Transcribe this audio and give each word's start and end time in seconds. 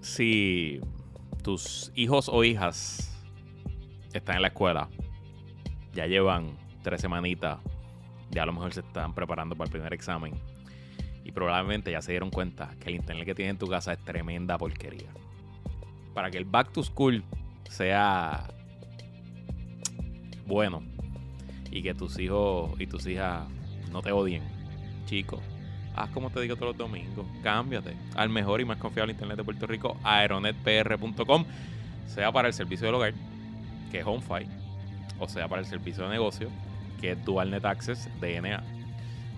si 0.00 0.80
tus 1.42 1.92
hijos 1.94 2.28
o 2.28 2.44
hijas 2.44 3.16
están 4.12 4.36
en 4.36 4.42
la 4.42 4.48
escuela, 4.48 4.88
ya 5.94 6.06
llevan 6.06 6.56
tres 6.82 7.00
semanitas, 7.00 7.58
ya 8.30 8.42
a 8.42 8.46
lo 8.46 8.52
mejor 8.52 8.72
se 8.72 8.80
están 8.80 9.14
preparando 9.14 9.56
para 9.56 9.66
el 9.66 9.72
primer 9.72 9.92
examen 9.92 10.34
y 11.24 11.32
probablemente 11.32 11.90
ya 11.90 12.02
se 12.02 12.12
dieron 12.12 12.30
cuenta 12.30 12.74
que 12.80 12.88
el 12.88 12.96
internet 12.96 13.26
que 13.26 13.34
tienes 13.34 13.52
en 13.52 13.58
tu 13.58 13.66
casa 13.66 13.92
es 13.92 13.98
tremenda 14.04 14.58
porquería. 14.58 15.10
Para 16.14 16.30
que 16.30 16.38
el 16.38 16.44
back 16.44 16.72
to 16.72 16.82
school 16.82 17.22
sea 17.68 18.48
bueno 20.46 20.82
y 21.70 21.82
que 21.82 21.94
tus 21.94 22.18
hijos 22.18 22.72
y 22.80 22.86
tus 22.86 23.06
hijas 23.06 23.46
no 23.92 24.02
te 24.02 24.12
odien, 24.12 24.42
chicos, 25.06 25.40
haz 25.96 26.10
como 26.10 26.30
te 26.30 26.40
digo 26.40 26.56
todos 26.56 26.68
los 26.68 26.76
domingos, 26.76 27.26
cámbiate 27.42 27.94
al 28.14 28.28
mejor 28.28 28.60
y 28.60 28.64
más 28.64 28.78
confiable 28.78 29.12
internet 29.12 29.36
de 29.36 29.44
Puerto 29.44 29.66
Rico, 29.66 29.96
aeronetpr.com, 30.02 31.44
sea 32.06 32.32
para 32.32 32.48
el 32.48 32.54
servicio 32.54 32.86
del 32.86 32.94
hogar, 32.94 33.14
que 33.90 34.00
es 34.00 34.06
HomeFi, 34.06 34.46
o 35.18 35.28
sea 35.28 35.48
para 35.48 35.60
el 35.60 35.66
servicio 35.66 36.04
de 36.04 36.10
negocio, 36.10 36.48
que 37.00 37.12
es 37.12 37.24
DualNet 37.24 37.64
Access 37.64 38.08
DNA. 38.20 38.79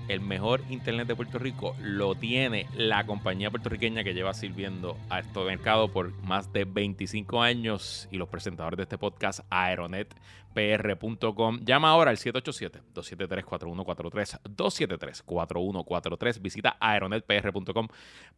El 0.08 0.20
mejor 0.20 0.62
internet 0.68 1.06
de 1.06 1.14
Puerto 1.14 1.38
Rico 1.38 1.76
lo 1.80 2.16
tiene 2.16 2.66
la 2.74 3.06
compañía 3.06 3.50
puertorriqueña 3.50 4.02
que 4.02 4.14
lleva 4.14 4.34
sirviendo 4.34 4.96
a 5.08 5.20
este 5.20 5.38
mercado 5.44 5.86
por 5.88 6.12
más 6.22 6.52
de 6.52 6.64
25 6.64 7.40
años 7.40 8.08
y 8.10 8.16
los 8.16 8.28
presentadores 8.28 8.78
de 8.78 8.82
este 8.82 8.98
podcast, 8.98 9.46
aeronetpr.com. 9.48 11.60
Llama 11.64 11.90
ahora 11.90 12.10
al 12.10 12.16
787-273-4143, 12.16 14.40
273-4143. 14.42 16.42
Visita 16.42 16.76
aeronetpr.com 16.80 17.86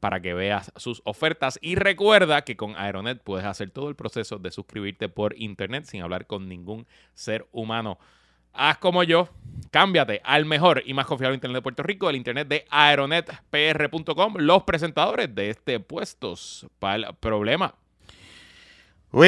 para 0.01 0.21
que 0.21 0.35
veas 0.35 0.71
sus 0.77 1.01
ofertas 1.05 1.59
y 1.63 1.77
recuerda 1.77 2.43
que 2.43 2.57
con 2.57 2.77
Aeronet 2.77 3.23
puedes 3.23 3.47
hacer 3.47 3.71
todo 3.71 3.89
el 3.89 3.97
proceso 3.97 4.39
de 4.39 4.51
suscribirte 4.51 5.09
por 5.09 5.35
internet 5.39 5.85
sin 5.85 6.03
hablar 6.03 6.27
con 6.27 6.47
ningún 6.49 6.87
ser 7.15 7.47
humano. 7.53 7.99
Haz 8.55 8.79
como 8.79 9.03
yo, 9.03 9.29
cámbiate 9.71 10.21
al 10.25 10.45
mejor 10.45 10.83
y 10.87 10.95
más 10.95 11.07
confiable 11.07 11.35
Internet 11.35 11.57
de 11.59 11.63
Puerto 11.63 11.83
Rico, 11.83 12.09
el 12.09 12.17
Internet 12.17 12.47
de 12.49 12.65
aeronetpr.com, 12.71 14.35
los 14.39 14.63
presentadores 14.63 15.35
de 15.35 15.51
este 15.51 15.81
Puestos 15.81 16.67
para 16.79 16.95
el 17.09 17.15
Problema. 17.19 17.75
Uy, 19.11 19.27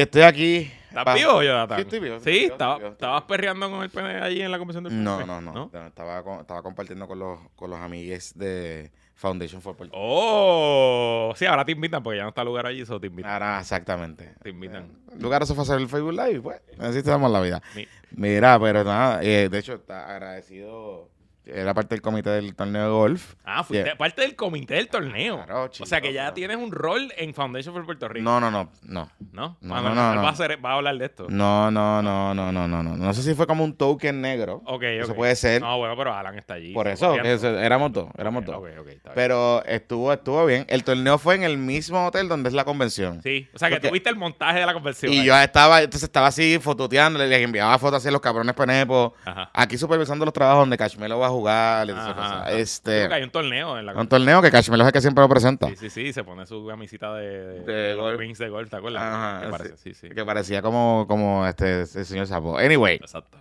estoy 0.00 0.22
aquí. 0.22 0.70
¿Estás 0.88 1.14
vivo, 1.14 1.42
Jonathan? 1.42 1.76
Sí, 1.78 1.82
estoy 1.82 2.00
vivo, 2.00 2.20
Sí, 2.20 2.44
estaba- 2.44 2.88
estabas 2.88 3.22
perreando 3.24 3.70
con 3.70 3.82
el 3.82 3.90
pene 3.90 4.20
allí 4.20 4.40
en 4.40 4.50
la 4.50 4.56
convención 4.58 4.84
del 4.84 5.02
No, 5.04 5.18
PNP, 5.18 5.42
no, 5.42 5.52
no, 5.70 5.86
Estaba, 5.86 6.22
con- 6.22 6.40
estaba 6.40 6.62
compartiendo 6.62 7.06
con 7.06 7.18
los, 7.18 7.38
con 7.54 7.68
los 7.70 7.78
amigues 7.80 8.32
de 8.38 8.90
Foundation 9.16 9.60
for 9.62 9.74
Puerto 9.74 9.96
Oh, 9.98 11.32
sí, 11.36 11.46
ahora 11.46 11.64
te 11.64 11.72
invitan 11.72 12.02
porque 12.02 12.18
ya 12.18 12.22
no 12.24 12.28
está 12.28 12.44
lugar 12.44 12.66
allí, 12.66 12.82
eso 12.82 13.00
te 13.00 13.06
invitan. 13.08 13.32
Ahora, 13.32 13.60
exactamente. 13.60 14.34
Te 14.42 14.50
invitan. 14.50 14.88
Lugar 15.18 15.42
eso 15.42 15.54
fue 15.54 15.64
hacer 15.64 15.78
el 15.78 15.88
Facebook 15.88 16.12
Live, 16.12 16.40
pues. 16.40 16.60
Así 16.78 17.02
te 17.02 17.10
damos 17.10 17.30
la 17.30 17.40
vida. 17.40 17.62
Mi- 17.74 17.88
Mira, 18.12 18.58
pero 18.60 18.84
nada, 18.84 19.22
eh, 19.22 19.48
de 19.48 19.58
hecho, 19.58 19.74
está 19.74 20.08
agradecido. 20.08 21.08
Era 21.46 21.74
parte 21.74 21.94
del 21.94 22.02
comité 22.02 22.30
del 22.30 22.54
torneo 22.54 22.82
de 22.84 22.90
golf. 22.90 23.34
Ah, 23.44 23.62
fuiste 23.62 23.84
Yeah. 23.86 23.96
parte 23.96 24.22
del 24.22 24.34
comité 24.34 24.74
del 24.74 24.88
torneo. 24.88 25.44
Claro, 25.46 25.70
o 25.80 25.86
sea 25.86 26.00
que 26.00 26.12
ya 26.12 26.22
claro. 26.22 26.34
tienes 26.34 26.56
un 26.56 26.72
rol 26.72 27.12
en 27.16 27.32
Foundation 27.34 27.72
for 27.74 27.84
Puerto 27.84 28.08
Rico. 28.08 28.24
No, 28.24 28.40
no, 28.40 28.50
no, 28.50 28.68
no. 28.82 29.08
¿No? 29.32 29.56
No, 29.60 29.76
Ah, 29.76 29.80
no, 29.82 29.94
no, 29.94 30.14
no. 30.16 30.22
Va, 30.22 30.28
a 30.28 30.32
hacer- 30.32 30.64
va 30.64 30.70
a 30.72 30.74
hablar 30.74 30.96
de 30.98 31.04
esto. 31.06 31.26
No, 31.28 31.70
no, 31.70 32.02
no, 32.02 32.34
no, 32.34 32.50
no, 32.52 32.66
no, 32.66 32.82
no. 32.82 32.96
No 32.96 33.14
sé 33.14 33.22
si 33.22 33.34
fue 33.34 33.46
como 33.46 33.62
un 33.62 33.76
token 33.76 34.20
negro. 34.20 34.62
Ok, 34.66 34.82
Eso 34.82 35.12
ok. 35.12 35.16
puede 35.16 35.36
ser. 35.36 35.62
No, 35.62 35.78
bueno, 35.78 35.96
pero 35.96 36.12
Alan 36.14 36.36
está 36.36 36.54
allí. 36.54 36.72
Por 36.74 36.88
eso, 36.88 37.14
eso- 37.14 37.58
éramos 37.60 37.92
dos, 37.92 38.08
éramos 38.18 38.40
Ok, 38.42 38.46
dos. 38.46 38.56
ok, 38.56 38.62
ok, 38.80 38.88
está 38.88 39.10
bien. 39.10 39.14
Pero 39.14 39.64
estuvo, 39.66 40.12
estuvo 40.12 40.44
bien. 40.46 40.64
El 40.68 40.82
torneo 40.82 41.18
fue 41.18 41.36
en 41.36 41.44
el 41.44 41.58
mismo 41.58 42.06
hotel 42.06 42.28
donde 42.28 42.48
es 42.48 42.54
la 42.54 42.64
convención. 42.64 43.22
Sí, 43.22 43.48
o 43.54 43.58
sea 43.58 43.68
que 43.68 43.76
Porque- 43.76 43.88
tuviste 43.90 44.10
el 44.10 44.16
montaje 44.16 44.58
de 44.58 44.66
la 44.66 44.72
conversión. 44.74 45.12
Y 45.12 45.20
ahí. 45.20 45.26
yo 45.26 45.36
estaba, 45.38 45.78
entonces 45.82 46.02
estaba 46.04 46.26
así 46.26 46.58
fototeando, 46.60 47.18
les 47.24 47.40
enviaba 47.42 47.78
fotos 47.78 47.98
así 47.98 48.08
a 48.08 48.10
los 48.10 48.20
cabrones 48.20 48.54
penepos. 48.54 49.12
Ajá. 49.24 49.50
Aquí 49.52 49.78
supervisando 49.78 50.24
los 50.24 50.34
trabajos 50.34 50.62
donde 50.62 50.76
Cashmelo 50.76 51.18
va 51.20 51.26
a 51.26 51.35
jugar. 51.36 51.90
Ajá. 51.90 52.50
Este, 52.52 52.90
Creo 52.90 53.08
que 53.08 53.14
hay 53.14 53.22
un 53.22 53.30
torneo 53.30 53.78
en 53.78 53.86
la 53.86 53.94
un 53.94 54.08
torneo 54.08 54.42
que 54.42 54.50
Cashmelo 54.50 54.86
es 54.86 54.92
que 54.92 55.00
siempre 55.00 55.22
lo 55.22 55.28
presenta. 55.28 55.68
Sí, 55.68 55.76
sí, 55.76 55.90
sí, 55.90 56.12
se 56.12 56.24
pone 56.24 56.46
su 56.46 56.66
camisita 56.66 57.14
de, 57.14 57.60
De 57.60 57.72
de 57.72 57.94
golf. 57.94 58.38
De 58.38 58.48
golf, 58.48 58.70
¿te 58.70 58.76
acuerdas? 58.76 59.02
Ajá, 59.02 59.50
parece, 59.50 59.76
sí, 59.76 59.94
sí. 59.94 60.08
Que 60.10 60.24
parecía 60.24 60.62
como, 60.62 61.06
como 61.08 61.46
este, 61.46 61.80
el 61.82 61.86
señor 61.86 62.26
Sapo. 62.26 62.58
Anyway, 62.58 62.96
Exacto. 62.96 63.38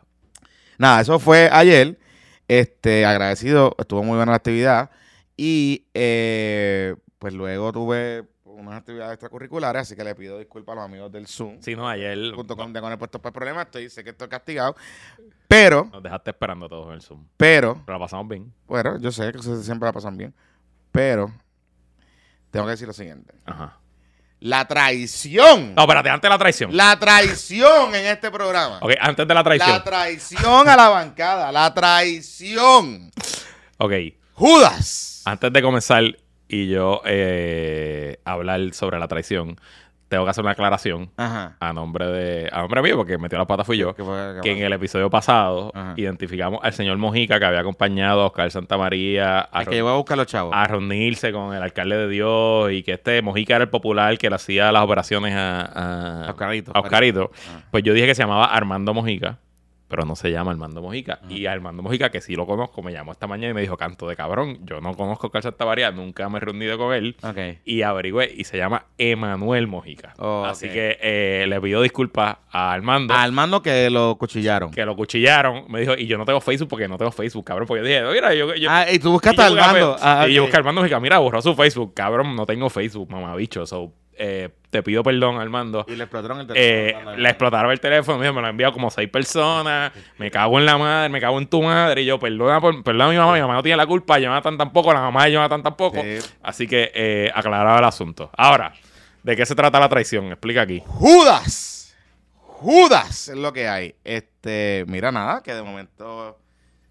nada, 0.77 1.01
eso 1.01 1.19
fue 1.19 1.49
ayer. 1.51 1.97
Este, 2.47 3.05
agradecido, 3.05 3.75
estuvo 3.79 4.03
muy 4.03 4.17
buena 4.17 4.31
la 4.33 4.37
actividad. 4.37 4.91
Y 5.37 5.85
eh, 5.93 6.95
pues 7.19 7.33
luego 7.33 7.71
tuve 7.73 8.23
unas 8.55 8.75
actividades 8.75 9.13
extracurriculares, 9.13 9.83
así 9.83 9.95
que 9.95 10.03
le 10.03 10.15
pido 10.15 10.37
disculpas 10.39 10.73
a 10.73 10.75
los 10.77 10.85
amigos 10.85 11.11
del 11.11 11.27
Zoom. 11.27 11.61
Sí, 11.61 11.75
no, 11.75 11.87
ayer 11.87 12.17
Punto 12.33 12.55
com 12.55 12.71
de 12.71 12.81
con 12.81 12.91
el 12.91 12.97
puesto 12.97 13.21
por 13.21 13.31
problemas, 13.33 13.65
estoy, 13.65 13.89
sé 13.89 14.03
que 14.03 14.11
estoy 14.11 14.27
castigado. 14.27 14.75
Pero, 15.47 15.89
nos 15.91 16.01
dejaste 16.01 16.31
esperando 16.31 16.67
todos 16.67 16.87
en 16.87 16.93
el 16.93 17.01
Zoom. 17.01 17.25
pero, 17.37 17.81
Pero 17.85 17.97
la 17.97 18.03
pasamos 18.05 18.27
bien. 18.27 18.53
bueno, 18.67 18.97
yo 18.99 19.11
sé 19.11 19.31
que 19.31 19.37
ustedes 19.37 19.65
siempre 19.65 19.87
la 19.87 19.93
pasan 19.93 20.17
bien. 20.17 20.33
Pero, 20.91 21.31
tengo 22.51 22.65
que 22.65 22.71
decir 22.71 22.87
lo 22.87 22.93
siguiente. 22.93 23.33
Ajá. 23.45 23.79
La 24.39 24.65
traición. 24.67 25.73
No, 25.75 25.83
espérate, 25.83 26.09
antes 26.09 26.23
de 26.23 26.29
la 26.29 26.37
traición. 26.37 26.75
La 26.75 26.99
traición 26.99 27.95
en 27.95 28.05
este 28.05 28.29
programa. 28.29 28.79
Ok, 28.81 28.91
antes 28.99 29.27
de 29.27 29.33
la 29.33 29.43
traición. 29.43 29.69
La 29.71 29.83
traición 29.83 30.69
a 30.69 30.75
la 30.75 30.89
bancada. 30.89 31.51
La 31.51 31.73
traición. 31.73 33.11
Ok, 33.77 33.91
Judas. 34.33 35.21
antes 35.25 35.51
de 35.51 35.61
comenzar 35.61 36.03
y 36.63 36.67
yo 36.69 37.01
eh, 37.05 38.17
hablar 38.25 38.73
sobre 38.73 38.99
la 38.99 39.07
traición, 39.07 39.57
tengo 40.07 40.23
que 40.23 40.29
hacer 40.29 40.43
una 40.43 40.51
aclaración 40.51 41.09
Ajá. 41.17 41.57
a 41.59 41.73
nombre 41.73 42.05
de 42.07 42.47
a 42.51 42.61
nombre 42.61 42.81
mío, 42.83 42.95
porque 42.95 43.17
metió 43.17 43.37
la 43.39 43.45
pata 43.47 43.63
fui 43.63 43.77
yo. 43.77 43.95
¿Qué 43.95 44.03
fue? 44.03 44.35
¿Qué 44.35 44.41
que 44.41 44.51
en 44.59 44.63
el 44.63 44.71
episodio 44.73 45.09
pasado 45.09 45.71
Ajá. 45.73 45.93
identificamos 45.97 46.59
al 46.63 46.73
señor 46.73 46.97
Mojica 46.97 47.39
que 47.39 47.45
había 47.45 47.59
acompañado 47.61 48.21
a 48.21 48.27
Oscar 48.27 48.51
Santamaría 48.51 49.49
a, 49.51 49.61
Es 49.63 49.67
que 49.67 49.79
a 49.79 49.83
buscar 49.93 50.17
los 50.17 50.27
chavos. 50.27 50.53
a 50.55 50.65
reunirse 50.67 51.31
con 51.31 51.55
el 51.55 51.61
alcalde 51.63 51.97
de 51.97 52.07
Dios 52.07 52.71
y 52.71 52.83
que 52.83 52.93
este 52.93 53.21
Mojica 53.23 53.55
era 53.55 53.63
el 53.63 53.69
popular 53.71 54.17
que 54.19 54.29
le 54.29 54.35
hacía 54.35 54.71
las 54.71 54.83
operaciones 54.83 55.33
a, 55.35 56.25
a, 56.27 56.31
Oscarito. 56.31 56.71
a 56.75 56.79
Oscarito. 56.79 57.31
Ah. 57.49 57.61
Pues 57.71 57.83
yo 57.83 57.93
dije 57.93 58.05
que 58.05 58.15
se 58.15 58.21
llamaba 58.21 58.45
Armando 58.45 58.93
Mojica, 58.93 59.39
pero 59.87 60.03
no 60.05 60.15
se 60.15 60.31
llama 60.31 60.51
Armando 60.51 60.81
Mojica. 60.81 61.19
Y 61.29 61.45
Armando 61.45 61.83
Mojica, 61.83 62.09
que 62.09 62.21
sí 62.21 62.35
lo 62.35 62.45
conozco, 62.45 62.81
me 62.81 62.91
llamó 62.91 63.11
esta 63.11 63.27
mañana 63.27 63.51
y 63.51 63.53
me 63.53 63.61
dijo, 63.61 63.77
canto 63.77 64.07
de 64.07 64.15
cabrón, 64.15 64.59
yo 64.65 64.81
no 64.81 64.95
conozco 64.95 65.25
a 65.25 65.27
Oscar 65.27 65.43
Santamaría, 65.43 65.91
nunca 65.91 66.27
me 66.29 66.37
he 66.37 66.41
reunido 66.41 66.77
con 66.77 66.93
él. 66.93 67.15
Ok. 67.23 67.37
Y 67.65 67.81
averigüé 67.83 68.33
y 68.35 68.43
se 68.45 68.57
llama 68.57 68.85
Emanuel 68.97 69.67
Mojica. 69.67 70.13
Oh, 70.17 70.43
Así 70.45 70.67
que 70.69 70.97
eh, 71.01 71.45
le 71.47 71.61
pido 71.61 71.81
disculpas 71.81 72.37
a 72.51 72.73
Armando. 72.73 73.13
Al 73.13 73.31
mando 73.31 73.61
que 73.61 73.89
lo 73.89 74.15
cuchillaron. 74.17 74.71
que 74.71 74.85
lo 74.85 74.95
cuchillaron, 74.95 75.65
me 75.69 75.81
dijo, 75.81 75.93
y 75.97 76.07
yo 76.07 76.17
no 76.17 76.25
tengo 76.25 76.41
Facebook 76.41 76.69
porque 76.69 76.87
no 76.87 76.97
tengo 76.97 77.11
Facebook, 77.11 77.45
cabrón. 77.45 77.67
Porque 77.67 77.83
yo 77.83 77.87
dije, 77.87 78.03
mira, 78.13 78.33
yo. 78.33 78.55
yo 78.55 78.69
ah, 78.71 78.85
y 78.91 78.99
tú 78.99 79.09
y 79.09 79.11
buscaste 79.11 79.41
busqué 79.43 79.59
a 79.61 79.67
mando. 79.67 79.93
Fe- 79.97 80.03
Ah, 80.03 80.25
y 80.27 80.33
yo 80.33 80.41
busqué 80.43 80.57
al 80.57 80.63
mando 80.63 80.81
y 80.81 80.85
dije, 80.85 80.99
mira, 80.99 81.19
borró 81.19 81.41
su 81.41 81.53
Facebook, 81.55 81.93
cabrón, 81.93 82.35
no 82.35 82.45
tengo 82.45 82.69
Facebook, 82.69 83.09
mamabicho. 83.11 83.65
So, 83.65 83.93
eh, 84.17 84.49
te 84.69 84.83
pido 84.83 85.03
perdón, 85.03 85.39
Armando. 85.39 85.85
Y 85.87 85.95
le 85.95 86.03
explotaron 86.03 86.39
el 86.41 86.47
Eh, 86.55 86.87
teléfono. 86.93 87.15
le 87.15 87.29
explotaron 87.29 87.71
el 87.71 87.79
teléfono, 87.79 88.17
me 88.19 88.31
lo 88.31 88.39
han 88.39 88.45
enviado 88.45 88.73
como 88.73 88.89
seis 88.91 89.09
personas, 89.09 89.91
me 90.17 90.29
cago 90.31 90.59
en 90.59 90.65
la 90.65 90.77
madre, 90.77 91.09
me 91.09 91.21
cago 91.21 91.37
en 91.39 91.47
tu 91.47 91.61
madre, 91.61 92.01
y 92.01 92.05
yo, 92.05 92.19
perdona, 92.19 92.59
por, 92.59 92.83
perdona 92.83 93.05
a 93.05 93.09
mi 93.11 93.17
mamá, 93.17 93.33
mi 93.33 93.41
mamá 93.41 93.53
no 93.55 93.63
tiene 93.63 93.77
la 93.77 93.87
culpa, 93.87 94.19
Jonathan 94.19 94.57
tampoco, 94.57 94.93
la 94.93 95.01
mamá 95.01 95.25
de 95.25 95.31
Jonathan 95.33 95.63
tampoco. 95.63 96.01
Sí. 96.01 96.17
Así 96.43 96.67
que 96.67 96.91
eh, 96.93 97.31
aclaraba 97.33 97.79
el 97.79 97.85
asunto. 97.85 98.29
Ahora, 98.35 98.73
¿de 99.23 99.35
qué 99.35 99.45
se 99.45 99.55
trata 99.55 99.79
la 99.79 99.87
traición? 99.89 100.27
Explica 100.31 100.61
aquí. 100.61 100.81
Judas. 100.85 101.95
Judas 102.37 103.27
es 103.29 103.35
lo 103.37 103.53
que 103.53 103.67
hay. 103.67 103.95
Este, 104.03 104.85
mira 104.87 105.11
nada, 105.11 105.41
que 105.43 105.53
de 105.53 105.61
momento 105.61 106.37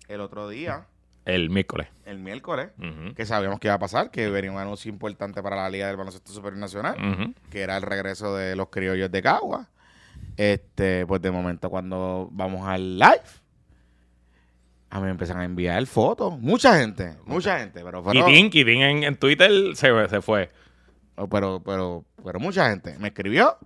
el 0.08 0.20
otro 0.20 0.48
día, 0.48 0.86
El 1.24 1.48
miércoles. 1.50 1.88
el 2.04 2.18
miércoles, 2.18 2.68
que 3.16 3.24
sabíamos 3.24 3.58
que 3.58 3.68
iba 3.68 3.74
a 3.74 3.78
pasar, 3.78 4.10
que 4.10 4.28
venía 4.28 4.52
un 4.52 4.58
anuncio 4.58 4.90
importante 4.90 5.42
para 5.42 5.56
la 5.56 5.70
Liga 5.70 5.86
del 5.86 5.96
Baloncesto 5.96 6.32
Superior 6.32 6.58
Nacional, 6.60 7.34
que 7.50 7.62
era 7.62 7.76
el 7.76 7.82
regreso 7.82 8.36
de 8.36 8.54
los 8.56 8.68
criollos 8.68 9.10
de 9.10 9.22
Cagua. 9.22 9.68
Este, 10.36 11.06
pues 11.06 11.22
de 11.22 11.30
momento 11.30 11.70
cuando 11.70 12.28
vamos 12.32 12.66
al 12.68 12.98
live, 12.98 13.22
a 14.90 14.98
mí 14.98 15.04
me 15.06 15.10
empiezan 15.10 15.38
a 15.38 15.44
enviar 15.44 15.84
fotos. 15.86 16.38
Mucha 16.38 16.78
gente, 16.78 17.16
mucha 17.24 17.58
gente, 17.58 17.82
pero 17.82 18.02
fueron- 18.02 18.26
Kitín, 18.26 18.50
Kitín 18.50 18.82
en, 18.82 19.02
en 19.04 19.16
Twitter 19.16 19.50
se, 19.74 20.08
se 20.08 20.20
fue. 20.22 20.50
Oh, 21.16 21.28
pero, 21.28 21.62
pero, 21.64 22.04
pero 22.24 22.38
mucha 22.40 22.68
gente 22.70 22.96
me 22.98 23.08
escribió 23.08 23.56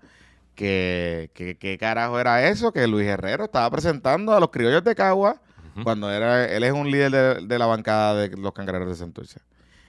que, 0.55 1.31
que, 1.35 1.57
qué 1.57 1.77
carajo 1.79 2.19
era 2.21 2.49
eso, 2.49 2.73
que 2.73 2.87
Luis 2.87 3.07
Herrero 3.07 3.45
estaba 3.45 3.71
presentando 3.71 4.33
a 4.35 4.41
los 4.41 4.51
criollos 4.51 4.85
de 4.85 4.95
Cagua 4.95 5.41
Cuando 5.85 6.11
era, 6.11 6.45
él 6.47 6.63
es 6.65 6.73
un 6.73 6.91
líder 6.91 7.11
de, 7.11 7.47
de 7.47 7.59
la 7.59 7.67
bancada 7.67 8.15
de 8.15 8.37
los 8.37 8.53
cangrejeros 8.53 8.89
de 8.89 8.97
Santurce. 8.97 9.41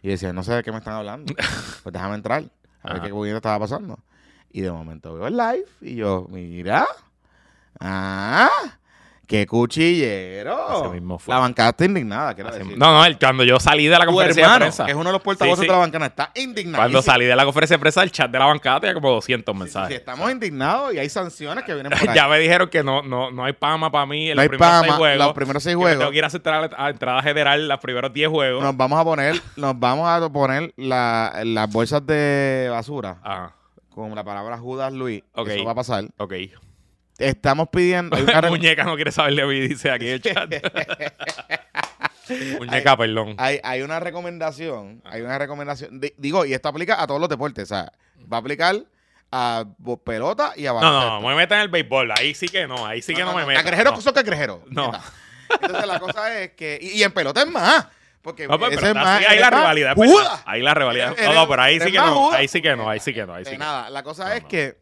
Y 0.02 0.10
decía, 0.10 0.32
no 0.34 0.44
sé 0.44 0.54
de 0.54 0.64
qué 0.64 0.72
me 0.72 0.78
están 0.78 0.94
hablando. 0.96 1.34
pues 1.84 1.94
déjame 1.94 2.16
entrar, 2.16 2.44
a 2.84 2.88
ver 2.88 2.98
Ajá. 2.98 3.08
qué 3.08 3.14
movimiento 3.14 3.38
estaba 3.38 3.60
pasando. 3.60 4.00
Y 4.52 4.62
de 4.62 4.72
momento 4.72 5.14
veo 5.14 5.28
el 5.28 5.38
live 5.38 5.66
y 5.82 5.96
yo, 5.96 6.26
mira, 6.30 6.88
ah, 7.80 8.50
¡Qué 9.30 9.46
cuchillero! 9.46 10.80
Ese 10.82 10.90
mismo 10.90 11.20
fue. 11.20 11.32
La 11.36 11.40
bancada 11.40 11.70
está 11.70 11.86
indignada, 11.86 12.34
quiero 12.34 12.52
decir. 12.52 12.76
No, 12.76 12.92
no, 12.92 13.06
el- 13.06 13.20
cuando 13.20 13.44
yo 13.44 13.60
salí 13.60 13.86
de 13.86 13.92
la 13.92 14.00
tu 14.00 14.06
conferencia 14.08 14.42
hermano, 14.42 14.56
de 14.56 14.72
prensa. 14.72 14.86
que 14.86 14.92
es 14.92 14.98
uno 14.98 15.06
de 15.10 15.12
los 15.14 15.22
portavoces 15.22 15.60
Sí, 15.60 15.62
sí. 15.62 15.68
de 15.68 15.72
la 15.74 15.78
bancada, 15.80 16.06
está 16.08 16.32
indignado. 16.34 16.78
Cuando 16.82 17.02
salí 17.04 17.26
de 17.26 17.36
la 17.36 17.46
conferencia 17.46 17.78
de 17.78 17.80
prensa, 17.80 18.02
el 18.02 18.12
chat 18.12 18.32
de 18.32 18.40
la 18.40 18.46
bancada 18.46 18.80
tenía 18.80 18.96
como 18.96 19.12
200 19.12 19.54
Sí, 19.56 19.60
mensajes. 19.60 19.98
estamos 19.98 20.32
indignados 20.32 20.96
y 20.96 20.98
hay 20.98 21.10
sanciones 21.10 21.64
que 21.64 21.74
vienen 21.76 21.92
por 22.00 22.10
ahí. 22.10 22.16
ya 22.16 22.28
me 22.28 22.40
dijeron 22.40 22.70
que 22.70 22.84
no, 22.84 23.04
no, 23.04 23.30
no 23.30 23.46
hay 23.46 23.54
pama 23.54 23.92
para 23.92 24.08
mí 24.08 24.30
en 24.32 24.36
no 24.36 24.42
los 24.42 24.42
hay 24.44 24.50
primeros 24.50 24.74
seis 24.80 24.88
pama, 24.88 24.98
juegos. 24.98 25.26
los 25.28 25.36
primeros 25.36 25.64
seis 25.64 25.74
que 25.74 25.78
me 25.78 25.84
juegos. 25.84 26.00
Tengo 26.00 26.12
que 26.12 26.18
ir 26.18 26.24
a, 26.24 26.28
hacer 26.28 26.42
a, 26.50 26.70
a 26.86 26.90
entrada 26.90 27.22
general 27.22 27.68
los 27.68 27.80
primeros 27.80 28.12
10 28.12 28.30
juegos. 28.30 28.64
Nos 28.64 28.76
vamos 28.76 29.00
a 29.00 29.04
poner, 29.04 29.40
nos 29.58 29.80
vamos 29.80 30.08
a 30.10 30.28
poner 30.30 30.74
la- 30.76 31.34
las 31.44 31.72
bolsas 31.72 32.04
de 32.04 32.68
basura 32.72 33.20
Ajá, 33.22 33.54
con 33.94 34.16
la 34.16 34.24
palabra 34.24 34.58
Judas 34.58 34.92
Luis. 34.92 35.22
Ok. 35.36 35.50
Eso 35.50 35.66
va 35.66 35.74
a 35.74 35.76
pasar. 35.76 36.06
ok. 36.18 36.34
Estamos 37.20 37.70
pidiendo. 37.70 38.16
hay 38.16 38.24
una 38.24 38.42
Muñeca 38.50 38.84
no 38.84 38.96
quiere 38.96 39.12
saber 39.12 39.36
de 39.36 39.46
mí, 39.46 39.60
dice 39.60 39.92
aquí 39.92 40.08
el 40.08 40.22
chat. 40.22 40.50
Muñeca, 42.60 42.96
perdón. 42.98 43.36
hay, 43.38 43.60
hay 43.64 43.82
una 43.82 44.00
recomendación. 44.00 45.02
Hay 45.06 45.22
una 45.22 45.38
recomendación. 45.38 46.00
Di- 46.00 46.14
digo, 46.18 46.46
y 46.46 46.54
esto 46.54 46.70
aplica 46.70 47.02
a 47.02 47.08
todos 47.08 47.20
los 47.20 47.30
deportes. 47.30 47.64
O 47.72 47.76
sea, 47.76 47.92
va 48.32 48.38
a 48.38 48.40
aplicar 48.40 48.76
a 49.32 49.66
pelota 50.04 50.54
y 50.56 50.66
a 50.66 50.70
No, 50.70 50.76
baloncesto. 50.76 51.10
no, 51.16 51.22
no 51.22 51.28
me 51.30 51.36
metan 51.36 51.58
en 51.60 51.64
el 51.64 51.70
béisbol. 51.70 52.12
Ahí 52.12 52.34
sí 52.36 52.48
que 52.48 52.68
no, 52.68 52.86
ahí 52.86 53.02
sí 53.02 53.14
que 53.14 53.24
no, 53.24 53.34
me 53.36 53.46
metan. 53.46 53.64
Cangrejeros 53.64 53.94
No. 53.96 54.02
son 54.02 54.14
cangrejeros. 54.14 54.60
No. 54.70 54.92
Entonces 55.50 55.88
la 55.88 56.00
cosa 56.00 56.40
es 56.42 56.52
que. 56.52 56.78
Y, 56.82 57.00
y 57.00 57.04
en 57.04 57.12
pelota 57.12 57.42
es 57.42 57.48
más. 57.50 57.88
Porque 58.22 58.48
No, 58.48 58.60
pues, 58.60 58.74
ese 58.74 58.82
pero 58.82 58.90
es 58.90 58.96
más. 58.96 59.18
así, 59.18 59.26
ahí 59.26 59.40
la 59.40 59.50
rivalidad. 59.50 59.96
Pues, 59.96 60.12
Ahí 60.46 60.62
la 60.62 60.74
rivalidad. 60.74 61.16
No, 61.24 61.34
no, 61.34 61.48
pero 61.48 61.62
ahí 61.64 61.80
sí 61.80 61.92
que 61.92 61.98
no. 61.98 62.32
Ahí 62.32 62.48
sí 62.48 62.62
que 62.62 62.76
no, 62.76 62.90
ahí 62.90 63.00
sí 63.00 63.14
que 63.14 63.26
no, 63.26 63.34
ahí 63.34 63.46
sí 63.46 63.52
que 63.52 63.58
no. 63.58 63.66
nada, 63.66 63.90
la 63.90 64.04
cosa 64.04 64.26
No, 64.28 64.34
es 64.34 64.44
no. 64.44 64.48
que 64.50 64.78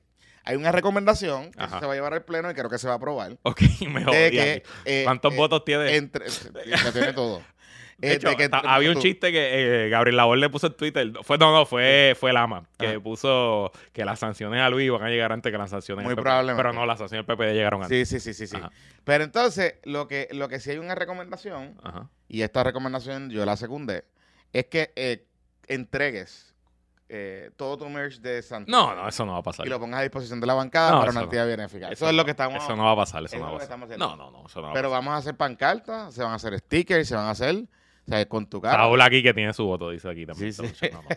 hay 0.48 0.56
una 0.56 0.72
recomendación 0.72 1.52
que 1.52 1.62
Ajá. 1.62 1.80
se 1.80 1.86
va 1.86 1.92
a 1.94 1.96
llevar 1.96 2.14
al 2.14 2.24
pleno 2.24 2.50
y 2.50 2.54
creo 2.54 2.70
que 2.70 2.78
se 2.78 2.88
va 2.88 2.94
a 2.94 2.98
aprobar. 2.98 3.38
Ok, 3.44 3.62
me 3.92 4.00
De 4.00 4.06
jodí 4.06 4.32
que, 4.32 4.52
aquí. 4.66 4.70
eh, 4.86 5.02
¿Cuántos 5.04 5.34
eh, 5.34 5.38
votos 5.38 5.66
tiene? 5.66 5.96
Entre, 5.96 6.26
tiene 6.94 7.14
todo. 7.14 7.42
De 7.98 8.10
Eh, 8.10 8.14
hecho, 8.14 8.30
de 8.30 8.36
que 8.38 8.48
ta- 8.48 8.58
entre- 8.58 8.72
había 8.72 8.92
un 8.92 9.00
chiste 9.00 9.32
que 9.32 9.86
eh, 9.86 9.90
Gabriel 9.90 10.18
Labor 10.18 10.38
le 10.38 10.50
puso 10.52 10.68
en 10.68 10.74
Twitter. 10.74 11.12
Fue, 11.24 11.40
no, 11.40 11.52
no, 11.52 11.66
fue, 11.66 12.16
fue 12.20 12.32
Lama. 12.32 12.70
Que 12.78 12.88
Ajá. 12.90 13.00
puso 13.00 13.72
que 13.92 14.06
las 14.06 14.20
sanciones 14.20 14.62
a 14.62 14.70
Luis 14.70 14.92
van 14.92 15.02
a 15.04 15.10
llegar 15.10 15.32
antes 15.32 15.52
que 15.52 15.58
las 15.58 15.72
sanciones 15.72 16.04
Muy 16.04 16.12
al 16.12 16.16
PP. 16.16 16.22
probablemente. 16.24 16.62
Pero 16.64 16.74
no, 16.74 16.86
las 16.86 17.00
sanciones 17.00 17.26
del 17.26 17.36
PPD 17.36 17.54
llegaron 17.54 17.82
antes. 17.84 18.08
Sí, 18.08 18.20
sí, 18.20 18.34
sí, 18.34 18.48
sí, 18.48 18.56
sí. 18.56 18.62
Pero 19.04 19.24
entonces, 19.24 19.76
lo 19.84 20.08
que, 20.08 20.28
lo 20.32 20.48
que 20.48 20.60
sí 20.60 20.70
hay 20.72 20.78
una 20.78 20.94
recomendación, 20.94 21.76
Ajá. 21.84 22.08
y 22.28 22.44
esta 22.44 22.64
recomendación 22.64 23.32
yo 23.32 23.44
la 23.46 23.58
secundé, 23.58 24.04
es 24.54 24.66
que 24.66 24.92
eh, 24.96 25.26
entregues 25.68 26.47
eh, 27.10 27.52
todo 27.56 27.78
tu 27.78 27.90
merch 27.90 28.20
de 28.20 28.42
Santa 28.42 28.70
No, 28.72 28.94
no, 28.96 29.08
eso 29.08 29.26
no 29.26 29.34
va 29.34 29.40
a 29.40 29.44
pasar. 29.44 29.66
y 29.66 29.70
lo 29.70 29.80
pongas 29.80 30.00
a 30.00 30.04
disposición 30.04 30.40
de 30.42 30.48
la 30.48 30.54
bancada 30.56 30.92
No, 30.92 31.00
para 31.00 31.12
una 31.12 31.22
no. 31.22 31.26
actividad 31.26 31.48
benéfica. 31.48 31.86
Eso, 31.88 31.94
Eso 31.94 32.10
es 32.10 32.12
lo 32.14 32.22
no- 32.22 32.26
que 32.26 32.32
estamos... 32.32 32.64
Eso 32.64 32.76
no 32.76 32.84
va 32.86 32.92
a 32.92 32.96
pasar, 32.96 33.24
eso 33.24 33.36
eso 33.36 33.46
no 33.46 33.52
va 33.52 33.58
a 33.58 33.60
pasar. 33.60 33.98
No, 33.98 34.16
no, 34.16 34.30
no, 34.32 34.44
eso 34.46 34.60
no 34.62 34.68
va 34.68 34.72
a 34.72 34.74
Pero 34.74 34.90
pasar. 34.90 35.04
vamos 35.04 35.14
a 35.14 35.18
hacer 35.18 35.36
pancartas, 35.38 36.14
se 36.14 36.22
van 36.24 36.32
a 36.34 36.36
hacer 36.36 36.58
stickers, 36.60 37.08
se 37.08 37.16
van 37.16 37.26
a 37.26 37.30
hacer, 37.32 37.56
o 37.56 38.10
sea, 38.10 38.26
con 38.28 38.46
tu 38.46 38.62
cara. 38.62 38.78
Raúl 38.78 39.02
aquí 39.02 39.22
que 39.24 39.34
tiene 39.34 39.54
su 39.54 39.66
voto, 39.66 39.90
dice 39.90 40.10
aquí 40.10 40.26
también. 40.26 40.52
Sí, 40.54 40.68
sí. 40.68 40.90
No, 40.92 41.02
no. 41.02 41.10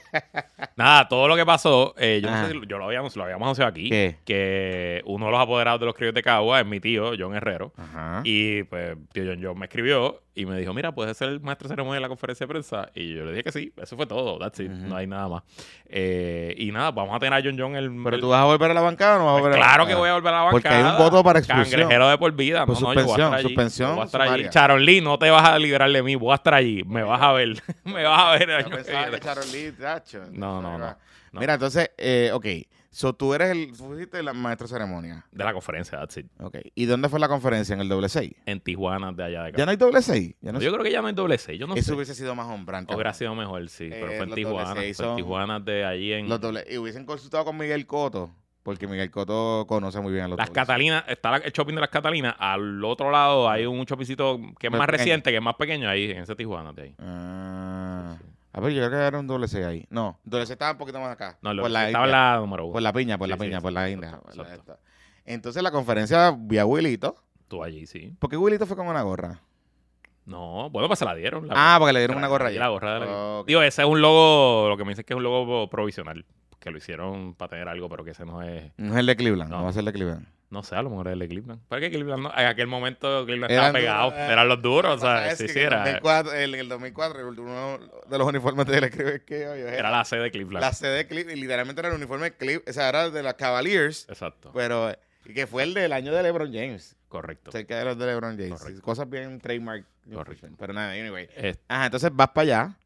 Nada, 0.76 1.08
todo 1.08 1.28
lo 1.28 1.36
que 1.36 1.44
pasó, 1.46 1.94
eh, 1.98 2.20
yo, 2.22 2.30
no 2.30 2.46
sé 2.46 2.52
si- 2.52 2.60
yo 2.66 2.78
lo 2.78 2.84
habíamos, 2.86 3.14
lo 3.16 3.24
habíamos 3.24 3.46
anunciado 3.46 3.70
aquí, 3.70 3.90
¿Qué? 3.90 4.16
que 4.24 5.02
uno 5.06 5.26
de 5.26 5.32
los 5.32 5.40
apoderados 5.40 5.80
de 5.80 5.86
los 5.86 5.94
criollos 5.94 6.14
de 6.14 6.22
Cagua 6.22 6.60
es 6.60 6.66
mi 6.66 6.80
tío, 6.80 7.12
John 7.18 7.34
Herrero. 7.34 7.72
Ajá. 7.76 8.22
Y 8.24 8.62
pues 8.64 8.96
tío 9.12 9.24
John 9.26 9.40
John 9.42 9.58
me 9.58 9.66
escribió 9.66 10.22
y 10.34 10.46
me 10.46 10.56
dijo, 10.58 10.72
mira, 10.72 10.92
puedes 10.92 11.16
ser 11.16 11.28
el 11.28 11.40
maestro 11.40 11.68
de 11.68 11.72
ceremonia 11.72 11.96
de 11.96 12.00
la 12.02 12.08
conferencia 12.08 12.46
de 12.46 12.48
prensa. 12.48 12.88
Y 12.94 13.14
yo 13.14 13.24
le 13.24 13.32
dije 13.32 13.44
que 13.44 13.52
sí, 13.52 13.72
eso 13.76 13.96
fue 13.96 14.06
todo, 14.06 14.38
that's 14.38 14.60
it, 14.60 14.70
no 14.70 14.94
hay 14.96 15.06
nada 15.06 15.28
más. 15.28 15.42
Eh, 15.86 16.54
y 16.56 16.70
nada, 16.70 16.92
vamos 16.92 17.14
a 17.14 17.18
tener 17.18 17.34
a 17.38 17.42
John 17.42 17.56
John 17.58 17.74
el... 17.74 17.90
Pero 18.04 18.16
el- 18.16 18.20
tú 18.22 18.28
vas 18.28 18.42
a 18.42 18.44
volver 18.44 18.70
a 18.70 18.74
la 18.74 18.80
bancada 18.80 19.16
o 19.16 19.18
no 19.18 19.24
vas 19.26 19.32
a 19.32 19.34
pues 19.34 19.42
volver 19.42 19.56
a 19.56 19.60
la 19.60 19.66
claro 19.66 19.86
que 19.86 19.94
voy 19.94 20.08
a 20.08 20.12
volver 20.14 20.32
a 20.34 20.36
la 20.36 20.42
bancada. 20.44 20.52
Porque 20.52 20.68
hay 20.68 20.82
un 20.84 20.96
voto 20.98 21.24
para 21.24 21.38
exclusión. 21.40 21.70
Cangrejero 21.80 22.08
de 22.08 22.18
por 22.18 22.32
vida. 22.32 22.66
Por 22.66 22.80
no, 22.80 22.80
no, 22.80 22.94
yo 22.94 22.94
voy 22.94 22.96
a 22.96 23.00
estar 23.00 23.06
suspensión, 23.08 23.34
allí. 23.34 23.42
suspensión 23.48 23.88
Yo 23.88 23.94
voy 23.94 24.02
a 24.02 24.06
estar 24.06 24.20
allí. 24.22 24.28
sumaria. 24.30 24.50
Charon 24.50 24.84
Lee, 24.84 25.00
no 25.00 25.18
te 25.18 25.30
vas 25.30 25.48
a 25.48 25.58
liberar 25.58 25.90
de 25.90 26.02
mí, 26.02 26.14
voy 26.14 26.32
a 26.32 26.34
estar 26.36 26.54
allí. 26.54 26.82
Me 26.84 27.02
vas 27.02 27.20
a 27.20 27.32
ver. 27.32 27.62
me 27.84 28.04
vas 28.04 28.20
a 28.20 28.30
ver 28.32 28.50
el 28.50 28.56
año 28.56 28.70
que 28.70 28.82
Lee, 29.52 29.72
tacho. 29.72 30.20
No, 30.30 30.62
no, 30.62 30.78
no, 30.78 30.96
no. 31.32 31.40
Mira, 31.40 31.54
entonces, 31.54 31.90
eh, 31.96 32.30
ok. 32.32 32.46
So, 32.92 33.12
tú 33.12 33.34
eres 33.34 33.50
el, 33.50 33.72
fuiste 33.72 34.18
el 34.18 34.34
maestro 34.34 34.66
de 34.66 34.72
ceremonia. 34.72 35.24
De 35.30 35.44
la 35.44 35.52
conferencia, 35.52 35.96
that's 35.98 36.16
it. 36.16 36.26
Ok. 36.40 36.56
¿Y 36.74 36.86
dónde 36.86 37.08
fue 37.08 37.20
la 37.20 37.28
conferencia? 37.28 37.72
¿En 37.72 37.80
el 37.80 37.88
doble 37.88 38.08
6? 38.08 38.32
En 38.46 38.60
Tijuana, 38.60 39.12
de 39.12 39.22
allá 39.24 39.42
de 39.44 39.48
acá. 39.50 39.58
¿Ya 39.58 39.64
no 39.64 39.70
hay 39.70 39.76
doble 39.76 40.02
6? 40.02 40.34
¿Ya 40.40 40.50
no 40.52 40.60
yo 40.60 40.72
creo 40.72 40.82
que 40.82 40.90
ya 40.90 41.00
no 41.00 41.06
hay 41.06 41.14
doble 41.14 41.38
C. 41.38 41.56
Yo 41.56 41.68
no 41.68 41.74
Eso 41.76 41.84
sé. 41.90 41.92
hubiese 41.94 42.16
sido 42.16 42.34
más 42.34 42.48
hombrante. 42.48 42.92
Hubiera 42.92 43.14
sido 43.14 43.32
mejor, 43.36 43.68
sí. 43.68 43.84
Eh, 43.84 43.90
pero 43.92 44.06
fue 44.08 44.16
en 44.24 44.28
los 44.30 44.34
Tijuana. 44.34 44.74
Fue 44.74 45.06
en 45.08 45.16
Tijuana 45.16 45.60
de 45.60 45.84
allí 45.84 46.12
en... 46.12 46.28
Los 46.28 46.40
doble, 46.40 46.64
y 46.68 46.78
hubiesen 46.78 47.06
consultado 47.06 47.44
con 47.44 47.56
Miguel 47.56 47.86
Coto, 47.86 48.34
porque 48.64 48.88
Miguel 48.88 49.10
Coto 49.12 49.66
conoce 49.68 50.00
muy 50.00 50.12
bien 50.12 50.24
a 50.24 50.28
los 50.28 50.36
Las 50.38 50.50
Catalinas, 50.50 51.04
está 51.06 51.30
la- 51.30 51.36
el 51.36 51.52
shopping 51.52 51.74
de 51.76 51.80
las 51.82 51.90
Catalinas. 51.90 52.34
Al 52.40 52.84
otro 52.84 53.12
lado 53.12 53.48
hay 53.48 53.66
un 53.66 53.84
shoppingcito 53.84 54.40
que 54.58 54.66
es 54.66 54.72
Más 54.72 54.88
reciente, 54.88 55.30
que 55.30 55.36
es 55.36 55.42
más 55.42 55.54
pequeño 55.54 55.88
ahí, 55.88 56.10
en 56.10 56.18
ese 56.24 56.34
Tijuana 56.34 56.72
de 56.72 56.82
ahí. 56.82 56.94
Ah. 56.98 58.16
A 58.52 58.60
ver, 58.60 58.72
yo 58.72 58.80
creo 58.86 58.90
que 58.90 59.06
era 59.06 59.18
un 59.18 59.26
doble 59.26 59.46
6 59.48 59.64
ahí. 59.64 59.86
No, 59.90 60.18
doble 60.24 60.44
6 60.46 60.52
estaba 60.52 60.72
un 60.72 60.78
poquito 60.78 60.98
más 61.00 61.12
acá. 61.12 61.38
No, 61.42 61.54
por 61.60 61.70
la 61.70 61.86
estaba 61.86 62.06
la 62.06 62.36
número 62.38 62.64
uno. 62.64 62.72
Por 62.72 62.82
la 62.82 62.92
piña, 62.92 63.16
por 63.18 63.28
la 63.28 63.36
Sí, 63.36 63.42
piña, 63.42 63.58
sí, 63.58 63.62
por 63.62 63.72
la 63.72 63.88
India. 63.90 64.20
Entonces 65.24 65.62
la 65.62 65.70
conferencia 65.70 66.34
vi 66.36 66.58
a 66.58 66.66
Willito. 66.66 67.14
Tú 67.48 67.62
allí, 67.62 67.86
sí. 67.86 68.14
¿Por 68.18 68.30
qué 68.30 68.36
Willito 68.36 68.66
fue 68.66 68.76
con 68.76 68.88
una 68.88 69.02
gorra? 69.02 69.40
No, 70.26 70.70
bueno, 70.70 70.88
pues 70.88 70.98
se 70.98 71.04
la 71.04 71.14
dieron. 71.14 71.48
la- 71.48 71.54
Ah, 71.56 71.76
porque 71.78 71.92
le 71.92 72.00
dieron 72.00 72.16
una 72.18 72.28
gorra 72.28 72.48
allí. 72.48 72.58
La 72.58 72.68
gorra 72.68 72.94
de 72.94 73.00
la- 73.00 73.38
Ok. 73.40 73.46
Digo, 73.46 73.62
ese 73.62 73.82
es 73.82 73.88
un 73.88 74.00
logo, 74.00 74.68
lo 74.68 74.76
que 74.76 74.84
me 74.84 74.90
dicen 74.90 75.04
que 75.04 75.12
es 75.14 75.16
un 75.16 75.22
logo 75.22 75.68
provisional. 75.68 76.24
Que 76.60 76.70
lo 76.70 76.78
hicieron 76.78 77.34
para 77.34 77.48
tener 77.50 77.68
algo, 77.68 77.88
pero 77.88 78.04
que 78.04 78.10
ese 78.12 78.24
no 78.24 78.42
es. 78.42 78.70
No 78.76 78.92
es 78.92 78.98
el 79.00 79.06
de 79.06 79.16
Cleveland, 79.16 79.50
no, 79.50 79.58
No. 79.58 79.64
va 79.64 79.70
a 79.70 79.72
ser 79.72 79.80
el 79.80 79.86
de 79.86 79.92
Cleveland. 79.94 80.26
No 80.50 80.62
sé, 80.64 80.74
a 80.74 80.82
lo 80.82 80.90
mejor 80.90 81.06
es 81.08 81.12
el 81.14 81.20
de 81.20 81.28
Cleveland. 81.28 81.60
¿Para 81.68 81.80
qué 81.80 81.90
Cleveland 81.90 82.22
no? 82.24 82.32
En 82.36 82.46
aquel 82.46 82.66
momento 82.66 83.24
Cleveland 83.24 83.52
Eran 83.52 83.66
estaba 83.76 83.78
pegado. 83.78 84.10
eh. 84.12 84.32
Eran 84.32 84.48
los 84.48 84.60
duros, 84.60 84.96
o 84.96 84.98
sea, 85.00 85.30
Es 85.30 85.38
sí, 85.38 85.46
que 85.46 85.52
sí, 85.52 85.58
en 85.60 85.66
el 85.66 85.72
era, 85.72 85.78
2004, 85.84 86.34
en 86.34 86.54
el 86.54 86.68
2004, 86.68 87.20
el- 87.20 87.38
uno 87.40 87.78
de 88.08 88.18
los 88.18 88.26
uniformes 88.28 88.66
de 88.66 88.90
creo 88.90 89.24
que 89.24 89.48
oye, 89.48 89.78
era 89.78 89.90
la 89.90 90.04
sede 90.04 90.22
de 90.22 90.30
Cleveland. 90.32 90.60
la 90.64 90.72
sede 90.72 90.96
de 90.96 91.06
Cleveland, 91.06 91.38
y 91.38 91.40
literalmente 91.40 91.80
era 91.80 91.88
el 91.90 91.94
uniforme 91.94 92.24
de 92.30 92.36
Cleveland, 92.36 92.68
o 92.68 92.72
sea, 92.72 92.88
era 92.88 93.10
de 93.10 93.22
las 93.22 93.34
Cavaliers, 93.34 94.06
Exacto, 94.08 94.50
pero 94.52 94.90
y 95.24 95.32
que 95.34 95.46
fue 95.46 95.62
el 95.62 95.72
del 95.72 95.92
año 95.92 96.12
de 96.12 96.22
LeBron 96.24 96.52
James, 96.52 96.96
correcto. 97.08 97.52
cerca 97.52 97.78
de 97.78 97.84
los 97.84 97.96
de 97.96 98.06
LeBron 98.06 98.36
James, 98.36 98.60
Correcto. 98.60 98.82
cosas 98.82 99.08
bien 99.08 99.40
trademark, 99.40 99.84
Correcto. 100.12 100.48
pero 100.58 100.72
nada, 100.72 100.92
anyway. 100.92 101.28
Eh, 101.36 101.54
Ajá, 101.68 101.86
entonces 101.86 102.10
vas 102.12 102.30
para 102.30 102.42
allá 102.42 102.76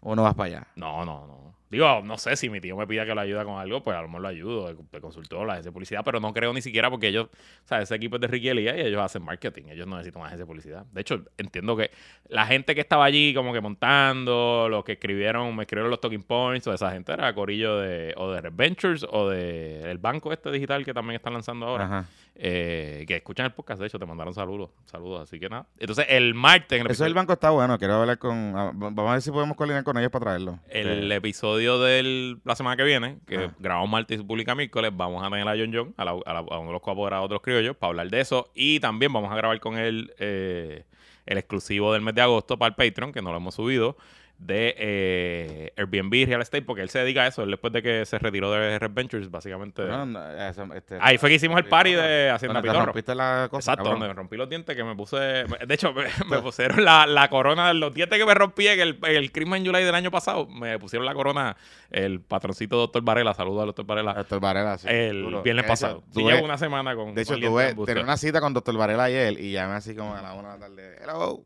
o 0.00 0.16
no 0.16 0.22
vas 0.22 0.34
para 0.34 0.46
allá. 0.46 0.66
no, 0.74 1.04
no, 1.04 1.26
no. 1.26 1.49
Digo, 1.70 2.02
no 2.02 2.18
sé 2.18 2.34
si 2.34 2.50
mi 2.50 2.60
tío 2.60 2.76
me 2.76 2.84
pida 2.84 3.06
que 3.06 3.14
lo 3.14 3.20
ayude 3.20 3.44
con 3.44 3.60
algo, 3.60 3.82
pues 3.82 3.96
a 3.96 4.02
lo 4.02 4.08
mejor 4.08 4.22
lo 4.22 4.28
ayudo, 4.28 4.66
de, 4.66 4.76
de 4.90 5.00
consultor, 5.00 5.46
la 5.46 5.52
agencia 5.52 5.70
de 5.70 5.72
publicidad, 5.72 6.02
pero 6.04 6.18
no 6.18 6.34
creo 6.34 6.52
ni 6.52 6.60
siquiera 6.60 6.90
porque 6.90 7.08
ellos, 7.08 7.26
o 7.26 7.68
sea, 7.68 7.80
ese 7.80 7.94
equipo 7.94 8.16
es 8.16 8.22
de 8.22 8.26
Ricky 8.26 8.48
y 8.48 8.68
ellos 8.68 9.00
hacen 9.00 9.22
marketing, 9.22 9.64
ellos 9.70 9.86
no 9.86 9.96
necesitan 9.96 10.20
una 10.20 10.26
agencia 10.26 10.44
de 10.44 10.48
publicidad. 10.48 10.84
De 10.86 11.00
hecho, 11.00 11.24
entiendo 11.38 11.76
que 11.76 11.92
la 12.28 12.44
gente 12.46 12.74
que 12.74 12.80
estaba 12.80 13.04
allí 13.04 13.32
como 13.32 13.52
que 13.52 13.60
montando, 13.60 14.66
los 14.68 14.84
que 14.84 14.92
escribieron, 14.92 15.54
me 15.54 15.62
escribieron 15.62 15.90
los 15.90 16.00
talking 16.00 16.24
points, 16.24 16.66
o 16.66 16.74
esa 16.74 16.90
gente 16.90 17.12
era 17.12 17.32
corillo 17.34 17.78
de, 17.78 18.14
o 18.16 18.32
de 18.32 18.40
Red 18.40 18.52
Ventures 18.54 19.06
o 19.08 19.28
de 19.28 19.88
el 19.88 19.98
banco 19.98 20.32
este 20.32 20.50
digital 20.50 20.84
que 20.84 20.92
también 20.92 21.16
están 21.16 21.34
lanzando 21.34 21.66
ahora. 21.66 21.84
Ajá. 21.84 22.06
Eh, 22.34 23.04
que 23.06 23.16
escuchan 23.16 23.46
el 23.46 23.52
podcast, 23.52 23.80
de 23.80 23.86
hecho, 23.86 23.98
te 23.98 24.06
mandaron 24.06 24.32
saludos, 24.32 24.70
saludos, 24.86 25.22
así 25.22 25.38
que 25.38 25.48
nada. 25.48 25.66
Entonces, 25.78 26.06
el 26.08 26.34
martes, 26.34 26.80
en 26.80 26.86
el 26.86 26.92
Eso 26.92 27.04
del 27.04 27.12
banco 27.14 27.32
está 27.34 27.50
bueno, 27.50 27.78
quiero 27.78 27.94
hablar 27.94 28.18
con, 28.18 28.54
ah, 28.56 28.70
vamos 28.74 29.08
a 29.08 29.12
ver 29.12 29.22
si 29.22 29.30
podemos 29.30 29.56
coordinar 29.56 29.84
con 29.84 29.98
ellos 29.98 30.10
para 30.10 30.24
traerlo. 30.24 30.58
El 30.68 31.10
Eh, 31.12 31.16
episodio 31.16 31.78
de 31.80 32.36
la 32.44 32.56
semana 32.56 32.76
que 32.76 32.84
viene, 32.84 33.18
que 33.26 33.36
Ah. 33.36 33.54
grabamos 33.58 33.90
martes 33.90 34.16
y 34.16 34.20
se 34.20 34.24
publica 34.26 34.54
miércoles, 34.54 34.90
vamos 34.94 35.22
a 35.22 35.28
tener 35.30 35.46
a 35.46 35.52
John 35.52 35.70
John, 35.74 35.94
a, 35.96 36.04
la- 36.04 36.12
a 36.24 36.32
la- 36.32 36.38
a 36.40 36.58
uno 36.58 36.66
de 36.68 36.72
los 36.72 36.82
coapoderados 36.82 37.28
de 37.28 37.34
los 37.34 37.42
criollos, 37.42 37.76
para 37.76 37.88
hablar 37.90 38.08
de 38.08 38.20
eso. 38.20 38.50
Y 38.54 38.80
también 38.80 39.12
vamos 39.12 39.30
a 39.30 39.36
grabar 39.36 39.60
con 39.60 39.76
él 39.78 40.12
eh, 40.18 40.84
el 41.26 41.38
exclusivo 41.38 41.92
del 41.92 42.02
mes 42.02 42.14
de 42.14 42.22
agosto 42.22 42.58
para 42.58 42.70
el 42.70 42.74
Patreon, 42.74 43.12
que 43.12 43.20
no 43.22 43.30
lo 43.30 43.36
hemos 43.36 43.54
subido, 43.54 43.96
de 44.40 44.74
eh, 44.78 45.72
Airbnb 45.76 46.26
Real 46.26 46.40
Estate, 46.40 46.62
porque 46.62 46.80
él 46.80 46.88
se 46.88 46.98
dedica 46.98 47.22
a 47.22 47.26
eso. 47.26 47.42
Él 47.42 47.50
después 47.50 47.72
de 47.72 47.82
que 47.82 48.06
se 48.06 48.18
retiró 48.18 48.50
de 48.50 48.78
Red 48.78 48.90
Ventures, 48.92 49.30
básicamente. 49.30 49.84
no, 49.84 50.06
no, 50.06 50.30
eso, 50.32 50.66
este, 50.74 50.98
Ahí 51.00 51.18
fue 51.18 51.28
que 51.28 51.34
hicimos 51.36 51.58
el 51.58 51.66
party 51.66 51.92
de 51.92 52.30
Hacienda 52.30 52.62
Pitorro. 52.62 52.86
rompiste 52.86 53.14
la 53.14 53.48
cosa, 53.50 53.72
Exacto, 53.72 53.90
donde 53.90 54.08
me 54.08 54.14
rompí 54.14 54.36
los 54.36 54.48
dientes, 54.48 54.74
que 54.74 54.82
me 54.82 54.96
puse. 54.96 55.18
De 55.18 55.74
hecho, 55.74 55.92
me, 55.92 56.04
me 56.28 56.40
pusieron 56.40 56.82
la, 56.84 57.06
la 57.06 57.28
corona 57.28 57.72
los 57.74 57.92
dientes 57.92 58.18
que 58.18 58.24
me 58.24 58.34
rompí 58.34 58.66
en 58.66 58.80
el, 58.80 58.98
el 59.02 59.30
Christmas 59.30 59.60
July 59.60 59.84
del 59.84 59.94
año 59.94 60.10
pasado. 60.10 60.46
Me 60.46 60.78
pusieron 60.78 61.04
la 61.04 61.14
corona, 61.14 61.56
el 61.90 62.20
patroncito 62.22 62.78
Doctor 62.78 63.02
Varela. 63.02 63.34
Saludos 63.34 63.60
al 63.60 63.66
Doctor 63.66 63.84
Varela. 63.86 64.14
Doctor 64.14 64.40
Varela, 64.40 64.78
sí. 64.78 64.88
el 64.88 65.22
duro. 65.22 65.42
viernes 65.42 65.66
pasado. 65.66 66.02
Sí, 66.12 66.22
llevo 66.22 66.44
una 66.44 66.56
semana 66.56 66.96
con. 66.96 67.14
De 67.14 67.22
hecho, 67.22 67.38
tuve, 67.38 67.74
tenía 67.84 68.02
una 68.02 68.16
cita 68.16 68.40
con 68.40 68.54
Doctor 68.54 68.76
Varela 68.76 69.04
ayer 69.04 69.38
y 69.38 69.52
llamé 69.52 69.74
así 69.74 69.94
como 69.94 70.14
a 70.14 70.22
la 70.22 70.32
una 70.32 70.54
de 70.54 70.58
la 70.58 70.66
tarde. 70.66 70.96
Hello, 71.02 71.44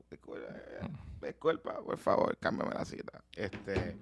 disculpa, 1.25 1.83
por 1.83 1.99
favor, 1.99 2.37
cámbiame 2.39 2.75
la 2.75 2.85
cita. 2.85 3.25
Este, 3.35 3.97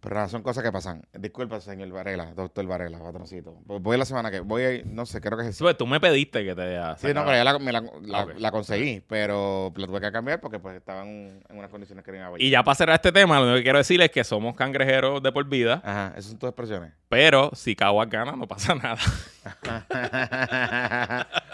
pero 0.00 0.28
son 0.28 0.42
cosas 0.42 0.62
que 0.62 0.70
pasan. 0.70 1.02
Disculpa, 1.18 1.60
señor 1.60 1.88
Varela, 1.90 2.32
doctor 2.34 2.64
Varela, 2.66 2.98
patroncito. 2.98 3.56
Voy 3.64 3.96
la 3.98 4.04
semana 4.04 4.30
que 4.30 4.40
voy, 4.40 4.82
no 4.86 5.06
sé, 5.06 5.20
creo 5.20 5.38
que 5.38 5.48
es 5.48 5.58
pues, 5.58 5.76
tú 5.76 5.86
me 5.86 6.00
pediste 6.00 6.44
que 6.44 6.54
te. 6.54 6.76
Sí, 6.98 7.08
no, 7.14 7.24
pero 7.24 7.32
ya 7.36 7.44
la, 7.44 7.58
me 7.58 7.72
la, 7.72 7.82
la- 8.02 8.24
Ok. 8.24 8.32
la 8.38 8.50
conseguí, 8.52 9.00
pero 9.06 9.72
la 9.76 9.86
tuve 9.86 10.00
que 10.00 10.12
cambiar 10.12 10.40
porque 10.40 10.58
pues 10.58 10.76
estaba 10.76 11.02
en, 11.02 11.42
en 11.48 11.58
unas 11.58 11.70
condiciones 11.70 12.04
que 12.04 12.12
no 12.12 12.34
Y 12.38 12.50
ya 12.50 12.62
para 12.62 12.74
cerrar 12.74 12.94
este 12.96 13.12
tema, 13.12 13.36
lo 13.38 13.44
único 13.46 13.56
que 13.56 13.62
quiero 13.64 13.78
decir 13.78 14.00
es 14.00 14.10
que 14.10 14.22
somos 14.24 14.54
cangrejeros 14.54 15.22
de 15.22 15.32
por 15.32 15.46
vida, 15.48 15.80
Ajá, 15.84 16.12
esas 16.16 16.26
son 16.30 16.38
tus 16.38 16.48
expresiones. 16.50 16.92
pero 17.08 17.50
si 17.54 17.74
Caguas 17.74 18.08
gana, 18.08 18.32
no 18.32 18.46
pasa 18.46 18.74
nada. 18.74 18.98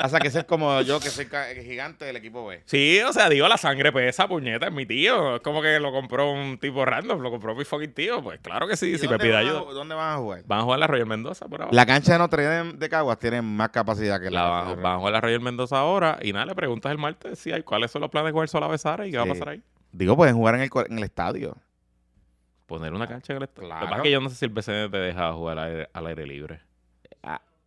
o 0.04 0.08
sea, 0.08 0.20
que 0.20 0.28
ese 0.28 0.40
es 0.40 0.44
como 0.44 0.80
yo, 0.82 1.00
que 1.00 1.11
soy 1.11 1.26
gigante 1.64 2.04
del 2.04 2.16
equipo 2.16 2.46
B. 2.46 2.62
Sí, 2.66 3.00
o 3.06 3.12
sea, 3.12 3.28
digo, 3.28 3.49
la 3.49 3.56
sangre 3.56 3.92
pesa, 3.92 4.28
puñeta, 4.28 4.66
es 4.66 4.72
mi 4.72 4.87
tío. 4.87 5.37
Es 5.37 5.42
como 5.42 5.62
que 5.62 5.78
lo 5.78 5.92
compró 5.92 6.30
un 6.30 6.58
tipo 6.58 6.84
random, 6.84 7.20
lo 7.20 7.30
compró 7.30 7.54
mi 7.54 7.64
fucking 7.64 7.92
tío. 7.92 8.22
Pues 8.22 8.32
claro 8.41 8.67
que 8.69 8.77
sí, 8.77 8.93
¿Y 8.93 8.99
si 8.99 9.09
me 9.09 9.19
pide 9.19 9.35
a 9.37 9.41
ayuda. 9.41 9.61
¿Dónde 9.73 9.95
van 9.95 10.15
a 10.15 10.17
jugar? 10.19 10.43
Van 10.47 10.61
a 10.61 10.62
jugar 10.62 10.79
la 10.79 10.87
Royal 10.87 11.07
Mendoza 11.07 11.47
por 11.49 11.62
ahora. 11.62 11.75
La 11.75 11.85
cancha 11.87 12.12
de 12.12 12.19
Notre 12.19 12.45
Dame 12.45 12.73
de 12.75 12.89
Caguas 12.89 13.19
tiene 13.19 13.43
más 13.43 13.71
capacidad 13.71 14.21
que 14.21 14.31
La 14.31 14.43
la, 14.45 14.49
van, 14.51 14.83
van 14.83 14.93
a 14.95 14.99
jugar 14.99 15.12
la 15.12 15.21
Royal 15.21 15.41
Mendoza 15.41 15.79
ahora. 15.79 16.19
Y 16.23 16.33
nada, 16.33 16.47
le 16.47 16.55
preguntas 16.55 16.91
el 16.93 16.99
martes 16.99 17.39
si 17.39 17.53
hay 17.53 17.62
cuáles 17.62 17.91
son 17.91 18.01
los 18.03 18.11
planes 18.11 18.33
con 18.33 18.43
el 18.43 18.49
Sola 18.49 18.67
Besara 18.69 19.07
y 19.07 19.11
qué 19.11 19.17
va 19.19 19.25
a 19.25 19.27
pasar 19.27 19.49
ahí. 19.51 19.62
Digo, 19.93 20.17
pueden 20.17 20.35
jugar 20.37 20.55
en 20.55 20.62
el, 20.62 20.71
en 20.89 20.99
el 20.99 21.05
estadio. 21.05 21.57
Poner 22.67 22.95
una 22.95 23.07
cancha 23.07 23.33
en 23.33 23.37
el 23.39 23.43
estadio. 23.43 23.69
Lo 23.69 23.75
que 23.81 23.85
pasa 23.87 23.97
es 23.97 24.03
que 24.03 24.11
yo 24.11 24.21
no 24.21 24.29
sé 24.31 24.37
si 24.37 24.45
el 24.47 24.51
BCN 24.51 24.91
te 24.91 24.97
deja 24.99 25.33
jugar 25.33 25.59
al 25.59 25.69
aire, 25.69 25.89
al 25.93 26.07
aire 26.07 26.27
libre. 26.27 26.61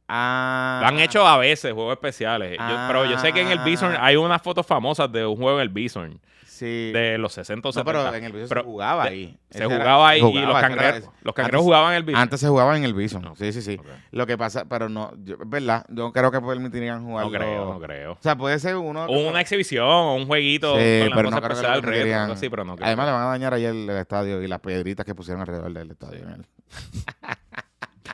Ah. 0.07 0.79
Lo 0.81 0.87
han 0.87 0.99
hecho 0.99 1.25
a 1.27 1.37
veces, 1.37 1.73
juegos 1.73 1.93
especiales. 1.93 2.57
Yo- 2.57 2.87
pero 2.87 3.05
yo 3.05 3.17
sé 3.17 3.33
que 3.33 3.41
en 3.41 3.49
el 3.49 3.59
Bison 3.59 3.93
Ah. 3.93 4.05
hay 4.05 4.15
unas 4.15 4.41
fotos 4.41 4.65
famosas 4.65 5.11
de 5.11 5.25
un 5.25 5.35
juego 5.35 5.57
en 5.57 5.61
el 5.63 5.69
Bison. 5.69 6.19
Sí. 6.55 6.91
De 6.93 7.17
los 7.17 7.33
60 7.33 7.67
o 7.67 7.69
no, 7.69 7.73
70. 7.73 7.91
pero 7.91 8.15
en 8.15 8.23
el 8.23 8.31
Bison 8.31 8.47
Pero 8.49 8.61
se 8.61 8.65
jugaba 8.65 9.03
ahí. 9.03 9.37
Se 9.49 9.57
Ese 9.57 9.65
era- 9.65 9.77
jugaba 9.83 10.07
ahí 10.09 10.21
y 10.21 10.39
los 10.45 10.61
cangreros, 10.61 11.09
los 11.21 11.33
cangreros 11.35 11.59
antes- 11.59 11.61
jugaban 11.65 11.91
en 11.91 11.97
el 11.97 12.03
Bison. 12.03 12.21
Antes 12.21 12.39
se 12.39 12.47
jugaba 12.47 12.77
en 12.77 12.83
el 12.85 12.93
Bison. 12.93 13.21
No. 13.21 13.35
Sí, 13.35 13.51
sí, 13.51 13.61
sí. 13.61 13.79
Lo 14.11 14.25
que 14.25 14.37
pasa, 14.37 14.65
pero 14.65 14.87
no, 14.87 15.11
yo- 15.23 15.35
es 15.35 15.49
verdad, 15.49 15.85
yo 15.89 16.13
creo 16.13 16.31
que 16.31 16.39
permitirían 16.39 17.03
jugar. 17.05 17.25
No 17.25 17.31
creo, 17.31 17.73
no 17.73 17.79
creo. 17.79 18.11
O 18.13 18.17
sea, 18.21 18.37
puede 18.37 18.57
ser 18.59 18.77
uno. 18.77 19.05
Una 19.09 19.41
exhibición 19.41 19.85
o 19.85 20.15
un 20.15 20.25
jueguito 20.27 20.75
Sí, 20.79 20.99
con 21.01 21.09
la 21.09 21.15
pero 21.17 21.29
no 21.31 21.41
creo 21.41 22.03
que 22.03 22.13
así, 22.13 22.49
pero 22.49 22.63
no 22.63 22.75
creo. 22.75 22.87
Además, 22.87 23.05
le 23.07 23.11
van 23.11 23.21
a 23.23 23.25
dañar 23.25 23.53
ahí 23.53 23.65
el, 23.65 23.89
el 23.89 23.97
estadio 23.97 24.41
y 24.41 24.47
las 24.47 24.59
piedritas 24.61 25.05
que 25.05 25.13
pusieron 25.13 25.41
alrededor 25.41 25.73
del 25.73 25.91
estadio. 25.91 26.21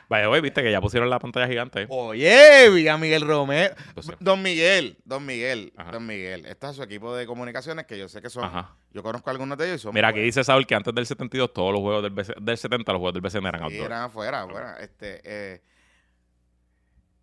Vaya, 0.08 0.26
güey, 0.26 0.40
viste 0.40 0.62
que 0.62 0.70
ya 0.70 0.80
pusieron 0.80 1.08
la 1.10 1.18
pantalla 1.18 1.46
gigante. 1.48 1.86
Oye, 1.88 2.70
vi 2.70 2.88
a 2.88 2.96
Miguel 2.96 3.26
Romero. 3.26 3.74
Pues. 3.94 4.08
Don 4.20 4.42
Miguel, 4.42 4.96
Don 5.04 5.24
Miguel, 5.24 5.72
Ajá. 5.76 5.92
Don 5.92 6.06
Miguel. 6.06 6.46
Este 6.46 6.66
es 6.68 6.76
su 6.76 6.82
equipo 6.82 7.14
de 7.14 7.26
comunicaciones 7.26 7.86
que 7.86 7.98
yo 7.98 8.08
sé 8.08 8.20
que 8.22 8.30
son. 8.30 8.44
Ajá. 8.44 8.76
Yo 8.92 9.02
conozco 9.02 9.30
algunos 9.30 9.56
de 9.58 9.66
ellos 9.66 9.80
y 9.80 9.82
son. 9.84 9.94
Mira, 9.94 10.08
aquí 10.08 10.20
dice 10.20 10.44
Saúl 10.44 10.66
que 10.66 10.74
antes 10.74 10.94
del 10.94 11.06
72 11.06 11.52
todos 11.52 11.72
los 11.72 11.80
juegos 11.80 12.02
del, 12.02 12.12
BC 12.12 12.34
del 12.40 12.56
70 12.58 12.92
los 12.92 12.98
juegos 13.00 13.14
del 13.14 13.22
BCN 13.22 13.46
eran 13.46 13.60
Sí, 13.60 13.64
outdoor. 13.76 13.86
eran 13.86 14.02
afuera, 14.04 14.44
bueno, 14.44 14.76
este, 14.78 15.20
eh, 15.24 15.62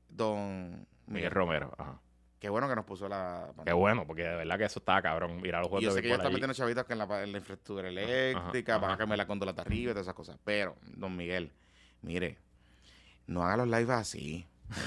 Don 0.09 0.85
Miguel 1.07 1.31
Romero. 1.31 1.73
Ajá. 1.77 1.99
qué 2.39 2.49
bueno 2.49 2.67
que 2.69 2.75
nos 2.75 2.85
puso 2.85 3.07
la 3.07 3.51
Qué 3.65 3.73
bueno, 3.73 4.05
porque 4.05 4.23
de 4.23 4.35
verdad 4.35 4.57
que 4.57 4.65
eso 4.65 4.79
estaba 4.79 5.01
cabrón. 5.01 5.41
Mira 5.41 5.59
los 5.59 5.67
Y 5.67 5.69
juegos 5.69 5.83
yo 5.83 5.89
de 5.89 5.95
sé 5.95 6.01
que 6.01 6.07
béisbol 6.09 6.19
están 6.21 6.33
metiendo 6.33 6.53
chavitos 6.53 6.85
que 6.85 6.93
en 6.93 6.99
la, 6.99 7.23
en 7.23 7.31
la 7.31 7.37
infraestructura 7.37 7.87
eléctrica, 7.87 8.73
ajá, 8.75 8.81
van 8.81 8.89
a 8.91 8.93
ajá. 8.93 8.97
cambiar 8.99 9.17
la 9.17 9.25
góndola 9.25 9.53
de 9.53 9.61
arriba 9.61 9.91
y 9.91 9.93
todas 9.93 10.05
esas 10.05 10.15
cosas. 10.15 10.37
Pero, 10.43 10.75
don 10.83 11.15
Miguel, 11.15 11.51
mire, 12.01 12.37
no 13.29 13.43
haga 13.43 13.57
los 13.57 13.67
lives 13.67 13.89
así. 13.89 14.45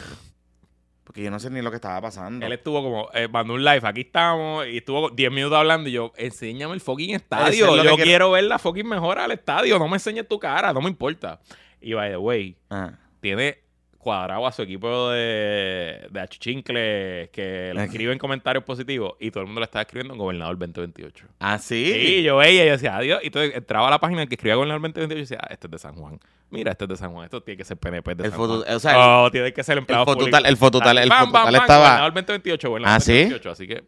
Porque 1.05 1.23
yo 1.25 1.31
no 1.31 1.41
sé 1.41 1.51
ni 1.51 1.61
lo 1.61 1.71
que 1.71 1.77
estaba 1.77 2.01
pasando. 2.01 2.47
Él 2.47 2.53
estuvo 2.53 2.83
como, 2.83 3.09
eh, 3.13 3.29
mandó 3.29 3.55
un 3.55 3.65
live, 3.65 3.81
aquí 3.83 4.03
estamos, 4.03 4.67
y 4.69 4.79
estuvo 4.79 5.11
10 5.11 5.31
minutos 5.33 5.59
hablando 5.59 5.89
y 5.89 5.93
yo, 5.93 6.13
enséñame 6.17 6.75
el 6.75 6.81
fucking 6.81 7.15
estadio. 7.15 7.47
es 7.53 7.59
Yo 7.59 7.67
que 7.75 7.81
quiero... 7.83 7.97
quiero- 7.97 8.31
ver 8.31 8.45
la 8.45 8.59
fucking 8.59 8.87
mejora 8.89 9.25
al 9.25 9.33
estadio, 9.33 9.79
no 9.79 9.89
me 9.89 9.97
enseñes 9.97 10.27
tu 10.29 10.39
cara, 10.39 10.73
no 10.73 10.81
me 10.81 10.89
importa. 10.89 11.41
Y 11.81 11.93
by 11.95 12.11
the 12.11 12.17
way, 12.17 12.57
Ah, 12.71 12.93
tiene 13.21 13.62
cuadrado 14.03 14.45
a 14.47 14.51
su 14.53 14.63
equipo 14.63 15.11
de, 15.11 16.09
de 16.11 17.29
que 17.33 17.73
le 17.73 17.85
escriben 17.85 18.19
comentarios 18.19 18.65
positivos 18.65 19.15
y 19.21 19.31
todo 19.31 19.43
el 19.43 19.47
mundo 19.47 19.61
le 19.61 19.67
estaba 19.67 19.83
escribiendo 19.83 20.15
en 20.15 20.19
Gobernador 20.19 20.59
2028. 20.59 21.27
¿Ah, 21.39 21.57
sí? 21.59 21.93
Y 22.19 22.23
yo 22.25 22.37
veía 22.39 22.65
y 22.65 22.67
yo 22.67 22.73
decía, 22.73 22.97
adiós. 22.97 23.21
Y 23.23 23.27
entonces 23.27 23.55
entraba 23.55 23.87
a 23.87 23.91
la 23.91 24.01
página 24.01 24.27
que 24.27 24.35
escribía 24.35 24.57
Gobernador 24.57 24.81
2028 24.83 25.17
y 25.17 25.21
decía, 25.21 25.39
ah, 25.41 25.47
este 25.53 25.69
es 25.69 25.71
de 25.71 25.79
San 25.79 25.95
Juan. 25.95 26.19
Mira, 26.51 26.73
este 26.73 26.85
es 26.85 26.89
de 26.89 26.97
San 26.97 27.13
Juan. 27.13 27.25
Esto 27.27 27.43
tiene 27.43 27.57
que 27.59 27.65
ser 27.65 27.77
PNP 27.77 28.15
de 28.17 28.25
El 28.25 28.31
San 28.31 28.39
foto- 28.41 28.63
Juan. 28.65 28.75
o 28.77 28.81
sea, 28.81 29.19
oh, 29.23 29.31
tiene 29.31 29.53
que 29.53 29.63
ser 29.63 29.79
empleado 29.79 30.03
el 30.03 30.07
fototal- 30.09 30.43
público. 30.43 30.49
el 30.49 30.57
fototal- 30.57 30.99
el 30.99 31.13
fototal 31.13 31.55
estaba- 31.55 31.79
Gobernador 31.79 32.13
2028, 32.13 32.69
Gobernador 32.69 32.97
¿Ah, 32.97 33.01
sí? 33.01 33.13
2028. 33.13 33.51
Así 33.51 33.67
que 33.69 33.85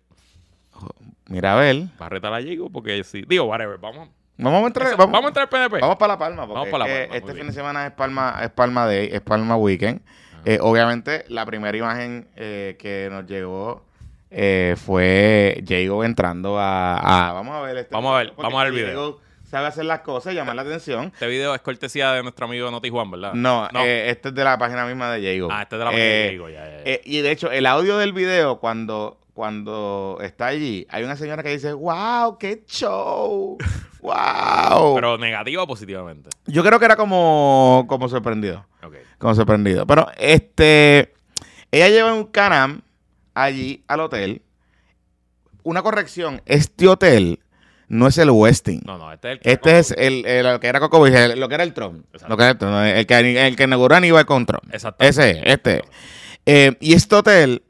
Mira, 1.27 1.55
a 1.55 1.57
ver. 1.61 1.77
va 2.01 2.07
a 2.07 2.09
retar 2.09 2.33
a 2.33 2.41
Yigo 2.41 2.71
porque 2.71 3.03
sí. 3.03 3.25
Digo, 3.27 3.45
whatever, 3.45 3.79
vamos. 3.79 4.09
Vamos 4.37 4.65
a 4.65 4.67
entrar. 4.67 4.89
Eso, 4.89 4.97
vamos, 4.97 5.13
vamos 5.13 5.25
a 5.27 5.29
entrar 5.29 5.43
al 5.45 5.49
PNP. 5.49 5.81
Vamos 5.81 5.97
para 5.97 6.15
La 6.15 6.19
Palma. 6.19 6.43
Porque 6.47 6.55
Vamos 6.55 6.69
pa' 6.71 6.79
La 6.79 6.85
Palma, 6.87 7.15
este 7.17 7.21
bien. 7.33 7.37
fin 7.39 7.47
de 7.47 7.53
semana 7.53 7.87
es 7.87 7.93
Palma, 7.93 8.41
es 8.43 8.51
Palma 8.51 8.87
Day, 8.87 9.09
es 9.13 9.21
Palma 9.21 9.57
Weekend. 9.57 10.01
Eh, 10.45 10.59
obviamente, 10.61 11.25
la 11.29 11.47
primera 11.47 11.77
imagen 11.77 12.29
eh, 12.37 12.77
que 12.79 13.09
nos 13.11 13.27
llegó 13.27 13.85
eh, 14.31 14.75
fue 14.77 15.63
Jago 15.67 16.05
entrando 16.05 16.59
a, 16.59 17.29
a- 17.29 17.33
Vamos 17.33 17.55
a 17.57 17.61
ver 17.63 17.77
este 17.79 17.95
Vamos 17.95 18.15
a 18.15 18.19
ver, 18.19 18.33
vamos 18.37 18.55
a 18.55 18.65
ver 18.65 18.67
el 18.67 18.73
video. 18.75 18.89
Jago 18.89 19.21
sabe 19.49 19.69
hacer 19.69 19.85
las 19.85 20.01
cosas 20.01 20.33
y 20.33 20.37
llamar 20.37 20.57
la 20.57 20.63
atención. 20.63 21.05
Este 21.15 21.29
video 21.29 21.55
es 21.55 21.61
cortesía 21.61 22.13
de 22.13 22.23
nuestro 22.25 22.47
amigo 22.47 22.69
Noti 22.73 22.91
Juan, 22.91 23.11
¿verdad? 23.11 23.33
No, 23.35 23.69
No. 23.73 23.85
eh, 23.85 24.11
este 24.11 24.31
es 24.31 24.35
de 24.35 24.43
la 24.45 24.59
página 24.59 24.85
misma 24.85 25.13
de 25.13 25.23
Jago. 25.37 25.49
Ah, 25.53 25.63
este 25.63 25.77
es 25.77 25.79
de 25.79 25.85
la 25.85 25.91
página 25.93 26.05
de 26.09 26.31
Yigo, 26.33 26.49
ya, 26.49 26.65
ya, 26.65 26.71
ya. 26.71 26.83
eh, 26.85 27.01
y 27.05 27.21
de 27.21 27.31
hecho, 27.31 27.53
el 27.53 27.65
audio 27.67 27.97
del 27.99 28.13
video, 28.13 28.59
cuando, 28.59 29.17
cuando 29.35 30.19
está 30.23 30.47
allí, 30.47 30.87
hay 30.89 31.05
una 31.05 31.17
señora 31.17 31.43
que 31.43 31.51
dice, 31.51 31.73
wow, 31.73 32.39
qué 32.39 32.63
show. 32.67 33.59
wow. 34.01 34.95
Pero 34.95 35.19
negativa 35.19 35.63
o 35.63 35.67
positivamente. 35.67 36.31
Yo 36.47 36.63
creo 36.65 36.79
que 36.79 36.85
era 36.87 36.97
como, 36.97 37.85
como 37.89 38.09
sorprendido. 38.09 38.65
Ok. 38.83 38.95
Como 39.19 39.35
sorprendido. 39.35 39.87
Pero 39.87 40.07
este. 40.19 41.13
Ella 41.71 41.89
lleva 41.89 42.15
un 42.15 42.25
canam 42.27 42.83
allí 43.35 43.85
al 43.89 44.01
hotel. 44.01 44.43
Una 45.65 45.83
corrección. 45.83 46.41
Este 46.47 46.87
hotel 46.87 47.41
no 47.89 48.07
es 48.07 48.19
el 48.19 48.31
Westin. 48.31 48.83
No, 48.87 48.99
no, 48.99 49.13
este 49.13 49.29
es 49.29 49.33
el 49.33 49.41
que 49.41 49.53
Este 49.53 49.79
es 49.79 49.91
el, 49.93 50.27
el- 50.27 50.47
lo 50.47 50.61
que 50.61 50.67
era 50.69 50.79
Coco 50.79 51.07
el- 51.07 51.41
lo 51.41 51.49
que 51.49 51.55
era 51.55 51.65
el 51.65 51.75
Trump. 51.75 52.05
Exacto. 52.13 52.29
Lo 52.29 52.37
que 52.37 52.43
era 52.45 52.53
el, 52.53 52.59
Trump, 52.59 52.75
el 52.77 53.07
que, 53.07 53.47
el 53.49 53.57
que 53.57 53.65
inauguró 53.65 53.97
Aníbal 53.97 54.27
con 54.27 54.47
Trump. 54.47 54.65
Exacto. 54.73 55.05
Ese 55.05 55.31
es, 55.31 55.39
este. 55.47 55.83
Eh, 56.47 56.77
y 56.81 56.93
este 56.95 57.15
hotel, 57.17 57.63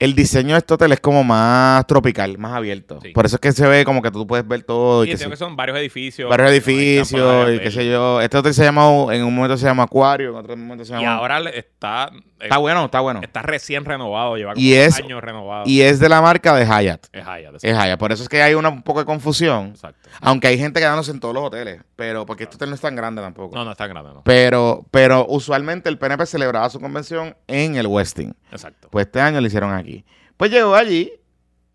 el 0.00 0.14
diseño 0.14 0.54
de 0.54 0.58
este 0.58 0.74
hotel 0.74 0.92
es 0.92 1.00
como 1.00 1.24
más 1.24 1.84
tropical, 1.86 2.38
más 2.38 2.52
abierto. 2.54 3.00
Sí. 3.02 3.08
Por 3.10 3.26
eso 3.26 3.36
es 3.36 3.40
que 3.40 3.50
se 3.52 3.66
ve 3.66 3.84
como 3.84 4.00
que 4.00 4.10
tú 4.12 4.26
puedes 4.26 4.46
ver 4.46 4.62
todo. 4.62 5.02
Sí, 5.02 5.08
y 5.08 5.10
que 5.10 5.12
entiendo 5.14 5.34
sí. 5.36 5.38
que 5.40 5.44
son 5.44 5.56
varios 5.56 5.76
edificios. 5.78 6.30
Varios 6.30 6.50
edificios 6.52 7.12
y 7.52 7.58
qué 7.58 7.70
sé 7.72 7.86
yo. 7.90 8.20
Este 8.20 8.36
hotel 8.38 8.54
se 8.54 8.62
llama, 8.64 8.86
en 9.14 9.24
un 9.24 9.34
momento 9.34 9.56
se 9.56 9.66
llama 9.66 9.82
Acuario, 9.84 10.30
en 10.30 10.36
otro 10.36 10.56
momento 10.56 10.84
se 10.84 10.92
llama... 10.92 11.02
Y 11.02 11.06
ahora 11.06 11.40
le- 11.40 11.58
está, 11.58 12.10
eh, 12.14 12.22
Está 12.44 12.58
bueno, 12.58 12.84
está 12.84 13.00
bueno. 13.00 13.20
está 13.24 13.42
recién 13.42 13.84
renovado, 13.84 14.36
lleva 14.36 14.54
como 14.54 14.64
Y 14.64 14.74
es- 14.74 14.98
años 15.00 15.20
renovado. 15.20 15.64
Y 15.66 15.80
es 15.80 15.98
de 15.98 16.08
la 16.08 16.22
marca 16.22 16.54
de 16.54 16.64
Hyatt. 16.64 17.06
es 17.12 17.24
Hyatt, 17.24 17.54
Es 17.62 17.76
Hyatt. 17.76 17.98
Por 17.98 18.12
eso 18.12 18.22
es 18.22 18.28
que 18.28 18.40
hay 18.40 18.54
una, 18.54 18.68
un 18.68 18.82
poco 18.82 19.00
de 19.00 19.04
confusión. 19.06 19.70
Exacto. 19.74 20.08
Aunque 20.20 20.46
hay 20.46 20.58
gente 20.58 20.78
quedándose 20.78 21.10
en 21.10 21.18
todos 21.18 21.34
los 21.34 21.42
hoteles. 21.42 21.82
Pero 21.96 22.24
porque 22.24 22.44
este 22.44 22.54
hotel 22.54 22.68
no 22.68 22.76
es 22.76 22.80
tan 22.80 22.94
grande 22.94 23.20
tampoco. 23.20 23.56
No, 23.56 23.64
no 23.64 23.72
es 23.72 23.76
tan 23.76 23.90
grande, 23.90 24.10
no. 24.14 24.22
Pero, 24.24 24.86
pero 24.92 25.26
usualmente 25.28 25.88
el 25.88 25.98
PNP 25.98 26.24
celebraba 26.26 26.70
su 26.70 26.78
convención 26.78 27.36
en 27.48 27.74
el 27.74 27.88
Westin. 27.88 28.36
Exacto. 28.52 28.88
Pues 28.92 29.06
este 29.06 29.20
año 29.20 29.40
lo 29.40 29.46
hicieron 29.48 29.72
aquí. 29.74 29.87
Pues 30.36 30.50
llegó 30.50 30.74
allí, 30.74 31.12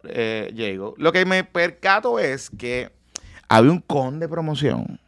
eh, 0.04 0.52
llegó. 0.56 0.94
Lo 0.98 1.12
que 1.12 1.26
me 1.26 1.44
percato 1.44 2.20
es 2.20 2.50
que 2.50 2.92
había 3.50 3.72
un 3.72 3.80
con 3.82 4.20
de 4.20 4.28
promoción 4.30 5.00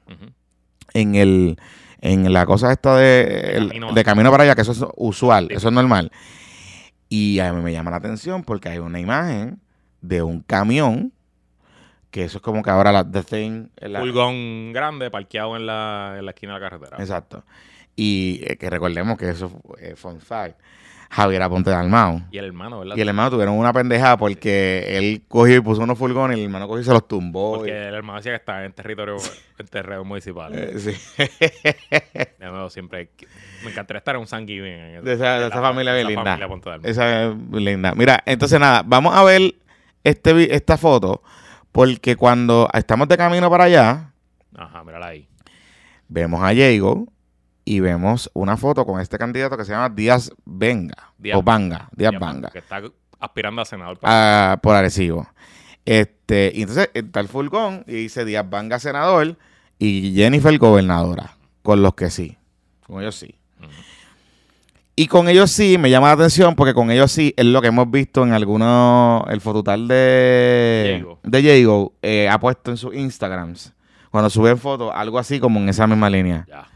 en 0.93 1.15
el 1.15 1.57
en 2.01 2.31
la 2.33 2.45
cosa 2.45 2.71
esta 2.71 2.95
de, 2.97 3.55
el- 3.57 3.67
camino 3.69 3.93
de 3.93 4.01
a- 4.01 4.03
camino 4.03 4.29
para 4.31 4.43
allá, 4.43 4.53
que 4.55 4.61
eso 4.61 4.73
es 4.73 4.83
usual, 4.95 5.47
Sí. 5.49 5.55
eso 5.55 5.69
es 5.69 5.73
normal. 5.73 6.11
Y 7.09 7.39
a 7.39 7.51
mí 7.53 7.61
me 7.61 7.71
llama 7.71 7.89
la 7.91 7.97
atención 7.97 8.43
porque 8.43 8.69
hay 8.69 8.77
una 8.77 8.99
imagen 8.99 9.59
de 10.01 10.21
un 10.21 10.41
camión, 10.41 11.11
que 12.11 12.23
eso 12.25 12.37
es 12.37 12.41
como 12.43 12.61
que 12.61 12.69
ahora 12.69 12.91
la 12.91 13.09
The 13.09 13.23
Thing. 13.23 13.67
la- 13.77 14.01
Furgón 14.01 14.71
grande 14.73 15.09
parqueado 15.09 15.55
en 15.55 15.65
la, 15.65 16.15
en 16.19 16.25
la 16.25 16.31
esquina 16.31 16.53
de 16.53 16.59
la 16.59 16.69
carretera. 16.69 16.97
Exacto. 16.99 17.43
Y 17.95 18.41
eh, 18.43 18.57
que 18.57 18.69
recordemos 18.69 19.17
que 19.17 19.29
eso 19.29 19.49
fue 19.49 19.89
eh, 19.91 19.95
fun 19.95 20.19
fact. 20.19 20.59
Javier 21.09 21.41
Aponte 21.43 21.69
de 21.69 21.75
Almao. 21.75 22.21
Y 22.31 22.37
el 22.37 22.45
hermano, 22.45 22.79
¿verdad? 22.79 22.95
Y 22.97 23.01
el 23.01 23.07
hermano 23.07 23.29
tuvieron 23.31 23.55
una 23.57 23.71
pendejada 23.71 24.17
porque 24.17 24.97
él 24.97 25.23
cogió 25.27 25.55
y 25.55 25.61
puso 25.61 25.81
unos 25.81 25.97
furgones 25.97 26.37
y 26.37 26.41
el 26.41 26.45
hermano 26.47 26.67
cogió 26.67 26.81
y 26.81 26.85
se 26.85 26.91
los 26.91 27.07
tumbó. 27.07 27.57
Porque 27.57 27.71
y- 27.71 27.73
el 27.73 27.93
hermano 27.93 28.17
decía 28.17 28.31
que 28.33 28.37
está 28.37 28.65
en 28.65 28.73
territorio, 28.73 29.15
en 29.59 29.67
terreno 29.67 30.03
municipal. 30.03 30.51
eh, 30.53 30.73
sí. 30.79 30.91
De 32.39 32.49
nuevo, 32.51 32.69
siempre 32.69 33.09
me 33.63 33.71
encantaría 33.71 33.99
estar 33.99 34.15
en 34.15 34.21
un 34.21 34.27
San 34.27 34.45
Giving. 34.47 34.71
en 34.73 35.03
De 35.03 35.13
esa- 35.13 35.39
de 35.39 35.47
esa 35.47 35.55
la- 35.55 35.61
familia 35.61 35.93
bien 35.93 36.07
esa 36.07 36.15
linda. 36.37 36.47
familia. 36.47 36.89
Esa 36.89 37.23
es 37.25 37.35
linda. 37.51 37.93
Mira, 37.95 38.21
entonces 38.25 38.59
nada, 38.59 38.83
vamos 38.85 39.15
a 39.15 39.23
ver 39.23 39.55
este, 40.03 40.53
esta 40.55 40.77
foto 40.77 41.23
porque 41.71 42.15
cuando 42.15 42.69
estamos 42.73 43.07
de 43.07 43.17
camino 43.17 43.49
para 43.49 43.65
allá, 43.65 44.11
Ajá, 44.55 44.83
mírala 44.83 45.07
ahí. 45.07 45.27
vemos 46.07 46.41
a 46.43 46.49
Diego 46.49 47.07
y 47.65 47.79
vemos 47.79 48.29
una 48.33 48.55
foto 48.57 48.85
con 48.85 49.01
este 49.01 49.17
candidato 49.17 49.57
que 49.57 49.65
se 49.65 49.71
llama 49.71 49.89
Díaz 49.89 50.31
Venga. 50.45 51.11
Díaz 51.17 51.37
o 51.37 51.41
Banga. 51.43 51.89
Díaz 51.95 52.13
Banga. 52.19 52.49
Que 52.51 52.59
está 52.59 52.81
aspirando 53.19 53.61
a 53.61 53.65
senador. 53.65 53.97
para- 53.99 54.53
ah, 54.53 54.57
por 54.57 54.75
Arecibo. 54.75 55.27
Este, 55.83 56.51
y 56.55 56.61
entonces 56.61 56.89
está 56.93 57.19
el 57.19 57.27
furgón 57.27 57.83
y 57.87 57.93
dice 57.93 58.23
Díaz 58.25 58.47
Banga 58.49 58.79
senador 58.79 59.35
y 59.79 60.13
Jennifer 60.15 60.57
gobernadora. 60.57 61.35
Con 61.63 61.81
los 61.81 61.95
que 61.95 62.09
sí. 62.11 62.37
Con 62.85 63.01
ellos 63.01 63.15
sí. 63.15 63.35
Y 64.97 65.07
con 65.07 65.27
ellos 65.27 65.51
sí, 65.51 65.77
me 65.77 65.89
llama 65.89 66.07
la 66.07 66.13
atención 66.13 66.55
porque 66.55 66.73
con 66.73 66.89
ellos 66.89 67.11
sí 67.11 67.33
es 67.35 67.45
lo 67.45 67.61
que 67.61 67.67
hemos 67.67 67.91
visto 67.91 68.23
en 68.23 68.31
algunos, 68.31 69.23
el 69.29 69.41
fototal 69.41 69.89
de 69.89 70.83
Diego. 70.95 71.19
de 71.21 71.41
Diego 71.41 71.93
eh, 72.01 72.29
ha 72.29 72.39
puesto 72.39 72.71
en 72.71 72.77
sus 72.77 72.95
Instagrams, 72.95 73.73
cuando 74.09 74.29
suben 74.29 74.57
fotos, 74.57 74.93
algo 74.95 75.19
así 75.19 75.39
como 75.41 75.59
en 75.59 75.67
esa 75.67 75.85
misma 75.85 76.09
línea. 76.09 76.45
Ya. 76.47 76.67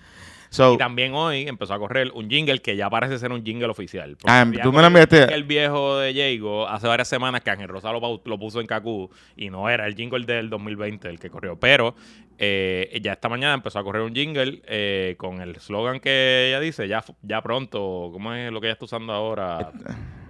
So, 0.50 0.74
Y 0.74 0.77
también 0.77 1.13
hoy 1.13 1.48
empezó 1.48 1.74
a 1.75 1.79
correr 1.79 2.12
un 2.13 2.29
jingle 2.29 2.60
que 2.60 2.75
ya 2.75 2.89
parece 2.89 3.20
ser 3.20 3.32
un 3.32 3.46
jingle 3.46 3.68
oficial. 3.68 4.18
Ah, 4.25 4.50
tú 4.63 4.74
me 4.74 4.82
lo 4.82 4.88
enviaste. 4.88 5.34
El 5.34 5.44
viejo 5.44 5.98
de 5.98 6.13
Jago 6.13 6.68
hace 6.68 6.88
varias 6.88 7.08
semanas 7.08 7.41
que 7.41 7.51
Ángel 7.51 7.68
Rosa 7.68 7.91
lo, 7.91 8.39
puso 8.39 8.60
en 8.60 8.68
Kaku 8.68 9.10
y 9.38 9.50
no 9.50 9.70
era 9.70 9.86
el 9.86 9.96
jingle 9.96 10.25
del 10.25 10.50
2020 10.50 11.08
el 11.08 11.20
que 11.20 11.29
corrió. 11.29 11.60
Pero 11.60 11.96
eh, 12.39 13.00
ya 13.03 13.13
esta 13.13 13.29
mañana 13.29 13.53
empezó 13.53 13.79
a 13.79 13.84
correr 13.84 14.01
un 14.01 14.15
jingle 14.15 14.62
eh, 14.65 15.15
con 15.18 15.41
el 15.41 15.60
slogan 15.60 16.00
que 16.00 16.48
ella 16.48 16.60
dice, 16.60 16.88
ya, 16.88 17.03
ya 17.22 17.41
pronto, 17.41 18.10
¿cómo 18.12 18.34
es 18.34 18.51
lo 18.51 18.60
que 18.62 18.68
ella 18.68 18.74
está 18.74 18.86
usando 18.86 19.13
ahora? 19.13 19.72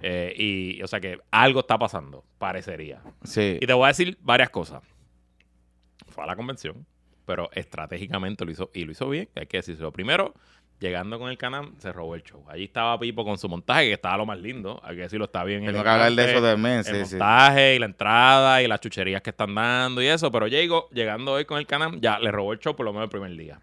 Eh, 0.02 0.32
y, 0.34 0.82
o 0.82 0.86
sea 0.86 0.98
que 0.98 1.18
algo 1.30 1.60
está 1.60 1.78
pasando, 1.78 2.24
parecería. 2.38 3.02
sí. 3.22 3.58
Y 3.60 3.66
te 3.66 3.74
voy 3.74 3.84
a 3.84 3.88
decir 3.88 4.16
varias 4.22 4.48
cosas. 4.48 4.82
Fue 6.08 6.24
a 6.24 6.26
la 6.26 6.34
convención, 6.34 6.86
pero 7.30 7.48
estratégicamente 7.52 8.44
lo 8.44 8.50
hizo 8.50 8.70
y 8.74 8.84
lo 8.84 8.90
hizo 8.90 9.08
bien, 9.08 9.28
hay 9.36 9.46
que 9.46 9.58
decirlo. 9.58 9.92
Primero, 9.92 10.34
llegando 10.80 11.16
con 11.20 11.30
el 11.30 11.38
canal, 11.38 11.70
se 11.78 11.92
robó 11.92 12.16
el 12.16 12.24
show. 12.24 12.44
Allí 12.48 12.64
estaba 12.64 12.98
Pipo 12.98 13.24
con 13.24 13.38
su 13.38 13.48
montaje, 13.48 13.86
que 13.86 13.92
estaba 13.92 14.16
lo 14.16 14.26
más 14.26 14.40
lindo, 14.40 14.80
hay 14.82 14.96
que 14.96 15.02
decirlo, 15.02 15.26
está 15.26 15.44
bien. 15.44 15.64
Tengo 15.64 15.80
que 15.84 15.88
hablar 15.88 16.10
de 16.12 16.24
eso 16.32 16.42
también, 16.42 16.78
El 16.78 16.84
sí, 16.84 16.92
sí. 16.92 17.10
montaje 17.16 17.76
y 17.76 17.78
la 17.78 17.86
entrada 17.86 18.62
y 18.62 18.66
las 18.66 18.80
chucherías 18.80 19.22
que 19.22 19.30
están 19.30 19.54
dando 19.54 20.02
y 20.02 20.06
eso, 20.08 20.32
pero 20.32 20.46
Diego, 20.46 20.88
llegando 20.92 21.30
hoy 21.32 21.44
con 21.44 21.58
el 21.58 21.68
canal, 21.68 22.00
ya 22.00 22.18
le 22.18 22.32
robó 22.32 22.52
el 22.52 22.58
show 22.58 22.74
por 22.74 22.84
lo 22.84 22.92
menos 22.92 23.04
el 23.04 23.10
primer 23.10 23.30
día. 23.36 23.60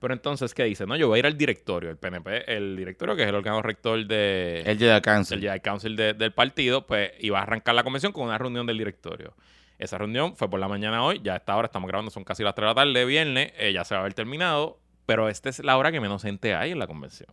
Pero 0.00 0.12
entonces, 0.14 0.52
¿qué 0.52 0.64
dice? 0.64 0.84
No, 0.86 0.96
yo 0.96 1.06
voy 1.06 1.18
a 1.18 1.20
ir 1.20 1.26
al 1.26 1.36
directorio, 1.38 1.90
el 1.90 1.96
PNP, 1.98 2.52
el 2.56 2.74
directorio, 2.76 3.14
que 3.14 3.22
es 3.22 3.28
el 3.28 3.34
órgano 3.36 3.62
rector 3.62 4.04
de, 4.04 4.64
llega 4.76 4.96
a 4.96 5.00
cáncer. 5.02 5.36
el 5.38 5.44
Jedi 5.44 5.60
Council 5.60 5.94
de- 5.94 6.14
del 6.14 6.32
partido, 6.32 6.86
pues 6.86 7.12
iba 7.20 7.38
a 7.38 7.42
arrancar 7.42 7.74
la 7.76 7.84
convención 7.84 8.10
con 8.10 8.24
una 8.24 8.38
reunión 8.38 8.66
del 8.66 8.78
directorio. 8.78 9.34
Esa 9.80 9.98
reunión 9.98 10.36
fue 10.36 10.48
por 10.48 10.60
la 10.60 10.68
mañana 10.68 11.02
hoy, 11.02 11.20
ya 11.24 11.32
a 11.32 11.36
esta 11.38 11.56
hora 11.56 11.66
estamos 11.66 11.88
grabando, 11.88 12.10
son 12.10 12.22
casi 12.22 12.42
las 12.42 12.54
3 12.54 12.64
de 12.64 12.68
la 12.68 12.74
tarde, 12.74 13.04
viernes, 13.06 13.52
eh, 13.58 13.72
ya 13.72 13.82
se 13.84 13.94
va 13.94 14.00
a 14.00 14.02
haber 14.02 14.12
terminado, 14.14 14.78
pero 15.06 15.28
esta 15.28 15.48
es 15.48 15.58
la 15.64 15.76
hora 15.78 15.90
que 15.90 16.00
menos 16.00 16.22
gente 16.22 16.54
hay 16.54 16.70
en 16.72 16.78
la 16.78 16.86
convención. 16.86 17.30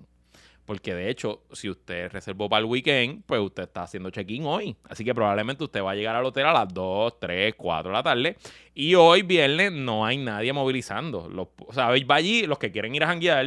Porque 0.66 0.94
de 0.94 1.10
hecho, 1.10 1.44
si 1.54 1.70
usted 1.70 2.12
reservó 2.12 2.50
para 2.50 2.60
el 2.60 2.66
weekend, 2.66 3.24
pues 3.25 3.39
usted 3.39 3.63
está 3.63 3.84
haciendo 3.84 4.10
check-in 4.10 4.46
hoy. 4.46 4.75
Así 4.89 5.06
que 5.06 5.13
probablemente 5.16 5.63
usted 5.63 5.82
va 5.82 5.92
a 5.92 5.96
llegar 5.96 6.16
al 6.18 6.25
hotel 6.25 6.46
a 6.46 6.51
las 6.51 6.74
2, 6.74 7.20
3, 7.22 7.54
4 7.58 7.89
de 7.89 7.94
la 7.98 8.04
tarde. 8.04 8.36
Y 8.74 8.94
hoy, 8.96 9.22
viernes, 9.22 9.72
no 9.72 10.06
hay 10.06 10.18
nadie 10.18 10.51
movilizando. 10.51 11.30
O 11.68 11.74
sea, 11.74 11.88
va 11.89 12.16
allí 12.16 12.46
los 12.48 12.58
que 12.60 12.72
quieren 12.72 12.94
ir 12.96 13.04
a 13.04 13.08
janguear 13.08 13.46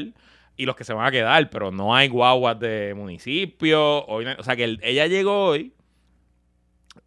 y 0.57 0.65
los 0.65 0.75
que 0.77 0.85
se 0.85 0.95
van 0.95 1.07
a 1.07 1.11
quedar, 1.11 1.51
pero 1.51 1.71
no 1.71 1.95
hay 1.95 2.09
guaguas 2.09 2.59
de 2.59 2.95
municipio. 2.95 4.07
O 4.07 4.43
sea 4.43 4.57
que 4.57 4.65
el- 4.65 4.81
ella 4.83 5.07
llegó 5.07 5.45
hoy, 5.47 5.73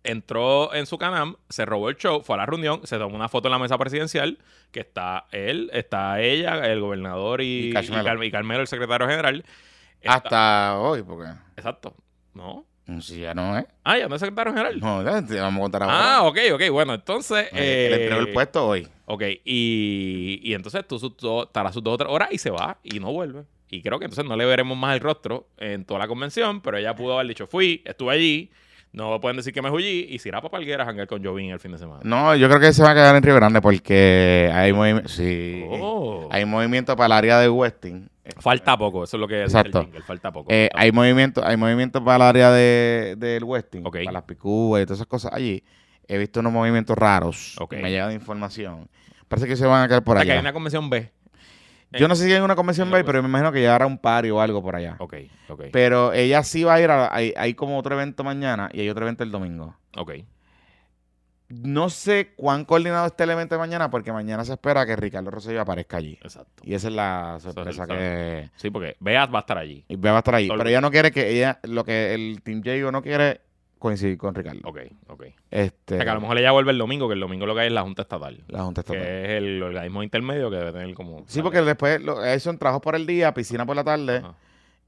entró 0.04 0.74
en 0.74 0.86
su 0.86 0.98
canal, 0.98 1.38
se 1.50 1.66
robó 1.66 1.90
el 1.90 1.98
show, 1.98 2.22
fue 2.24 2.36
a 2.36 2.40
la 2.40 2.46
reunión, 2.46 2.82
se 2.86 2.98
tomó 2.98 3.16
una 3.16 3.30
foto 3.30 3.48
en 3.48 3.52
la 3.54 3.60
mesa 3.60 3.78
presidencial, 3.78 4.38
que 4.72 4.80
está 4.82 5.26
él, 5.32 5.70
está 5.74 6.22
ella, 6.22 6.66
el 6.72 6.80
gobernador 6.82 7.42
y, 7.42 7.46
Y 7.46 7.70
y, 7.70 7.74
Carmelo. 7.74 8.04
Car- 8.04 8.24
y 8.24 8.32
Carmelo, 8.32 8.62
el 8.62 8.68
secretario 8.68 9.08
general. 9.08 9.44
Está- 10.02 10.14
Hasta 10.16 10.80
hoy, 10.80 11.04
porque 11.04 11.30
Exacto. 11.58 11.94
¿No? 12.34 12.66
si 13.00 13.22
ya 13.22 13.34
no 13.34 13.58
es. 13.58 13.66
Ah, 13.86 13.98
ya 13.98 14.10
no 14.10 14.16
es 14.16 14.20
secretario 14.20 14.52
general. 14.52 14.78
No, 14.82 15.02
ya 15.04 15.26
te 15.26 15.40
vamos 15.40 15.60
a 15.60 15.62
contar 15.64 15.84
ahora. 15.84 16.16
Ah, 16.18 16.24
ok, 16.24 16.38
ok. 16.54 16.62
Bueno, 16.72 16.94
entonces... 16.94 17.48
Eh, 17.54 17.88
le 17.90 17.96
entregó 18.04 18.22
el 18.22 18.28
eh, 18.28 18.34
puesto 18.34 18.68
hoy. 18.68 18.88
Ok, 19.06 19.22
y, 19.46 20.42
y 20.44 20.54
entonces 20.54 20.86
tú 20.86 21.00
sus 21.00 21.16
dos- 21.18 21.46
estará 21.48 21.72
sus 21.72 21.82
dos 21.82 21.94
o 21.94 21.98
tres 21.98 22.10
horas 22.12 22.28
y 22.32 22.38
se 22.38 22.50
va 22.50 22.78
y 22.84 23.00
no 23.00 23.12
vuelve. 23.14 23.44
Y 23.70 23.82
creo 23.82 24.00
que 24.00 24.06
entonces 24.06 24.26
no 24.26 24.36
le 24.36 24.46
veremos 24.46 24.78
más 24.78 24.94
el 24.96 25.00
rostro 25.00 25.48
en 25.58 25.86
toda 25.86 26.02
la 26.02 26.08
convención, 26.10 26.60
pero 26.62 26.78
ella 26.78 26.94
pudo 26.94 27.14
haber 27.14 27.28
dicho, 27.28 27.48
fui, 27.48 27.82
estuve 27.86 28.14
allí, 28.14 28.52
no 28.94 29.20
pueden 29.20 29.38
decir 29.38 29.52
que 29.54 29.62
me 29.62 29.72
huí 29.72 30.08
y 30.10 30.20
se 30.20 30.30
irá 30.30 30.40
para 30.40 30.52
Palguera 30.52 30.88
a 30.88 31.06
con 31.08 31.24
Jovín 31.24 31.50
el 31.50 31.60
fin 31.60 31.72
de 31.72 31.80
semana. 31.80 32.02
No, 32.04 32.36
yo 32.36 32.48
creo 32.48 32.60
que 32.60 32.72
se 32.74 32.84
va 32.84 32.92
a 32.92 32.94
quedar 32.94 33.16
en 33.16 33.24
Río 33.24 33.36
Grande 33.36 33.60
porque 33.60 34.52
hay 34.54 34.72
movimiento. 34.72 35.10
Sí. 35.10 35.64
Oh. 35.68 36.30
Hay 36.32 36.46
movimiento 36.46 36.96
para 36.96 37.08
el 37.08 37.12
área 37.14 37.40
de 37.40 37.50
Westing. 37.50 38.08
Falta 38.40 38.78
poco, 38.78 39.04
eso 39.04 39.18
es 39.18 39.22
lo 39.22 39.28
que 39.28 39.36
dice 39.36 39.46
Exacto. 39.46 39.80
el 39.80 39.86
jingle, 39.86 40.02
falta 40.04 40.32
poco. 40.32 40.52
Eh, 40.52 40.70
falta 40.72 40.82
hay 40.84 40.92
movimiento, 40.92 41.46
hay 41.46 41.58
movimiento 41.58 42.04
para 42.06 42.16
el 42.18 42.22
área 42.22 42.52
de, 42.52 43.16
del 43.18 43.44
Westing, 43.44 43.86
Ok. 43.86 43.98
para 44.06 44.12
las 44.14 44.24
picúas 44.24 44.82
y 44.84 44.86
todas 44.86 45.00
esas 45.00 45.08
cosas 45.08 45.34
allí. 45.34 45.64
He 46.08 46.18
visto 46.18 46.40
unos 46.40 46.54
movimientos 46.54 46.96
raros. 46.98 47.56
Ok. 47.60 47.74
Me 47.82 47.90
llega 47.90 48.08
de 48.08 48.14
información. 48.14 48.88
Parece 49.28 49.48
que 49.48 49.56
se 49.56 49.66
van 49.66 49.84
a 49.84 49.88
quedar 49.88 50.04
por 50.04 50.18
O 50.18 50.20
sea, 50.20 50.26
que 50.26 50.32
allá. 50.32 50.40
hay 50.40 50.44
una 50.44 50.54
convención 50.54 50.90
B. 50.90 51.12
Yo 52.00 52.08
no 52.08 52.16
sé 52.16 52.26
si 52.26 52.34
hay 52.34 52.42
una 52.42 52.56
convención 52.56 52.88
en 52.88 52.94
B, 52.94 53.00
el 53.00 53.06
pero 53.06 53.22
me 53.24 53.30
imagino 53.30 53.52
que 53.52 53.60
llegará 53.60 53.86
un 53.86 53.98
party 53.98 54.30
o 54.32 54.42
algo 54.42 54.62
por 54.62 54.76
allá. 54.76 54.96
Ok, 55.00 55.14
ok, 55.50 55.64
Pero 55.72 56.14
ella 56.14 56.44
sí 56.44 56.64
va 56.64 56.76
a 56.76 56.82
ir 56.82 56.90
a... 56.92 57.14
Hay, 57.14 57.34
hay 57.38 57.54
como 57.54 57.78
otro 57.78 57.96
evento 57.96 58.24
mañana 58.24 58.70
y 58.74 58.82
hay 58.82 58.90
otro 58.90 59.06
evento 59.06 59.24
el 59.24 59.32
domingo. 59.32 59.76
ok. 59.98 60.12
No 61.50 61.90
sé 61.92 62.34
cuán 62.36 62.66
coordinado 62.66 63.06
está 63.06 63.26
el 63.26 63.30
evento 63.30 63.54
de 63.54 63.60
mañana 63.60 63.92
porque 63.92 64.12
mañana 64.12 64.44
se 64.44 64.54
espera 64.54 64.88
que 64.88 64.96
Ricardo 64.96 65.30
Rosselló 65.30 65.62
aparezca 65.62 65.98
allí. 65.98 66.18
Exacto. 66.24 66.64
Y 66.66 66.74
esa 66.74 66.88
es 66.88 66.94
la 66.96 67.38
sorpresa 67.40 67.84
Eso 67.84 67.94
es 67.94 68.00
que... 68.00 68.50
Sí, 68.56 68.72
porque 68.72 68.96
Beat 69.00 69.32
va 69.32 69.38
a 69.38 69.42
estar 69.42 69.58
allí. 69.60 69.86
Y 69.88 69.96
va 69.98 70.16
a 70.16 70.20
estar. 70.20 70.40
Solo- 70.42 70.58
Pero 70.58 70.70
ella 70.70 70.82
no 70.82 70.90
quiere 70.90 71.12
que 71.12 71.30
ella... 71.30 71.60
Lo 71.64 71.84
que 71.84 72.16
el 72.16 72.42
Team 72.42 72.64
Jago 72.64 72.92
no 72.92 73.04
quiere 73.04 73.42
coincidir 73.84 74.18
con 74.18 74.34
Ricardo. 74.34 74.62
Ok, 74.64 74.80
ok. 75.08 75.24
Este, 75.52 75.96
O 75.96 75.98
sea, 75.98 76.06
que 76.06 76.10
a 76.10 76.14
lo 76.14 76.22
mejor 76.22 76.38
ella 76.38 76.52
vuelve 76.52 76.72
el 76.72 76.78
domingo, 76.78 77.10
que 77.10 77.16
el 77.16 77.20
domingo 77.20 77.46
lo 77.46 77.54
que 77.54 77.62
hay 77.62 77.68
es 77.68 77.74
la 77.74 77.82
Junta 77.82 78.04
Estatal. 78.04 78.42
la 78.48 78.64
Junta 78.64 78.80
Estatal. 78.80 79.04
Que 79.04 79.24
es 79.26 79.30
el 79.32 79.62
organismo 79.62 80.04
intermedio 80.04 80.50
que 80.50 80.56
debe 80.56 80.72
tener 80.72 80.94
como... 80.96 81.26
Sí, 81.28 81.42
porque 81.42 81.62
después 81.62 82.02
lo, 82.02 82.16
son 82.40 82.58
trabajos 82.58 82.82
por 82.82 82.96
el 82.96 83.06
día, 83.06 83.34
piscina 83.34 83.66
por 83.66 83.76
la 83.76 83.84
tarde 83.84 84.18
Ajá, 84.18 84.36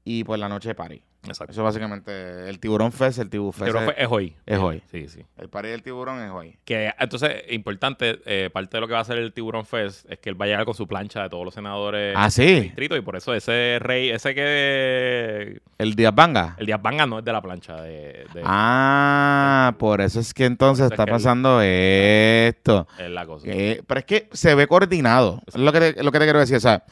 y 0.02 0.24
por 0.24 0.38
la 0.38 0.48
noche 0.48 0.74
party. 0.74 1.02
Exacto. 1.26 1.52
Eso 1.52 1.62
básicamente 1.64 2.48
el 2.48 2.58
tiburón 2.58 2.92
fest, 2.92 3.18
el 3.18 3.28
tiburón 3.30 3.52
fest 3.52 3.66
Pero 3.66 3.78
es, 3.80 3.84
fue- 3.84 3.94
es 4.04 4.08
hoy. 4.10 4.36
es 4.46 4.58
hoy. 4.58 4.82
Sí, 4.90 5.08
sí. 5.08 5.20
El 5.38 5.48
party 5.48 5.68
del 5.68 5.82
tiburón 5.82 6.22
es 6.22 6.30
hoy. 6.30 6.56
Que 6.64 6.92
entonces, 6.98 7.42
importante, 7.50 8.20
eh, 8.26 8.50
parte 8.52 8.76
de 8.76 8.80
lo 8.80 8.86
que 8.86 8.92
va 8.92 8.98
a 9.00 9.02
hacer 9.02 9.18
el 9.18 9.32
Tiburón 9.32 9.64
Fest 9.66 10.10
es 10.10 10.18
que 10.18 10.30
él 10.30 10.40
va 10.40 10.44
a 10.44 10.48
llegar 10.48 10.64
con 10.64 10.74
su 10.74 10.86
plancha 10.86 11.22
de 11.22 11.28
todos 11.28 11.44
los 11.44 11.54
senadores 11.54 12.14
Ah, 12.16 12.22
del 12.24 12.30
sí. 12.30 12.60
distrito 12.60 12.96
y 12.96 13.00
por 13.02 13.16
eso 13.16 13.34
ese 13.34 13.78
rey, 13.80 14.10
ese 14.10 14.34
que 14.34 15.60
El 15.78 15.94
Díaz 15.94 16.14
Banga. 16.14 16.54
el 16.58 16.66
Díaz 16.66 16.80
Banga 16.82 17.06
no 17.06 17.18
es 17.18 17.24
de 17.24 17.32
la 17.32 17.42
plancha 17.42 17.80
de, 17.82 18.26
de- 18.34 18.42
Ah, 18.44 19.74
por 19.78 20.00
eso 20.00 20.20
es 20.20 20.32
que 20.34 20.44
entonces 20.44 20.86
es 20.86 20.92
está 20.92 21.04
que 21.04 21.10
pasando 21.12 21.60
esto. 21.62 22.86
es 22.98 23.10
la 23.10 23.26
cosa. 23.26 23.46
Eh, 23.48 23.82
pero 23.86 24.00
es 24.00 24.06
que 24.06 24.28
se 24.32 24.54
ve 24.54 24.66
coordinado. 24.66 25.40
Es 25.46 25.56
lo 25.56 25.72
que 25.72 25.80
te, 25.92 26.02
lo 26.02 26.12
que 26.12 26.18
te 26.18 26.24
quiero 26.24 26.38
decir. 26.40 26.56
O 26.56 26.60
sea. 26.60 26.84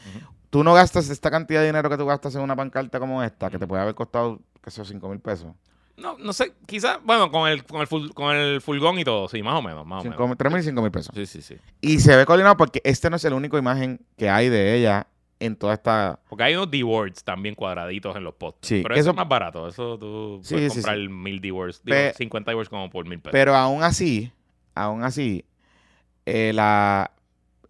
Tú 0.54 0.62
no 0.62 0.72
gastas 0.72 1.10
esta 1.10 1.32
cantidad 1.32 1.62
de 1.62 1.66
dinero 1.66 1.90
que 1.90 1.96
tú 1.96 2.06
gastas 2.06 2.32
en 2.36 2.40
una 2.40 2.54
pancarta 2.54 3.00
como 3.00 3.20
esta, 3.24 3.50
que 3.50 3.58
te 3.58 3.66
puede 3.66 3.82
haber 3.82 3.96
costado, 3.96 4.38
qué 4.62 4.70
sé 4.70 4.76
yo, 4.78 4.84
5 4.84 5.08
mil 5.08 5.18
pesos. 5.18 5.48
No, 5.96 6.16
no 6.16 6.32
sé, 6.32 6.52
quizás, 6.64 6.98
bueno, 7.02 7.28
con 7.32 7.48
el, 7.48 7.64
con 7.64 7.80
el 7.80 7.88
ful- 7.88 8.14
con 8.14 8.36
el 8.36 8.60
furgón 8.60 8.96
y 9.00 9.02
todo, 9.04 9.26
sí, 9.26 9.42
más 9.42 9.54
o 9.58 9.62
menos, 9.62 9.84
más 9.84 10.02
o 10.06 10.08
menos. 10.08 10.28
mil- 10.28 10.36
tres 10.36 10.52
mil 10.52 10.60
y 10.60 10.64
5 10.64 10.80
mil 10.80 10.92
pesos. 10.92 11.12
Sí, 11.12 11.26
sí, 11.26 11.42
sí. 11.42 11.56
Y 11.80 11.98
se 11.98 12.14
ve 12.14 12.24
coordinado 12.24 12.56
porque 12.56 12.80
este 12.84 13.10
no 13.10 13.16
es 13.16 13.24
el 13.24 13.32
único 13.32 13.58
imagen 13.58 13.98
que 14.16 14.30
hay 14.30 14.48
de 14.48 14.76
ella 14.76 15.08
en 15.40 15.56
toda 15.56 15.74
esta... 15.74 16.20
Porque 16.28 16.44
hay 16.44 16.54
unos 16.54 16.70
D-words 16.70 17.24
también 17.24 17.56
cuadraditos 17.56 18.14
en 18.14 18.22
los 18.22 18.34
posts. 18.34 18.68
Sí, 18.68 18.80
pero 18.84 18.94
eso 18.94 19.00
eso- 19.00 19.10
es 19.10 19.16
más 19.16 19.28
barato. 19.28 19.66
Eso 19.66 19.98
tú 19.98 20.38
Sí, 20.44 20.54
puedes 20.54 20.72
sí, 20.72 20.78
comprar 20.82 20.98
sí. 20.98 21.08
mil 21.08 21.40
D-words. 21.40 21.82
Digo, 21.82 21.96
Pe- 21.96 22.14
50 22.16 22.52
D-words 22.52 22.68
como 22.68 22.88
por 22.90 23.04
mil 23.08 23.18
pesos. 23.18 23.32
Pero 23.32 23.56
aún 23.56 23.82
así, 23.82 24.32
aún 24.76 25.02
así, 25.02 25.44
eh, 26.26 26.52
la, 26.54 27.10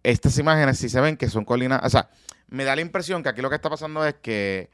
estas 0.03 0.37
imágenes 0.37 0.77
sí 0.77 0.87
se 0.87 1.01
ven 1.01 1.17
que 1.17 1.27
son 1.29 1.45
coordinadas. 1.45 1.83
O 1.85 1.89
sea, 1.89 2.09
me 2.47 2.63
da 2.63 2.75
la 2.75 2.81
impresión 2.81 3.23
que 3.23 3.29
aquí 3.29 3.41
lo 3.41 3.49
que 3.49 3.55
está 3.55 3.69
pasando 3.69 4.05
es 4.05 4.15
que 4.15 4.69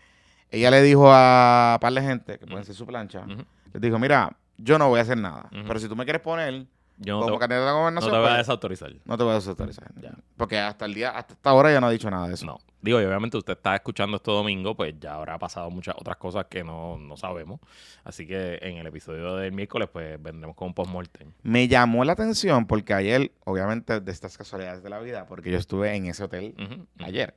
ella 0.50 0.70
le 0.72 0.82
dijo 0.82 1.10
a 1.12 1.76
un 1.76 1.80
par 1.80 1.94
de 1.94 2.02
gente, 2.02 2.38
que 2.40 2.46
pueden 2.46 2.66
ser 2.66 2.76
su 2.76 2.86
plancha, 2.86 3.22
Ujú. 3.22 3.46
les 3.74 3.82
dijo, 3.82 3.98
mira, 4.00 4.36
yo 4.58 4.78
no 4.78 4.90
voy 4.90 5.00
a 5.00 5.04
hacer 5.04 5.18
nada. 5.18 5.50
Pero 5.50 5.80
si 5.80 5.88
tú 5.88 5.96
me 5.96 6.04
quieres 6.04 6.22
poner 6.22 6.66
Yo 7.04 7.16
no 7.16 7.22
como 7.22 7.34
te, 7.34 7.40
candidata 7.40 7.72
a 7.72 7.84
la 7.84 7.92
no 7.92 8.00
te 8.00 8.10
voy 8.10 8.18
a 8.18 8.22
pues, 8.22 8.38
desautorizar. 8.38 8.94
no 9.06 9.18
te 9.18 9.24
voy 9.24 9.32
a 9.32 9.36
desautorizar. 9.36 9.92
Ya. 10.00 10.14
Porque 10.38 10.60
hasta 10.60 10.86
el 10.86 10.94
día, 10.94 11.10
hasta 11.10 11.34
esta 11.34 11.52
hora 11.52 11.72
ya 11.72 11.82
no 11.82 11.88
ha 11.88 11.92
dicho 11.92 12.10
nada 12.12 12.28
de 12.28 12.36
eso. 12.36 12.46
No. 12.46 12.60
Digo, 12.80 13.02
y 13.02 13.06
obviamente 13.06 13.38
usted 13.38 13.54
está 13.54 13.76
escuchando 13.76 14.18
esto 14.18 14.34
domingo, 14.34 14.76
pues 14.76 14.94
ya 15.00 15.16
habrá 15.16 15.40
pasado 15.40 15.72
muchas 15.72 15.96
otras 15.98 16.18
cosas 16.18 16.46
que 16.46 16.64
no, 16.64 16.98
no 17.00 17.18
sabemos. 17.18 17.60
Así 18.04 18.28
que 18.28 18.60
en 18.62 18.78
el 18.78 18.86
episodio 18.86 19.36
del 19.36 19.52
miércoles, 19.52 19.90
pues 19.92 20.22
vendremos 20.22 20.56
con 20.56 20.68
un 20.68 20.74
post-mortem. 20.76 21.32
Me 21.42 21.68
llamó 21.68 22.06
la 22.06 22.14
atención 22.14 22.68
porque 22.68 22.94
ayer, 22.94 23.32
obviamente, 23.46 24.00
de 24.00 24.12
estas 24.12 24.38
casualidades 24.38 24.84
de 24.84 24.90
la 24.92 25.00
vida, 25.00 25.26
porque 25.26 25.50
yo 25.50 25.58
estuve 25.58 25.96
en 25.96 26.06
ese 26.06 26.24
hotel 26.24 26.54
ayer, 27.00 27.34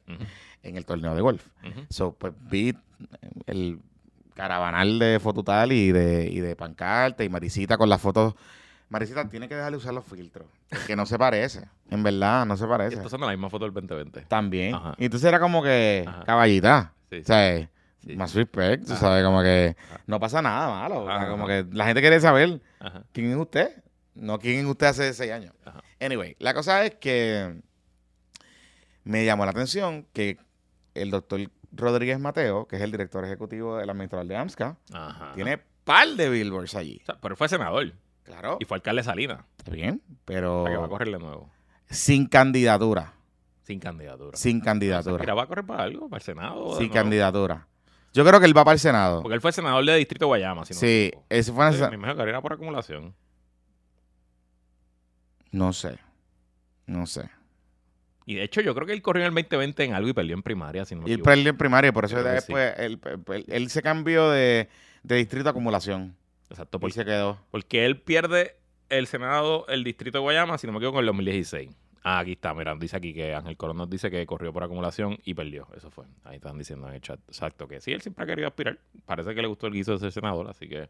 en 0.62 0.76
el 0.76 0.84
torneo 0.84 1.14
de 1.14 1.22
golf. 1.22 1.46
ujú. 1.62 1.86
So, 1.88 2.12
pues 2.12 2.34
vi 2.50 2.74
el 3.46 3.80
caravanal 4.34 4.98
de 4.98 5.20
fototal 5.20 5.72
y 5.72 5.90
de, 5.92 6.28
y 6.30 6.40
de 6.40 6.54
pancarta 6.54 7.24
y 7.24 7.30
Marisita 7.30 7.78
con 7.78 7.88
las 7.88 8.00
fotos. 8.00 8.34
Marisita 8.94 9.28
tiene 9.28 9.48
que 9.48 9.56
dejarle 9.56 9.76
usar 9.76 9.92
los 9.92 10.04
filtros, 10.04 10.46
porque 10.70 10.94
no 10.94 11.04
se 11.04 11.18
parece. 11.18 11.66
En 11.90 12.04
verdad, 12.04 12.46
no 12.46 12.56
se 12.56 12.64
parece. 12.64 12.94
Estas 12.94 13.10
son 13.10 13.20
la 13.22 13.26
misma 13.28 13.50
foto 13.50 13.64
del 13.64 13.74
2020. 13.74 14.20
También. 14.22 14.72
Ajá. 14.72 14.94
Y 14.98 15.06
entonces 15.06 15.26
era 15.28 15.40
como 15.40 15.64
que 15.64 16.04
Ajá. 16.06 16.22
caballita. 16.24 16.92
Sí, 17.10 17.18
O 17.18 17.24
sea, 17.24 17.68
sí. 18.06 18.14
más 18.16 18.32
respect, 18.34 18.86
tú 18.86 18.94
sabes, 18.94 19.24
como 19.24 19.42
que 19.42 19.74
Ajá. 19.90 20.00
no 20.06 20.20
pasa 20.20 20.40
nada 20.40 20.68
malo. 20.68 21.02
o 21.02 21.06
sea, 21.06 21.16
Ajá. 21.16 21.28
como 21.28 21.48
que 21.48 21.66
la 21.72 21.86
gente 21.86 22.00
quiere 22.02 22.20
saber 22.20 22.60
quién 23.12 23.32
es 23.32 23.36
usted, 23.36 23.82
no 24.14 24.38
quién 24.38 24.60
es 24.60 24.64
usted 24.66 24.86
hace 24.86 25.12
seis 25.12 25.32
años. 25.32 25.52
Anyway, 26.00 26.36
la 26.38 26.54
cosa 26.54 26.84
es 26.84 26.94
que 26.94 27.60
me 29.02 29.24
llamó 29.24 29.44
la 29.44 29.50
atención 29.50 30.06
que 30.12 30.38
el 30.94 31.10
doctor 31.10 31.40
Rodríguez 31.72 32.20
Mateo, 32.20 32.68
que 32.68 32.76
es 32.76 32.82
el 32.82 32.92
director 32.92 33.24
ejecutivo 33.24 33.76
del 33.76 33.90
administrador 33.90 34.26
de 34.28 34.36
AMSCA, 34.36 34.76
tiene 35.34 35.58
par 35.84 36.06
de 36.08 36.28
billboards 36.30 36.76
allí. 36.76 37.00
O 37.02 37.06
sea, 37.06 37.18
pero 37.20 37.34
fue 37.36 37.48
senador 37.48 37.92
Claro, 38.24 38.56
y 38.60 38.64
fue 38.64 38.76
alcalde 38.76 39.00
de 39.02 39.04
Salinas. 39.04 39.40
está 39.58 39.70
bien, 39.70 40.00
O 40.04 40.08
sea, 40.08 40.16
que 40.26 40.40
va 40.42 40.64
a 40.64 40.64
pero 40.64 40.88
correr 40.88 41.10
de 41.10 41.18
nuevo. 41.18 41.50
sin 41.90 42.26
candidatura. 42.26 43.12
Sin 43.62 43.78
candidatura. 43.80 44.36
sin 44.36 44.56
Mira, 44.56 44.64
candidatura. 44.64 45.34
va 45.34 45.42
a 45.42 45.46
correr 45.46 45.64
para 45.64 45.82
algo, 45.84 46.08
para 46.08 46.18
el 46.18 46.22
Senado. 46.24 46.76
Sin 46.78 46.88
candidatura. 46.90 47.66
Yo 48.12 48.24
creo 48.24 48.38
que 48.40 48.46
él 48.46 48.56
va 48.56 48.64
para 48.64 48.74
el 48.74 48.78
Senado. 48.80 49.22
Porque 49.22 49.34
él 49.34 49.40
fue 49.40 49.52
senador 49.52 49.84
de 49.84 49.96
Distrito 49.96 50.26
Guayama. 50.26 50.64
Si 50.64 50.72
no 50.74 50.80
Sí, 50.80 51.10
ese 51.28 51.52
fue 51.52 51.64
Sí, 51.64 51.70
necesario. 51.70 51.90
me 51.98 52.02
imagino 52.04 52.22
que 52.24 52.28
era 52.30 52.40
por 52.40 52.52
acumulación. 52.52 53.14
No 55.50 55.72
sé. 55.72 55.98
No 56.86 57.06
sé. 57.06 57.28
Y 58.26 58.34
de 58.36 58.44
hecho, 58.44 58.60
yo 58.60 58.74
creo 58.74 58.86
que 58.86 58.92
él 58.92 59.02
corrió 59.02 59.22
en 59.24 59.28
el 59.28 59.34
2020 59.34 59.84
en 59.84 59.94
algo 59.94 60.08
y 60.08 60.12
perdió 60.12 60.34
en 60.34 60.42
primaria. 60.42 60.84
Si 60.84 60.94
no 60.94 61.02
me 61.02 61.10
Y 61.10 61.16
perdió 61.18 61.50
en 61.50 61.56
primaria, 61.56 61.92
por 61.92 62.04
eso 62.06 62.22
después 62.22 62.74
él, 62.78 63.00
él- 63.28 63.44
él 63.48 63.70
se 63.70 63.82
cambió 63.82 64.30
de, 64.30 64.68
de 65.02 65.16
distrito 65.16 65.48
a 65.48 65.50
acumulación. 65.50 66.16
Exacto, 66.54 66.78
Y 66.78 66.80
porque, 66.80 66.94
se 66.94 67.04
quedó. 67.04 67.38
porque 67.50 67.84
él 67.84 68.00
pierde 68.00 68.56
el 68.88 69.06
Senado, 69.06 69.66
el 69.68 69.84
Distrito 69.84 70.18
de 70.18 70.22
Guayama, 70.22 70.56
si 70.58 70.66
no 70.66 70.72
me 70.72 70.78
equivoco, 70.78 70.98
en 70.98 71.02
el 71.02 71.06
2016. 71.06 71.70
Ah, 72.06 72.18
aquí 72.18 72.32
está, 72.32 72.52
mira, 72.52 72.74
dice 72.74 72.96
aquí 72.96 73.14
que 73.14 73.34
Ángel 73.34 73.56
Colón 73.56 73.78
nos 73.78 73.88
dice 73.88 74.10
que 74.10 74.26
corrió 74.26 74.52
por 74.52 74.62
acumulación 74.62 75.18
y 75.24 75.32
perdió. 75.32 75.66
Eso 75.74 75.90
fue. 75.90 76.04
Ahí 76.24 76.36
están 76.36 76.58
diciendo 76.58 76.86
en 76.88 76.94
el 76.94 77.00
chat. 77.00 77.18
Exacto, 77.28 77.66
que 77.66 77.80
sí, 77.80 77.92
él 77.92 78.02
siempre 78.02 78.24
ha 78.24 78.26
querido 78.26 78.46
aspirar. 78.48 78.78
Parece 79.06 79.34
que 79.34 79.40
le 79.40 79.48
gustó 79.48 79.66
el 79.68 79.72
guiso 79.72 79.92
de 79.92 79.98
ser 79.98 80.12
senador, 80.12 80.46
así 80.50 80.68
que 80.68 80.88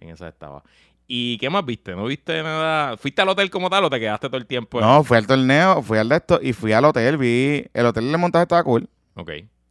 en 0.00 0.08
esa 0.10 0.26
estaba. 0.28 0.62
¿Y 1.06 1.38
qué 1.38 1.48
más 1.48 1.64
viste? 1.64 1.94
¿No 1.94 2.04
viste 2.06 2.42
nada? 2.42 2.96
¿Fuiste 2.96 3.22
al 3.22 3.28
hotel 3.28 3.50
como 3.50 3.70
tal 3.70 3.84
o 3.84 3.88
te 3.90 4.00
quedaste 4.00 4.26
todo 4.28 4.36
el 4.36 4.46
tiempo? 4.46 4.80
en- 4.80 4.84
No, 4.84 5.04
fui 5.04 5.16
al 5.16 5.26
torneo, 5.28 5.80
fui 5.80 5.96
al 5.96 6.08
de 6.08 6.16
esto 6.16 6.40
y 6.42 6.52
fui 6.52 6.72
al 6.72 6.84
hotel. 6.84 7.16
Vi. 7.16 7.64
El 7.72 7.86
hotel 7.86 8.10
de 8.10 8.18
montaje 8.18 8.42
estaba 8.42 8.62
cool. 8.64 8.88
Ok. 9.14 9.30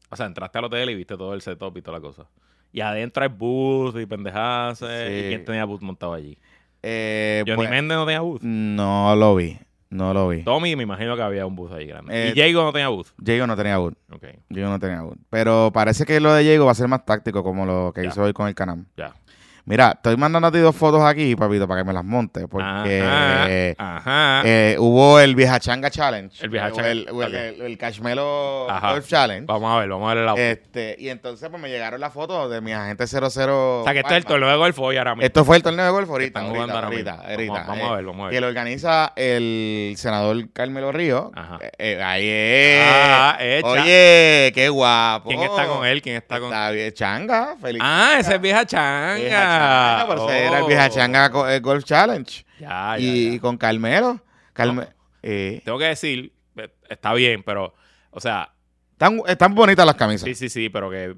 O 0.10 0.16
sea, 0.16 0.26
entraste 0.26 0.58
al 0.58 0.64
hotel 0.64 0.90
y 0.90 0.96
viste 0.96 1.18
todo 1.18 1.34
el 1.34 1.42
setup 1.42 1.76
y 1.78 1.82
toda 1.82 1.98
la 1.98 2.02
cosa. 2.02 2.26
Y 2.72 2.82
adentro 2.82 3.24
hay 3.24 3.30
booth 3.30 3.98
y 4.00 4.06
pendejadas. 4.06 4.82
¿Y 4.82 4.86
Sí. 4.86 5.28
quién 5.30 5.46
tenía 5.46 5.66
booth 5.66 5.82
montado 5.82 6.14
allí? 6.14 6.38
Eh, 6.84 7.44
Johnny 7.46 7.56
pues, 7.56 7.70
Méndez 7.70 7.98
no 7.98 8.06
tenía 8.06 8.22
booth. 8.22 8.42
no 8.42 9.16
lo 9.16 9.36
vi. 9.36 9.58
No 9.90 10.14
lo 10.14 10.28
vi. 10.28 10.44
Tommy, 10.44 10.76
me 10.76 10.84
imagino 10.84 11.16
que 11.16 11.22
había 11.22 11.46
un 11.46 11.56
booth 11.56 11.72
ahí 11.72 11.88
grande. 11.88 12.12
Eh, 12.14 12.34
y 12.36 12.40
Jago 12.40 12.64
no 12.66 12.74
tenía 12.74 12.90
booth. 12.90 13.08
Diego 13.18 13.48
no 13.48 13.56
tenía 13.56 13.78
boot. 13.78 13.98
Ok, 14.12 14.26
Diego 14.50 14.70
no 14.70 14.80
tenía 14.80 15.02
boot. 15.02 15.18
Pero 15.30 15.72
parece 15.74 16.06
que 16.06 16.20
lo 16.20 16.34
de 16.34 16.44
Diego 16.44 16.66
va 16.66 16.72
a 16.74 16.76
ser 16.76 16.90
más 16.90 17.06
táctico 17.06 17.42
como 17.42 17.66
lo 17.66 17.94
que 17.96 18.04
Ya. 18.04 18.10
hizo 18.10 18.22
hoy 18.24 18.34
con 18.34 18.48
el 18.50 18.54
Canam. 18.56 18.86
ya. 18.98 19.14
Mira, 19.70 19.92
estoy 19.96 20.16
mandando 20.16 20.48
a 20.48 20.52
ti 20.54 20.60
dos 20.60 20.74
fotos 20.74 21.02
aquí, 21.04 21.36
papito, 21.36 21.68
para 21.68 21.82
que 21.82 21.88
me 21.88 21.92
las 21.92 22.06
montes. 22.06 22.46
Porque 22.50 23.04
Ajá. 23.78 23.98
ajá. 23.98 24.42
eh, 24.46 24.78
hubo 24.80 25.20
el 25.20 25.36
Vieja 25.36 25.60
Changa 25.60 25.90
Challenge. 25.92 26.34
El 26.42 26.50
Vieja 26.50 26.72
Changa, 26.72 26.90
El, 26.90 27.00
el, 27.10 27.14
ok. 27.14 27.34
el- 27.66 27.78
Cashmelo 27.78 28.68
Challenge. 29.06 29.46
vamos 29.46 29.76
a 29.76 29.80
ver, 29.82 29.90
vamos 29.90 30.10
a 30.10 30.14
ver 30.14 30.24
la 30.24 30.34
Este, 30.36 30.96
y 30.98 31.10
entonces 31.10 31.50
pues 31.50 31.62
me 31.62 31.68
llegaron 31.68 32.00
las 32.00 32.14
fotos 32.14 32.50
de 32.50 32.62
mi 32.62 32.72
agente 32.72 33.06
00. 33.08 33.82
O 33.82 33.84
sea, 33.84 33.92
que 33.92 34.00
esto 34.00 34.12
es 34.12 34.18
el 34.18 34.26
torneo 34.26 34.50
de 34.50 34.56
golf 34.56 34.80
hoy 34.80 34.96
ahora 34.96 35.16
mismo. 35.16 35.26
Esto 35.26 35.44
fue 35.44 35.58
el 35.58 35.64
torneo 35.64 35.84
de 35.84 35.92
golf 35.92 36.10
ahorita. 36.10 36.28
Están 36.28 36.44
ahorita, 36.44 36.56
jugando 36.56 36.74
ahora 36.76 36.88
ahorita, 36.88 37.12
mismo. 37.12 37.28
ahorita, 37.30 37.54
Vamos- 37.68 37.78
eh, 37.78 37.92
a 37.92 37.96
ver, 37.98 38.06
vamos 38.06 38.22
a 38.22 38.26
ver. 38.28 38.34
Que 38.36 38.42
lo 38.42 38.48
organiza 38.48 39.12
el 39.18 39.94
senador 39.98 40.50
Carmelo 40.54 40.94
Río. 40.94 41.32
Ajá. 41.36 41.60
Eh, 41.62 41.72
eh, 41.78 42.02
ahí 42.02 42.30
es. 42.30 42.86
Ah, 42.90 43.38
hecha. 43.42 43.68
Oye, 43.68 44.52
qué 44.56 44.70
guapo. 44.70 45.28
¿Quién 45.28 45.42
está 45.44 45.66
con 45.68 45.86
él? 45.86 46.02
¿Quién 46.02 46.16
está 46.16 46.40
con...? 46.40 46.52
Bien, 46.74 46.94
Changa, 46.94 47.58
feliz. 47.62 47.82
Ah, 47.84 48.16
ese 48.18 48.36
es 48.36 48.40
Vieja 48.42 48.66
Changa. 48.66 49.16
Vieja 49.16 49.57
Changa, 49.58 50.38
era 50.38 50.60
el 50.60 50.66
Vieja 50.66 50.86
Oh. 50.88 50.94
Changa 50.96 51.32
co- 51.32 51.50
eh, 51.50 51.60
Golf 51.60 51.84
Challenge. 51.84 52.46
Ya, 52.60 52.68
ya, 52.70 53.00
y 53.00 53.34
ya. 53.36 53.42
con 53.42 53.58
Carmelo. 53.58 54.20
Carme- 54.54 54.88
eh, 55.24 55.62
Tengo 55.66 55.78
que 55.78 55.86
decir, 55.86 56.34
eh, 56.56 56.70
está 56.90 57.14
bien, 57.14 57.44
pero, 57.44 57.74
o 58.12 58.20
sea, 58.20 58.52
están, 58.92 59.22
están 59.28 59.54
bonitas 59.54 59.86
las 59.86 59.96
camisas. 59.96 60.26
sí, 60.26 60.34
sí, 60.36 60.50
sí, 60.50 60.70
pero 60.70 60.90
que 60.90 61.16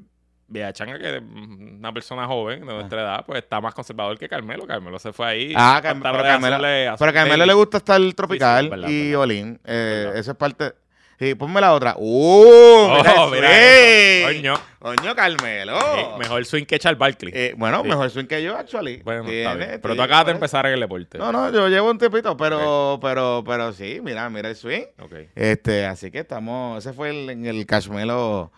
Vieja 0.48 0.74
Changa, 0.74 0.98
que 0.98 1.18
es 1.18 1.22
una 1.22 1.94
persona 1.94 2.26
joven 2.26 2.62
de 2.62 2.74
nuestra 2.74 3.02
edad, 3.02 3.24
pues 3.26 3.44
está 3.44 3.62
más 3.62 3.74
conservador 3.76 4.18
que 4.18 4.28
Carmelo. 4.28 4.66
Carmelo 4.66 4.98
se 4.98 5.14
fue 5.14 5.28
ahí. 5.28 5.54
Ah, 5.56 5.80
Carm- 5.82 6.02
pantalones 6.02 6.22
pero 6.24 6.34
Carmelo- 6.34 6.56
azules, 6.56 6.88
azul 6.88 6.98
Pero 7.00 7.10
a 7.10 7.14
Carmelo 7.14 7.46
le 7.46 7.54
gusta 7.54 7.78
estar 7.78 8.02
tropical 8.16 8.70
verdad, 8.70 8.90
y 8.90 9.04
verdad. 9.10 9.22
Olin. 9.22 9.60
Eh, 9.64 10.12
eso 10.16 10.32
es 10.32 10.38
parte. 10.38 10.74
Sí, 11.20 11.36
ponme 11.36 11.60
la 11.60 11.74
otra. 11.74 11.96
¡Uh! 11.98 12.88
mira 12.96 13.14
Oh, 13.18 13.30
mira. 13.30 13.50
Coño. 14.26 14.54
Coño, 14.80 15.16
Carmelo. 15.16 15.78
Sí, 15.78 16.02
mejor 16.18 16.46
swing 16.46 16.64
que 16.64 16.80
Charles 16.80 16.98
Barkley. 16.98 17.34
Eh, 17.36 17.54
bueno, 17.58 17.82
Sí. 17.84 17.90
mejor 17.90 18.10
swing 18.10 18.26
que 18.26 18.42
yo, 18.42 18.56
actually. 18.58 19.02
bueno, 19.04 19.28
está 19.30 19.54
bien. 19.56 19.70
te 19.72 19.80
Pero 19.80 19.96
tú 19.98 20.02
acabas 20.02 20.26
de 20.28 20.32
¿eh? 20.32 20.36
empezar 20.36 20.66
en 20.68 20.74
el 20.76 20.80
deporte. 20.80 21.18
No, 21.18 21.34
no, 21.34 21.52
yo 21.52 21.68
llevo 21.68 21.92
un 21.92 21.98
tiempito, 21.98 22.38
pero, 22.38 23.00
pero, 23.02 23.44
pero 23.46 23.74
sí, 23.74 24.00
mira, 24.02 24.30
mira 24.30 24.48
el 24.48 24.56
swing. 24.56 24.84
Ok. 25.02 25.14
Este, 25.36 25.86
así 25.86 26.10
que 26.10 26.20
estamos, 26.20 26.86
ese 26.86 26.94
fue 26.94 27.10
el, 27.10 27.30
en 27.30 27.46
el 27.46 27.66
Cashmelo, 27.66 28.54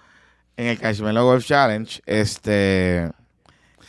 en 0.56 0.68
el 0.68 0.78
Cashmelo 0.80 1.26
Golf 1.26 1.44
Challenge. 1.44 2.00
Este, 2.06 3.10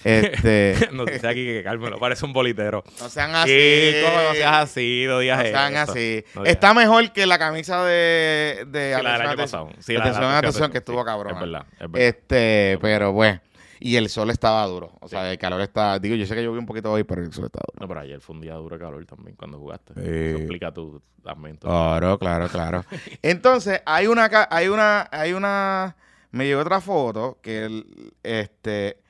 este, 0.04 0.88
Nos 0.92 1.06
dice 1.06 1.26
aquí 1.28 1.44
que 1.44 1.62
Carmelo 1.62 1.98
parece 1.98 2.24
un 2.24 2.32
bolitero. 2.32 2.82
no 3.00 3.08
sean 3.08 3.34
así. 3.34 3.50
Chico, 3.50 4.08
no 4.28 4.32
seas 4.34 4.56
así, 4.56 5.04
no 5.06 5.18
digas 5.18 5.38
No 5.38 5.44
sean 5.44 5.76
así. 5.76 6.24
No 6.34 6.42
digas 6.42 6.54
Está 6.54 6.74
mejor 6.74 7.12
que 7.12 7.26
la 7.26 7.38
camisa 7.38 7.84
de, 7.84 8.64
de 8.68 8.90
la 8.92 8.96
del 8.98 9.06
año 9.06 9.30
atención, 9.30 9.66
pasado. 9.68 9.70
Sí, 9.80 9.92
la 9.92 9.98
de 9.98 10.10
atención, 10.10 10.30
la- 10.32 10.38
atención, 10.38 10.70
que 10.72 10.78
estuvo 10.78 11.00
sí, 11.00 11.04
cabrón. 11.06 11.34
Es 11.34 11.40
verdad, 11.40 11.66
es 11.72 11.78
verdad. 11.80 12.00
Este, 12.00 12.78
pero 12.80 13.12
bueno. 13.12 13.40
Y 13.84 13.96
el 13.96 14.08
sol 14.08 14.30
estaba 14.30 14.64
duro. 14.66 14.92
O 15.00 15.08
sea, 15.08 15.32
el 15.32 15.38
calor 15.38 15.60
está. 15.60 15.98
Digo, 15.98 16.14
yo 16.14 16.24
sé 16.24 16.36
que 16.36 16.42
llovió 16.44 16.60
un 16.60 16.66
poquito 16.66 16.92
hoy, 16.92 17.02
pero 17.02 17.20
el 17.20 17.32
sol 17.32 17.46
está 17.46 17.58
duro. 17.66 17.80
No, 17.80 17.88
pero 17.88 17.98
ayer 17.98 18.20
fue 18.20 18.36
un 18.36 18.40
día 18.40 18.54
duro 18.54 18.76
de 18.78 18.84
calor 18.84 19.04
también 19.06 19.34
cuando 19.34 19.58
jugaste. 19.58 19.94
Sí. 19.94 20.00
Eso 20.04 20.36
explica 20.38 20.72
tu 20.72 21.02
lamento. 21.24 21.66
Claro, 21.66 22.16
claro, 22.16 22.48
claro. 22.48 22.84
Entonces, 23.22 23.82
hay 23.84 24.06
una, 24.06 24.30
hay 24.50 24.68
una, 24.68 25.08
hay 25.10 25.32
una, 25.32 25.96
me 26.30 26.46
llegó 26.46 26.60
otra 26.60 26.80
foto 26.80 27.40
que 27.42 27.64
el, 27.64 28.12
este, 28.22 29.01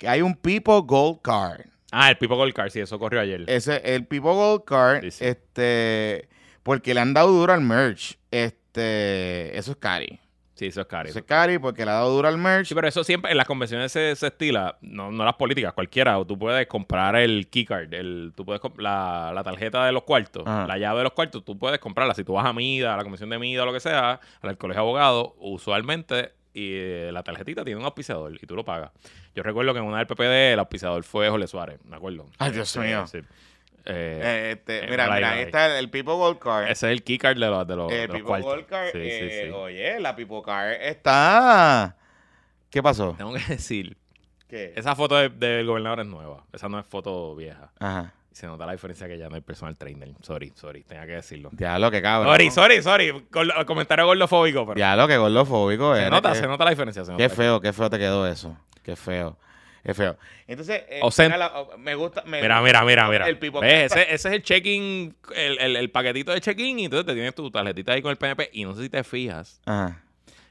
que 0.00 0.08
hay 0.08 0.22
un 0.22 0.34
People 0.34 0.80
Gold 0.84 1.20
Card. 1.22 1.66
Ah, 1.92 2.08
el 2.10 2.16
Pipo 2.16 2.34
Gold 2.36 2.54
Car, 2.54 2.70
sí, 2.70 2.80
eso 2.80 2.98
corrió 2.98 3.20
ayer. 3.20 3.44
Ese, 3.48 3.82
el 3.94 4.06
People 4.06 4.30
Gold 4.32 4.64
Card, 4.64 5.02
Sí, 5.02 5.10
sí. 5.10 5.24
este, 5.26 6.28
porque 6.62 6.94
le 6.94 7.00
han 7.00 7.12
dado 7.14 7.28
duro 7.32 7.52
al 7.52 7.60
merch. 7.60 8.16
Este, 8.30 9.56
eso 9.58 9.72
es 9.72 9.76
cari. 9.76 10.18
Sí, 10.54 10.66
eso 10.66 10.82
es 10.82 10.86
caro. 10.86 11.08
Eso 11.08 11.18
es 11.18 11.24
cari 11.24 11.58
porque 11.58 11.84
le 11.86 11.90
ha 11.90 11.94
dado 11.94 12.14
duro 12.14 12.28
al 12.28 12.36
merch. 12.38 12.66
Sí, 12.68 12.74
pero 12.74 12.86
eso 12.86 13.02
siempre 13.02 13.30
en 13.30 13.36
las 13.38 13.46
convenciones 13.46 13.90
se, 13.92 14.14
se 14.14 14.26
estila, 14.26 14.76
no, 14.82 15.10
no 15.10 15.24
las 15.24 15.34
políticas, 15.34 15.72
cualquiera. 15.72 16.18
O 16.18 16.26
tú 16.26 16.38
puedes 16.38 16.66
comprar 16.66 17.16
el 17.16 17.48
keycard, 17.48 17.92
el, 17.94 18.32
tú 18.36 18.44
puedes 18.44 18.60
la, 18.76 19.32
la 19.34 19.42
tarjeta 19.42 19.84
de 19.86 19.92
los 19.92 20.02
cuartos, 20.04 20.44
Ajá. 20.46 20.66
la 20.66 20.76
llave 20.78 20.98
de 20.98 21.04
los 21.04 21.12
cuartos, 21.14 21.44
tú 21.44 21.58
puedes 21.58 21.78
comprarla. 21.80 22.14
Si 22.14 22.24
tú 22.24 22.34
vas 22.34 22.46
a 22.46 22.52
MIDA, 22.52 22.92
a 22.94 22.96
la 22.98 23.02
convención 23.02 23.30
de 23.30 23.38
MIDA 23.38 23.62
o 23.62 23.66
lo 23.66 23.72
que 23.72 23.80
sea, 23.80 24.20
al 24.42 24.58
colegio 24.58 24.82
de 24.82 24.86
abogados, 24.86 25.30
usualmente 25.38 26.32
y 26.54 26.72
eh, 26.74 27.10
la 27.12 27.22
tarjetita 27.22 27.64
tiene 27.64 27.78
un 27.78 27.84
auspiciador 27.86 28.34
y 28.34 28.46
tú 28.46 28.56
lo 28.56 28.64
pagas. 28.64 28.90
Yo 29.34 29.42
recuerdo 29.42 29.72
que 29.72 29.78
en 29.78 29.84
una 29.86 29.98
del 29.98 30.06
PPD 30.06 30.52
el 30.54 30.58
auspiciador 30.58 31.02
fue 31.04 31.28
Jorge 31.28 31.46
Suárez, 31.46 31.78
me 31.84 31.96
acuerdo. 31.96 32.26
Ay, 32.38 32.52
Dios 32.52 32.76
mío. 32.76 33.06
sí. 33.06 33.18
Eh, 33.18 34.20
Eh, 34.22 34.50
este, 34.52 34.86
mira, 34.90 35.08
mira, 35.10 35.30
ahí 35.32 35.40
está 35.42 35.66
el, 35.66 35.72
el 35.84 35.90
People 35.90 36.12
Gold 36.14 36.38
Card. 36.38 36.64
ese 36.64 36.86
es 36.88 36.92
el 36.92 37.02
keycard 37.02 37.38
de 37.38 37.46
los, 37.46 37.66
de 37.66 37.76
los, 37.76 37.88
de 37.88 38.02
el 38.02 38.08
los 38.08 38.14
People 38.16 38.28
cuartos. 38.28 38.50
Gold 38.52 38.66
Card. 38.66 38.86
Sí, 38.92 38.98
sí, 39.00 39.08
eh, 39.10 39.42
sí. 39.46 39.50
Oye, 39.52 40.00
la 40.00 40.14
People 40.14 40.42
Card 40.44 40.72
está. 40.82 41.96
¿Qué 42.68 42.82
pasó? 42.82 43.14
Tengo 43.16 43.32
que 43.32 43.40
decir, 43.48 43.96
¿Qué? 44.48 44.74
esa 44.76 44.94
foto 44.94 45.16
de- 45.16 45.28
del 45.30 45.66
gobernador 45.66 46.00
es 46.00 46.06
nueva. 46.06 46.44
Esa 46.52 46.68
no 46.68 46.78
es 46.78 46.86
foto 46.86 47.34
vieja. 47.36 47.70
Ajá. 47.78 48.12
Se 48.32 48.46
nota 48.46 48.64
la 48.64 48.72
diferencia 48.72 49.08
que 49.08 49.18
ya 49.18 49.28
no 49.28 49.34
hay 49.34 49.40
personal 49.40 49.76
trainer. 49.76 50.08
Sorry, 50.22 50.52
sorry, 50.54 50.84
tenía 50.84 51.04
que 51.04 51.12
decirlo. 51.12 51.50
Diablo, 51.52 51.90
que 51.90 52.00
cabrón. 52.00 52.32
Sorry, 52.32 52.50
sorry, 52.50 52.82
sorry. 52.82 53.10
Gordo- 53.30 53.66
comentario 53.66 54.06
gordofóbico, 54.06 54.64
pero 54.66 54.76
Diablo, 54.76 55.08
que 55.08 55.16
gordofóbico 55.16 55.96
se 55.96 56.08
nota, 56.10 56.32
que- 56.32 56.38
se 56.38 56.46
nota 56.46 56.64
la 56.64 56.70
diferencia. 56.70 57.04
se 57.04 57.10
nota 57.10 57.22
Qué 57.22 57.28
feo, 57.28 57.60
qué 57.60 57.72
feo 57.72 57.90
te 57.90 57.98
quedó 57.98 58.26
eso. 58.26 58.56
Qué 58.82 58.94
feo. 58.96 59.36
Qué 59.82 59.94
feo. 59.94 60.16
Entonces, 60.46 60.82
eh, 60.90 61.00
O 61.02 61.10
sea, 61.10 61.24
mira 61.26 61.38
la- 61.38 61.58
o- 61.60 61.78
me 61.78 61.94
gusta. 61.94 62.22
me- 62.26 62.40
Mira, 62.42 62.60
mira, 62.60 62.84
mira, 62.84 63.08
mira. 63.08 63.26
El 63.28 63.36
¿Ves? 63.36 63.90
Ese, 63.92 64.02
ese 64.14 64.28
es 64.28 64.34
el 64.34 64.42
check-in, 64.42 65.16
el, 65.34 65.58
el- 65.58 65.76
el 65.76 65.90
paquetito 65.90 66.32
de 66.32 66.40
check-in 66.42 66.78
y 66.78 66.84
entonces 66.84 67.06
te 67.06 67.14
tienes 67.14 67.34
tu 67.34 67.50
tarjetita 67.50 67.92
ahí 67.92 68.02
con 68.02 68.10
el 68.10 68.18
PNP 68.18 68.50
y 68.52 68.64
no 68.64 68.74
sé 68.74 68.82
si 68.82 68.90
te 68.90 69.02
fijas 69.04 69.60
Ajá, 69.64 70.02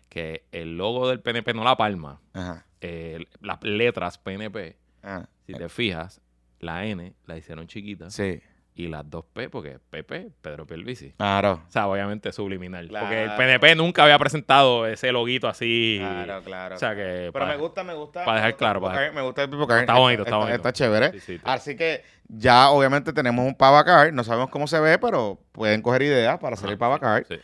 que 0.10 0.44
el 0.52 0.78
logo 0.78 1.08
del 1.10 1.20
PNP, 1.22 1.54
no 1.54 1.64
la 1.64 1.78
palma, 1.78 2.20
ajá, 2.34 2.66
eh, 2.82 3.24
las 3.42 3.62
letras 3.64 4.18
PNP, 4.18 4.76
ajá. 5.04 5.30
si 5.46 5.54
te 5.54 5.70
fijas, 5.70 6.22
la 6.60 6.86
N 6.86 7.14
la 7.26 7.38
hicieron 7.38 7.68
chiquita 7.68 8.10
Sí, 8.10 8.42
y 8.76 8.88
las 8.88 9.10
dos 9.10 9.26
P, 9.34 9.50
porque 9.50 9.80
PP, 9.90 10.32
Pedro 10.42 10.66
Pierluisi. 10.66 11.12
claro. 11.18 11.64
O 11.68 11.72
sea, 11.72 11.88
obviamente 11.88 12.32
subliminal. 12.32 12.88
Claro. 12.88 13.06
Porque 13.08 13.24
el 13.24 13.32
PNP 13.36 13.76
nunca 13.76 14.04
había 14.04 14.18
presentado 14.18 14.88
ese 14.88 15.12
loguito 15.12 15.50
así. 15.50 15.98
Claro, 16.00 16.42
claro. 16.44 16.76
O 16.76 16.80
sea 16.80 16.96
que. 16.96 17.30
Pero 17.34 17.46
me 17.46 17.58
gusta, 17.58 17.84
me 17.84 17.94
gusta. 17.94 18.24
para 18.24 18.38
dejar 18.38 18.56
claro, 18.56 18.80
para 18.82 19.12
Me 19.12 19.22
gusta 19.22 19.44
el 19.44 19.50
Card. 19.50 19.80
Está 19.82 19.96
bonito, 19.96 20.24
está 20.24 20.38
bonito. 20.38 20.56
Está 20.56 20.72
chévere. 20.72 21.12
Sí, 21.12 21.20
sí, 21.20 21.38
sí. 21.38 21.44
Así 21.44 21.76
que 21.76 22.04
ya 22.30 22.70
obviamente 22.70 23.12
tenemos 23.12 23.46
un 23.46 23.56
Pavacar. 23.56 24.14
No 24.14 24.24
sabemos 24.24 24.50
cómo 24.50 24.66
se 24.66 24.80
ve, 24.80 24.98
pero 24.98 25.42
pueden 25.52 25.82
coger 25.82 26.04
ideas 26.04 26.40
para 26.40 26.54
hacer 26.54 26.70
el 26.70 26.78
Pavacar. 26.78 27.26
sí. 27.28 27.36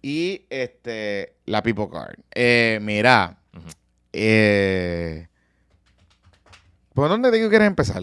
Y 0.00 0.46
este 0.50 1.34
la 1.46 1.62
People 1.62 1.88
Card. 1.90 2.18
Eh, 2.34 2.78
mira. 2.82 3.38
Eh, 4.12 5.26
¿Por 6.92 7.08
dónde 7.08 7.32
te 7.32 7.48
quieres 7.48 7.66
empezar? 7.66 8.02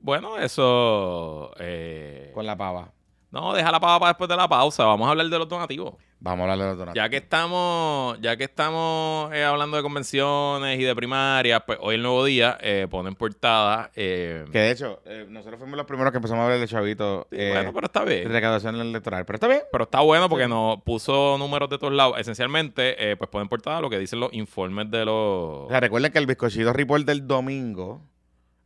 Bueno, 0.00 0.38
eso. 0.38 1.52
eh, 1.58 2.30
Con 2.34 2.46
la 2.46 2.56
pava. 2.56 2.92
No, 3.32 3.52
deja 3.54 3.70
la 3.70 3.78
pava 3.78 4.00
para 4.00 4.10
después 4.10 4.28
de 4.28 4.36
la 4.36 4.48
pausa. 4.48 4.84
Vamos 4.86 5.06
a 5.06 5.10
hablar 5.12 5.28
de 5.28 5.38
los 5.38 5.48
donativos. 5.48 5.94
Vamos 6.18 6.40
a 6.48 6.52
hablar 6.52 6.58
de 6.58 6.64
los 6.72 6.78
donativos. 6.78 6.96
Ya 7.04 7.08
que 7.08 7.16
estamos, 7.18 8.20
ya 8.20 8.36
que 8.36 8.42
estamos 8.44 9.32
eh, 9.32 9.44
hablando 9.44 9.76
de 9.76 9.84
convenciones 9.84 10.80
y 10.80 10.82
de 10.82 10.94
primarias, 10.96 11.62
pues 11.64 11.78
hoy 11.80 11.94
el 11.94 12.02
nuevo 12.02 12.24
día 12.24 12.58
eh, 12.60 12.88
ponen 12.90 13.14
portada. 13.14 13.92
eh, 13.94 14.44
Que 14.50 14.58
de 14.58 14.70
hecho, 14.72 15.00
eh, 15.06 15.26
nosotros 15.28 15.60
fuimos 15.60 15.76
los 15.76 15.86
primeros 15.86 16.10
que 16.10 16.16
empezamos 16.18 16.40
a 16.42 16.44
hablar 16.46 16.58
de 16.58 16.66
Chavito. 16.66 17.28
bueno, 17.30 17.72
pero 17.72 17.86
está 17.86 18.04
bien. 18.04 18.28
recaudación 18.28 18.74
electoral. 18.80 19.24
Pero 19.24 19.36
está 19.36 19.46
bien. 19.46 19.62
Pero 19.70 19.84
está 19.84 20.00
bueno 20.00 20.28
porque 20.28 20.48
nos 20.48 20.82
puso 20.82 21.36
números 21.38 21.70
de 21.70 21.78
todos 21.78 21.92
lados. 21.92 22.16
Esencialmente, 22.18 23.12
eh, 23.12 23.16
pues 23.16 23.30
ponen 23.30 23.48
portada 23.48 23.80
lo 23.80 23.88
que 23.88 23.98
dicen 24.00 24.18
los 24.18 24.32
informes 24.32 24.90
de 24.90 25.04
los. 25.04 25.14
O 25.14 25.68
sea, 25.70 25.78
recuerden 25.78 26.10
que 26.10 26.18
el 26.18 26.26
bizcochito 26.26 26.72
report 26.72 27.04
del 27.06 27.28
domingo 27.28 28.02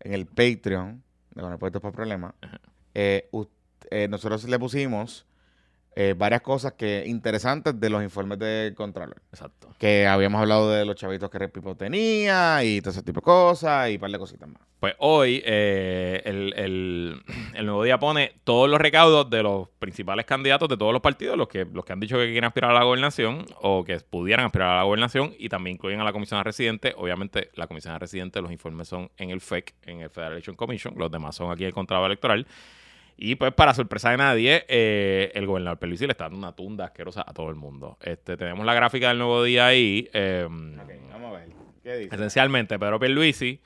en 0.00 0.14
el 0.14 0.24
Patreon 0.26 1.02
de 1.34 1.42
Con 1.42 1.52
el 1.52 1.58
Puesto 1.58 1.80
por 1.80 1.92
Problemas, 1.92 2.34
eh, 2.94 3.28
eh, 3.90 4.08
nosotros 4.08 4.44
le 4.44 4.58
pusimos 4.58 5.26
eh, 5.96 6.14
varias 6.16 6.42
cosas 6.42 6.72
que 6.72 7.04
interesantes 7.06 7.78
de 7.78 7.90
los 7.90 8.02
informes 8.02 8.38
del 8.38 8.74
Contralor. 8.74 9.22
Exacto. 9.32 9.68
Que 9.78 10.06
habíamos 10.06 10.40
hablado 10.40 10.70
de 10.70 10.84
los 10.84 10.96
chavitos 10.96 11.30
que 11.30 11.38
Repipo 11.38 11.76
tenía 11.76 12.62
y 12.64 12.80
todo 12.80 12.90
ese 12.90 13.02
tipo 13.02 13.20
de 13.20 13.24
cosas 13.24 13.90
y 13.90 13.94
un 13.94 14.00
par 14.00 14.10
de 14.10 14.18
cositas 14.18 14.48
más. 14.48 14.60
Pues 14.80 14.94
hoy 14.98 15.42
eh, 15.46 16.20
el, 16.24 16.52
el- 16.56 17.22
el 17.54 17.66
nuevo 17.66 17.82
día 17.84 17.98
pone 17.98 18.32
todos 18.44 18.68
los 18.68 18.80
recaudos 18.80 19.30
de 19.30 19.42
los 19.42 19.68
principales 19.78 20.26
candidatos 20.26 20.68
de 20.68 20.76
todos 20.76 20.92
los 20.92 21.00
partidos, 21.00 21.36
los 21.36 21.48
que, 21.48 21.64
los 21.64 21.84
que 21.84 21.92
han 21.92 22.00
dicho 22.00 22.16
que 22.16 22.24
quieren 22.26 22.44
aspirar 22.44 22.70
a 22.72 22.74
la 22.74 22.84
gobernación 22.84 23.44
o 23.60 23.84
que 23.84 23.98
pudieran 24.00 24.46
aspirar 24.46 24.70
a 24.70 24.76
la 24.78 24.82
gobernación 24.82 25.32
y 25.38 25.48
también 25.48 25.76
incluyen 25.76 26.00
a 26.00 26.04
la 26.04 26.12
comisión 26.12 26.42
residente. 26.44 26.92
Obviamente 26.96 27.50
la 27.54 27.66
comisión 27.66 27.98
residente, 28.00 28.42
los 28.42 28.50
informes 28.52 28.88
son 28.88 29.10
en 29.16 29.30
el 29.30 29.40
FEC, 29.40 29.74
en 29.82 30.00
el 30.00 30.10
Federal 30.10 30.32
Election 30.32 30.56
Commission, 30.56 30.94
los 30.98 31.10
demás 31.10 31.36
son 31.36 31.50
aquí 31.52 31.64
el 31.64 31.72
Contralor 31.72 32.06
Electoral. 32.06 32.46
Y 33.16 33.36
pues 33.36 33.52
para 33.54 33.74
sorpresa 33.74 34.10
de 34.10 34.16
nadie, 34.16 34.64
eh, 34.68 35.30
el 35.34 35.46
gobernador 35.46 35.78
Pierluisi 35.78 36.06
le 36.06 36.12
está 36.12 36.24
dando 36.24 36.38
una 36.38 36.52
tunda 36.52 36.86
asquerosa 36.86 37.24
a 37.26 37.32
todo 37.32 37.48
el 37.48 37.54
mundo. 37.54 37.96
Este, 38.02 38.36
tenemos 38.36 38.66
la 38.66 38.74
gráfica 38.74 39.08
del 39.08 39.18
nuevo 39.18 39.42
día 39.44 39.66
ahí. 39.66 40.08
eh, 40.12 40.46
vamos 40.48 41.34
a 41.34 41.38
ver. 41.38 41.48
¿Qué 41.82 41.96
dice? 41.96 42.14
Esencialmente, 42.14 42.78
Pedro 42.78 42.98
Pierluisi, 42.98 43.60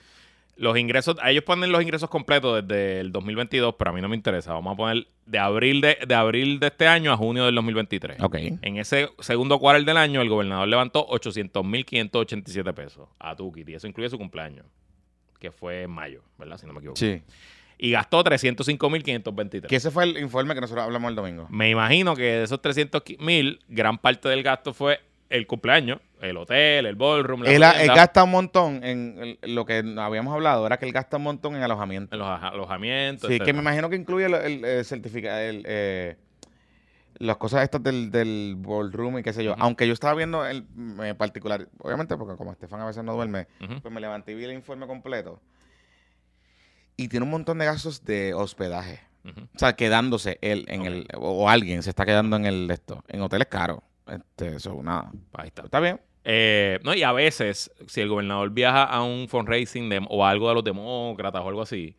los 0.56 0.76
ingresos, 0.76 1.16
a 1.22 1.30
ellos 1.30 1.44
ponen 1.44 1.70
los 1.72 1.80
ingresos 1.80 2.10
completos 2.10 2.66
desde 2.66 3.00
el 3.00 3.12
2022, 3.12 3.76
pero 3.78 3.90
a 3.90 3.94
mí 3.94 4.00
no 4.00 4.08
me 4.08 4.16
interesa. 4.16 4.52
Vamos 4.52 4.74
a 4.74 4.76
poner 4.76 5.06
de 5.24 5.38
abril 5.38 5.80
de, 5.80 5.96
de 6.06 6.14
abril 6.14 6.58
de 6.58 6.66
este 6.66 6.86
año 6.88 7.12
a 7.12 7.16
junio 7.16 7.44
del 7.46 7.54
2023. 7.54 8.20
Ok. 8.20 8.34
En 8.62 8.76
ese 8.76 9.08
segundo 9.20 9.58
cuarto 9.60 9.84
del 9.84 9.96
año, 9.96 10.20
el 10.20 10.28
gobernador 10.28 10.66
levantó 10.68 11.06
800.587 11.08 12.74
pesos 12.74 13.08
a 13.18 13.34
Tukiti. 13.36 13.72
Y 13.72 13.74
eso 13.76 13.86
incluye 13.86 14.08
su 14.10 14.18
cumpleaños, 14.18 14.66
que 15.38 15.50
fue 15.52 15.82
en 15.84 15.90
mayo, 15.90 16.22
¿verdad? 16.38 16.58
Si 16.58 16.66
no 16.66 16.72
me 16.72 16.80
equivoco. 16.80 16.98
Sí. 16.98 17.22
Y 17.78 17.92
gastó 17.92 18.24
305.523. 18.24 19.66
Que 19.66 19.76
ese 19.76 19.90
fue 19.90 20.04
el 20.04 20.18
informe 20.18 20.54
que 20.54 20.60
nosotros 20.60 20.84
hablamos 20.84 21.08
el 21.10 21.14
domingo. 21.16 21.46
Me 21.50 21.70
imagino 21.70 22.16
que 22.16 22.22
de 22.22 22.42
esos 22.44 22.60
300.000, 22.60 23.60
gran 23.68 23.98
parte 23.98 24.28
del 24.28 24.42
gasto 24.42 24.74
fue 24.74 25.00
el 25.30 25.46
cumpleaños, 25.46 26.00
el 26.20 26.36
hotel, 26.38 26.86
el 26.86 26.96
ballroom, 26.96 27.42
la 27.42 27.50
Él, 27.50 27.62
él 27.62 27.88
gasta 27.94 28.24
un 28.24 28.30
montón 28.30 28.82
en 28.82 29.36
el- 29.42 29.54
lo 29.54 29.64
que 29.66 29.84
habíamos 29.98 30.32
hablado, 30.34 30.66
era 30.66 30.78
que 30.78 30.86
él 30.86 30.92
gasta 30.92 31.18
un 31.18 31.22
montón 31.24 31.54
en 31.54 31.62
alojamiento. 31.62 32.14
en 32.14 32.18
los 32.20 32.28
alojamientos. 32.42 33.28
Sí, 33.30 33.38
que 33.38 33.52
me 33.52 33.60
imagino 33.60 33.90
que 33.90 33.96
incluye 33.96 34.24
el, 34.26 34.34
el, 34.34 34.64
el 34.64 34.84
certificado, 34.84 35.36
eh, 35.40 36.16
las 37.18 37.36
cosas 37.36 37.62
estas 37.62 37.82
del, 37.82 38.10
del 38.10 38.54
ballroom 38.58 39.18
y 39.18 39.22
qué 39.22 39.32
sé 39.32 39.44
yo. 39.44 39.54
Aunque 39.58 39.86
yo 39.86 39.92
estaba 39.92 40.14
viendo 40.14 40.46
el 40.46 40.64
en 41.00 41.16
particular, 41.16 41.68
obviamente 41.80 42.16
porque 42.16 42.36
como 42.36 42.52
Estefan 42.52 42.80
a 42.80 42.86
veces 42.86 43.04
no 43.04 43.14
duerme, 43.14 43.46
pues 43.82 43.92
me 43.92 44.00
levanté 44.00 44.32
y 44.32 44.34
vi 44.36 44.44
el 44.44 44.52
informe 44.52 44.86
completo. 44.86 45.40
Y 46.98 47.08
tiene 47.08 47.24
un 47.24 47.30
montón 47.30 47.56
de 47.58 47.64
gastos 47.64 48.04
de 48.04 48.34
hospedaje. 48.34 49.00
O 49.54 49.58
sea, 49.58 49.74
quedándose 49.76 50.38
él 50.40 50.64
en 50.68 50.82
el, 50.86 51.06
o, 51.14 51.48
alguien 51.50 51.82
se 51.82 51.90
está 51.90 52.04
quedando 52.04 52.36
en 52.36 52.44
el 52.46 52.70
esto, 52.70 53.04
en 53.08 53.20
hoteles 53.22 53.46
caros. 53.48 53.80
Este, 54.06 54.56
eso, 54.56 54.82
nada. 54.82 55.10
Ahí 55.34 55.48
está. 55.48 55.62
Está 55.64 55.80
bien. 55.80 56.00
Eh, 56.24 56.78
no, 56.82 56.92
y 56.94 57.02
a 57.02 57.12
veces, 57.12 57.70
si 57.86 58.00
el 58.00 58.08
gobernador 58.08 58.50
viaja 58.50 58.84
a 58.84 59.02
un 59.02 59.28
fundraising 59.28 59.88
de- 59.90 60.04
o 60.08 60.24
algo 60.26 60.48
de 60.48 60.54
los 60.56 60.64
demócratas 60.64 61.42
o 61.42 61.48
algo 61.48 61.62
así, 61.62 61.94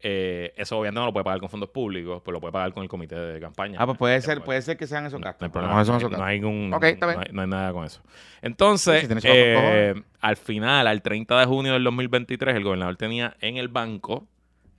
eh, 0.00 0.52
eso 0.56 0.78
obviamente 0.78 1.00
no 1.00 1.06
lo 1.06 1.12
puede 1.14 1.24
pagar 1.24 1.40
con 1.40 1.48
fondos 1.48 1.70
públicos, 1.70 2.20
pues 2.22 2.32
lo 2.32 2.40
puede 2.40 2.52
pagar 2.52 2.72
con 2.74 2.82
el 2.82 2.88
comité 2.90 3.16
de 3.16 3.40
campaña. 3.40 3.78
Ah, 3.80 3.86
pues 3.86 3.96
puede 3.98 4.20
ser, 4.20 4.42
puede 4.44 4.60
ser 4.62 4.76
que 4.76 4.86
sean 4.86 5.06
esos 5.06 5.18
No, 5.18 5.24
gastos. 5.24 5.40
no 5.40 5.46
hay 5.46 5.50
problema. 5.52 5.74
No 5.74 5.80
esos 5.80 6.02
no 6.02 6.08
gastos. 6.10 6.26
hay 6.26 6.40
ningún- 6.40 6.74
Ok, 6.74 6.84
está 6.84 7.06
bien. 7.06 7.18
no 7.18 7.22
hay- 7.26 7.32
no 7.32 7.40
hay 7.42 7.48
nada 7.48 7.72
con 7.72 7.84
eso. 7.86 8.02
Entonces, 8.42 9.08
Sí, 9.08 9.20
si 9.20 9.28
eh, 9.28 9.94
al 10.20 10.36
final, 10.36 10.86
al 10.86 11.00
30 11.00 11.40
de 11.40 11.46
junio 11.46 11.72
del 11.72 11.84
2023, 11.84 12.54
el 12.54 12.64
gobernador 12.64 12.96
tenía 12.96 13.34
en 13.40 13.56
el 13.56 13.68
banco 13.68 14.26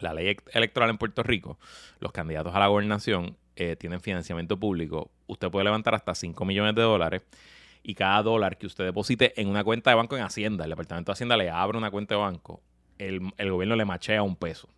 la 0.00 0.14
ley 0.14 0.28
ec- 0.28 0.42
electoral 0.52 0.90
en 0.90 0.98
Puerto 0.98 1.22
Rico, 1.22 1.58
los 1.98 2.12
candidatos 2.12 2.54
a 2.54 2.58
la 2.60 2.68
gobernación 2.68 3.36
eh, 3.56 3.76
tienen 3.76 4.00
financiamiento 4.00 4.56
público. 4.58 5.10
Usted 5.26 5.50
puede 5.50 5.64
levantar 5.64 5.94
hasta 5.94 6.14
5 6.14 6.44
millones 6.44 6.74
de 6.76 6.82
dólares 6.82 7.22
y 7.82 7.94
cada 7.94 8.22
dólar 8.22 8.58
que 8.58 8.66
usted 8.66 8.84
deposite 8.84 9.38
en 9.40 9.48
una 9.48 9.64
cuenta 9.64 9.90
de 9.90 9.96
banco 9.96 10.16
en 10.16 10.22
Hacienda, 10.22 10.64
el 10.64 10.70
Departamento 10.70 11.10
de 11.10 11.14
Hacienda 11.14 11.36
le 11.36 11.50
abre 11.50 11.76
una 11.78 11.90
cuenta 11.90 12.14
de 12.14 12.20
banco, 12.20 12.62
el, 12.98 13.32
el 13.38 13.50
gobierno 13.50 13.74
le 13.74 13.84
machea 13.84 14.22
un 14.22 14.36
peso. 14.36 14.68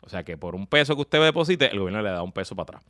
O 0.00 0.08
sea 0.08 0.24
que 0.24 0.36
por 0.38 0.54
un 0.54 0.66
peso 0.66 0.94
que 0.94 1.02
usted 1.02 1.22
deposite, 1.22 1.70
el 1.70 1.78
gobierno 1.78 2.00
le 2.02 2.10
da 2.10 2.22
un 2.22 2.32
peso 2.32 2.56
para 2.56 2.78
atrás. 2.78 2.84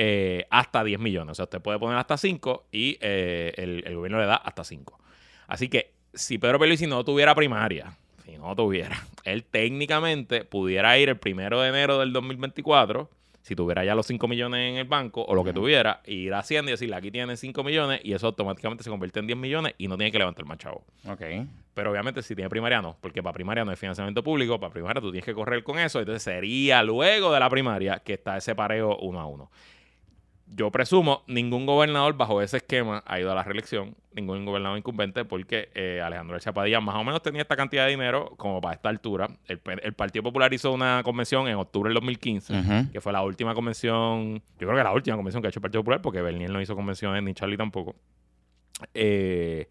Eh, 0.00 0.46
hasta 0.50 0.84
10 0.84 1.00
millones. 1.00 1.32
O 1.32 1.34
sea, 1.34 1.42
usted 1.46 1.60
puede 1.60 1.80
poner 1.80 1.98
hasta 1.98 2.16
5 2.16 2.66
y 2.70 2.96
eh, 3.00 3.52
el, 3.56 3.82
el 3.84 3.96
gobierno 3.96 4.20
le 4.20 4.26
da 4.26 4.36
hasta 4.36 4.62
5. 4.62 4.96
Así 5.48 5.68
que 5.68 5.90
si 6.14 6.38
Pedro 6.38 6.60
Pierluisi 6.60 6.86
no 6.86 7.04
tuviera 7.04 7.34
primaria, 7.34 7.96
si 8.24 8.38
no 8.38 8.54
tuviera, 8.54 8.96
él 9.24 9.42
técnicamente 9.42 10.44
pudiera 10.44 10.96
ir 10.98 11.08
el 11.08 11.16
primero 11.16 11.60
de 11.60 11.70
enero 11.70 11.98
del 11.98 12.12
2024, 12.12 13.10
si 13.42 13.56
tuviera 13.56 13.84
ya 13.84 13.96
los 13.96 14.06
5 14.06 14.28
millones 14.28 14.70
en 14.70 14.76
el 14.76 14.84
banco 14.84 15.24
o 15.24 15.34
lo 15.34 15.42
que 15.42 15.52
tuviera, 15.52 16.00
ir 16.06 16.32
a 16.32 16.38
Hacienda 16.38 16.70
y 16.70 16.74
decirle, 16.74 16.94
aquí 16.94 17.10
tienen 17.10 17.36
5 17.36 17.64
millones 17.64 18.00
y 18.04 18.12
eso 18.12 18.28
automáticamente 18.28 18.84
se 18.84 18.90
convierte 18.90 19.18
en 19.18 19.26
10 19.26 19.36
millones 19.36 19.74
y 19.78 19.88
no 19.88 19.96
tiene 19.96 20.12
que 20.12 20.18
levantar 20.18 20.44
más 20.44 20.58
chavo. 20.58 20.84
Ok. 21.08 21.22
Pero 21.74 21.90
obviamente 21.90 22.22
si 22.22 22.36
tiene 22.36 22.48
primaria 22.48 22.80
no, 22.80 22.96
porque 23.00 23.20
para 23.20 23.32
primaria 23.32 23.64
no 23.64 23.72
hay 23.72 23.76
financiamiento 23.76 24.22
público, 24.22 24.60
para 24.60 24.72
primaria 24.72 25.00
tú 25.00 25.10
tienes 25.10 25.24
que 25.24 25.34
correr 25.34 25.64
con 25.64 25.76
eso, 25.80 25.98
entonces 25.98 26.22
sería 26.22 26.84
luego 26.84 27.32
de 27.32 27.40
la 27.40 27.50
primaria 27.50 28.00
que 28.04 28.14
está 28.14 28.36
ese 28.36 28.54
pareo 28.54 28.96
uno 28.98 29.18
a 29.18 29.26
uno. 29.26 29.50
Yo 30.50 30.70
presumo, 30.70 31.24
ningún 31.26 31.66
gobernador 31.66 32.16
bajo 32.16 32.40
ese 32.40 32.56
esquema 32.56 33.02
ha 33.06 33.20
ido 33.20 33.30
a 33.30 33.34
la 33.34 33.42
reelección, 33.42 33.94
ningún 34.14 34.44
gobernador 34.46 34.78
incumbente, 34.78 35.24
porque 35.24 35.68
eh, 35.74 36.00
Alejandro 36.02 36.38
Chapadilla 36.38 36.80
más 36.80 36.96
o 36.96 37.04
menos 37.04 37.20
tenía 37.22 37.42
esta 37.42 37.54
cantidad 37.54 37.84
de 37.84 37.90
dinero 37.90 38.32
como 38.38 38.60
para 38.60 38.74
esta 38.74 38.88
altura. 38.88 39.28
El, 39.46 39.60
el 39.82 39.92
Partido 39.92 40.22
Popular 40.22 40.52
hizo 40.54 40.72
una 40.72 41.02
convención 41.04 41.48
en 41.48 41.56
octubre 41.56 41.88
del 41.90 41.94
2015, 41.96 42.52
Ujú. 42.60 42.92
que 42.92 43.00
fue 43.00 43.12
la 43.12 43.22
última 43.22 43.54
convención, 43.54 44.36
yo 44.58 44.66
creo 44.66 44.74
que 44.76 44.82
la 44.82 44.92
última 44.92 45.16
convención 45.16 45.42
que 45.42 45.48
ha 45.48 45.50
hecho 45.50 45.58
el 45.58 45.62
Partido 45.62 45.82
Popular, 45.82 46.00
porque 46.00 46.22
Bernier 46.22 46.50
no 46.50 46.60
hizo 46.62 46.74
convenciones 46.74 47.22
ni 47.22 47.34
Charlie 47.34 47.56
tampoco. 47.58 47.94
Eh, 48.94 49.68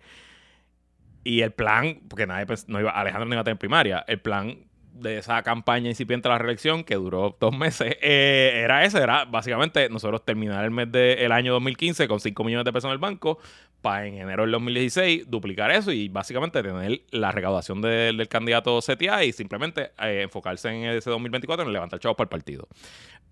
y 1.23 1.41
el 1.41 1.51
plan, 1.51 2.01
porque 2.07 2.25
nadie 2.27 2.45
no 2.67 2.79
iba, 2.79 2.91
Alejandro 2.91 3.27
no 3.27 3.33
iba 3.35 3.41
a 3.41 3.43
tener 3.43 3.57
primaria, 3.57 4.05
el 4.07 4.19
plan 4.21 4.59
de 4.99 5.17
esa 5.19 5.41
campaña 5.43 5.89
incipiente 5.89 6.27
a 6.27 6.31
la 6.31 6.37
reelección, 6.37 6.83
que 6.83 6.95
duró 6.95 7.35
dos 7.39 7.57
meses, 7.57 7.95
eh, 8.01 8.61
era 8.63 8.83
ese, 8.83 8.99
era 8.99 9.25
básicamente 9.25 9.89
nosotros 9.89 10.23
terminar 10.25 10.63
el 10.65 10.71
mes 10.71 10.91
del 10.91 11.31
año 11.31 11.53
2015 11.53 12.07
con 12.07 12.19
5 12.19 12.43
millones 12.43 12.65
de 12.65 12.73
pesos 12.73 12.87
en 12.89 12.93
el 12.93 12.97
banco, 12.97 13.39
para 13.81 14.07
en 14.07 14.15
enero 14.15 14.43
del 14.43 14.51
2016 14.51 15.29
duplicar 15.29 15.69
eso 15.71 15.91
y 15.91 16.09
básicamente 16.09 16.63
tener 16.63 17.01
la 17.11 17.31
recaudación 17.31 17.81
de- 17.81 18.11
del 18.13 18.27
candidato 18.27 18.79
CTA 18.81 19.23
y 19.23 19.31
simplemente 19.31 19.91
eh, 20.01 20.21
enfocarse 20.23 20.69
en 20.69 20.85
ese 20.85 21.09
2024 21.09 21.65
en 21.65 21.71
levantar 21.73 21.99
chavos 21.99 22.17
para 22.17 22.25
el 22.25 22.29
partido. 22.29 22.67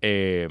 Eh, 0.00 0.48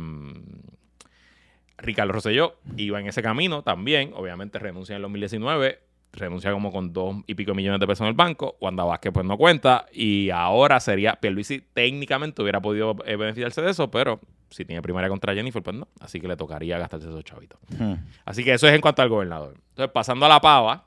Ricardo 1.77 2.13
Rosselló 2.13 2.55
iba 2.77 2.99
en 2.99 3.07
ese 3.07 3.21
camino 3.21 3.61
también, 3.63 4.11
obviamente 4.15 4.59
renuncia 4.59 4.93
en 4.93 4.97
el 4.97 5.01
2019, 5.03 5.79
renuncia 6.15 6.51
como 6.51 6.71
con 6.71 6.91
dos 6.93 7.17
y 7.27 7.35
pico 7.35 7.53
millones 7.53 7.79
de 7.79 7.87
pesos 7.87 8.01
en 8.01 8.07
el 8.07 8.13
banco, 8.13 8.57
Wanda 8.59 8.83
Vázquez 8.83 9.11
pues 9.13 9.25
no 9.25 9.37
cuenta 9.37 9.85
y 9.93 10.29
ahora 10.31 10.79
sería, 10.79 11.13
Pierluisi 11.15 11.61
técnicamente 11.73 12.41
hubiera 12.41 12.61
podido 12.61 12.95
eh, 13.05 13.15
beneficiarse 13.15 13.61
de 13.61 13.71
eso, 13.71 13.91
pero 13.91 14.19
si 14.49 14.65
tiene 14.65 14.81
primaria 14.81 15.09
contra 15.09 15.33
Jennifer 15.33 15.61
pues 15.61 15.75
no, 15.75 15.87
así 15.99 16.19
que 16.19 16.27
le 16.27 16.37
tocaría 16.37 16.77
gastarse 16.77 17.07
esos 17.07 17.23
chavitos. 17.23 17.59
Ujú. 17.73 17.97
Así 18.25 18.43
que 18.43 18.53
eso 18.53 18.67
es 18.67 18.73
en 18.73 18.81
cuanto 18.81 19.01
al 19.01 19.09
gobernador. 19.09 19.55
Entonces, 19.69 19.91
pasando 19.93 20.25
a 20.25 20.29
la 20.29 20.39
pava. 20.39 20.85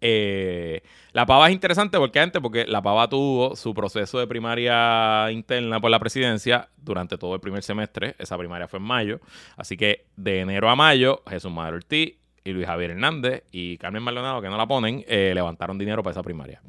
eh, 0.00 0.82
la 1.12 1.26
pava 1.26 1.48
es 1.48 1.52
interesante 1.54 1.98
porque 1.98 2.20
antes, 2.20 2.40
porque 2.40 2.66
la 2.66 2.82
pava 2.82 3.08
tuvo 3.08 3.54
su 3.56 3.74
proceso 3.74 4.18
de 4.18 4.26
primaria 4.26 5.30
interna 5.30 5.80
por 5.80 5.90
la 5.90 5.98
presidencia 5.98 6.68
durante 6.76 7.18
todo 7.18 7.34
el 7.34 7.40
primer 7.40 7.62
semestre. 7.62 8.14
Esa 8.18 8.38
primaria 8.38 8.68
fue 8.68 8.78
en 8.78 8.84
mayo. 8.84 9.20
Así 9.56 9.76
que 9.76 10.06
de 10.16 10.40
enero 10.40 10.70
a 10.70 10.76
mayo, 10.76 11.22
Jesús 11.28 11.52
Madero 11.52 11.76
Ortiz 11.76 12.14
y 12.44 12.52
Luis 12.52 12.66
Javier 12.66 12.92
Hernández 12.92 13.44
y 13.52 13.78
Carmen 13.78 14.02
Maldonado, 14.02 14.40
que 14.42 14.48
no 14.48 14.56
la 14.56 14.66
ponen, 14.66 15.04
eh, 15.06 15.32
levantaron 15.34 15.78
dinero 15.78 16.02
para 16.02 16.12
esa 16.12 16.22
primaria. 16.22 16.60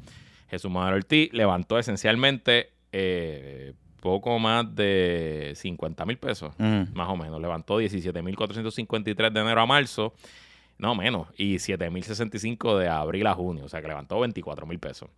Jesús 0.48 0.70
Madero 0.70 0.96
Ortiz 0.96 1.32
levantó 1.32 1.78
esencialmente 1.78 2.70
eh, 2.92 3.72
poco 4.00 4.38
más 4.38 4.74
de 4.74 5.52
50 5.56 6.04
mil 6.04 6.18
pesos 6.18 6.54
más 6.58 7.08
o 7.08 7.16
menos. 7.16 7.40
Levantó 7.40 7.80
17.453 7.80 9.32
de 9.32 9.40
enero 9.40 9.62
a 9.62 9.66
marzo. 9.66 10.14
No, 10.78 10.94
menos. 10.94 11.28
Y 11.36 11.54
7.065 11.54 12.78
de 12.78 12.88
abril 12.88 13.26
a 13.26 13.34
junio. 13.34 13.64
O 13.64 13.68
sea 13.68 13.80
que 13.80 13.88
levantó 13.88 14.20
24 14.20 14.66
mil 14.66 14.78
pesos. 14.78 15.08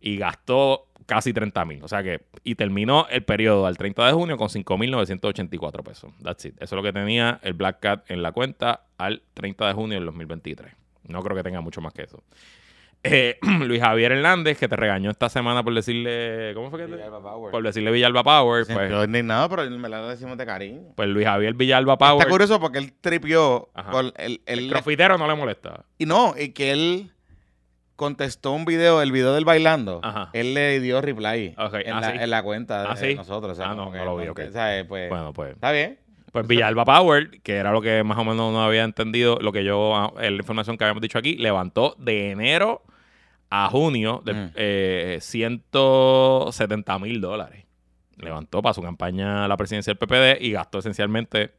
Y 0.00 0.16
gastó 0.16 0.86
casi 1.06 1.32
30 1.32 1.64
mil. 1.64 1.82
O 1.82 1.88
sea 1.88 2.02
que. 2.02 2.22
Y 2.44 2.54
terminó 2.54 3.06
el 3.10 3.22
periodo 3.24 3.66
al 3.66 3.76
30 3.76 4.06
de 4.06 4.12
junio 4.12 4.36
con 4.36 4.48
5.984 4.48 5.82
pesos. 5.82 6.12
That's 6.22 6.44
it. 6.44 6.54
Eso 6.56 6.64
es 6.64 6.72
lo 6.72 6.82
que 6.82 6.92
tenía 6.92 7.38
el 7.42 7.54
Black 7.54 7.80
Cat 7.80 8.10
en 8.10 8.22
la 8.22 8.32
cuenta 8.32 8.84
al 8.98 9.22
30 9.34 9.68
de 9.68 9.72
junio 9.74 9.96
del 9.96 10.06
2023. 10.06 10.72
No 11.08 11.22
creo 11.22 11.36
que 11.36 11.42
tenga 11.42 11.60
mucho 11.60 11.80
más 11.80 11.92
que 11.92 12.02
eso. 12.02 12.22
Eh, 13.04 13.38
Luis 13.66 13.80
Javier 13.80 14.12
Hernández, 14.12 14.58
que 14.58 14.68
te 14.68 14.76
regañó 14.76 15.10
esta 15.10 15.28
semana 15.28 15.64
por 15.64 15.74
decirle. 15.74 16.52
¿Cómo 16.54 16.70
fue 16.70 16.78
que 16.80 16.86
te- 16.86 16.92
Villalba 16.96 17.20
Power. 17.20 17.50
Por 17.50 17.62
decirle 17.64 17.90
Villalba 17.90 18.22
Power. 18.22 18.64
Se 18.64 18.72
Pues, 18.74 18.86
sintió 18.86 19.04
indignado, 19.04 19.48
pero 19.48 19.68
me 19.70 19.88
lo 19.88 20.08
decimos 20.08 20.38
de 20.38 20.46
cariño. 20.46 20.82
pues 20.94 21.08
Luis 21.08 21.26
Javier 21.26 21.54
Villalba 21.54 21.98
Power. 21.98 22.18
Está 22.20 22.30
curioso 22.30 22.60
porque 22.60 22.78
él 22.78 22.92
tripió 23.00 23.70
con 23.90 24.12
el, 24.16 24.40
El 24.46 24.58
el- 24.60 24.70
crofitero 24.70 25.18
no 25.18 25.26
le 25.26 25.34
molesta. 25.34 25.84
y 25.98 26.06
no, 26.06 26.34
y 26.38 26.50
que 26.50 26.70
él 26.70 27.10
contestó 28.02 28.52
un 28.52 28.64
video, 28.64 29.00
el 29.00 29.12
video 29.12 29.32
del 29.32 29.44
bailando. 29.44 30.00
Ajá. 30.02 30.28
Él 30.32 30.54
le 30.54 30.78
dio 30.80 31.00
reply 31.00 31.46
en, 31.48 31.54
ah, 31.58 32.00
la, 32.00 32.10
sí. 32.12 32.18
en 32.20 32.30
la 32.30 32.42
cuenta 32.42 32.90
Ah, 32.90 32.94
de 32.94 33.08
sí. 33.10 33.14
nosotros. 33.14 33.52
o 33.52 33.54
sea, 33.54 33.70
Ah, 33.70 33.74
no, 33.74 33.90
no 33.90 34.04
lo 34.04 34.16
vi. 34.16 34.26
Pues, 34.34 34.52
Bueno, 35.08 35.32
pues. 35.32 35.52
está 35.54 35.70
bien. 35.72 35.98
Pues 36.32 36.46
Villalba 36.46 36.84
Power, 36.84 37.42
que 37.42 37.56
era 37.56 37.72
lo 37.72 37.80
que 37.82 38.02
más 38.04 38.16
o 38.18 38.24
menos 38.24 38.52
no 38.52 38.62
había 38.64 38.84
entendido, 38.84 39.38
lo 39.40 39.52
que 39.52 39.64
yo, 39.64 39.94
ah, 39.96 40.12
la 40.18 40.30
información 40.30 40.76
que 40.78 40.84
habíamos 40.84 41.02
dicho 41.02 41.18
aquí, 41.18 41.36
levantó 41.36 41.94
de 41.98 42.30
enero 42.30 42.82
a 43.50 43.68
junio 43.68 44.22
de, 44.24 44.32
Mm. 44.32 44.50
eh, 44.54 45.18
170 45.20 46.98
mil 46.98 47.20
dólares. 47.20 47.64
Levantó 48.16 48.62
para 48.62 48.72
su 48.74 48.82
campaña 48.82 49.44
a 49.44 49.48
la 49.48 49.56
presidencia 49.56 49.90
del 49.92 49.98
PPD 49.98 50.38
y 50.40 50.52
gastó 50.52 50.78
esencialmente 50.78 51.52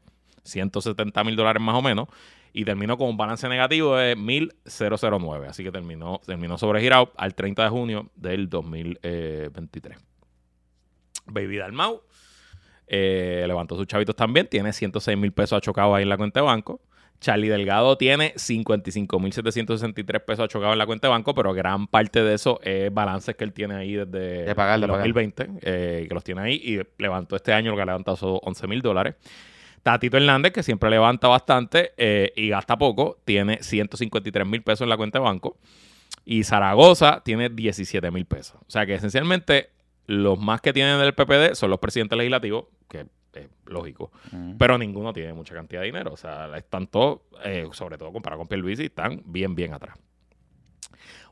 170 0.44 1.22
mil 1.24 1.36
dólares 1.36 1.62
más 1.62 1.74
o 1.76 1.82
menos 1.82 2.08
y 2.56 2.64
terminó 2.64 2.96
con 2.96 3.08
un 3.08 3.16
balance 3.16 3.48
negativo 3.48 3.96
de 3.96 4.16
1.009. 4.16 5.48
Así 5.48 5.64
que 5.64 5.72
terminó, 5.72 6.20
terminó 6.24 6.56
sobregirado 6.56 7.12
al 7.16 7.34
30 7.34 7.64
de 7.64 7.68
junio 7.68 8.10
del 8.14 8.48
2023. 8.48 9.98
Baby 11.26 11.56
Dalmau 11.56 12.02
eh, 12.86 13.44
levantó 13.48 13.76
sus 13.76 13.88
chavitos 13.88 14.14
también. 14.14 14.46
Tiene 14.46 14.72
106 14.72 15.18
mil 15.18 15.32
pesos 15.32 15.56
achocados 15.56 15.96
ahí 15.96 16.04
en 16.04 16.08
la 16.08 16.16
cuenta 16.16 16.40
de 16.40 16.46
banco. 16.46 16.80
Charlie 17.20 17.48
Delgado 17.48 17.98
tiene 17.98 18.34
55 18.36 19.18
mil 19.18 19.32
763 19.32 20.22
pesos 20.22 20.44
achocados 20.44 20.74
en 20.74 20.78
la 20.78 20.86
cuenta 20.86 21.08
de 21.08 21.12
banco, 21.12 21.34
pero 21.34 21.52
gran 21.54 21.88
parte 21.88 22.22
de 22.22 22.34
eso 22.34 22.60
es 22.62 22.92
balances 22.94 23.34
que 23.34 23.42
él 23.42 23.52
tiene 23.52 23.74
ahí 23.74 23.94
desde 23.94 24.44
De 24.44 24.54
pagar, 24.54 24.78
de 24.78 24.84
el 24.84 24.90
pagar. 24.92 25.06
2020, 25.08 25.48
eh, 25.62 26.06
que 26.08 26.14
los 26.14 26.22
tiene 26.22 26.42
ahí 26.42 26.54
y 26.62 27.02
levantó 27.02 27.34
este 27.34 27.52
año 27.52 27.72
lo 27.72 27.76
que 27.76 27.82
ha 27.82 27.86
levantado 27.86 28.16
son 28.16 28.38
11 28.42 28.66
mil 28.68 28.80
dólares. 28.80 29.16
Tatito 29.84 30.16
Hernández, 30.16 30.52
que 30.52 30.62
siempre 30.62 30.88
levanta 30.88 31.28
bastante 31.28 31.92
eh, 31.98 32.32
y 32.36 32.48
gasta 32.48 32.78
poco, 32.78 33.18
tiene 33.26 33.62
153 33.62 34.46
mil 34.46 34.62
pesos 34.62 34.80
en 34.80 34.88
la 34.88 34.96
cuenta 34.96 35.18
de 35.18 35.24
banco. 35.24 35.58
Y 36.24 36.42
Zaragoza 36.44 37.20
tiene 37.22 37.50
17 37.50 38.10
mil 38.10 38.24
pesos. 38.24 38.56
O 38.66 38.70
sea 38.70 38.86
que 38.86 38.94
esencialmente 38.94 39.70
los 40.06 40.38
más 40.38 40.62
que 40.62 40.72
tienen 40.72 40.98
del 40.98 41.14
PPD 41.14 41.54
son 41.54 41.68
los 41.68 41.78
presidentes 41.78 42.16
legislativos, 42.16 42.64
que 42.88 43.06
es 43.34 43.48
lógico. 43.66 44.10
Mm. 44.32 44.56
Pero 44.56 44.78
ninguno 44.78 45.12
tiene 45.12 45.34
mucha 45.34 45.54
cantidad 45.54 45.82
de 45.82 45.86
dinero. 45.86 46.14
O 46.14 46.16
sea, 46.16 46.56
están 46.56 46.86
todos, 46.86 47.20
eh, 47.44 47.68
sobre 47.72 47.98
todo 47.98 48.10
comparado 48.10 48.38
con 48.38 48.48
Pierluisi, 48.48 48.86
están 48.86 49.22
bien, 49.26 49.54
bien 49.54 49.74
atrás. 49.74 49.98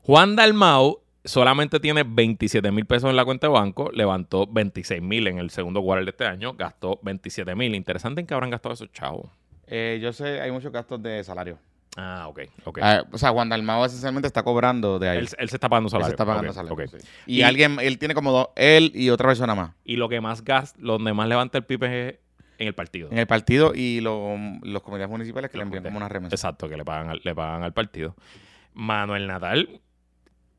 Juan 0.03 0.35
Dalmau 0.35 1.02
solamente 1.25 1.79
tiene 1.79 2.03
27 2.03 2.71
mil 2.71 2.85
pesos 2.85 3.09
en 3.09 3.15
la 3.15 3.25
cuenta 3.25 3.47
de 3.47 3.53
banco, 3.53 3.91
levantó 3.93 4.47
26 4.47 5.01
mil 5.01 5.27
en 5.27 5.39
el 5.39 5.49
segundo 5.49 5.81
quarter 5.81 6.05
de 6.05 6.11
este 6.11 6.25
año, 6.25 6.53
gastó 6.53 6.99
27 7.03 7.55
mil. 7.55 7.75
Interesante 7.75 8.21
en 8.21 8.27
qué 8.27 8.33
habrán 8.33 8.49
gastado 8.49 8.73
esos 8.73 8.91
chavos. 8.91 9.29
Eh, 9.67 9.99
yo 10.01 10.11
sé, 10.13 10.41
hay 10.41 10.51
muchos 10.51 10.71
gastos 10.71 11.01
de 11.01 11.23
salario. 11.23 11.57
Ah, 11.95 12.25
ok, 12.27 12.39
ok. 12.65 12.79
Ah, 12.81 13.03
o 13.11 13.17
sea, 13.19 13.29
Juan 13.29 13.49
Dalmao 13.49 13.85
esencialmente 13.85 14.25
está 14.27 14.41
cobrando 14.43 14.97
de 14.97 15.09
ahí. 15.09 15.17
él, 15.19 15.29
él 15.37 15.49
se 15.49 15.55
está 15.57 15.69
pagando 15.69 15.87
Él 15.87 15.91
salario. 15.91 16.07
se 16.07 16.13
está 16.13 16.25
pagando 16.25 16.51
salario. 16.53 16.87
sí. 16.87 16.97
Y, 17.27 17.39
Y- 17.39 17.43
alguien, 17.43 17.77
él 17.79 17.99
tiene 17.99 18.15
como 18.15 18.31
dos, 18.31 18.47
él 18.55 18.91
y 18.95 19.09
otra 19.11 19.27
persona 19.27 19.53
más. 19.53 19.71
Y 19.85 19.95
lo 19.97 20.09
que 20.09 20.19
más 20.19 20.43
gasta, 20.43 20.77
donde 20.81 21.13
más 21.13 21.27
levanta 21.29 21.59
el 21.59 21.65
PIB 21.65 21.83
es 21.83 22.15
en 22.57 22.67
el 22.67 22.73
partido. 22.73 23.09
En 23.11 23.19
el 23.19 23.27
partido 23.27 23.73
y 23.75 24.01
lo- 24.01 24.35
los 24.63 24.81
comunidades 24.81 25.11
municipales 25.11 25.51
que 25.51 25.57
Los 25.57 25.61
le 25.61 25.65
envían 25.67 25.83
comités. 25.83 25.89
como 25.91 25.97
una 25.97 26.09
remesa. 26.09 26.35
Exacto, 26.35 26.67
que 26.67 26.77
le 26.77 26.83
pagan, 26.83 27.09
al, 27.11 27.21
le 27.23 27.35
pagan 27.35 27.61
al 27.61 27.73
partido. 27.73 28.15
Manuel 28.73 29.27
Natal 29.27 29.79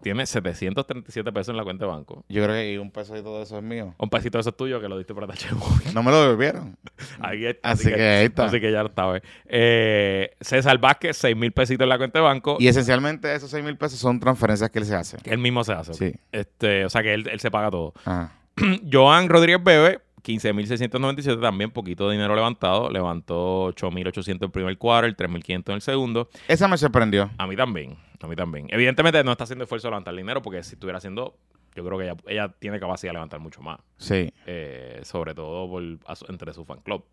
tiene 0.04 0.26
737 0.26 1.32
pesos 1.32 1.48
en 1.48 1.56
la 1.56 1.64
cuenta 1.64 1.86
de 1.86 1.90
banco. 1.90 2.26
Yo 2.28 2.44
creo 2.44 2.54
que 2.54 2.78
un 2.78 2.90
peso 2.90 3.14
de 3.14 3.22
todo 3.22 3.42
eso 3.42 3.56
es 3.56 3.62
mío. 3.62 3.94
Un 3.96 4.10
pesito 4.10 4.36
de 4.36 4.40
eso 4.42 4.50
es 4.50 4.56
tuyo 4.56 4.78
que 4.78 4.86
lo 4.86 4.98
diste 4.98 5.14
por 5.14 5.24
atache. 5.24 5.48
No 5.94 6.02
me 6.02 6.10
lo 6.10 6.20
devolvieron. 6.20 6.76
Ahí 7.20 7.46
está, 7.46 7.70
Así 7.70 7.88
que 7.88 8.02
ahí 8.02 8.26
está. 8.26 8.44
Así 8.44 8.60
que 8.60 8.70
ya 8.70 8.82
lo 8.82 8.90
estaba. 8.90 9.18
Eh, 9.46 10.36
César 10.42 10.76
Vázquez, 10.76 11.16
6 11.16 11.34
mil 11.34 11.52
pesitos 11.52 11.84
en 11.84 11.88
la 11.88 11.96
cuenta 11.96 12.18
de 12.18 12.22
banco. 12.22 12.58
Y 12.60 12.68
esencialmente 12.68 13.34
esos 13.34 13.50
6 13.50 13.64
mil 13.64 13.78
pesos 13.78 13.98
son 13.98 14.20
transferencias 14.20 14.68
que 14.70 14.78
él 14.78 14.84
se 14.84 14.94
hace. 14.94 15.16
que 15.16 15.30
él 15.30 15.38
mismo 15.38 15.64
se 15.64 15.72
hace. 15.72 15.94
Sí. 15.94 16.14
Este, 16.32 16.84
o 16.84 16.90
sea 16.90 17.02
que 17.02 17.14
él, 17.14 17.26
él 17.28 17.40
se 17.40 17.50
paga 17.50 17.70
todo. 17.70 17.94
Ajá. 18.04 18.32
Joan 18.92 19.28
Rodríguez 19.30 19.64
Bebe, 19.64 20.00
15.697, 20.24 21.40
también 21.40 21.70
poquito 21.70 22.08
dinero 22.10 22.34
levantado. 22.34 22.90
Levantó 22.90 23.68
8.800 23.74 24.42
el 24.44 24.50
primer 24.50 24.78
quarter, 24.78 25.14
3.500 25.16 25.68
en 25.68 25.74
el 25.74 25.80
segundo. 25.82 26.28
Esa 26.48 26.66
me 26.68 26.76
sorprendió. 26.78 27.30
A 27.38 27.46
mí 27.46 27.56
también, 27.56 27.96
a 28.20 28.26
mí 28.26 28.34
también. 28.36 28.66
Evidentemente 28.70 29.22
no 29.24 29.32
está 29.32 29.44
haciendo 29.44 29.64
esfuerzo 29.64 29.88
de 29.88 29.92
levantar 29.92 30.14
dinero 30.14 30.42
porque 30.42 30.62
si 30.62 30.74
estuviera 30.74 30.98
haciendo, 30.98 31.36
yo 31.74 31.84
creo 31.84 31.98
que 31.98 32.04
ella, 32.04 32.16
ella 32.26 32.54
tiene 32.58 32.80
capacidad 32.80 33.10
de 33.10 33.14
levantar 33.14 33.40
mucho 33.40 33.60
más. 33.62 33.78
Sí, 33.98 34.32
eh, 34.46 35.00
sobre 35.04 35.34
todo 35.34 35.68
por- 35.68 35.82
entre 36.28 36.52
su 36.52 36.64
fan 36.64 36.80
club. 36.80 37.04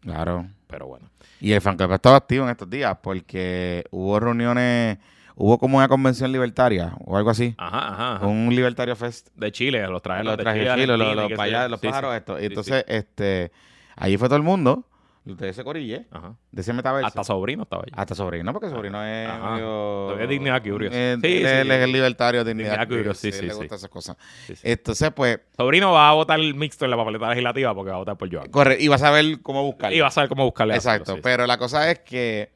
claro. 0.00 0.46
Pero 0.66 0.86
bueno. 0.88 1.08
Y 1.40 1.52
el 1.52 1.60
fan 1.60 1.76
club 1.76 1.92
ha 1.92 1.96
estado 1.96 2.16
activo 2.16 2.44
en 2.44 2.50
estos 2.50 2.68
días 2.68 2.96
porque 3.02 3.84
hubo 3.92 4.18
reuniones, 4.18 4.98
hubo 5.36 5.58
como 5.58 5.76
una 5.78 5.86
convención 5.86 6.32
libertaria 6.32 6.94
o 7.04 7.16
algo 7.16 7.30
así. 7.30 7.54
Ajá, 7.58 7.92
ajá. 7.92 8.16
ajá. 8.16 8.26
Un 8.26 8.48
libertario 8.50 8.96
fest. 8.96 9.28
De 9.36 9.52
Chile, 9.52 9.86
los 9.86 10.02
traje 10.02 10.24
los 10.24 10.36
trajes 10.36 10.64
de 10.64 10.74
Chile, 10.74 10.86
los, 10.96 10.98
los, 11.14 11.28
qué 11.28 11.34
sé 11.34 11.36
payas- 11.36 11.62
yo. 11.64 11.68
los 11.68 11.80
Sí, 11.80 11.86
sí. 11.86 11.90
pájaros 11.92 12.14
estos. 12.16 12.38
Sí, 12.40 12.46
Entonces, 12.46 12.84
este, 12.88 13.52
allí 13.94 14.16
fue 14.16 14.28
todo 14.28 14.36
el 14.38 14.42
mundo, 14.42 14.84
de 15.24 15.48
ese 15.48 15.64
corille, 15.64 16.06
Ajá. 16.12 16.34
de 16.52 16.60
ese 16.62 16.72
metaverso. 16.72 17.08
Hasta 17.08 17.24
sobrino 17.24 17.64
estaba 17.64 17.82
allí. 17.82 17.92
Hasta 17.96 18.14
sobrino, 18.14 18.52
porque 18.52 18.70
sobrino 18.70 19.02
es. 19.04 19.28
Todavía 19.28 20.22
es 20.24 20.30
dignidad 20.30 20.62
curious. 20.62 20.94
Eh, 20.94 21.16
Sí, 21.20 21.26
él, 21.26 21.38
sí. 21.40 21.44
él 21.46 21.70
es 21.72 21.82
el 21.82 21.92
libertario 21.92 22.44
de 22.44 22.54
dignidad, 22.54 22.86
Dignidad 22.86 23.14
sí, 23.14 23.32
sí, 23.32 23.38
sí, 23.40 23.46
le 23.46 23.54
gustan 23.54 23.76
esas 23.76 23.90
cosas. 23.90 24.16
Entonces, 24.62 25.10
pues, 25.12 25.40
Sobrino 25.56 25.90
va 25.92 26.10
a 26.10 26.12
votar 26.12 26.38
mixto 26.38 26.84
en 26.84 26.92
la 26.92 26.96
papeleta 26.96 27.28
legislativa 27.28 27.74
porque 27.74 27.90
va 27.90 27.96
a 27.96 27.98
votar 27.98 28.16
por 28.16 28.32
Joan. 28.32 28.48
corre, 28.50 28.76
y 28.80 28.86
vas 28.88 29.02
a 29.02 29.10
ver 29.10 29.42
cómo 29.42 29.64
buscarlo. 29.64 29.96
Y 29.96 30.00
va 30.00 30.06
a 30.06 30.10
saber 30.12 30.28
cómo 30.28 30.44
buscarle. 30.44 30.74
Exacto, 30.76 31.16
pero 31.22 31.44
la 31.46 31.58
cosa 31.58 31.90
es 31.90 31.98
que 32.00 32.50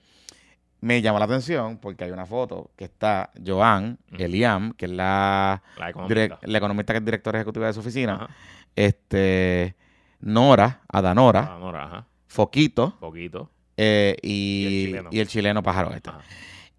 me 0.81 1.03
llama 1.03 1.19
la 1.19 1.25
atención 1.27 1.79
porque 1.79 2.05
hay 2.05 2.11
una 2.11 2.27
foto 2.27 2.71
que 2.77 2.85
está 2.85 3.31
Joan. 3.45 3.99
Eliam, 4.19 4.73
que 4.73 4.87
es 4.87 4.91
la. 4.93 5.63
La 5.79 5.91
economista. 5.91 6.39
la 6.43 6.59
economista 6.59 6.93
que 6.93 6.99
es 6.99 7.05
directora 7.05 7.39
ejecutiva 7.39 7.67
de 7.67 7.73
su 7.73 7.81
oficina, 7.81 8.15
Ajá. 8.15 8.29
este 8.77 9.77
Nora, 10.21 10.81
Adanora, 10.89 11.57
Nora, 11.59 11.85
ajá. 11.85 12.07
Foquito 12.27 12.97
Poquito. 13.01 13.51
eh, 13.77 14.17
Y 14.23 14.29
y, 14.29 14.65
el 14.67 14.87
chileno. 14.87 15.09
y 15.13 15.21
el 15.21 15.29
chileno 15.29 15.63
pájaro 15.63 15.93
este. 15.95 16.11
Ajá. 16.11 16.21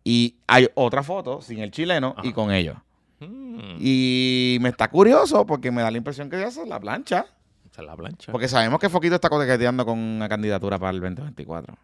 Y 0.03 0.35
hay 0.47 0.67
otra 0.75 1.03
foto 1.03 1.41
sin 1.41 1.59
el 1.59 1.71
chileno 1.71 2.15
y 2.23 2.33
con 2.33 2.51
ellos. 2.51 2.77
Mm, 3.19 3.75
Y 3.79 4.57
me 4.61 4.69
está 4.69 4.87
curioso 4.89 5.45
porque 5.45 5.69
me 5.71 5.81
da 5.83 5.91
la 5.91 5.97
impresión 5.97 6.29
que 6.29 6.39
ya 6.39 6.47
es 6.47 6.57
la 6.67 6.79
plancha. 6.79 7.25
Esa 7.71 7.81
es 7.81 7.87
la 7.87 7.95
plancha. 7.95 8.31
Porque 8.31 8.47
sabemos 8.47 8.79
que 8.79 8.89
Foquito 8.89 9.15
está 9.15 9.29
coqueteando 9.29 9.85
con 9.85 9.97
una 9.99 10.27
candidatura 10.27 10.77
para 10.79 10.91
el 10.91 10.99
2024. 11.01 11.75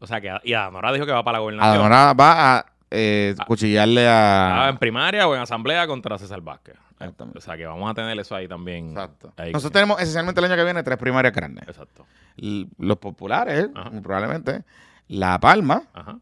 O 0.00 0.06
sea 0.06 0.20
que 0.20 0.30
y 0.44 0.52
Nora 0.52 0.92
dijo 0.92 1.06
que 1.06 1.12
va 1.12 1.22
para 1.24 1.38
la 1.38 1.40
gobernación. 1.42 1.74
Adanora 1.74 2.12
va 2.14 2.56
a 2.58 2.66
eh, 2.90 3.34
Ah. 3.38 3.44
cuchillarle 3.46 4.08
a... 4.08 4.68
en 4.70 4.78
primaria 4.78 5.26
o 5.28 5.34
en 5.34 5.42
asamblea 5.42 5.86
contra 5.86 6.16
César 6.18 6.40
Vázquez. 6.40 6.76
Exactamente. 6.92 7.38
O 7.38 7.40
sea 7.42 7.56
que 7.56 7.66
vamos 7.66 7.90
a 7.90 7.94
tener 7.94 8.18
eso 8.18 8.34
ahí 8.34 8.48
también. 8.48 8.90
Exacto. 8.90 9.32
Ahí. 9.36 9.52
Nosotros 9.52 9.72
tenemos 9.72 10.00
esencialmente 10.00 10.40
el 10.40 10.46
año 10.46 10.56
que 10.56 10.64
viene 10.64 10.82
tres 10.82 10.98
primarias 10.98 11.34
grandes. 11.34 11.68
Exacto. 11.68 12.06
L- 12.38 12.66
Los 12.78 12.96
populares, 12.98 13.68
Ajá. 13.74 13.90
probablemente, 14.02 14.64
La 15.08 15.38
Palma 15.38 15.82
Ajá. 15.92 16.18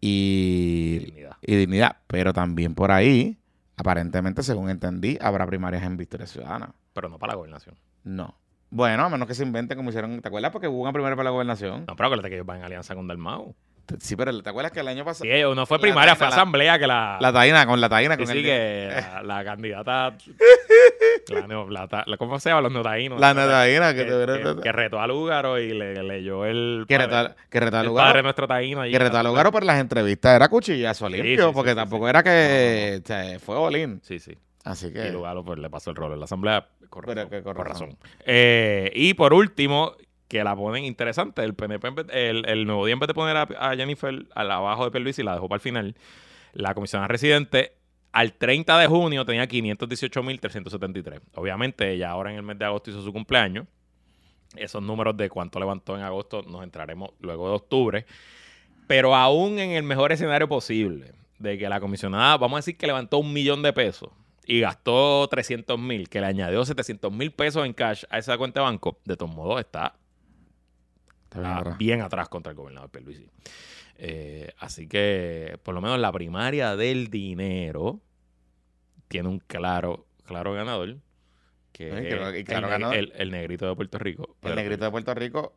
y, 0.00 0.98
Dignidad. 1.00 1.36
y 1.42 1.56
Dignidad. 1.56 1.96
Pero 2.06 2.32
también 2.32 2.74
por 2.74 2.90
ahí, 2.92 3.36
aparentemente, 3.76 4.42
según 4.42 4.70
entendí, 4.70 5.18
habrá 5.20 5.46
primarias 5.46 5.82
en 5.82 5.96
Victoria 5.96 6.26
Ciudadana. 6.26 6.72
Pero 6.94 7.08
no 7.08 7.18
para 7.18 7.32
la 7.32 7.36
gobernación. 7.36 7.74
No. 8.04 8.34
Bueno, 8.70 9.04
a 9.04 9.08
menos 9.08 9.26
que 9.26 9.34
se 9.34 9.42
inventen 9.42 9.76
como 9.76 9.90
hicieron. 9.90 10.20
¿Te 10.22 10.28
acuerdas? 10.28 10.52
Porque 10.52 10.68
hubo 10.68 10.82
una 10.82 10.92
primaria 10.92 11.16
para 11.16 11.24
la 11.24 11.30
gobernación. 11.30 11.84
No, 11.88 11.96
pero 11.96 12.06
acuérdate 12.06 12.28
que 12.28 12.36
ellos 12.36 12.46
van 12.46 12.58
en 12.58 12.64
alianza 12.64 12.94
con 12.94 13.06
Dalmau. 13.08 13.54
Sí, 13.98 14.14
pero 14.14 14.40
¿te 14.40 14.48
acuerdas 14.48 14.70
que 14.70 14.78
el 14.78 14.86
año 14.86 15.04
pasado. 15.04 15.24
Sí, 15.24 15.30
ellos 15.32 15.56
no 15.56 15.66
fue 15.66 15.80
primaria, 15.80 16.14
fue 16.14 16.28
la- 16.28 16.32
asamblea 16.32 16.78
que 16.78 16.86
la. 16.86 17.18
La 17.20 17.32
taína, 17.32 17.66
con 17.66 17.80
la 17.80 17.88
taína, 17.88 18.16
con 18.16 18.28
sí, 18.28 18.38
el. 18.38 18.44
que 18.44 18.88
la, 18.92 19.22
la 19.24 19.44
candidata. 19.44 20.14
la, 21.28 21.46
neo- 21.48 21.68
la 21.68 22.16
¿Cómo 22.16 22.38
se 22.38 22.50
llama? 22.50 22.60
Los 22.62 22.70
notaínos. 22.72 23.18
La 23.18 23.34
taína 23.34 23.92
que, 23.92 24.06
que, 24.06 24.12
te 24.12 24.54
que- 24.56 24.60
que 24.62 24.72
retó 24.72 25.00
a 25.00 25.08
Lúgaro 25.08 25.58
y 25.58 25.70
le 25.72 26.04
leyó 26.04 26.44
el. 26.46 26.84
que 26.86 26.98
retó, 26.98 27.34
que 27.48 27.58
retó 27.58 27.76
al 27.78 27.82
el 27.82 27.88
lugar. 27.88 28.06
padre 28.06 28.22
nuestro 28.22 28.46
taíno. 28.46 28.80
allí. 28.82 28.92
Que 28.92 28.98
retó 29.00 29.18
al 29.18 29.26
lugar 29.26 29.50
por 29.50 29.64
las 29.64 29.80
entrevistas 29.80 30.36
era 30.36 30.48
cuchillazo 30.48 31.08
limpio, 31.08 31.48
sí, 31.48 31.52
porque 31.52 31.70
sí, 31.70 31.76
tampoco 31.76 32.08
era 32.08 32.22
que 32.22 33.00
o 33.02 33.06
sea, 33.06 33.40
fue 33.40 33.56
Olin. 33.56 34.00
Sí, 34.04 34.20
sí. 34.20 34.36
Así 34.64 34.92
que. 34.92 35.08
Y 35.08 35.10
Lugaro 35.12 35.44
pues, 35.44 35.58
le 35.58 35.70
pasó 35.70 35.90
el 35.90 35.96
rol 35.96 36.12
en 36.12 36.18
la 36.18 36.24
asamblea. 36.24 36.68
Con 36.88 37.02
Pero 37.04 37.14
razón. 37.14 37.30
que 37.30 37.42
con 37.42 37.54
con 37.54 37.66
razón. 37.66 37.98
Eh, 38.26 38.90
y 38.94 39.14
por 39.14 39.32
último, 39.32 39.94
que 40.28 40.44
la 40.44 40.54
ponen 40.54 40.84
interesante. 40.84 41.42
El 41.42 41.54
PNP, 41.54 42.06
el, 42.12 42.44
el 42.48 42.66
nuevo 42.66 42.86
día 42.86 42.92
en 42.92 43.00
vez 43.00 43.08
de 43.08 43.14
poner 43.14 43.36
a, 43.36 43.42
a 43.42 43.76
Jennifer 43.76 44.26
al 44.34 44.50
abajo 44.50 44.84
de 44.84 44.90
Pierluisi, 44.90 45.22
la 45.22 45.34
dejó 45.34 45.48
para 45.48 45.56
el 45.56 45.62
final. 45.62 45.96
La 46.52 46.74
comisionada 46.74 47.08
residente 47.08 47.72
al 48.12 48.32
30 48.34 48.78
de 48.78 48.86
junio 48.86 49.24
tenía 49.24 49.46
518.373. 49.48 51.20
Obviamente 51.34 51.92
ella 51.92 52.10
ahora 52.10 52.30
en 52.30 52.36
el 52.36 52.42
mes 52.42 52.58
de 52.58 52.64
agosto 52.64 52.90
hizo 52.90 53.02
su 53.02 53.12
cumpleaños. 53.12 53.66
Esos 54.56 54.82
números 54.82 55.16
de 55.16 55.28
cuánto 55.30 55.60
levantó 55.60 55.96
en 55.96 56.02
agosto 56.02 56.42
nos 56.42 56.64
entraremos 56.64 57.10
luego 57.20 57.48
de 57.48 57.54
octubre. 57.54 58.06
Pero 58.88 59.14
aún 59.14 59.58
en 59.60 59.70
el 59.70 59.84
mejor 59.84 60.10
escenario 60.10 60.48
posible, 60.48 61.12
de 61.38 61.56
que 61.56 61.68
la 61.68 61.78
comisionada, 61.80 62.36
vamos 62.36 62.56
a 62.56 62.58
decir 62.58 62.76
que 62.76 62.86
levantó 62.88 63.18
un 63.18 63.32
millón 63.32 63.62
de 63.62 63.72
pesos 63.72 64.10
y 64.46 64.60
gastó 64.60 65.28
300 65.28 65.78
mil, 65.78 66.08
que 66.08 66.20
le 66.20 66.26
añadió 66.26 66.64
700 66.64 67.12
mil 67.12 67.32
pesos 67.32 67.64
en 67.66 67.72
cash 67.72 68.04
a 68.10 68.18
esa 68.18 68.36
cuenta 68.38 68.60
de 68.60 68.64
banco, 68.66 68.98
de 69.04 69.16
todos 69.16 69.34
modos 69.34 69.60
está 69.60 69.94
Está 71.24 71.76
bien, 71.78 72.00
atrás 72.00 72.28
contra 72.28 72.50
el 72.50 72.56
gobernador 72.56 72.90
Pierluisi. 72.90 73.26
Eh, 73.96 74.52
así 74.58 74.88
que, 74.88 75.58
por 75.62 75.74
lo 75.74 75.80
menos 75.80 75.98
la 76.00 76.10
primaria 76.10 76.74
del 76.74 77.08
dinero 77.08 78.00
tiene 79.08 79.28
un 79.28 79.38
claro, 79.38 80.06
claro 80.24 80.54
ganador, 80.54 80.96
que 81.72 81.90
Sí, 81.90 82.08
claro 82.08 82.28
el, 82.30 82.44
ne- 82.44 82.68
ganador. 82.68 82.96
el- 82.96 83.12
el 83.14 83.30
negrito 83.30 83.68
de 83.68 83.76
Puerto 83.76 83.98
Rico. 83.98 84.36
El 84.42 84.56
negrito 84.56 84.84
de 84.84 84.90
Puerto 84.90 85.14
Rico, 85.14 85.52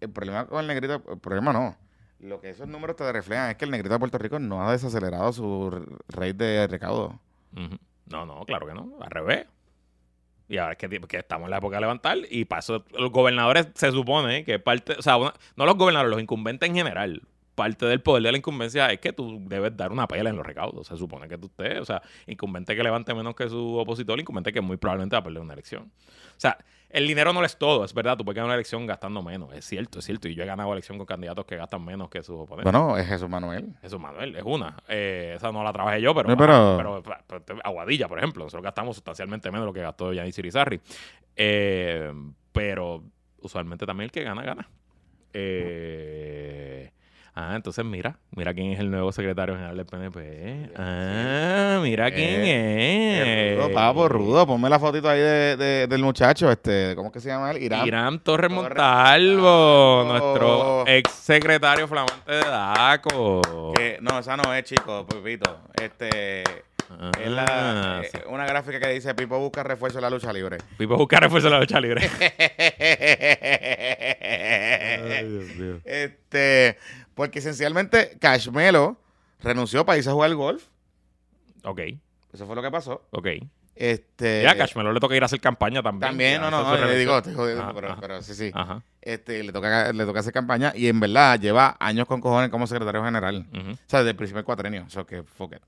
el 0.00 0.10
problema 0.10 0.46
con 0.46 0.60
el 0.60 0.66
negrito, 0.66 1.02
el 1.10 1.18
problema 1.18 1.52
no. 1.52 1.76
Lo 2.20 2.40
que 2.40 2.50
esos 2.50 2.66
números 2.66 2.96
te 2.96 3.12
reflejan 3.12 3.50
es 3.50 3.56
que 3.56 3.64
el 3.66 3.70
negrito 3.70 3.92
de 3.94 3.98
Puerto 3.98 4.16
Rico 4.18 4.38
no 4.38 4.66
ha 4.66 4.72
desacelerado 4.72 5.30
su 5.32 5.98
rate 6.08 6.44
de 6.44 6.66
recaudo. 6.68 7.20
Ujú. 7.52 7.76
No, 8.10 8.26
no, 8.26 8.44
claro 8.44 8.66
que 8.66 8.74
no, 8.74 8.92
al 9.00 9.10
revés. 9.10 9.46
Y 10.48 10.56
ahora 10.56 10.72
es 10.72 10.78
que, 10.78 11.16
estamos 11.18 11.46
en 11.46 11.50
la 11.50 11.58
época 11.58 11.76
de 11.76 11.82
levantar 11.82 12.16
y 12.30 12.46
para 12.46 12.60
eso 12.60 12.84
los 12.96 13.10
gobernadores 13.10 13.68
se 13.74 13.92
supone 13.92 14.44
que 14.44 14.58
parte, 14.58 14.94
o 14.98 15.02
sea, 15.02 15.18
no 15.18 15.66
los 15.66 15.76
gobernadores, 15.76 16.10
los 16.10 16.22
incumbentes 16.22 16.68
en 16.68 16.74
general, 16.74 17.22
parte 17.54 17.86
del 17.86 18.00
poder 18.00 18.22
de 18.22 18.32
la 18.32 18.38
incumbencia 18.38 18.86
es 18.92 19.00
que 19.00 19.12
tú 19.12 19.42
debes 19.46 19.76
dar 19.76 19.90
una 19.90 20.06
pela 20.06 20.30
en 20.30 20.36
los 20.36 20.46
recaudos. 20.46 20.86
Se 20.86 20.96
supone 20.96 21.28
que 21.28 21.36
tú 21.36 21.48
estés, 21.48 21.80
o 21.80 21.84
sea, 21.84 22.00
incumbente 22.26 22.74
que 22.76 22.82
levante 22.82 23.12
menos 23.14 23.34
que 23.34 23.48
su 23.48 23.76
opositor, 23.76 24.18
incumbente 24.20 24.52
que 24.52 24.60
muy 24.60 24.76
probablemente 24.76 25.16
va 25.16 25.20
a 25.20 25.24
perder 25.24 25.42
una 25.42 25.54
elección. 25.54 25.82
O 25.82 26.40
sea, 26.40 26.56
el 26.90 27.06
dinero 27.06 27.32
no 27.32 27.40
lo 27.40 27.46
es 27.46 27.56
todo, 27.58 27.84
es 27.84 27.92
verdad, 27.92 28.16
tú 28.16 28.24
puedes 28.24 28.36
ganar 28.36 28.46
una 28.48 28.54
elección 28.54 28.86
gastando 28.86 29.22
menos, 29.22 29.52
es 29.52 29.64
cierto, 29.66 29.98
es 29.98 30.04
cierto. 30.06 30.26
Y 30.28 30.34
yo 30.34 30.42
he 30.42 30.46
ganado 30.46 30.72
elección 30.72 30.96
con 30.98 31.06
candidatos 31.06 31.44
que 31.44 31.56
gastan 31.56 31.84
menos 31.84 32.08
que 32.08 32.22
sus 32.22 32.36
oponentes. 32.36 32.72
Bueno, 32.72 32.96
es 32.96 33.06
Jesús 33.06 33.28
Manuel. 33.28 33.74
Eso, 33.82 33.98
Manuel, 33.98 34.34
es 34.36 34.42
una. 34.44 34.76
Eh, 34.88 35.34
esa 35.36 35.52
no 35.52 35.62
la 35.62 35.72
trabajé 35.72 36.00
yo, 36.00 36.14
pero, 36.14 36.28
No, 36.30 36.36
pero- 36.36 37.02
pero- 37.04 37.42
pero- 37.44 37.60
Aguadilla, 37.64 38.08
por 38.08 38.18
ejemplo. 38.18 38.44
Nosotros 38.44 38.64
gastamos 38.64 38.96
sustancialmente 38.96 39.50
menos 39.50 39.64
de 39.64 39.66
lo 39.66 39.72
que 39.74 39.82
gastó 39.82 40.12
Yanis 40.12 40.38
Irizarry. 40.38 40.80
Eh, 41.36 42.12
pero 42.52 43.02
usualmente 43.42 43.84
también 43.86 44.06
el 44.06 44.10
que 44.10 44.24
gana, 44.24 44.42
gana. 44.42 44.68
Eh, 45.32 46.90
ah, 47.40 47.52
entonces 47.54 47.84
mira, 47.84 48.18
mira 48.34 48.52
quién 48.52 48.72
es 48.72 48.80
el 48.80 48.90
nuevo 48.90 49.12
secretario 49.12 49.54
general 49.54 49.76
del 49.76 49.86
PNP. 49.86 50.70
Ah, 50.76 51.78
mira 51.82 52.10
quién 52.10 52.40
Eh, 52.44 53.52
es. 53.52 53.58
Rudo, 53.58 53.72
papo, 53.72 54.08
rudo. 54.08 54.46
Ponme 54.46 54.68
la 54.68 54.78
fotito 54.78 55.08
ahí 55.08 55.20
de, 55.20 55.56
de- 55.56 55.86
del 55.86 56.02
muchacho, 56.02 56.50
este, 56.50 56.94
¿cómo 56.96 57.08
es 57.08 57.12
que 57.12 57.20
se 57.20 57.28
llama 57.28 57.50
él? 57.52 57.62
Irán. 57.62 57.86
Irán 57.86 58.18
Torres 58.20 58.50
Montalvo, 58.50 60.04
nuestro 60.06 60.84
ex 60.86 61.10
secretario 61.12 61.86
flamante 61.86 62.32
de 62.32 62.40
DACO. 62.40 63.72
Que- 63.76 63.98
no, 64.00 64.18
esa 64.18 64.36
no 64.36 64.52
es, 64.54 64.64
chico, 64.64 65.06
Pepito. 65.06 65.58
Este, 65.80 66.42
es 67.20 67.30
la, 67.30 67.44
Ah, 67.48 68.00
eh, 68.04 68.08
sí. 68.12 68.18
una 68.28 68.46
gráfica 68.46 68.80
que 68.80 68.88
dice 68.88 69.14
Pipo 69.14 69.38
busca 69.38 69.62
refuerzo 69.62 69.98
en 69.98 70.02
la 70.02 70.10
lucha 70.10 70.32
libre. 70.32 70.58
Pipo 70.76 70.96
buscar 70.96 71.22
refuerzo 71.22 71.48
de 71.48 71.54
la 71.54 71.60
lucha 71.60 71.80
libre. 71.80 72.08
Dios 75.28 75.56
mío. 75.56 75.80
este, 75.84 76.78
porque 77.14 77.38
esencialmente 77.40 78.16
Cashmelo 78.20 79.00
renunció 79.40 79.84
para 79.84 79.98
irse 79.98 80.10
a 80.10 80.12
jugar 80.12 80.34
golf. 80.34 80.64
Ok, 81.64 81.80
Eso 82.32 82.46
fue 82.46 82.54
lo 82.56 82.62
que 82.62 82.70
pasó. 82.70 83.06
ok. 83.10 83.26
Este, 83.74 84.42
Ya, 84.42 84.50
a 84.52 84.56
Cashmelo 84.56 84.92
le 84.92 84.98
toca 84.98 85.14
ir 85.14 85.22
a 85.22 85.26
hacer 85.26 85.40
campaña 85.40 85.82
también. 85.82 86.10
También, 86.10 86.32
Ya, 86.40 86.50
no, 86.50 86.50
no, 86.50 86.76
no, 86.76 86.84
le 86.86 86.96
digo, 86.98 87.20
jodiendo, 87.22 87.62
Ajá, 87.62 87.72
pero, 87.74 87.92
ajá. 87.92 88.00
pero 88.00 88.22
sí, 88.22 88.34
sí. 88.34 88.50
Ajá. 88.52 88.82
Este, 89.00 89.44
le 89.44 89.52
toca, 89.52 89.92
le 89.92 90.04
toca 90.04 90.18
hacer 90.20 90.32
campaña 90.32 90.72
y 90.74 90.88
en 90.88 90.98
verdad 90.98 91.38
lleva 91.38 91.76
años 91.78 92.06
con 92.08 92.20
cojones 92.20 92.50
como 92.50 92.66
secretario 92.66 93.04
general. 93.04 93.46
O 93.52 93.76
sea, 93.86 94.00
desde 94.00 94.10
el 94.10 94.16
primer 94.16 94.42
cuatrenio. 94.42 94.82
O 94.86 94.90
sea, 94.90 95.04
que 95.04 95.22
fuck 95.22 95.52
it. 95.54 95.62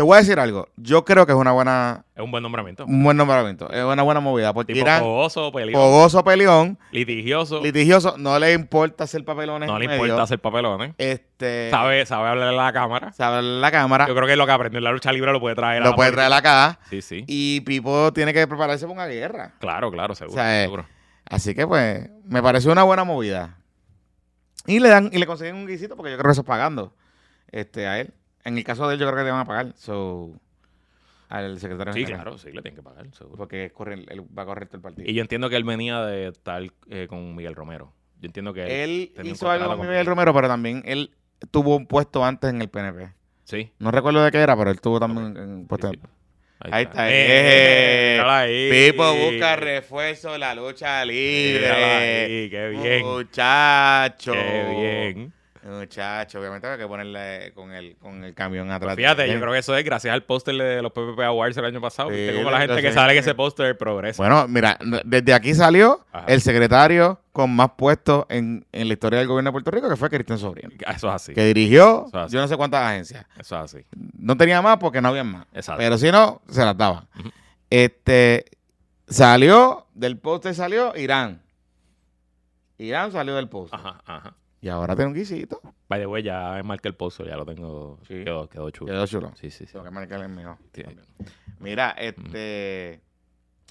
Te 0.00 0.04
voy 0.04 0.14
a 0.16 0.20
decir 0.20 0.40
algo. 0.40 0.66
Yo 0.78 1.04
creo 1.04 1.26
que 1.26 1.32
es 1.32 1.38
una 1.38 1.52
buena, 1.52 2.06
Es 2.16 2.22
un 2.22 2.30
buen 2.30 2.42
nombramiento. 2.42 2.86
un 2.86 3.04
buen 3.04 3.18
nombramiento. 3.18 3.70
Es 3.70 3.84
una 3.84 4.02
buena 4.02 4.20
movida. 4.20 4.54
Porque 4.54 4.72
Tipo 4.72 4.86
Irán, 4.86 5.02
fogoso, 5.02 5.52
peleón, 5.52 5.74
fogoso, 5.78 6.24
peleón, 6.24 6.78
litigioso. 6.90 7.60
litigioso, 7.60 8.14
no 8.16 8.38
le 8.38 8.54
importa 8.54 9.04
hacer 9.04 9.22
papelones. 9.26 9.68
no 9.68 9.78
le 9.78 9.88
medio. 9.88 10.04
importa 10.04 10.22
hacer 10.22 10.38
papelones. 10.38 10.94
Este, 10.96 11.68
Sabe, 11.70 12.06
sabe 12.06 12.30
hablar 12.30 12.48
a 12.48 12.52
la 12.52 12.72
cámara. 12.72 13.12
sabe 13.12 13.42
la 13.42 13.70
cámara, 13.70 14.06
Yo 14.08 14.14
creo 14.14 14.26
que 14.26 14.36
lo 14.36 14.46
que 14.46 14.52
aprendió 14.52 14.78
en 14.78 14.84
la 14.84 14.92
lucha 14.92 15.12
libre 15.12 15.32
lo 15.34 15.40
puede 15.40 15.54
traer 15.54 15.82
a 15.82 15.84
lo 15.84 15.90
la 15.90 15.96
puede 15.96 16.12
traer 16.12 16.32
acá. 16.32 16.78
Sí, 16.88 17.02
sí. 17.02 17.22
Y 17.26 17.60
Pipo 17.60 18.10
tiene 18.14 18.32
que 18.32 18.46
prepararse 18.48 18.86
para 18.86 18.94
una 18.94 19.06
guerra. 19.06 19.52
Claro, 19.60 19.90
claro, 19.90 20.14
seguro. 20.14 20.32
O 20.32 20.42
sea, 20.42 20.62
eh, 20.62 20.64
seguro. 20.64 20.86
Así 21.26 21.54
que 21.54 21.66
pues, 21.66 22.08
me 22.24 22.42
pareció 22.42 22.72
una 22.72 22.84
buena 22.84 23.04
movida. 23.04 23.58
Y 24.66 24.80
le 24.80 24.88
dan, 24.88 25.10
y 25.12 25.18
le 25.18 25.26
consiguen 25.26 25.56
un 25.56 25.66
guisito 25.66 25.94
porque 25.94 26.10
yo 26.12 26.16
creo 26.16 26.30
que 26.30 26.32
eso 26.32 26.40
es 26.40 26.46
pagando. 26.46 26.94
Este, 27.52 27.86
a 27.86 28.00
él. 28.00 28.14
En 28.44 28.56
el 28.58 28.64
caso 28.64 28.88
de 28.88 28.94
él, 28.94 29.00
yo 29.00 29.06
creo 29.06 29.18
que 29.18 29.24
le 29.24 29.30
van 29.30 29.40
a 29.40 29.44
pagar. 29.44 29.72
So, 29.76 30.32
al 31.28 31.58
secretario 31.60 31.92
Sí, 31.92 32.00
general. 32.00 32.22
claro, 32.22 32.38
sí, 32.38 32.46
le 32.52 32.62
tienen 32.62 32.74
que 32.76 32.82
pagar, 32.82 33.06
seguro. 33.12 33.36
Porque 33.36 33.66
es 33.66 33.72
correr- 33.72 34.04
él 34.10 34.22
va 34.36 34.42
a 34.42 34.46
correr 34.46 34.66
todo 34.66 34.78
el 34.78 34.82
partido. 34.82 35.08
Y 35.08 35.14
yo 35.14 35.22
entiendo 35.22 35.48
que 35.48 35.56
él 35.56 35.64
venía 35.64 36.00
de 36.04 36.28
estar 36.28 36.62
eh, 36.88 37.06
con 37.08 37.36
Miguel 37.36 37.54
Romero. 37.54 37.92
Yo 38.20 38.26
entiendo 38.26 38.52
que 38.52 38.82
él 38.84 39.12
tenía 39.14 39.32
un 39.32 39.36
hizo 39.36 39.48
algo 39.50 39.64
contrato 39.66 39.78
con 39.78 39.88
Miguel 39.88 40.06
Romero, 40.06 40.34
pero 40.34 40.48
también 40.48 40.82
él 40.84 41.10
tuvo 41.50 41.76
un 41.76 41.86
puesto 41.86 42.24
antes 42.24 42.50
en 42.50 42.60
el 42.60 42.68
PNP. 42.68 43.12
Sí. 43.44 43.70
No 43.78 43.90
recuerdo 43.90 44.22
de 44.24 44.30
qué 44.30 44.38
era, 44.38 44.56
pero 44.56 44.70
él 44.70 44.80
tuvo 44.80 44.98
también 45.00 45.36
un 45.38 45.66
puesto. 45.66 45.90
sí, 45.90 45.96
sí. 46.02 46.08
Ahí 46.72 46.82
está. 46.84 47.10
Eh, 47.10 48.16
Eh, 48.18 48.22
ahí. 48.22 48.90
Pipo 48.92 49.14
busca 49.14 49.56
refuerzo 49.56 50.36
la 50.36 50.54
lucha 50.54 51.02
libre. 51.06 51.70
Ahí, 51.70 52.50
qué 52.50 52.68
bien. 52.68 53.06
Muchacho. 53.06 54.32
Qué 54.32 55.14
bien. 55.14 55.32
Muchacho, 55.78 56.40
obviamente 56.40 56.66
hay 56.66 56.78
que 56.78 56.86
ponerle 56.86 57.52
con 57.54 57.72
el, 57.72 57.96
con 57.96 58.24
el 58.24 58.34
camión 58.34 58.70
atrás. 58.70 58.94
Pues 58.94 58.96
fíjate, 59.04 59.32
yo 59.32 59.40
creo 59.40 59.52
que 59.52 59.58
eso 59.58 59.76
es 59.76 59.84
gracias 59.84 60.12
al 60.12 60.22
póster 60.24 60.54
de 60.56 60.82
los 60.82 60.92
PPP 60.92 61.20
Awards 61.20 61.56
el 61.56 61.64
año 61.64 61.80
pasado. 61.80 62.10
Sí, 62.10 62.28
cómo 62.36 62.50
la 62.50 62.60
gente 62.60 62.80
que 62.82 62.92
sale 62.92 63.12
en 63.12 63.18
ese 63.18 63.34
póster 63.34 63.76
progresa. 63.78 64.22
Bueno, 64.22 64.46
mira, 64.48 64.78
desde 65.04 65.32
aquí 65.34 65.54
salió 65.54 66.04
Ajá. 66.12 66.26
el 66.28 66.40
secretario 66.40 67.20
con 67.32 67.54
más 67.54 67.70
puestos 67.76 68.26
en, 68.28 68.66
en 68.72 68.88
la 68.88 68.94
historia 68.94 69.18
del 69.20 69.28
gobierno 69.28 69.48
de 69.48 69.52
Puerto 69.52 69.70
Rico, 69.70 69.88
que 69.88 69.96
fue 69.96 70.10
Cristian 70.10 70.38
Sobrino. 70.38 70.70
Eso 70.86 71.08
es 71.08 71.14
así. 71.14 71.32
Que 71.34 71.44
dirigió 71.44 72.06
Eso 72.08 72.18
es 72.18 72.24
así. 72.26 72.34
yo 72.34 72.40
no 72.40 72.48
sé 72.48 72.56
cuántas 72.56 72.82
agencias. 72.82 73.24
Eso 73.38 73.56
es 73.56 73.74
así. 73.74 73.84
No 74.18 74.36
tenía 74.36 74.60
más 74.62 74.78
porque 74.78 75.00
no 75.00 75.08
había 75.08 75.24
más. 75.24 75.46
Exacto. 75.54 75.78
Pero 75.78 75.96
si 75.98 76.10
no, 76.10 76.42
se 76.48 76.64
las 76.64 76.76
daban. 76.76 77.06
Este 77.70 78.44
salió, 79.06 79.86
del 79.94 80.18
póster 80.18 80.54
salió 80.54 80.96
Irán. 80.96 81.42
Irán 82.78 83.12
salió 83.12 83.34
del 83.36 83.48
póster. 83.48 83.78
Ajá, 83.78 84.00
ajá. 84.06 84.34
Y 84.62 84.68
ahora 84.68 84.94
tiene 84.94 85.08
un 85.10 85.14
guisito. 85.14 85.60
By 85.88 86.00
the 86.00 86.06
way, 86.06 86.22
ya 86.22 86.60
marqué 86.64 86.88
el 86.88 86.94
póster, 86.94 87.26
ya 87.28 87.36
lo 87.36 87.46
tengo. 87.46 87.98
Sí. 88.06 88.24
Quedó, 88.24 88.48
quedó 88.48 88.70
chulo. 88.70 88.92
Quedó 88.92 89.06
chulo. 89.06 89.32
Sí, 89.40 89.50
sí, 89.50 89.64
sí. 89.66 89.72
Tengo 89.72 89.84
que 89.84 89.90
marcarle 89.90 90.26
el 90.26 90.32
mío. 90.32 90.58
Sí. 90.74 90.82
Mira, 91.58 91.90
este. 91.92 93.00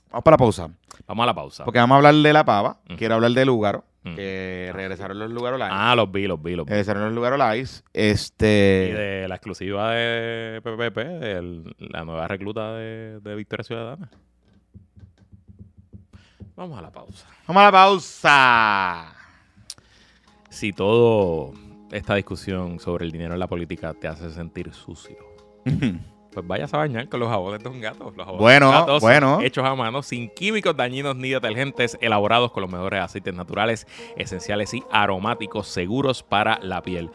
Vamos 0.10 0.24
para 0.24 0.34
la 0.34 0.38
pausa. 0.40 0.70
Vamos 1.08 1.24
a 1.24 1.26
la 1.28 1.34
pausa. 1.36 1.64
Porque 1.66 1.78
vamos 1.80 1.94
a 1.94 1.98
hablar 1.98 2.16
de 2.16 2.34
la 2.34 2.44
pava. 2.44 2.80
Quiero 2.98 3.16
hablar 3.16 3.32
de 3.32 3.46
Lugaro. 3.46 3.86
Ujú. 4.04 4.16
Que 4.16 4.72
regresaron 4.74 5.20
los 5.20 5.30
Lugaro 5.30 5.58
Live. 5.58 5.70
Ah, 5.72 5.94
los 5.96 6.12
vi, 6.12 6.26
los 6.26 6.42
vi, 6.42 6.56
los 6.56 6.66
vi. 6.66 6.72
Regresaron 6.72 7.04
los 7.04 7.14
Lugaro 7.14 7.38
Live. 7.38 7.70
Y 7.94 8.00
Este. 8.10 8.46
de 8.46 9.26
la 9.28 9.36
exclusiva 9.36 9.92
de 9.92 10.62
PPP, 10.64 10.98
el- 11.38 11.76
la 11.78 12.04
nueva 12.06 12.28
recluta 12.28 12.74
de, 12.74 13.20
de 13.20 13.36
Victoria 13.36 13.64
Ciudadana. 13.64 14.10
Vamos 16.56 16.80
a 16.80 16.82
la 16.82 16.92
pausa. 16.92 17.28
Vamos 17.48 17.62
a 17.62 17.66
la 17.66 17.72
pausa. 17.72 19.16
Si 20.50 20.74
todo 20.74 21.54
esta 21.92 22.16
discusión 22.16 22.80
sobre 22.80 23.06
el 23.06 23.12
dinero 23.12 23.34
en 23.34 23.40
la 23.40 23.48
política 23.48 23.94
te 23.94 24.08
hace 24.08 24.30
sentir 24.32 24.74
sucio, 24.74 25.18
pues 26.32 26.46
vayas 26.48 26.74
a 26.74 26.78
bañar 26.78 27.10
con 27.10 27.20
los 27.20 27.30
jabones 27.30 27.64
de 27.64 27.70
un 27.70 27.82
gato. 27.82 28.06
Los 28.16 28.26
jabones 28.26 28.40
Bueno, 28.40 28.68
de 28.68 28.72
un 28.76 28.80
gato 28.82 29.00
son 29.00 29.08
bueno. 29.10 29.42
hechos 29.42 29.66
a 29.66 29.76
mano, 29.76 30.02
sin 30.04 30.30
químicos 30.30 30.76
dañinos 30.76 31.16
ni 31.16 31.30
detergentes, 31.30 31.98
elaborados 32.02 32.52
con 32.52 32.62
los 32.62 32.72
mejores 32.72 33.02
aceites 33.02 33.34
naturales, 33.34 33.88
esenciales 34.16 34.74
y 34.74 34.84
aromáticos 34.92 35.68
seguros 35.68 36.24
para 36.24 36.60
la 36.62 36.82
piel. 36.82 37.10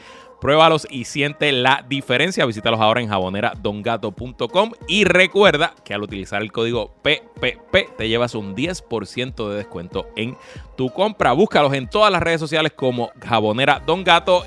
Pruébalos 0.45 0.87
y 0.91 1.07
siente 1.07 1.53
la 1.53 1.87
diferencia. 1.89 2.45
Visítalos 2.45 2.79
ahora 2.79 3.01
en 3.01 3.09
jaboneradongato.com 3.09 4.73
y 4.87 5.05
recuerda 5.05 5.75
que 5.87 5.95
al 5.95 6.03
utilizar 6.03 6.43
el 6.43 6.53
código 6.53 6.93
PPP 7.01 7.97
te 7.97 8.11
llevas 8.11 8.35
un 8.35 8.55
10% 8.55 9.49
de 9.49 9.57
descuento 9.57 10.07
en 10.17 10.37
tu 10.77 10.91
compra. 10.91 11.33
Búscalos 11.33 11.73
en 11.73 11.89
todas 11.89 12.13
las 12.13 12.23
redes 12.23 12.41
sociales 12.41 12.73
como 12.77 13.11
Jabonera 13.27 13.83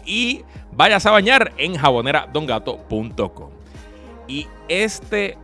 y 0.06 0.44
vayas 0.72 1.04
a 1.08 1.10
bañar 1.10 1.54
en 1.58 1.76
jaboneradongato.com. 1.76 3.50
Y 4.28 4.46
este 4.70 5.36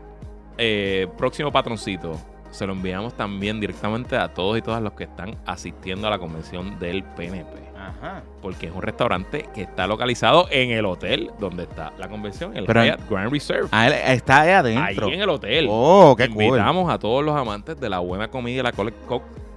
eh, 0.60 1.08
próximo 1.18 1.51
patroncito 1.51 2.12
se 2.51 2.68
lo 2.68 2.74
enviamos 2.74 3.18
también 3.18 3.60
directamente 3.60 4.18
a 4.18 4.32
todos 4.32 4.60
y 4.60 4.62
todas 4.62 4.84
los 4.84 4.93
que 4.93 5.06
están 5.06 5.36
asistiendo 5.47 6.06
a 6.06 6.12
la 6.12 6.20
convención 6.20 6.78
del 6.78 7.04
PNP. 7.04 7.72
Ajá. 7.89 8.23
Porque 8.41 8.67
es 8.67 8.73
un 8.73 8.81
restaurante 8.81 9.47
que 9.53 9.61
está 9.63 9.88
localizado 9.88 10.47
en 10.51 10.71
el 10.71 10.86
hotel 10.86 11.31
donde 11.39 11.63
está 11.63 11.91
la 11.97 12.07
convención, 12.07 12.55
el 12.55 12.65
Pero- 12.65 12.84
Hyatt 12.84 13.09
Grand 13.09 13.31
Reserve. 13.31 13.67
Ah, 13.71 13.88
está 13.89 14.41
ahí 14.41 14.51
adentro. 14.51 15.07
Ahí 15.07 15.13
en 15.13 15.21
el 15.21 15.29
hotel. 15.29 15.67
Oh, 15.69 16.15
qué 16.17 16.29
cool. 16.29 16.43
Invitamos 16.43 16.91
a 16.91 16.99
todos 16.99 17.23
los 17.23 17.36
amantes 17.36 17.79
de 17.79 17.89
la 17.89 17.99
buena 17.99 18.29
comida 18.29 18.59
y 18.59 18.63
la 18.63 18.71
cole- 18.71 18.93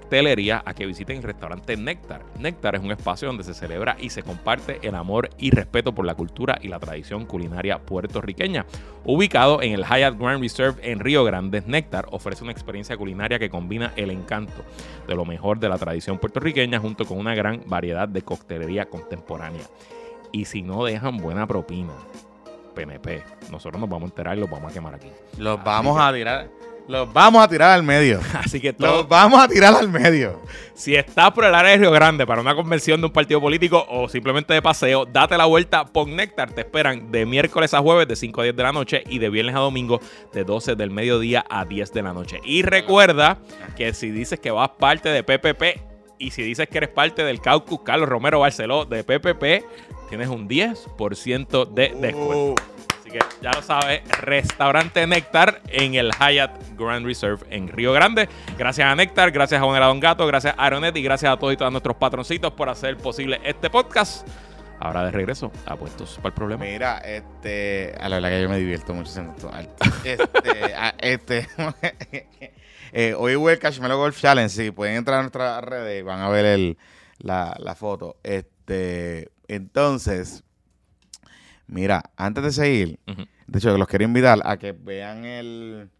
coctelería 0.07 0.63
a 0.65 0.73
que 0.73 0.87
visiten 0.87 1.17
el 1.17 1.23
restaurante 1.25 1.77
Néctar. 1.77 2.23
Néctar 2.39 2.77
es 2.77 2.81
un 2.81 2.93
espacio 2.93 3.27
donde 3.27 3.43
se 3.43 3.55
celebra 3.55 3.97
y 3.99 4.11
se 4.11 4.23
comparte 4.23 4.79
el 4.83 4.95
amor 4.95 5.31
y 5.37 5.51
respeto 5.51 5.93
por 5.93 6.07
la 6.07 6.15
cultura 6.15 6.59
y 6.63 6.69
la 6.69 6.79
tradición 6.79 7.27
culinaria 7.27 7.81
puertorriqueña. 7.81 8.67
Ubicado 9.05 9.63
en 9.63 9.73
el 9.73 9.85
Hyatt 9.85 10.17
Grand 10.17 10.41
Reserve 10.41 10.81
en 10.89 11.01
Río 11.01 11.25
Grande, 11.25 11.65
Néctar 11.67 12.07
ofrece 12.13 12.45
una 12.45 12.53
experiencia 12.53 12.97
culinaria 12.97 13.41
que 13.41 13.51
combina 13.51 13.93
el 13.97 14.13
encanto 14.13 14.65
de 15.09 15.15
lo 15.17 15.25
mejor 15.25 15.59
de 15.59 15.69
la 15.69 15.79
tradición 15.79 16.19
puertorriqueña 16.19 16.79
junto 16.79 17.05
con 17.05 17.19
una 17.19 17.35
gran 17.35 17.63
variedad 17.67 18.09
de 18.09 18.23
coctelería 18.23 18.87
contemporánea. 18.87 19.65
Y 20.31 20.45
si 20.45 20.63
no 20.63 20.85
dejan 20.85 21.17
buena 21.17 21.49
propina, 21.49 21.95
PNP, 22.77 23.25
nosotros 23.51 23.81
nos 23.81 23.91
vamos 23.91 24.09
a 24.09 24.11
enterar 24.13 24.37
y 24.37 24.41
los 24.41 24.51
vamos 24.51 24.71
a 24.71 24.75
quemar 24.75 24.95
aquí. 24.95 25.11
Los 25.37 25.63
vamos 25.65 25.99
a 26.01 26.13
tirar. 26.13 26.49
Los 26.89 27.13
vamos 27.13 27.43
a 27.43 27.49
tirar 27.49 27.73
al 27.73 27.83
medio. 27.83 28.21
Así 28.35 28.61
que 28.61 28.73
todo, 28.73 28.99
Los 28.99 29.09
vamos 29.09 29.41
a 29.41 29.49
tirar 29.49 29.75
al 29.75 29.89
medio. 29.89 30.41
si 30.75 30.95
estás 30.95 31.33
por 31.33 31.45
el 31.45 31.55
área 31.55 31.73
de 31.73 31.79
Río 31.79 31.91
Grande 31.91 32.27
para 32.27 32.41
una 32.41 32.55
convención 32.55 33.01
de 33.01 33.07
un 33.07 33.13
partido 33.13 33.41
político 33.41 33.85
o 33.89 34.09
simplemente 34.09 34.55
de 34.55 34.63
paseo, 34.63 35.05
date 35.05 35.37
la 35.37 35.47
vuelta 35.47 35.85
por 35.85 36.07
Néctar. 36.07 36.53
Te 36.53 36.61
esperan 36.61 37.11
de 37.11 37.27
miércoles 37.27 37.75
a 37.75 37.81
jueves 37.81 38.07
de 38.07 38.15
5 38.17 38.41
a 38.41 38.45
10 38.45 38.57
de 38.57 38.63
la 38.63 38.73
noche 38.73 39.03
y 39.09 39.19
de 39.19 39.31
viernes 39.31 39.57
a 39.57 39.59
domingo 39.59 40.01
de 40.33 40.45
12 40.45 40.77
del 40.77 40.91
mediodía 40.91 41.45
a 41.51 41.65
10 41.65 41.93
de 41.93 42.03
la 42.03 42.13
noche. 42.13 42.41
Y 42.45 42.63
recuerda 42.63 43.39
que 43.77 43.93
si 43.93 44.11
dices 44.11 44.39
que 44.39 44.51
vas 44.51 44.71
parte 44.79 45.09
de 45.09 45.23
PPP 45.25 45.81
y 46.19 46.31
si 46.31 46.43
dices 46.43 46.69
que 46.69 46.79
eres 46.79 46.91
parte 46.91 47.25
del 47.25 47.41
Caucus 47.41 47.81
Carlos 47.83 48.09
Romero 48.09 48.41
Barceló 48.41 48.85
de 48.85 49.03
PPP, 49.05 49.65
tienes 50.09 50.29
un 50.29 50.49
10% 50.49 51.69
de 51.75 51.95
descuento. 52.01 52.53
Uh, 52.53 52.55
Así 52.55 52.96
ya 53.41 53.53
lo 53.53 53.63
sabes, 53.63 54.03
Restaurante 54.21 55.07
Néctar 55.07 55.61
en 55.69 55.95
el 55.95 56.11
Hyatt 56.13 56.51
Grand 56.77 57.05
Reserve 57.05 57.47
en 57.51 57.69
Río 57.69 57.93
Grande. 57.93 58.29
Gracias 58.59 58.87
a 58.87 58.95
Néctar, 58.95 59.31
gracias 59.31 59.61
a 59.61 59.65
Bonera 59.65 59.87
Don 59.87 60.01
Gato, 60.01 60.27
gracias 60.27 60.55
a 60.57 60.65
Aeronet 60.65 60.97
y 60.97 61.03
gracias 61.03 61.33
a 61.33 61.37
todos 61.37 61.53
y 61.53 61.57
todas 61.57 61.73
nuestros 61.73 61.97
patroncitos 61.97 62.53
por 62.53 62.69
hacer 62.69 62.97
posible 62.97 63.41
este 63.45 63.71
podcast. 63.71 64.27
Ahora 64.79 65.05
de 65.05 65.11
regreso, 65.11 65.51
apuestos 65.65 66.17
para 66.17 66.29
el 66.29 66.35
problema. 66.35 66.65
Mira, 66.65 66.99
este. 66.99 67.95
A 67.99 68.09
la 68.09 68.17
verdad 68.17 68.31
que 68.31 68.43
yo 68.43 68.49
me 68.49 68.59
divierto 68.59 68.93
mucho 68.93 69.11
haciendo 69.11 69.33
esto. 69.33 69.85
Este. 70.05 70.75
este 70.99 71.49
eh, 72.93 73.15
hoy 73.17 73.37
hubo 73.37 73.49
el 73.49 73.59
Cashmelo 73.59 73.97
Golf 73.97 74.21
Challenge. 74.21 74.51
Si 74.51 74.71
pueden 74.71 74.97
entrar 74.97 75.19
a 75.19 75.23
nuestras 75.23 75.65
redes 75.65 76.01
y 76.01 76.03
van 76.03 76.21
a 76.21 76.29
ver 76.29 76.45
el, 76.45 76.79
la, 77.19 77.57
la 77.59 77.75
foto. 77.75 78.19
Este. 78.23 79.31
Entonces. 79.49 80.45
Mira, 81.69 82.11
antes 82.17 82.45
de 82.45 82.53
seguir, 82.53 82.99
de 83.47 83.59
hecho, 83.59 83.77
los 83.77 83.89
quiero 83.89 84.05
invitar 84.05 84.39
a 84.45 84.57
que 84.57 84.73
vean 84.73 85.25
el, 85.25 85.91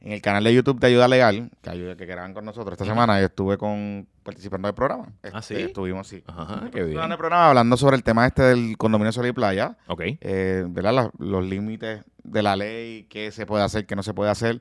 en 0.00 0.12
el 0.12 0.20
canal 0.20 0.42
de 0.44 0.52
YouTube 0.54 0.80
de 0.80 0.88
Ayuda 0.88 1.06
Legal, 1.08 1.50
que, 1.62 1.70
ayuda, 1.70 1.96
que 1.96 2.06
graban 2.06 2.34
con 2.34 2.44
nosotros 2.44 2.72
esta 2.72 2.84
semana. 2.84 3.18
Yo 3.20 3.26
estuve 3.26 3.56
con 3.56 4.06
participando 4.24 4.66
del 4.68 4.74
programa. 4.74 5.12
¿Ah, 5.32 5.38
Este, 5.38 5.56
sí? 5.56 5.62
Estuvimos, 5.62 6.06
sí. 6.08 6.22
Ajá, 6.26 6.60
qué 6.60 6.66
Estuvimos 6.66 6.90
bien. 6.90 7.04
en 7.04 7.12
el 7.12 7.18
programa 7.18 7.48
hablando 7.48 7.76
sobre 7.76 7.96
el 7.96 8.02
tema 8.04 8.26
este 8.26 8.42
del 8.42 8.76
condominio 8.78 9.12
Sol 9.12 9.26
y 9.26 9.32
Playa 9.32 9.76
Ok. 9.88 10.00
eh, 10.20 10.64
¿verdad? 10.68 10.92
La- 10.92 11.10
los 11.18 11.44
límites 11.44 12.04
de 12.24 12.42
la 12.42 12.54
ley, 12.56 13.04
qué 13.10 13.30
se 13.32 13.46
puede 13.46 13.64
hacer, 13.64 13.86
qué 13.86 13.96
no 13.96 14.02
se 14.02 14.14
puede 14.14 14.30
hacer, 14.30 14.60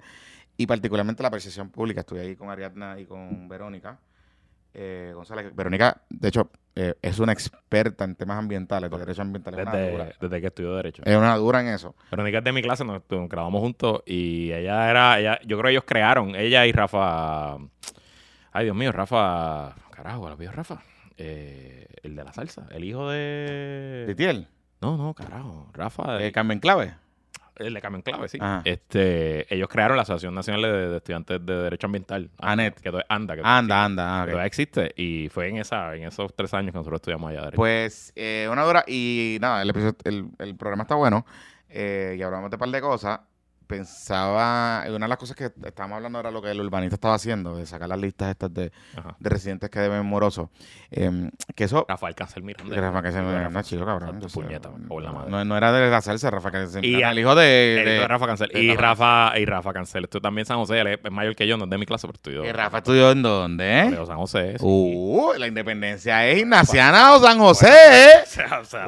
y 0.57 0.65
particularmente 0.67 1.21
la 1.23 1.29
percepción 1.31 1.69
pública. 1.69 2.01
Estuve 2.01 2.21
ahí 2.21 2.35
con 2.35 2.49
Ariadna 2.49 2.99
y 2.99 3.05
con 3.05 3.47
Verónica. 3.47 3.99
Eh, 4.73 5.11
González, 5.13 5.53
Verónica, 5.53 6.01
de 6.09 6.29
hecho, 6.29 6.49
eh, 6.75 6.95
es 7.01 7.19
una 7.19 7.33
experta 7.33 8.05
en 8.05 8.15
temas 8.15 8.37
ambientales, 8.37 8.89
de 8.89 8.97
derecho 8.97 9.21
ambiental. 9.21 9.53
Es 9.55 9.61
una, 9.61 9.71
Desde, 9.71 9.91
dura, 9.91 10.09
desde 10.21 10.41
que 10.41 10.47
estudió 10.47 10.75
Derecho. 10.75 11.03
es 11.05 11.17
una 11.17 11.35
dura 11.35 11.59
en 11.61 11.67
eso. 11.67 11.93
Verónica 12.09 12.37
es 12.37 12.43
de 12.45 12.51
mi 12.53 12.61
clase, 12.61 12.85
nos, 12.85 13.01
nos 13.09 13.27
grabamos 13.29 13.59
juntos 13.61 14.01
y 14.05 14.51
ella 14.53 14.89
era, 14.89 15.19
ella, 15.19 15.39
yo 15.41 15.57
creo 15.57 15.63
que 15.67 15.71
ellos 15.71 15.83
crearon, 15.85 16.35
ella 16.35 16.65
y 16.65 16.71
Rafa, 16.71 17.55
ay 18.53 18.63
Dios 18.63 18.75
mío, 18.75 18.91
Rafa, 18.93 19.75
carajo, 19.91 20.29
¿lo 20.29 20.37
vio 20.37 20.51
Rafa? 20.53 20.81
Eh, 21.17 21.87
el 22.03 22.15
de 22.15 22.23
la 22.23 22.31
salsa, 22.31 22.67
el 22.71 22.83
hijo 22.85 23.09
de... 23.09 24.05
Titiel, 24.07 24.47
No, 24.81 24.95
no, 24.95 25.13
carajo, 25.13 25.67
Rafa, 25.73 26.23
eh, 26.23 26.31
Carmen 26.31 26.59
Clave. 26.59 26.95
El 27.57 27.73
de 27.73 27.81
Carmen 27.81 28.01
Clave, 28.01 28.27
sí. 28.27 28.37
Ajá. 28.41 28.61
Este, 28.65 29.53
ellos 29.53 29.67
crearon 29.69 29.97
la 29.97 30.03
Asociación 30.03 30.33
Nacional 30.33 30.61
de, 30.63 30.89
de 30.89 30.97
Estudiantes 30.97 31.45
de 31.45 31.53
Derecho 31.55 31.87
Ambiental. 31.87 32.29
ANET. 32.39 32.79
Que 32.79 32.89
anda. 33.09 33.35
Que 33.35 33.41
Anda, 33.43 33.85
anda. 33.85 34.21
ah, 34.21 34.23
existe, 34.23 34.23
ok. 34.23 34.29
todavía 34.29 34.45
existe 34.47 34.93
y 34.95 35.29
fue 35.29 35.49
en 35.49 35.57
esa 35.57 35.95
en 35.95 36.03
esos 36.05 36.33
tres 36.35 36.53
años 36.53 36.71
que 36.71 36.77
nosotros 36.77 36.97
estudiamos 36.99 37.29
allá 37.29 37.41
Derecho. 37.41 37.57
Pues 37.57 38.13
eh, 38.15 38.47
una 38.51 38.63
dura 38.63 38.83
y 38.87 39.37
nada, 39.41 39.61
el, 39.61 39.69
episodio- 39.69 39.95
el, 40.05 40.27
el 40.39 40.55
programa 40.55 40.83
está 40.83 40.95
bueno 40.95 41.25
eh, 41.69 42.15
y 42.17 42.21
hablamos 42.21 42.49
de 42.49 42.55
un 42.55 42.59
par 42.59 42.69
de 42.69 42.81
cosas. 42.81 43.19
Pensaba, 43.71 44.83
una 44.89 45.05
de 45.05 45.07
las 45.07 45.17
cosas 45.17 45.35
que 45.35 45.45
estábamos 45.65 45.95
hablando 45.97 46.19
era 46.19 46.29
lo 46.31 46.41
que 46.41 46.51
el 46.51 46.59
urbanista 46.61 46.95
estaba 46.95 47.15
haciendo, 47.15 47.55
de 47.55 47.65
sacar 47.65 47.87
las 47.89 47.99
listas 47.99 48.29
estas 48.31 48.53
de, 48.53 48.71
de 49.19 49.29
residentes 49.29 49.69
que 49.69 49.79
deben 49.79 50.05
morosos. 50.05 50.49
Eh, 50.91 51.29
que 51.55 51.63
eso... 51.63 51.85
Rafael 51.87 52.13
Cancel 52.15 52.43
Miranda. 52.43 52.75
Rafa 52.75 53.01
que 53.01 53.11
se 53.11 53.21
Rafa, 53.21 53.49
no, 53.49 53.61
chico, 53.63 53.85
cabrón. 53.85 54.21
Sé, 54.29 54.41
puñeta, 54.41 54.69
en 54.69 55.03
la 55.03 55.11
madre. 55.11 55.31
no, 55.31 55.45
no 55.45 55.57
era 55.57 55.71
de 55.71 55.95
hacerse, 55.95 56.29
Rafa 56.29 56.67
se 56.67 56.85
Y 56.85 57.01
a- 57.01 57.11
el 57.11 57.19
hijo 57.19 57.33
de, 57.33 57.81
de- 57.85 58.07
Rafa 58.07 58.27
Cancel. 58.27 58.51
Y 58.57 58.75
Rafa. 58.75 59.31
Y 59.39 59.45
Rafa 59.45 59.71
Cancel. 59.73 60.03
Esto 60.03 60.19
también 60.19 60.45
San 60.45 60.57
José, 60.57 60.79
él 60.81 60.99
es 61.03 61.11
mayor 61.11 61.35
que 61.35 61.47
yo, 61.47 61.57
no 61.57 61.63
es 61.63 61.69
de 61.69 61.77
mi 61.77 61.85
clase, 61.85 62.07
pero 62.07 62.15
estudió. 62.17 62.43
Eh, 62.43 62.51
Rafa 62.51 62.79
estudió 62.79 63.11
en 63.11 63.21
dónde, 63.21 63.81
Colegio 63.85 64.05
San 64.05 64.17
José. 64.17 64.57
Uh, 64.59 65.33
la 65.37 65.47
independencia 65.47 66.27
es 66.27 66.39
Ignaciana 66.39 67.13
o 67.15 67.19
San 67.19 67.39
José. 67.39 67.71
O 68.61 68.65
sea, 68.65 68.87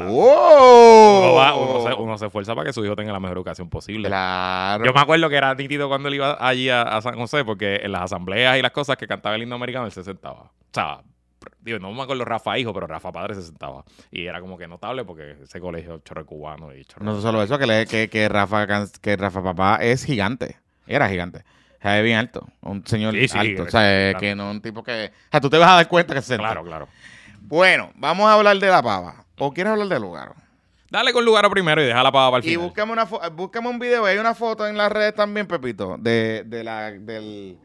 o 1.53 1.83
sea, 1.83 1.95
uno 1.95 2.17
se 2.17 2.25
esfuerza 2.25 2.53
para 2.55 2.65
que 2.67 2.73
su 2.73 2.83
hijo 2.83 2.95
tenga 2.95 3.11
la 3.11 3.19
mejor 3.19 3.37
educación 3.37 3.69
posible. 3.69 4.07
Claro. 4.07 4.72
Yo 4.77 4.93
me 4.93 4.99
acuerdo 5.01 5.29
que 5.29 5.35
era 5.35 5.53
nítido 5.55 5.87
cuando 5.89 6.07
él 6.09 6.15
iba 6.15 6.37
allí 6.39 6.69
a, 6.69 6.81
a 6.83 7.01
San 7.01 7.15
José, 7.15 7.43
porque 7.45 7.81
en 7.83 7.91
las 7.91 8.03
asambleas 8.03 8.57
y 8.57 8.61
las 8.61 8.71
cosas 8.71 8.97
que 8.97 9.07
cantaba 9.07 9.35
el 9.35 9.43
himno 9.43 9.55
americano, 9.55 9.85
él 9.85 9.91
se 9.91 10.03
sentaba. 10.03 10.41
O 10.43 10.51
sea, 10.73 11.01
digo, 11.59 11.79
no 11.79 11.91
me 11.91 12.03
acuerdo 12.03 12.25
Rafa 12.25 12.57
hijo, 12.57 12.73
pero 12.73 12.87
Rafa 12.87 13.11
padre 13.11 13.35
se 13.35 13.43
sentaba. 13.43 13.83
Y 14.11 14.25
era 14.25 14.39
como 14.41 14.57
que 14.57 14.67
notable 14.67 15.03
porque 15.05 15.37
ese 15.43 15.59
colegio 15.59 15.99
chorro 15.99 16.25
cubano 16.25 16.73
y 16.73 16.83
chorro. 16.85 17.05
No 17.05 17.19
solo 17.21 17.41
eso, 17.43 17.57
que, 17.59 17.67
le- 17.67 17.85
que, 17.85 18.09
que, 18.09 18.27
Rafa, 18.29 18.65
que 19.01 19.15
Rafa 19.17 19.43
Papá 19.43 19.77
es 19.81 20.03
gigante. 20.05 20.57
Era 20.87 21.07
gigante. 21.09 21.39
O 21.79 21.81
sea, 21.83 21.97
es 21.97 22.03
bien 22.05 22.17
alto. 22.17 22.47
Un 22.61 22.85
señor 22.87 23.13
Sí, 23.13 23.27
sí, 23.27 23.37
alto. 23.37 23.63
O 23.63 23.69
sea, 23.69 23.81
claro. 24.11 24.19
que 24.19 24.35
no 24.35 24.51
un 24.51 24.61
tipo 24.61 24.83
que... 24.83 25.11
O 25.27 25.31
sea, 25.31 25.41
tú 25.41 25.49
te 25.49 25.57
vas 25.57 25.69
a 25.69 25.75
dar 25.75 25.87
cuenta 25.89 26.13
que 26.13 26.21
se 26.21 26.27
senta. 26.29 26.43
Claro, 26.43 26.63
claro. 26.63 26.87
Bueno, 27.41 27.91
vamos 27.95 28.25
a 28.29 28.33
hablar 28.35 28.57
de 28.57 28.67
la 28.69 28.81
pava. 28.81 29.25
¿O 29.37 29.51
quieres 29.53 29.71
hablar 29.73 29.89
del 29.89 30.01
lugar? 30.01 30.33
Dale 30.93 31.11
con 31.11 31.25
lugar 31.25 31.43
a 31.43 31.49
primero 31.49 31.81
y 31.81 31.85
deja 31.85 32.03
la 32.03 32.11
pava 32.11 32.29
para 32.29 32.43
el 32.43 32.47
Y 32.47 32.51
final. 32.53 32.67
búscame, 32.67 32.91
una 32.93 33.03
búscame 33.05 33.67
un 33.67 33.79
video, 33.79 34.05
hay 34.05 34.19
una 34.19 34.35
foto 34.35 34.67
en 34.67 34.77
las 34.77 34.91
redes 34.91 35.15
también, 35.15 35.47
Pepito, 35.47 35.97
de, 35.99 36.43
de, 36.45 36.63
la, 36.63 36.91
del- 36.91 37.57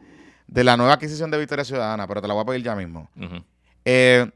de 0.46 0.64
la 0.64 0.78
nueva 0.78 0.94
adquisición 0.94 1.30
de 1.30 1.36
Victoria 1.36 1.62
Ciudadana, 1.62 2.06
pero 2.08 2.22
te 2.22 2.26
la 2.26 2.32
voy 2.32 2.42
a 2.42 2.46
pedir 2.46 2.62
ya 2.62 2.74
mismo. 2.74 3.10
Eh, 3.84 4.30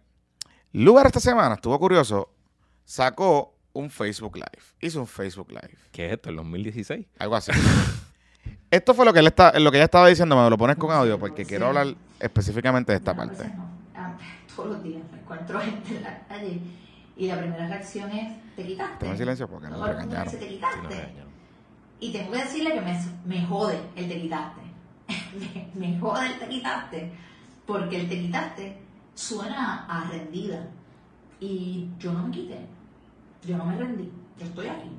Lugar 0.74 1.06
esta 1.06 1.20
semana, 1.20 1.54
estuvo 1.54 1.78
curioso, 1.78 2.28
sacó 2.84 3.54
un 3.72 3.88
Facebook 3.88 4.36
Live. 4.36 4.62
Hizo 4.82 5.00
un 5.00 5.06
Facebook 5.06 5.48
Live, 5.50 5.74
¿Qué 5.90 6.04
es 6.06 6.12
esto? 6.12 6.28
¿El 6.28 6.36
2016? 6.36 7.06
algo 7.18 7.34
así. 7.36 7.50
Esto 8.70 8.92
fue 8.92 9.04
lo 9.06 9.12
que, 9.14 9.20
él 9.20 9.26
está, 9.26 9.58
lo 9.58 9.70
que 9.70 9.78
ella 9.78 9.84
estaba 9.86 10.08
diciendo, 10.08 10.36
me 10.36 10.48
lo 10.50 10.58
pones 10.58 10.76
con 10.76 10.90
audio 10.90 11.18
porque 11.18 11.44
quiero 11.46 11.66
hablar 11.68 11.94
específicamente 12.20 12.92
de 12.92 12.98
esta 12.98 13.14
parte. 13.14 13.44
no. 13.48 13.70
Ah, 13.94 14.16
Todos 14.54 14.68
los 14.70 14.82
días 14.82 15.02
me 15.12 15.18
encuentro 15.18 15.60
gente 15.60 15.96
en 15.96 16.02
la 16.02 16.26
calle 16.26 16.60
y 17.16 17.26
la 17.26 17.38
primera 17.38 17.66
reacción 17.68 18.10
es, 18.12 18.54
¿te 18.56 18.64
quitaste? 18.66 19.04
Toma 19.04 19.16
silencio 19.16 19.48
porque 19.48 19.68
Todo 19.68 19.74
el 19.76 19.80
mundo 19.80 20.00
regañaron. 20.00 20.32
¿te 20.32 20.38
Sí, 20.40 20.48
quitaste? 20.54 20.82
nos 20.82 20.88
regañaron. 20.90 21.32
Y 22.00 22.12
tengo 22.12 22.32
que 22.32 22.38
decirle 22.38 22.72
que 22.74 22.80
me, 22.80 23.00
me 23.26 23.46
jode 23.46 23.80
el 23.96 24.08
te 24.08 24.20
quitaste. 24.20 24.60
me, 25.78 25.88
me 25.92 25.98
jode 26.00 26.26
el 26.26 26.38
te 26.38 26.48
quitaste. 26.48 27.12
Porque 27.66 28.00
el 28.00 28.08
te 28.08 28.18
quitaste 28.20 28.78
suena 29.14 29.84
a 29.86 30.08
rendida. 30.10 30.68
Y 31.38 31.88
yo 31.98 32.12
no 32.12 32.24
me 32.24 32.30
quité. 32.30 32.66
Yo 33.46 33.56
no 33.56 33.64
me 33.64 33.76
rendí. 33.76 34.10
Yo 34.38 34.46
estoy 34.46 34.66
aquí. 34.68 34.90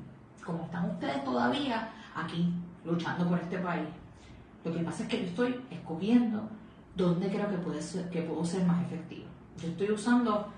Como 0.46 0.64
están 0.66 0.90
ustedes 0.92 1.24
todavía 1.26 1.90
aquí, 2.16 2.54
luchando 2.86 3.28
por 3.28 3.40
este 3.40 3.58
país. 3.60 3.88
Lo 4.64 4.72
que 4.74 4.80
pasa 4.84 5.04
es 5.04 5.10
que 5.10 5.18
yo 5.22 5.26
estoy 5.26 5.60
escogiendo 5.72 6.48
dónde 6.96 7.28
creo 7.30 7.50
que, 7.50 7.58
puede 7.58 7.82
ser, 7.82 8.10
que 8.10 8.22
puedo 8.22 8.46
ser 8.46 8.64
más 8.66 8.82
efectivo. 8.86 9.26
Yo 9.58 9.68
estoy 9.70 9.92
usando 9.92 10.53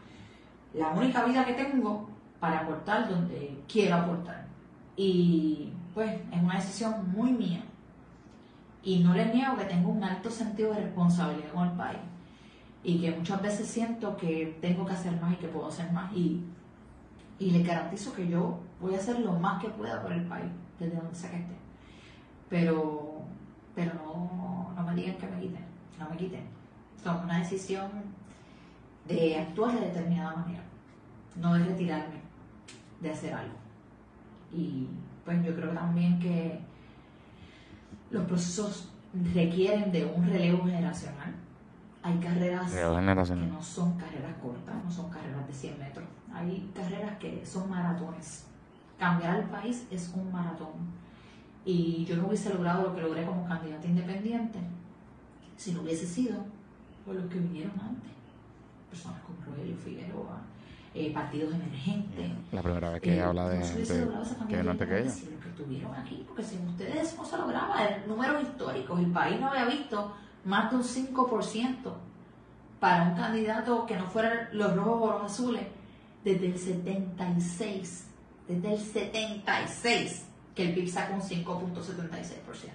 la 0.76 0.90
única 0.90 1.24
vida 1.24 1.46
que 1.46 1.54
tengo 1.54 2.10
para 2.40 2.60
aportar 2.60 3.10
donde 3.10 3.64
quiero 3.68 3.96
aportar. 3.96 4.46
Y 4.96 5.72
pues 5.94 6.12
es 6.32 6.42
una 6.42 6.56
decisión 6.56 7.12
muy 7.12 7.32
mía. 7.32 7.64
Y 8.84 9.00
no 9.00 9.14
les 9.14 9.34
niego 9.34 9.58
que 9.58 9.66
tengo 9.66 9.90
un 9.90 10.04
alto 10.04 10.30
sentido 10.30 10.74
de 10.74 10.82
responsabilidad 10.82 11.52
con 11.54 11.70
el 11.70 11.74
país. 11.76 12.00
Y 12.84 13.00
que 13.00 13.12
muchas 13.12 13.42
veces 13.42 13.68
siento 13.68 14.16
que 14.16 14.58
tengo 14.62 14.86
que 14.86 14.94
hacer 14.94 15.20
más 15.20 15.34
y 15.34 15.38
que 15.38 15.48
puedo 15.48 15.68
hacer 15.68 15.92
más. 15.92 16.12
Y, 16.14 16.44
y 17.40 17.52
les 17.52 17.66
garantizo 17.66 18.14
que 18.14 18.28
yo 18.28 18.60
voy 18.80 18.94
a 18.94 18.98
hacer 18.98 19.20
lo 19.20 19.34
más 19.34 19.62
que 19.62 19.70
pueda 19.70 20.02
por 20.02 20.12
el 20.12 20.26
país, 20.26 20.52
desde 20.80 20.96
donde 20.96 21.16
sea 21.16 21.32
que 21.32 21.38
esté. 21.38 21.56
Pero, 22.50 23.22
pero 23.74 23.94
no, 23.96 24.74
no 24.76 24.84
me 24.84 24.94
digan 24.94 25.16
que 25.16 25.28
me 25.28 25.40
quiten, 25.42 25.66
no 25.98 26.10
me 26.10 26.18
quiten. 26.18 26.44
Tomé 27.04 27.24
una 27.24 27.40
decisión 27.40 27.90
de 29.08 29.38
actuar 29.38 29.74
de 29.80 29.88
determinada 29.88 30.36
manera, 30.36 30.64
no 31.36 31.54
de 31.54 31.66
retirarme, 31.66 32.22
de 33.02 33.12
hacer 33.12 33.34
algo. 33.34 33.56
Y 34.52 34.88
pues 35.24 35.44
yo 35.44 35.56
creo 35.56 35.72
también 35.72 36.20
que 36.20 36.60
los 38.12 38.26
procesos 38.26 38.90
requieren 39.34 39.92
de 39.92 40.06
un 40.06 40.26
relevo 40.26 40.64
generacional. 40.66 41.34
Hay 42.04 42.18
carreras 42.20 42.72
que 42.72 43.36
no 43.36 43.62
son 43.64 43.98
carreras 43.98 44.36
cortas, 44.42 44.76
no 44.84 44.92
son 44.92 45.10
carreras 45.10 45.48
de 45.48 45.54
100 45.54 45.80
metros. 45.80 46.06
Hay 46.32 46.72
carreras 46.76 47.18
que 47.18 47.44
son 47.46 47.70
maratones. 47.70 48.46
Cambiar 49.00 49.40
el 49.40 49.46
país 49.46 49.88
es 49.90 50.14
un 50.16 50.32
maratón. 50.32 50.74
Y 51.66 52.06
yo 52.06 52.16
no 52.18 52.28
hubiese 52.28 52.54
logrado 52.54 52.84
lo 52.84 52.96
que 52.96 53.02
logré 53.02 53.26
como 53.26 53.48
candidata 53.48 53.88
independiente 53.88 54.60
si 55.58 55.72
no 55.72 55.82
hubiese 55.82 56.06
sido 56.06 56.38
por 57.06 57.16
los 57.16 57.26
que 57.26 57.40
vinieron 57.40 57.74
antes. 57.80 58.12
Personas 58.96 59.22
como 59.24 59.38
Rogelio 59.46 59.78
Figueroa, 59.78 60.42
eh, 60.94 61.12
partidos 61.14 61.54
emergentes. 61.54 62.32
La 62.54 62.62
primera 62.62 62.90
vez 62.92 63.02
que 63.02 63.16
Eh, 63.18 63.22
habla 63.22 63.50
de 63.50 63.60
no 63.60 63.66
esa 63.66 63.74
que 64.48 64.58
no 64.58 64.64
de 64.64 64.70
antes 64.72 64.88
que 64.88 65.00
ella. 65.02 65.10
si 65.12 65.26
los 65.32 65.44
que 65.44 65.50
estuvieron 65.50 65.94
aquí, 65.96 66.24
porque 66.28 66.44
sin 66.44 66.68
ustedes 66.70 67.18
no 67.18 67.26
se 67.26 67.38
lograba, 67.38 67.86
en 67.86 68.08
números 68.08 68.42
históricos, 68.44 69.00
el 69.00 69.12
país 69.12 69.40
no 69.42 69.50
había 69.50 69.66
visto 69.66 70.14
más 70.46 70.72
de 70.72 70.78
un 70.78 70.84
5% 70.84 71.94
para 72.80 73.04
un 73.10 73.16
candidato 73.16 73.86
que 73.86 73.98
no 73.98 74.06
fueran 74.10 74.48
los 74.54 74.76
rojos 74.76 75.10
o 75.10 75.14
los 75.20 75.32
azules 75.32 75.64
desde 76.24 76.48
el 76.48 76.58
76, 76.58 78.08
desde 78.48 78.74
el 78.74 78.80
76 78.80 80.26
que 80.56 80.70
el 80.70 80.74
PIB 80.74 80.88
saca 80.90 81.14
un 81.14 81.22
5.76%. 81.22 82.70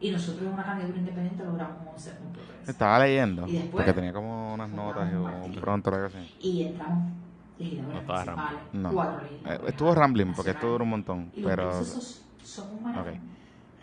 Y 0.00 0.10
nosotros 0.10 0.42
en 0.46 0.52
una 0.52 0.64
candidatura 0.64 0.98
independiente 0.98 1.44
logramos 1.44 1.78
un 1.80 1.86
11.3%. 1.94 2.68
Estaba 2.68 2.98
leyendo, 2.98 3.46
Y 3.48 3.52
después, 3.52 3.70
porque 3.72 3.92
tenía 3.94 4.12
como 4.12 4.54
unas 4.54 4.70
notas 4.70 5.10
y 5.10 5.14
un 5.14 5.22
un 5.22 5.40
partido. 5.42 5.60
pronto 5.62 5.94
algo 5.94 6.06
así. 6.06 6.36
Y 6.40 6.62
entramos 6.64 7.12
legisladores 7.58 8.06
No 8.06 8.14
municipales, 8.14 8.60
No. 8.72 8.92
cuatro 8.92 9.26
Eh, 9.46 9.60
estuvo 9.68 9.94
rambling, 9.94 10.34
porque 10.34 10.50
esto 10.50 10.66
duró 10.68 10.84
un 10.84 10.90
montón, 10.90 11.30
Y 11.34 11.40
los 11.40 11.50
pero... 11.50 11.70
procesos 11.70 12.22
son 12.42 12.84
un. 12.84 12.96
Ok. 12.98 13.06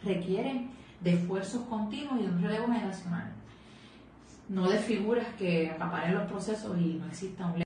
Requieren 0.04 0.70
de 1.02 1.14
esfuerzos 1.14 1.64
continuos 1.64 2.20
y 2.20 2.24
de 2.24 2.30
un 2.30 2.42
relevo 2.42 2.68
generacional. 2.68 3.32
No 4.50 4.70
de 4.70 4.78
figuras 4.78 5.28
que 5.38 5.72
acaparen 5.72 6.14
los 6.14 6.30
procesos 6.30 6.78
y 6.78 6.96
no 6.96 7.08
exista 7.08 7.46
un 7.48 7.64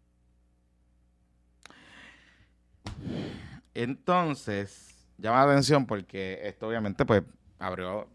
Entonces, 3.74 4.96
llama 5.18 5.46
la 5.46 5.52
atención 5.52 5.86
porque 5.86 6.40
esto 6.44 6.68
obviamente 6.68 7.06
pues 7.06 7.24
abrió 7.60 8.08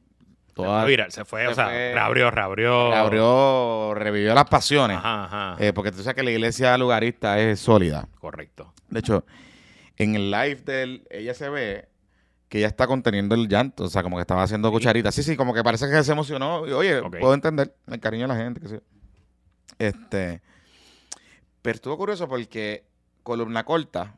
Se 0.53 0.57
toda... 0.57 0.83
fue 0.83 0.91
viral, 0.91 1.11
se 1.13 1.25
fue, 1.25 1.43
se 1.43 1.49
o 1.49 1.55
sea, 1.55 1.65
fue- 1.67 1.93
reabrió, 1.95 2.31
reabrió. 2.31 2.93
abrió, 2.95 3.95
revivió 3.95 4.35
las 4.35 4.45
pasiones. 4.45 4.99
Ajá, 4.99 5.25
ajá. 5.25 5.57
Eh, 5.59 5.73
porque 5.73 5.91
tú 5.91 5.99
sabes 6.03 6.15
que 6.15 6.23
la 6.23 6.31
iglesia 6.31 6.77
lugarista 6.77 7.39
es 7.39 7.59
sólida. 7.61 8.07
Correcto. 8.21 8.73
De 8.91 9.01
hecho, 9.01 9.25
en 9.97 10.15
el 10.15 10.31
live 10.31 10.57
de 10.57 10.83
él, 10.83 11.07
ella 11.11 11.33
se 11.33 11.49
ve 11.49 11.89
que 12.49 12.59
ella 12.59 12.67
está 12.67 12.87
conteniendo 12.87 13.35
el 13.35 13.49
llanto. 13.49 13.85
O 13.85 13.89
sea, 13.89 14.03
como 14.03 14.17
que 14.17 14.21
estaba 14.21 14.43
haciendo 14.43 14.71
cucharitas. 14.71 15.15
Sí, 15.15 15.23
sí, 15.23 15.37
como 15.37 15.55
que 15.55 15.65
parece 15.65 15.89
que 15.89 16.05
se 16.05 16.13
emocionó. 16.13 16.67
Y, 16.69 16.73
oye, 16.73 17.01
puedo 17.03 17.33
entender 17.33 17.75
el 17.87 17.99
cariño 17.99 18.25
de 18.25 18.29
la 18.29 18.37
gente. 18.37 18.61
Que 18.61 18.69
sí. 18.69 18.77
Este. 19.79 20.43
Pero 21.63 21.75
estuvo 21.77 21.97
curioso 21.97 22.29
porque 22.29 22.85
Columna 23.23 23.65
Corta 23.65 24.17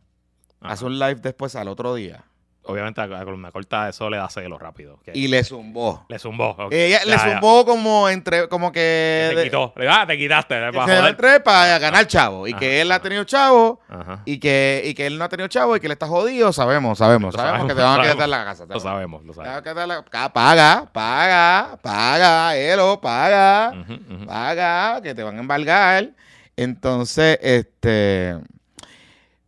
Ajá. 0.61 0.73
hace 0.73 0.85
un 0.85 0.99
live 0.99 1.17
después 1.17 1.55
al 1.55 1.69
otro 1.69 1.95
día. 1.95 2.25
Obviamente 2.67 3.01
a 3.01 3.07
la 3.07 3.25
columna 3.25 3.51
corta 3.53 3.89
eso 3.91 4.09
le 4.09 4.17
da 4.17 4.29
celo 4.31 4.59
rápido. 4.59 4.99
que 5.05 5.13
Y 5.15 5.29
le 5.29 5.45
zumbó. 5.45 6.07
le 6.09 6.19
zumbó. 6.19 6.57
Ella 6.71 7.01
le 7.05 7.11
ya. 7.13 7.19
zumbó 7.19 7.65
como 7.67 8.09
entre, 8.09 8.49
como 8.49 8.73
que. 8.73 9.27
Te 9.31 9.37
de- 9.37 9.45
quitó. 9.45 9.75
Ah, 9.89 10.05
te 10.07 10.17
quitaste. 10.17 10.55
que 10.55 10.73
para 10.73 10.87
se 10.87 10.97
joder. 10.97 11.11
entre 11.11 11.41
para 11.41 11.79
ganar 11.79 12.07
chavo. 12.07 12.47
Y 12.49 12.53
Ajá, 12.53 12.61
que 12.61 12.81
él 12.81 12.91
ha 12.91 13.01
tenido 13.01 13.25
chavo. 13.25 13.81
Ajá. 13.89 14.23
Y 14.25 14.39
que, 14.41 14.83
y 14.85 14.95
que 14.95 15.07
él 15.07 15.19
no 15.19 15.25
ha 15.25 15.29
tenido 15.29 15.47
chavo 15.49 15.77
y 15.77 15.81
que 15.81 15.87
él 15.87 15.93
está 15.93 16.07
jodido, 16.07 16.53
sabemos, 16.55 16.97
sabemos. 16.99 17.35
Lo 17.35 17.39
Sabemos, 17.39 17.59
sabemos, 17.59 17.69
que 17.69 17.75
te 17.75 17.83
van 17.83 18.01
a 18.01 18.05
lo 18.07 18.13
quitar 18.13 18.29
la 18.31 18.45
casa. 18.45 18.65
Lo 18.67 18.81
sabemos, 18.81 19.25
lo 19.25 19.33
te 19.35 19.39
van 19.41 19.63
sabemos. 19.65 19.83
a 19.83 19.87
la- 19.87 20.31
Paga, 20.33 20.89
paga, 20.93 21.79
paga, 21.83 22.57
Elo, 22.57 23.01
paga, 23.01 23.73
ujú. 23.79 24.27
paga, 24.27 25.01
que 25.03 25.15
te 25.15 25.23
van 25.23 25.37
a 25.37 25.41
embargar. 25.41 26.11
Entonces, 26.57 27.39
este. 27.43 28.37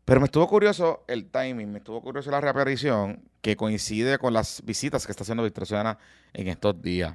Pero 0.06 0.20
me 0.20 0.26
estuvo 0.26 0.46
curioso 0.48 1.04
el 1.08 1.26
timing, 1.30 1.70
me 1.72 1.78
estuvo 1.78 2.00
curioso 2.00 2.30
la 2.30 2.40
reaparición 2.40 3.20
que 3.42 3.56
coincide 3.56 4.18
con 4.18 4.32
las 4.32 4.62
visitas 4.64 5.04
que 5.04 5.10
está 5.12 5.24
haciendo 5.24 5.42
Victoria 5.42 5.66
Ciudadana 5.66 5.98
en 6.32 6.48
estos 6.48 6.80
días. 6.80 7.12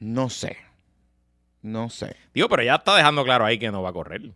No 0.00 0.28
sé. 0.28 0.56
No 1.62 1.88
sé. 1.90 2.14
Digo, 2.34 2.48
pero 2.48 2.62
ya 2.62 2.76
está 2.76 2.96
dejando 2.96 3.24
claro 3.24 3.44
ahí 3.44 3.58
que 3.58 3.70
no 3.70 3.82
va 3.82 3.90
a 3.90 3.92
correr. 3.92 4.30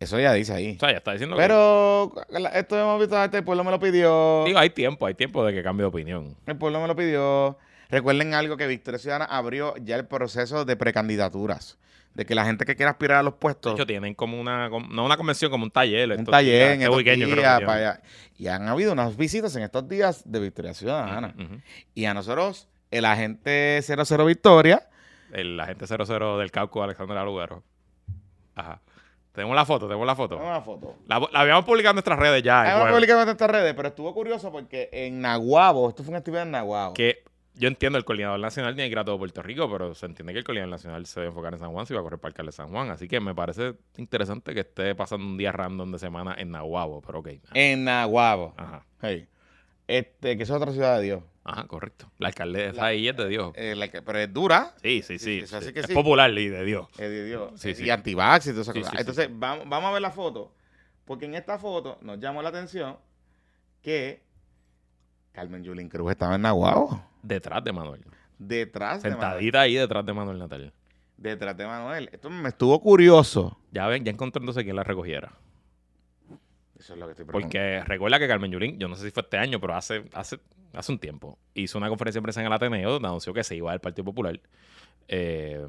Eso 0.00 0.18
ya 0.20 0.32
dice 0.32 0.52
ahí. 0.52 0.76
O 0.76 0.80
sea, 0.80 0.90
ya 0.92 0.98
está 0.98 1.12
diciendo 1.12 1.36
que- 1.36 1.42
Pero 1.42 2.12
la- 2.28 2.50
esto 2.50 2.78
hemos 2.78 3.00
visto 3.00 3.16
antes, 3.18 3.38
el 3.38 3.44
pueblo 3.44 3.64
me 3.64 3.70
lo 3.72 3.80
pidió. 3.80 4.44
Digo, 4.46 4.58
hay 4.58 4.70
tiempo, 4.70 5.06
hay 5.06 5.14
tiempo 5.14 5.44
de 5.44 5.52
que 5.52 5.62
cambie 5.62 5.82
de 5.82 5.88
opinión. 5.88 6.36
El 6.46 6.56
pueblo 6.56 6.80
me 6.80 6.86
lo 6.86 6.94
pidió. 6.94 7.58
Recuerden 7.88 8.34
algo 8.34 8.56
que 8.56 8.66
Victoria 8.68 8.98
Ciudadana 8.98 9.24
abrió 9.24 9.74
ya 9.78 9.96
el 9.96 10.06
proceso 10.06 10.64
de 10.64 10.76
precandidaturas. 10.76 11.78
De 12.14 12.26
que 12.26 12.34
la 12.34 12.44
gente 12.44 12.64
que 12.64 12.74
quiera 12.74 12.90
aspirar 12.90 13.18
a 13.18 13.22
los 13.22 13.34
De 13.34 13.38
puestos, 13.38 13.74
hecho, 13.74 13.86
tienen 13.86 14.14
como 14.14 14.40
una, 14.40 14.68
no 14.68 15.04
una 15.04 15.16
convención, 15.16 15.50
como 15.52 15.64
un 15.64 15.70
taller. 15.70 16.10
un 16.18 16.24
taller 16.24 16.52
días, 16.54 16.74
en 16.74 16.82
este 16.82 16.96
weekend, 16.96 17.22
creo 17.22 17.34
que 17.34 17.40
días, 17.40 17.58
tienen. 17.58 17.66
para 17.66 17.90
allá. 17.90 18.02
Y 18.36 18.48
han 18.48 18.68
habido 18.68 18.92
unas 18.92 19.16
visitas 19.16 19.54
en 19.54 19.62
estos 19.62 19.88
días 19.88 20.22
de 20.24 20.40
Victoria 20.40 20.74
Ciudadana. 20.74 21.34
Y 21.94 22.06
a 22.06 22.14
nosotros, 22.14 22.68
el 22.90 23.04
agente 23.04 23.80
00 23.82 24.24
Victoria, 24.24 24.88
El 25.32 25.60
agente 25.60 25.86
00 25.86 26.38
del 26.38 26.50
Cauco, 26.50 26.82
Alexander 26.82 27.16
Alugaro. 27.18 27.62
Ajá. 28.56 28.80
Tenemos 29.32 29.54
la 29.54 29.64
foto, 29.64 29.86
tenemos 29.86 30.04
la 30.06 30.16
foto. 30.16 30.36
una 30.38 30.60
foto. 30.60 30.96
La, 31.06 31.20
la 31.20 31.40
habíamos 31.40 31.64
publicado 31.64 31.92
en 31.92 31.96
nuestras 31.96 32.18
redes 32.18 32.42
ya. 32.42 32.62
Hemos 32.64 32.80
jueves. 32.80 32.94
publicado 32.96 33.22
en 33.22 33.28
estas 33.28 33.48
redes, 33.50 33.74
pero 33.74 33.88
estuvo 33.88 34.12
curioso 34.12 34.50
porque 34.50 34.88
en 34.90 35.20
Nahuabo, 35.20 35.90
esto 35.90 36.02
fue 36.02 36.10
una 36.10 36.18
actividad 36.18 36.42
en 36.42 36.50
Nahuabo. 36.50 36.94
Que 36.94 37.22
yo 37.58 37.68
entiendo, 37.68 37.98
el 37.98 38.04
coordinador 38.04 38.38
nacional 38.40 38.74
tiene 38.74 38.88
que 38.88 38.92
ir 38.92 38.98
a 38.98 39.04
todo 39.04 39.18
Puerto 39.18 39.42
Rico, 39.42 39.70
pero 39.70 39.94
se 39.94 40.06
entiende 40.06 40.32
que 40.32 40.38
el 40.40 40.44
coordinador 40.44 40.70
nacional 40.70 41.04
se 41.06 41.20
debe 41.20 41.28
enfocar 41.30 41.52
en 41.52 41.58
San 41.58 41.72
Juan 41.72 41.86
si 41.86 41.94
va 41.94 42.00
a 42.00 42.02
correr 42.02 42.18
para 42.18 42.28
el 42.30 42.32
alcalde 42.32 42.48
de 42.48 42.52
San 42.56 42.68
Juan. 42.70 42.90
Así 42.90 43.08
que 43.08 43.20
me 43.20 43.34
parece 43.34 43.74
interesante 43.96 44.54
que 44.54 44.60
esté 44.60 44.94
pasando 44.94 45.26
un 45.26 45.36
día 45.36 45.52
random 45.52 45.92
de 45.92 45.98
semana 45.98 46.34
en 46.38 46.50
Nahuabo, 46.50 47.00
pero 47.02 47.18
ok. 47.20 47.28
En 47.54 47.84
Nahuabo. 47.84 48.54
Ajá. 48.56 48.84
Hey. 49.02 49.28
Este, 49.86 50.36
que 50.36 50.42
es 50.42 50.50
otra 50.50 50.72
ciudad 50.72 50.98
de 50.98 51.04
Dios. 51.04 51.22
Ajá, 51.44 51.66
correcto. 51.66 52.10
La 52.18 52.28
alcaldesa 52.28 52.84
ahí 52.84 53.08
es 53.08 53.16
de 53.16 53.26
Dios. 53.26 53.52
Eh, 53.56 53.74
la 53.74 53.88
que- 53.88 54.02
pero 54.02 54.18
es 54.18 54.30
dura. 54.32 54.74
Sí, 54.82 55.00
sí, 55.02 55.18
sí, 55.18 55.40
sí. 55.40 55.46
sí, 55.46 55.54
así 55.56 55.66
sí. 55.68 55.72
que 55.72 55.80
es 55.80 55.86
popular 55.88 56.30
y 56.36 56.48
de 56.48 56.62
Dios. 56.64 56.88
Es 56.92 57.08
de 57.10 57.24
Dios. 57.24 57.52
Sí, 57.58 57.74
sí. 57.74 57.84
Y 57.84 57.90
antivax 57.90 58.46
y 58.48 58.50
todas 58.50 58.68
esas 58.68 58.74
cosas. 58.82 59.00
Entonces, 59.00 59.28
Vamos, 59.32 59.66
vamos 59.66 59.88
a 59.88 59.92
ver 59.92 60.02
la 60.02 60.10
foto. 60.10 60.52
Porque 61.06 61.24
en 61.24 61.34
esta 61.34 61.58
foto 61.58 61.96
nos 62.02 62.20
llamó 62.20 62.42
la 62.42 62.50
atención 62.50 62.98
que 63.80 64.22
Carmen 65.32 65.64
Yulín 65.64 65.88
Cruz 65.88 66.10
estaba 66.10 66.34
en 66.34 66.42
Nahuabo. 66.42 67.02
Detrás 67.28 67.62
de 67.62 67.72
Manuel. 67.72 68.04
Detrás 68.38 69.02
de 69.02 69.10
Manuel. 69.10 69.28
Sentadita 69.28 69.60
ahí 69.60 69.74
detrás 69.74 70.06
de 70.06 70.12
Manuel 70.14 70.38
Natal. 70.38 70.72
Detrás 71.16 71.56
de 71.56 71.66
Manuel. 71.66 72.08
Esto 72.12 72.30
me 72.30 72.48
estuvo 72.48 72.80
curioso. 72.80 73.58
Ya 73.70 73.86
ven, 73.86 74.04
ya 74.04 74.10
encontré 74.10 74.40
entonces 74.40 74.64
quién 74.64 74.76
la 74.76 74.84
recogiera. 74.84 75.32
Eso 76.78 76.94
es 76.94 76.98
lo 76.98 77.06
que 77.06 77.12
estoy 77.12 77.26
preguntando. 77.26 77.48
Porque 77.48 77.82
recuerda 77.84 78.18
que 78.18 78.28
Carmen 78.28 78.50
Yulín, 78.50 78.78
yo 78.78 78.88
no 78.88 78.94
sé 78.94 79.04
si 79.04 79.10
fue 79.10 79.22
este 79.22 79.36
año, 79.36 79.60
pero 79.60 79.74
hace, 79.74 80.04
hace, 80.14 80.38
hace 80.72 80.92
un 80.92 80.98
tiempo, 80.98 81.38
hizo 81.54 81.76
una 81.76 81.88
conferencia 81.88 82.20
de 82.20 82.22
prensa 82.22 82.40
en 82.40 82.46
el 82.46 82.52
Ateneo 82.52 82.92
donde 82.92 83.08
anunció 83.08 83.34
que 83.34 83.44
se 83.44 83.56
iba 83.56 83.72
del 83.72 83.80
Partido 83.80 84.04
Popular. 84.04 84.40
Eh, 85.08 85.66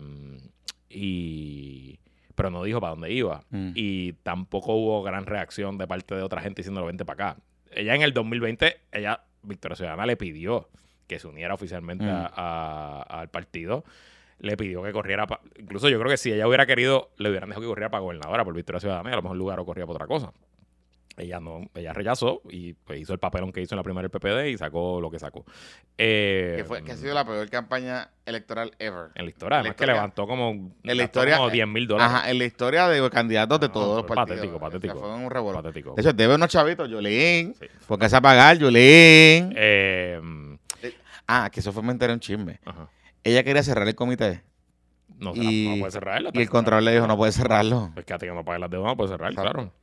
y 0.89 1.99
pero 2.35 2.51
no 2.51 2.63
dijo 2.63 2.79
para 2.79 2.91
dónde 2.91 3.11
iba. 3.11 3.43
Mm. 3.49 3.71
Y 3.75 4.13
tampoco 4.23 4.73
hubo 4.75 5.03
gran 5.03 5.25
reacción 5.25 5.77
de 5.77 5.87
parte 5.87 6.15
de 6.15 6.21
otra 6.21 6.39
gente 6.39 6.61
diciéndolo 6.61 6.87
vente 6.87 7.03
para 7.03 7.31
acá. 7.31 7.41
Ella 7.71 7.95
en 7.95 8.01
el 8.01 8.13
2020, 8.13 8.77
ella, 8.93 9.25
Victoria 9.41 9.75
Ciudadana, 9.75 10.05
le 10.05 10.15
pidió 10.15 10.69
que 11.09 11.19
se 11.19 11.27
uniera 11.27 11.53
oficialmente 11.53 12.05
Mm. 12.05 12.09
a- 12.09 12.31
a- 12.35 13.19
al 13.19 13.27
partido. 13.29 13.83
Le 14.39 14.55
pidió 14.55 14.81
que 14.83 14.93
corriera, 14.93 15.27
pa- 15.27 15.41
incluso 15.57 15.89
yo 15.89 15.99
creo 15.99 16.09
que 16.09 16.15
si 16.15 16.31
ella 16.31 16.47
hubiera 16.47 16.65
querido, 16.65 17.09
le 17.17 17.29
hubieran 17.29 17.49
dejado 17.49 17.63
que 17.63 17.67
corriera 17.67 17.89
para 17.89 17.99
gobernadora 18.01 18.45
por 18.45 18.53
Victoria 18.53 18.79
Ciudadana 18.79 19.09
y 19.09 19.13
a 19.13 19.15
lo 19.17 19.21
mejor 19.23 19.35
el 19.35 19.39
lugar 19.39 19.59
o 19.59 19.65
corría 19.65 19.85
por 19.85 19.95
otra 19.95 20.07
cosa. 20.07 20.31
Ella 21.17 21.41
no, 21.41 21.63
ella 21.75 21.91
rechazó 21.91 22.41
y 22.49 22.71
pues, 22.75 23.01
hizo 23.01 23.11
el 23.11 23.19
papelón 23.19 23.51
que 23.51 23.59
hizo 23.61 23.75
en 23.75 23.77
la 23.77 23.83
primera 23.83 24.03
del 24.07 24.09
PPD 24.11 24.51
y 24.51 24.57
sacó 24.57 25.01
lo 25.01 25.11
que 25.11 25.19
sacó. 25.19 25.43
Eh, 25.97 26.53
que, 26.55 26.63
fue, 26.63 26.81
que 26.81 26.93
ha 26.93 26.95
sido 26.95 27.13
la 27.13 27.25
peor 27.25 27.49
campaña 27.49 28.09
electoral 28.25 28.71
ever. 28.79 29.07
en 29.15 29.25
la 29.25 29.29
historia, 29.29 29.59
además 29.59 29.75
que 29.75 29.85
levantó 29.85 30.25
como, 30.25 30.51
en 30.81 30.97
la 30.97 31.03
historia, 31.03 31.35
como 31.35 31.49
eh, 31.49 31.53
10 31.53 31.67
mil 31.67 31.87
dólares. 31.87 32.13
Ajá, 32.13 32.31
en 32.31 32.37
la 32.37 32.45
historia 32.45 32.87
de 32.87 33.09
candidatos 33.09 33.59
de 33.59 33.67
No, 33.67 33.73
todos 33.73 33.97
los 33.97 34.05
partidos. 34.05 34.29
patético, 34.39 34.55
O 34.55 34.59
sea, 34.59 34.67
patético. 34.69 34.99
fue 35.01 35.13
un 35.13 35.29
revolú. 35.29 35.57
Patético. 35.61 35.93
De 35.93 36.01
hecho, 36.01 36.13
debe 36.13 36.35
unos 36.35 36.47
chavitos, 36.47 36.89
Yulín. 36.89 37.53
Sí. 37.59 37.65
Porque 37.85 38.07
se 38.07 38.15
a 38.15 38.21
pagar, 38.21 38.57
Yulín. 38.57 39.53
Eh, 39.57 40.21
Ah, 41.31 41.49
que 41.51 41.59
eso 41.59 41.71
fue 41.71 41.83
me 41.83 41.91
enteré 41.91 42.11
un 42.11 42.19
chisme. 42.19 42.59
ajá. 42.65 42.89
Ella 43.23 43.43
quería 43.43 43.61
cerrar 43.61 43.87
el 43.87 43.93
comité. 43.95 44.41
No, 45.19 45.33
Y- 45.35 45.67
no 45.69 45.79
puede 45.79 45.91
cerrarla. 45.91 46.31
Y 46.33 46.41
el 46.41 46.49
control 46.49 46.85
le 46.85 46.93
dijo, 46.93 47.05
no 47.05 47.17
puede 47.17 47.31
cerrarlo. 47.31 47.91
Pues 47.93 48.05
quédate 48.05 48.25
que 48.25 48.33
no 48.33 48.43
pague 48.43 48.59
las 48.59 48.69
deudas, 48.69 48.87
no 48.91 48.97
puede 48.97 49.09
cerrar, 49.11 49.31
Exacto. 49.31 49.51
claro. 49.51 49.73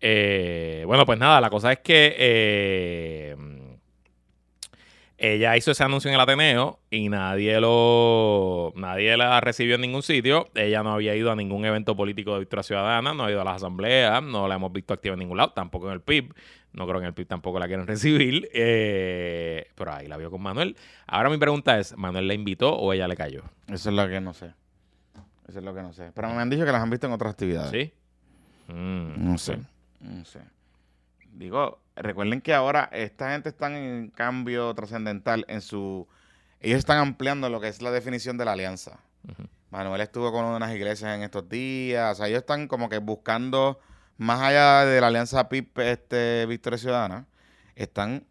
Eh, 0.00 0.84
bueno, 0.86 1.04
pues 1.04 1.18
nada, 1.18 1.40
la 1.40 1.50
cosa 1.50 1.72
es 1.72 1.80
que 1.80 2.14
eh, 2.16 3.36
Ella 5.20 5.56
hizo 5.56 5.72
ese 5.72 5.82
anuncio 5.82 6.08
en 6.08 6.14
el 6.14 6.20
Ateneo 6.20 6.78
y 6.90 7.08
nadie 7.08 7.58
lo 7.60 8.72
nadie 8.76 9.16
la 9.16 9.40
recibió 9.40 9.74
en 9.74 9.80
ningún 9.80 10.02
sitio. 10.04 10.48
Ella 10.54 10.84
no 10.84 10.92
había 10.92 11.16
ido 11.16 11.32
a 11.32 11.36
ningún 11.36 11.64
evento 11.64 11.96
político 11.96 12.34
de 12.34 12.38
Victoria 12.40 12.62
Ciudadana, 12.62 13.12
no 13.14 13.24
ha 13.24 13.30
ido 13.32 13.40
a 13.40 13.44
las 13.44 13.56
asambleas, 13.56 14.22
no 14.22 14.46
la 14.46 14.54
hemos 14.54 14.72
visto 14.72 14.94
activa 14.94 15.14
en 15.14 15.18
ningún 15.18 15.36
lado, 15.38 15.50
tampoco 15.50 15.88
en 15.88 15.94
el 15.94 16.00
PIB. 16.00 16.32
No 16.78 16.86
creo 16.86 17.00
que 17.00 17.04
en 17.04 17.08
el 17.08 17.14
PIB 17.14 17.26
tampoco 17.26 17.58
la 17.58 17.66
quieren 17.66 17.86
recibir. 17.88 18.48
eh, 18.54 19.66
pero 19.74 19.92
ahí 19.92 20.06
la 20.06 20.16
vio 20.16 20.30
con 20.30 20.40
Manuel. 20.40 20.76
Ahora 21.06 21.28
mi 21.28 21.36
pregunta 21.38 21.78
es, 21.78 21.96
¿Manuel 21.96 22.28
la 22.28 22.34
invitó 22.34 22.74
o 22.76 22.92
ella 22.92 23.08
le 23.08 23.16
cayó? 23.16 23.42
Eso 23.66 23.90
es 23.90 23.94
lo 23.96 24.08
que 24.08 24.20
no 24.20 24.32
sé. 24.32 24.54
Eso 25.48 25.58
es 25.58 25.64
lo 25.64 25.74
que 25.74 25.82
no 25.82 25.92
sé. 25.92 26.12
Pero 26.14 26.28
me 26.28 26.40
han 26.40 26.50
dicho 26.50 26.64
que 26.64 26.72
las 26.72 26.82
han 26.82 26.90
visto 26.90 27.06
en 27.06 27.12
otras 27.14 27.32
actividades. 27.32 27.70
¿Sí? 27.70 27.92
Mm, 28.72 29.30
No 29.32 29.38
sé. 29.38 29.58
No 30.00 30.24
sé. 30.24 30.40
Digo, 31.32 31.80
recuerden 31.96 32.40
que 32.40 32.54
ahora 32.54 32.88
esta 32.92 33.30
gente 33.32 33.48
está 33.48 33.66
en 33.76 34.10
cambio 34.10 34.72
trascendental 34.74 35.44
en 35.48 35.60
su... 35.60 36.06
Ellos 36.60 36.78
están 36.78 36.98
ampliando 36.98 37.48
lo 37.50 37.60
que 37.60 37.68
es 37.68 37.82
la 37.82 37.90
definición 37.90 38.36
de 38.38 38.44
la 38.44 38.52
alianza. 38.52 39.00
Manuel 39.70 40.00
estuvo 40.00 40.32
con 40.32 40.44
unas 40.44 40.74
iglesias 40.74 41.14
en 41.16 41.22
estos 41.22 41.48
días. 41.48 42.12
O 42.12 42.14
sea, 42.16 42.28
ellos 42.28 42.40
están 42.40 42.66
como 42.68 42.88
que 42.88 42.98
buscando, 42.98 43.78
más 44.18 44.40
allá 44.40 44.84
de 44.84 45.00
la 45.00 45.06
alianza 45.06 45.48
PIP 45.48 45.78
este, 45.78 46.44
Victoria 46.46 46.78
Ciudadana, 46.78 47.26
están 47.76 48.26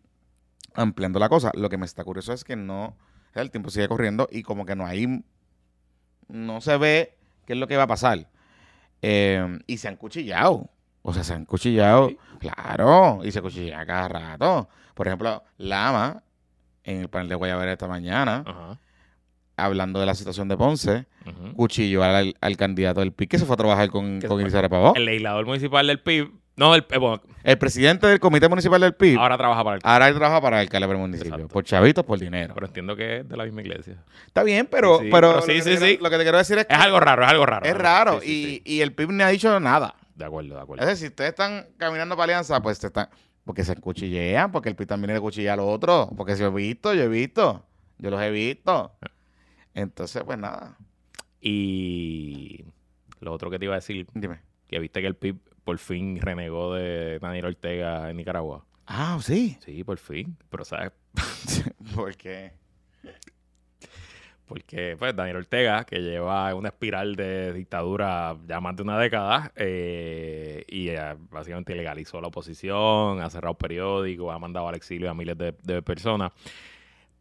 ampliando 0.75 1.17
la 1.17 1.29
cosa. 1.29 1.51
Lo 1.55 1.69
que 1.69 1.77
me 1.77 1.85
está 1.85 2.03
curioso 2.03 2.33
es 2.33 2.43
que 2.43 2.55
no... 2.55 2.95
El 3.33 3.51
tiempo 3.51 3.69
sigue 3.69 3.87
corriendo 3.87 4.27
y 4.31 4.43
como 4.43 4.65
que 4.65 4.75
no 4.75 4.85
hay... 4.85 5.23
No 6.27 6.59
se 6.59 6.77
ve 6.77 7.17
qué 7.45 7.53
es 7.53 7.59
lo 7.59 7.67
que 7.67 7.77
va 7.77 7.83
a 7.83 7.87
pasar. 7.87 8.27
Eh, 9.01 9.59
y 9.65 9.77
se 9.77 9.87
han 9.87 9.95
cuchillado. 9.95 10.69
O 11.03 11.13
sea, 11.13 11.23
se 11.23 11.33
han 11.33 11.45
cuchillado. 11.45 12.09
Sí. 12.09 12.17
Claro. 12.39 13.21
Y 13.23 13.31
se 13.31 13.41
cuchillan 13.41 13.85
cada 13.85 14.07
rato. 14.07 14.69
Por 14.93 15.07
ejemplo, 15.07 15.43
Lama, 15.57 16.23
en 16.83 17.01
el 17.01 17.09
panel 17.09 17.29
de 17.29 17.35
Guayabera 17.35 17.71
esta 17.71 17.87
mañana, 17.87 18.43
Ajá. 18.45 18.79
Hablando 19.57 19.99
de 19.99 20.05
la 20.05 20.15
situación 20.15 20.47
de 20.47 20.55
Ponce, 20.57 21.05
ujú. 21.25 21.53
cuchilló 21.55 22.03
al, 22.03 22.35
al 22.39 22.57
candidato 22.57 22.99
del 23.01 23.11
PIB 23.11 23.27
que 23.29 23.39
se 23.39 23.45
fue 23.45 23.55
a 23.55 23.57
trabajar 23.57 23.89
con, 23.89 24.21
con. 24.21 24.39
Elizabeth 24.41 24.69
Pavón. 24.71 24.93
El 24.95 25.05
legislador 25.05 25.45
municipal 25.45 25.85
del 25.87 25.99
PIB, 25.99 26.31
no, 26.55 26.73
el, 26.75 26.85
eh, 26.89 26.97
bueno, 26.97 27.21
El 27.43 27.57
presidente 27.57 28.07
del 28.07 28.19
comité 28.19 28.47
municipal 28.49 28.79
del 28.81 28.93
PIB 28.95 29.17
ahora, 29.19 29.35
ahora 29.35 29.37
trabaja 29.37 29.63
para 29.63 29.75
el 30.07 30.09
él 30.13 30.17
trabaja 30.17 30.41
para 30.41 30.57
el 30.57 30.61
alcalde 30.67 30.87
del 30.87 30.97
municipio. 30.97 31.33
Exacto. 31.33 31.53
Por 31.53 31.63
chavitos, 31.63 32.03
por 32.05 32.19
dinero. 32.19 32.53
pero 32.53 32.67
entiendo 32.67 32.95
que 32.95 33.17
es 33.17 33.29
de 33.29 33.37
la 33.37 33.43
misma 33.45 33.61
iglesia. 33.61 34.03
Está 34.25 34.43
bien, 34.43 34.67
pero, 34.69 34.99
Sí, 34.99 35.09
pero, 35.11 35.41
sí, 35.41 35.47
que 35.53 35.61
sí, 35.61 35.69
te 35.71 35.77
quiero, 35.77 35.85
sí. 35.85 35.99
lo 36.01 36.09
que 36.09 36.17
te 36.17 36.23
quiero 36.23 36.37
decir 36.37 36.57
es 36.59 36.65
que 36.65 36.73
Es 36.73 36.79
algo 36.79 36.99
raro, 36.99 37.23
es 37.23 37.29
algo 37.29 37.45
raro. 37.45 37.65
es 37.65 37.75
raro. 37.77 38.21
Sí, 38.21 38.27
sí, 38.27 38.43
sí. 38.45 38.61
y, 38.65 38.75
y 38.77 38.81
el 38.81 38.93
PIB 38.93 39.11
no 39.11 39.23
ha 39.23 39.29
dicho 39.29 39.59
nada. 39.59 39.95
De 40.15 40.25
acuerdo, 40.25 40.49
de 40.49 40.55
Es 40.55 40.63
acuerdo. 40.63 40.85
decir, 40.85 40.97
si 40.99 41.07
ustedes 41.09 41.29
están 41.31 41.67
caminando 41.77 42.15
para 42.15 42.23
alianza, 42.25 42.59
pues 42.61 42.79
te 42.79 42.87
están. 42.87 43.07
Porque 43.45 43.63
se 43.63 43.75
cuchillean, 43.75 44.51
porque 44.51 44.67
el 44.69 44.75
PIB 44.75 44.87
también 44.87 45.13
le 45.13 45.21
cuchilla 45.21 45.53
al 45.53 45.59
otro. 45.59 46.09
Porque 46.17 46.35
si 46.35 46.41
yo 46.41 46.47
he 46.47 46.51
visto, 46.51 46.93
yo 46.95 47.03
he 47.03 47.07
visto. 47.07 47.63
Yo 47.99 48.09
los 48.09 48.21
he 48.21 48.29
visto. 48.31 48.91
Entonces, 49.77 50.23
pues 50.23 50.39
nada. 50.39 50.75
Y 51.39 52.65
lo 53.19 53.31
otro 53.31 53.51
que 53.51 53.59
te 53.59 53.65
iba 53.65 53.75
a 53.75 53.77
decir, 53.77 54.07
Dime. 54.13 54.41
que 54.67 54.79
viste 54.79 55.01
que 55.01 55.07
el 55.07 55.15
PIB 55.15 55.37
por 55.63 55.77
fin 55.77 56.19
renegó 56.19 56.73
de 56.73 57.19
Daniel 57.19 57.45
Ortega 57.45 58.09
en 58.09 58.17
Nicaragua. 58.17 58.65
Ah, 58.87 59.19
sí. 59.21 59.57
Sí, 59.63 59.83
por 59.83 59.99
fin. 59.99 60.35
Pero 60.49 60.65
sabes, 60.65 60.93
¿Por 61.95 62.15
qué? 62.15 62.53
porque 64.47 64.95
pues 64.97 65.13
Daniel 65.13 65.37
Ortega, 65.37 65.83
que 65.83 65.99
lleva 65.99 66.55
una 66.55 66.69
espiral 66.69 67.15
de 67.17 67.51
dictadura 67.51 68.37
ya 68.47 68.61
más 68.61 68.77
de 68.77 68.81
una 68.81 68.97
década, 68.97 69.51
eh, 69.57 70.63
y 70.69 70.87
eh, 70.87 71.15
básicamente 71.29 71.73
ilegalizó 71.73 72.21
la 72.21 72.27
oposición, 72.29 73.19
ha 73.19 73.29
cerrado 73.29 73.55
periódicos, 73.55 74.33
ha 74.33 74.39
mandado 74.39 74.69
al 74.69 74.75
exilio 74.75 75.11
a 75.11 75.13
miles 75.13 75.37
de, 75.37 75.53
de 75.63 75.81
personas, 75.81 76.31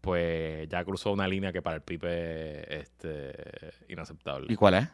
pues 0.07 0.69
ya 0.69 0.85
cruzó 0.85 1.13
una 1.13 1.27
línea 1.27 1.53
que 1.53 1.61
para 1.61 1.77
el 1.77 1.83
PIB 1.83 2.05
es 2.05 2.81
este, 2.81 3.35
inaceptable. 3.89 4.47
¿Y 4.51 4.57
cuál 4.57 4.75
es? 4.75 4.89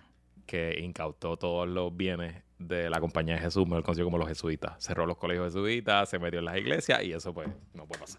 que 0.47 0.81
incautó 0.81 1.37
todos 1.37 1.69
los 1.69 1.97
bienes 1.97 2.43
de 2.59 2.91
la 2.91 3.01
compañía 3.01 3.35
de 3.35 3.41
Jesús, 3.41 3.67
mejor 3.67 3.85
conocido 3.85 4.07
como 4.07 4.19
los 4.19 4.29
jesuitas. 4.29 4.75
Cerró 4.83 5.07
los 5.07 5.17
colegios 5.17 5.53
jesuitas, 5.53 6.09
se 6.09 6.19
metió 6.19 6.41
en 6.41 6.47
las 6.47 6.57
iglesias 6.57 7.03
y 7.05 7.13
eso 7.13 7.33
pues 7.33 7.49
no 7.75 7.87
puede 7.87 8.01
pasar. 8.01 8.19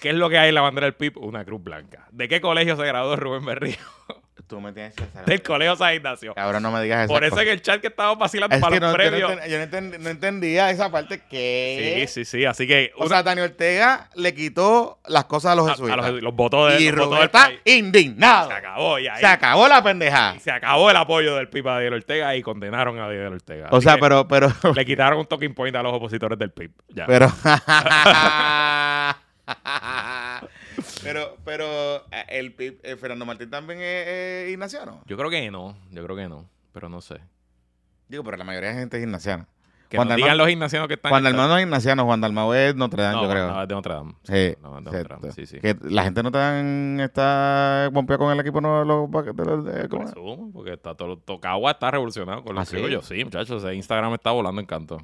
¿Qué 0.00 0.10
es 0.10 0.14
lo 0.14 0.30
que 0.30 0.38
hay 0.38 0.50
en 0.50 0.54
la 0.54 0.62
bandera 0.62 0.86
del 0.86 0.94
PIB? 0.94 1.18
Una 1.18 1.44
cruz 1.44 1.62
blanca. 1.62 2.08
¿De 2.10 2.28
qué 2.28 2.40
colegio 2.40 2.76
se 2.76 2.86
graduó 2.86 3.16
Rubén 3.16 3.44
Berrío? 3.44 3.76
Tú 4.50 4.60
me 4.60 4.72
tienes 4.72 4.92
que 4.94 5.04
hacer. 5.04 5.24
Del 5.24 5.42
colegio 5.42 5.76
San 5.76 5.94
Ignacio. 5.94 6.34
Ahora 6.36 6.58
no 6.60 6.70
me 6.72 6.82
digas 6.82 7.04
eso. 7.04 7.14
Por 7.14 7.22
eso 7.24 7.40
en 7.40 7.48
el 7.48 7.62
chat 7.62 7.80
que 7.80 7.86
estábamos 7.86 8.18
vacilando 8.18 8.54
Es 8.56 8.60
para 8.60 8.74
que 8.74 8.80
los 8.80 8.92
no, 8.92 8.98
yo, 8.98 9.04
no 9.20 9.26
premios. 9.36 9.48
yo 9.48 9.58
no 9.58 9.64
enten- 9.64 9.98
no 10.00 10.10
entendía 10.10 10.70
esa 10.70 10.90
parte 10.90 11.22
que. 11.30 12.04
Sí, 12.08 12.24
sí, 12.24 12.38
sí. 12.38 12.44
Así 12.44 12.66
que 12.66 12.90
O 12.98 13.08
sea, 13.08 13.22
Daniel 13.22 13.50
Ortega 13.50 14.10
le 14.16 14.34
quitó 14.34 14.98
las 15.06 15.24
cosas 15.26 15.52
a 15.52 15.54
los 15.54 15.68
a- 15.68 15.70
a 15.70 15.74
jesuitas. 15.76 16.12
los, 16.20 16.34
votos 16.34 16.72
de 16.74 16.80
y 16.82 16.90
los 16.90 17.08
del 17.10 17.22
está 17.22 17.44
país. 17.46 17.60
indignado. 17.64 18.48
Se 18.50 18.54
acabó 18.56 18.98
y 18.98 19.06
ahí 19.06 19.20
Se 19.20 19.26
acabó 19.26 19.68
la 19.68 19.82
pendeja. 19.84 20.34
se 20.40 20.50
acabó 20.50 20.90
el 20.90 20.96
apoyo 20.96 21.36
del 21.36 21.48
PIB 21.48 21.68
a 21.68 21.74
Daniel 21.74 21.94
Ortega 21.94 22.34
y 22.34 22.42
condenaron 22.42 22.98
a 22.98 23.02
Daniel 23.06 23.34
Ortega. 23.34 23.68
O 23.70 23.80
sea, 23.80 23.98
pero, 23.98 24.26
pero, 24.26 24.52
le 24.74 24.84
quitaron 24.84 25.20
un 25.20 25.26
talking 25.26 25.54
point 25.54 25.76
a 25.76 25.82
los 25.84 25.92
opositores 25.94 26.36
del 26.38 26.50
PIB. 26.50 26.72
Ya. 26.88 27.06
pero, 27.06 27.26
pero, 31.02 31.36
pero, 31.44 31.64
eh, 32.12 32.24
el, 32.28 32.54
Pip- 32.54 32.80
eh, 32.82 32.96
Fernando 32.96 33.24
Martín 33.26 33.50
también 33.50 33.80
es, 33.80 34.06
es 34.08 34.50
ignaciano. 34.50 35.00
Yo 35.06 35.16
creo 35.16 35.30
que 35.30 35.50
no, 35.50 35.76
yo 35.90 36.04
creo 36.04 36.16
que 36.16 36.28
no, 36.28 36.48
pero 36.72 36.88
no 36.88 37.00
sé. 37.00 37.20
Digo, 38.08 38.24
pero 38.24 38.36
la 38.36 38.44
mayoría 38.44 38.70
de 38.70 38.76
gente 38.76 38.96
es 38.98 39.02
ignaciana. 39.04 39.46
Que 39.88 39.96
Juan 39.96 40.06
nos 40.06 40.14
Dalmau- 40.16 40.22
digan 40.22 40.38
los 40.38 40.50
ignacianos 40.50 40.86
que 40.86 40.94
están 40.94 41.10
Juan 41.10 41.24
Dalmau 41.24 41.48
no 41.48 41.56
es 41.58 41.64
ignaciano, 41.64 42.04
Juan 42.04 42.20
Dalmau 42.20 42.52
es 42.54 42.76
Notre 42.76 43.02
Dame, 43.02 43.16
No, 43.16 43.22
yo 43.24 43.30
creo. 43.30 43.48
no, 43.50 43.62
es 43.62 43.68
de 43.68 43.74
Notre 43.74 43.94
Dame. 43.94 44.12
Sí, 44.22 44.56
no, 44.62 44.78
es 44.78 44.84
de 44.84 44.90
Notre 44.92 45.02
Dame, 45.16 45.32
sí, 45.32 45.46
sí. 45.46 45.58
Que 45.58 45.76
la 45.82 46.04
gente 46.04 46.22
no 46.22 46.30
tan 46.30 47.00
está 47.00 47.90
pompeada 47.92 48.18
con 48.18 48.32
el 48.32 48.38
equipo 48.38 48.60
no 48.60 48.84
los 48.84 49.10
de 49.10 49.44
los- 49.44 49.64
de- 49.64 49.88
¿cómo? 49.88 50.04
Presumo, 50.04 50.50
porque 50.52 50.74
está 50.74 50.94
todo, 50.94 51.18
Tocagua 51.18 51.72
está 51.72 51.90
revolucionado 51.90 52.44
con 52.44 52.54
los 52.54 52.62
¿Ah, 52.62 52.66
sí? 52.66 52.76
criollos. 52.76 53.04
Sí, 53.04 53.24
muchachos, 53.24 53.64
ese 53.64 53.74
Instagram 53.74 54.14
está 54.14 54.30
volando 54.30 54.60
en 54.60 54.66
canto. 54.68 54.98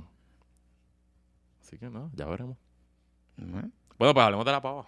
Así 1.62 1.78
que 1.78 1.90
no, 1.90 2.10
ya 2.14 2.26
veremos. 2.26 2.56
Bueno, 3.36 3.70
pues 4.14 4.16
hablemos 4.24 4.46
de 4.46 4.52
la 4.52 4.60
pava. 4.62 4.86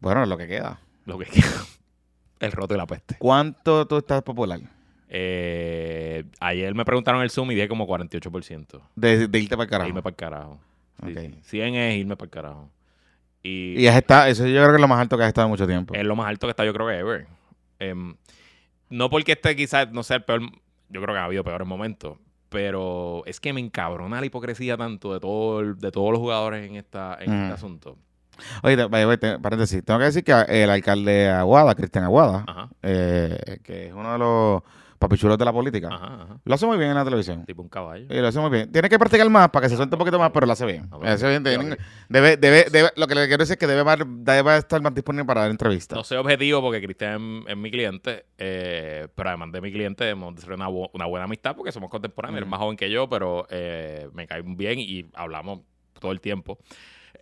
Bueno, 0.00 0.24
lo 0.26 0.36
que 0.36 0.46
queda. 0.46 0.80
Lo 1.04 1.18
que 1.18 1.26
queda. 1.26 1.64
El 2.40 2.52
roto 2.52 2.74
y 2.74 2.76
la 2.78 2.86
peste. 2.86 3.16
¿Cuánto 3.18 3.86
tú 3.86 3.96
estás 3.98 4.22
popular? 4.22 4.60
Eh, 5.08 6.24
ayer 6.38 6.74
me 6.74 6.84
preguntaron 6.84 7.22
el 7.22 7.30
Zoom 7.30 7.50
y 7.50 7.54
dije 7.54 7.66
como 7.68 7.86
48%. 7.88 8.80
De, 8.94 9.26
de 9.26 9.38
irte 9.40 9.56
para 9.56 9.64
el 9.64 9.70
carajo. 9.70 9.88
Irme 9.88 10.02
para 10.02 10.10
el 10.12 10.16
carajo. 10.16 10.60
Sí, 11.04 11.12
Ok. 11.12 11.18
sí. 11.18 11.34
100 11.42 11.74
es 11.74 11.96
irme 11.96 12.16
para 12.16 12.26
el 12.26 12.30
carajo. 12.30 12.70
Y, 13.42 13.80
Y 13.80 13.86
has 13.88 13.96
estado, 13.96 14.26
eso 14.26 14.46
yo 14.46 14.54
creo 14.60 14.68
que 14.70 14.74
es 14.76 14.80
lo 14.80 14.88
más 14.88 15.00
alto 15.00 15.16
que 15.16 15.24
has 15.24 15.28
estado 15.28 15.46
en 15.46 15.50
mucho 15.50 15.66
tiempo. 15.66 15.94
es 15.94 16.04
lo 16.04 16.14
más 16.14 16.28
alto 16.28 16.46
que 16.46 16.50
está 16.50 16.64
yo 16.64 16.72
creo 16.72 16.86
que 16.86 16.94
ever. 16.98 17.26
Em, 17.80 18.14
no 18.90 19.10
porque 19.10 19.32
este 19.32 19.56
quizás 19.56 19.90
no 19.90 20.02
sea 20.02 20.18
el 20.18 20.24
peor, 20.24 20.42
yo 20.42 21.00
creo 21.02 21.14
que 21.14 21.18
ha 21.20 21.24
habido 21.24 21.42
peores 21.44 21.66
momentos, 21.66 22.18
pero 22.48 23.22
es 23.26 23.40
que 23.40 23.52
me 23.52 23.60
encabrona 23.60 24.20
la 24.20 24.26
hipocresía 24.26 24.76
tanto 24.76 25.12
de 25.14 25.20
todo 25.20 25.60
el- 25.60 25.78
de 25.78 25.90
todos 25.90 26.10
los 26.12 26.18
jugadores 26.20 26.68
en 26.68 26.76
esta 26.76 27.16
en 27.20 27.30
Ujú. 27.32 27.40
este 27.42 27.54
asunto. 27.54 27.96
Oye, 28.62 28.88
paréntesis, 29.40 29.84
tengo 29.84 29.98
que 30.00 30.06
decir 30.06 30.24
que 30.24 30.32
el 30.48 30.70
alcalde 30.70 31.12
de 31.12 31.28
Aguada, 31.30 31.74
Cristian 31.74 32.04
Aguada, 32.04 32.44
eh, 32.82 33.60
que 33.62 33.86
es 33.88 33.92
uno 33.92 34.12
de 34.12 34.18
los 34.18 34.62
papichulos 34.98 35.38
de 35.38 35.44
la 35.44 35.52
política, 35.52 35.88
ajá, 35.92 36.06
ajá. 36.24 36.40
lo 36.44 36.54
hace 36.56 36.66
muy 36.66 36.76
bien 36.76 36.90
en 36.90 36.96
la 36.96 37.04
televisión. 37.04 37.44
Tipo 37.46 37.62
un 37.62 37.68
caballo. 37.68 38.06
Y 38.10 38.20
lo 38.20 38.26
hace 38.26 38.40
muy 38.40 38.50
bien. 38.50 38.72
Tiene 38.72 38.88
que 38.88 38.98
practicar 38.98 39.30
más 39.30 39.48
para 39.50 39.64
que 39.64 39.70
se 39.70 39.76
suelte 39.76 39.94
un 39.94 39.98
poquito 40.00 40.18
más, 40.18 40.32
pero 40.32 40.44
lo 40.44 40.52
hace 40.52 40.66
bien. 40.66 40.86
Ah, 40.86 40.88
Lo 40.90 40.98
bueno. 40.98 41.14
hace 41.14 41.28
bien. 41.28 41.44
Tiene- 41.44 41.76
debe, 42.08 42.36
debe, 42.36 42.64
debe- 42.68 42.90
lo 42.96 43.06
que 43.06 43.14
le 43.14 43.28
quiero 43.28 43.42
decir 43.44 43.52
es 43.52 43.58
que 43.60 43.68
debe, 43.68 44.56
estar 44.56 44.82
más 44.82 44.92
disponible 44.94 45.24
para 45.24 45.42
dar 45.42 45.50
entrevistas. 45.52 45.96
No 45.96 46.02
soy 46.02 46.18
objetivo 46.18 46.60
porque 46.60 46.82
Cristian 46.82 47.42
es, 47.46 47.52
es 47.52 47.56
mi 47.56 47.70
cliente, 47.70 48.26
eh, 48.38 49.06
pero 49.14 49.28
además 49.28 49.52
de 49.52 49.60
mi 49.60 49.70
cliente 49.70 50.08
hemos 50.08 50.34
de 50.34 50.40
hacer 50.42 50.54
una, 50.54 50.68
bu- 50.68 50.90
una 50.92 51.06
buena 51.06 51.26
amistad 51.26 51.54
porque 51.54 51.70
somos 51.70 51.90
contemporáneos. 51.90 52.38
Él 52.38 52.42
es 52.42 52.48
Mm. 52.48 52.50
más 52.50 52.58
joven 52.60 52.76
que 52.76 52.90
yo, 52.90 53.08
pero 53.08 53.46
eh, 53.50 54.08
me 54.14 54.26
cae 54.26 54.42
bien 54.44 54.80
y 54.80 55.08
hablamos 55.14 55.60
todo 56.00 56.10
el 56.10 56.20
tiempo. 56.20 56.58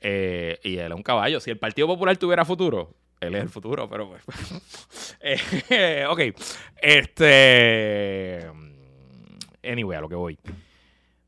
Eh, 0.00 0.58
y 0.62 0.78
él 0.78 0.92
es 0.92 0.96
un 0.96 1.02
caballo. 1.02 1.40
Si 1.40 1.50
el 1.50 1.58
Partido 1.58 1.86
Popular 1.86 2.16
tuviera 2.16 2.44
futuro, 2.44 2.94
él 3.20 3.34
es 3.34 3.42
el 3.42 3.48
futuro, 3.48 3.88
pero... 3.88 4.10
pues, 4.10 5.16
eh, 5.20 6.06
ok. 6.08 6.20
Este... 6.80 8.50
Anyway, 9.64 9.98
a 9.98 10.00
lo 10.00 10.08
que 10.08 10.14
voy. 10.14 10.38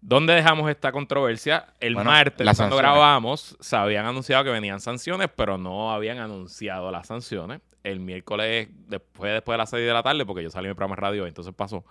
¿Dónde 0.00 0.32
dejamos 0.32 0.70
esta 0.70 0.92
controversia? 0.92 1.66
El 1.80 1.94
Bueno, 1.94 2.10
martes, 2.10 2.36
cuando 2.36 2.54
sanciones. 2.54 2.78
grabamos, 2.78 3.56
se 3.60 3.76
habían 3.76 4.06
anunciado 4.06 4.44
que 4.44 4.50
venían 4.50 4.80
sanciones, 4.80 5.28
pero 5.34 5.58
no 5.58 5.92
habían 5.92 6.18
anunciado 6.18 6.90
las 6.92 7.08
sanciones. 7.08 7.60
El 7.90 8.00
miércoles, 8.00 8.68
después, 8.88 9.32
después 9.32 9.54
de 9.54 9.58
las 9.58 9.70
6 9.70 9.86
de 9.86 9.92
la 9.92 10.02
tarde, 10.02 10.24
porque 10.26 10.42
yo 10.42 10.50
salí 10.50 10.66
en 10.66 10.70
mi 10.70 10.74
programa 10.74 10.96
de 10.96 11.00
radio, 11.00 11.26
entonces 11.26 11.54
pasó. 11.54 11.84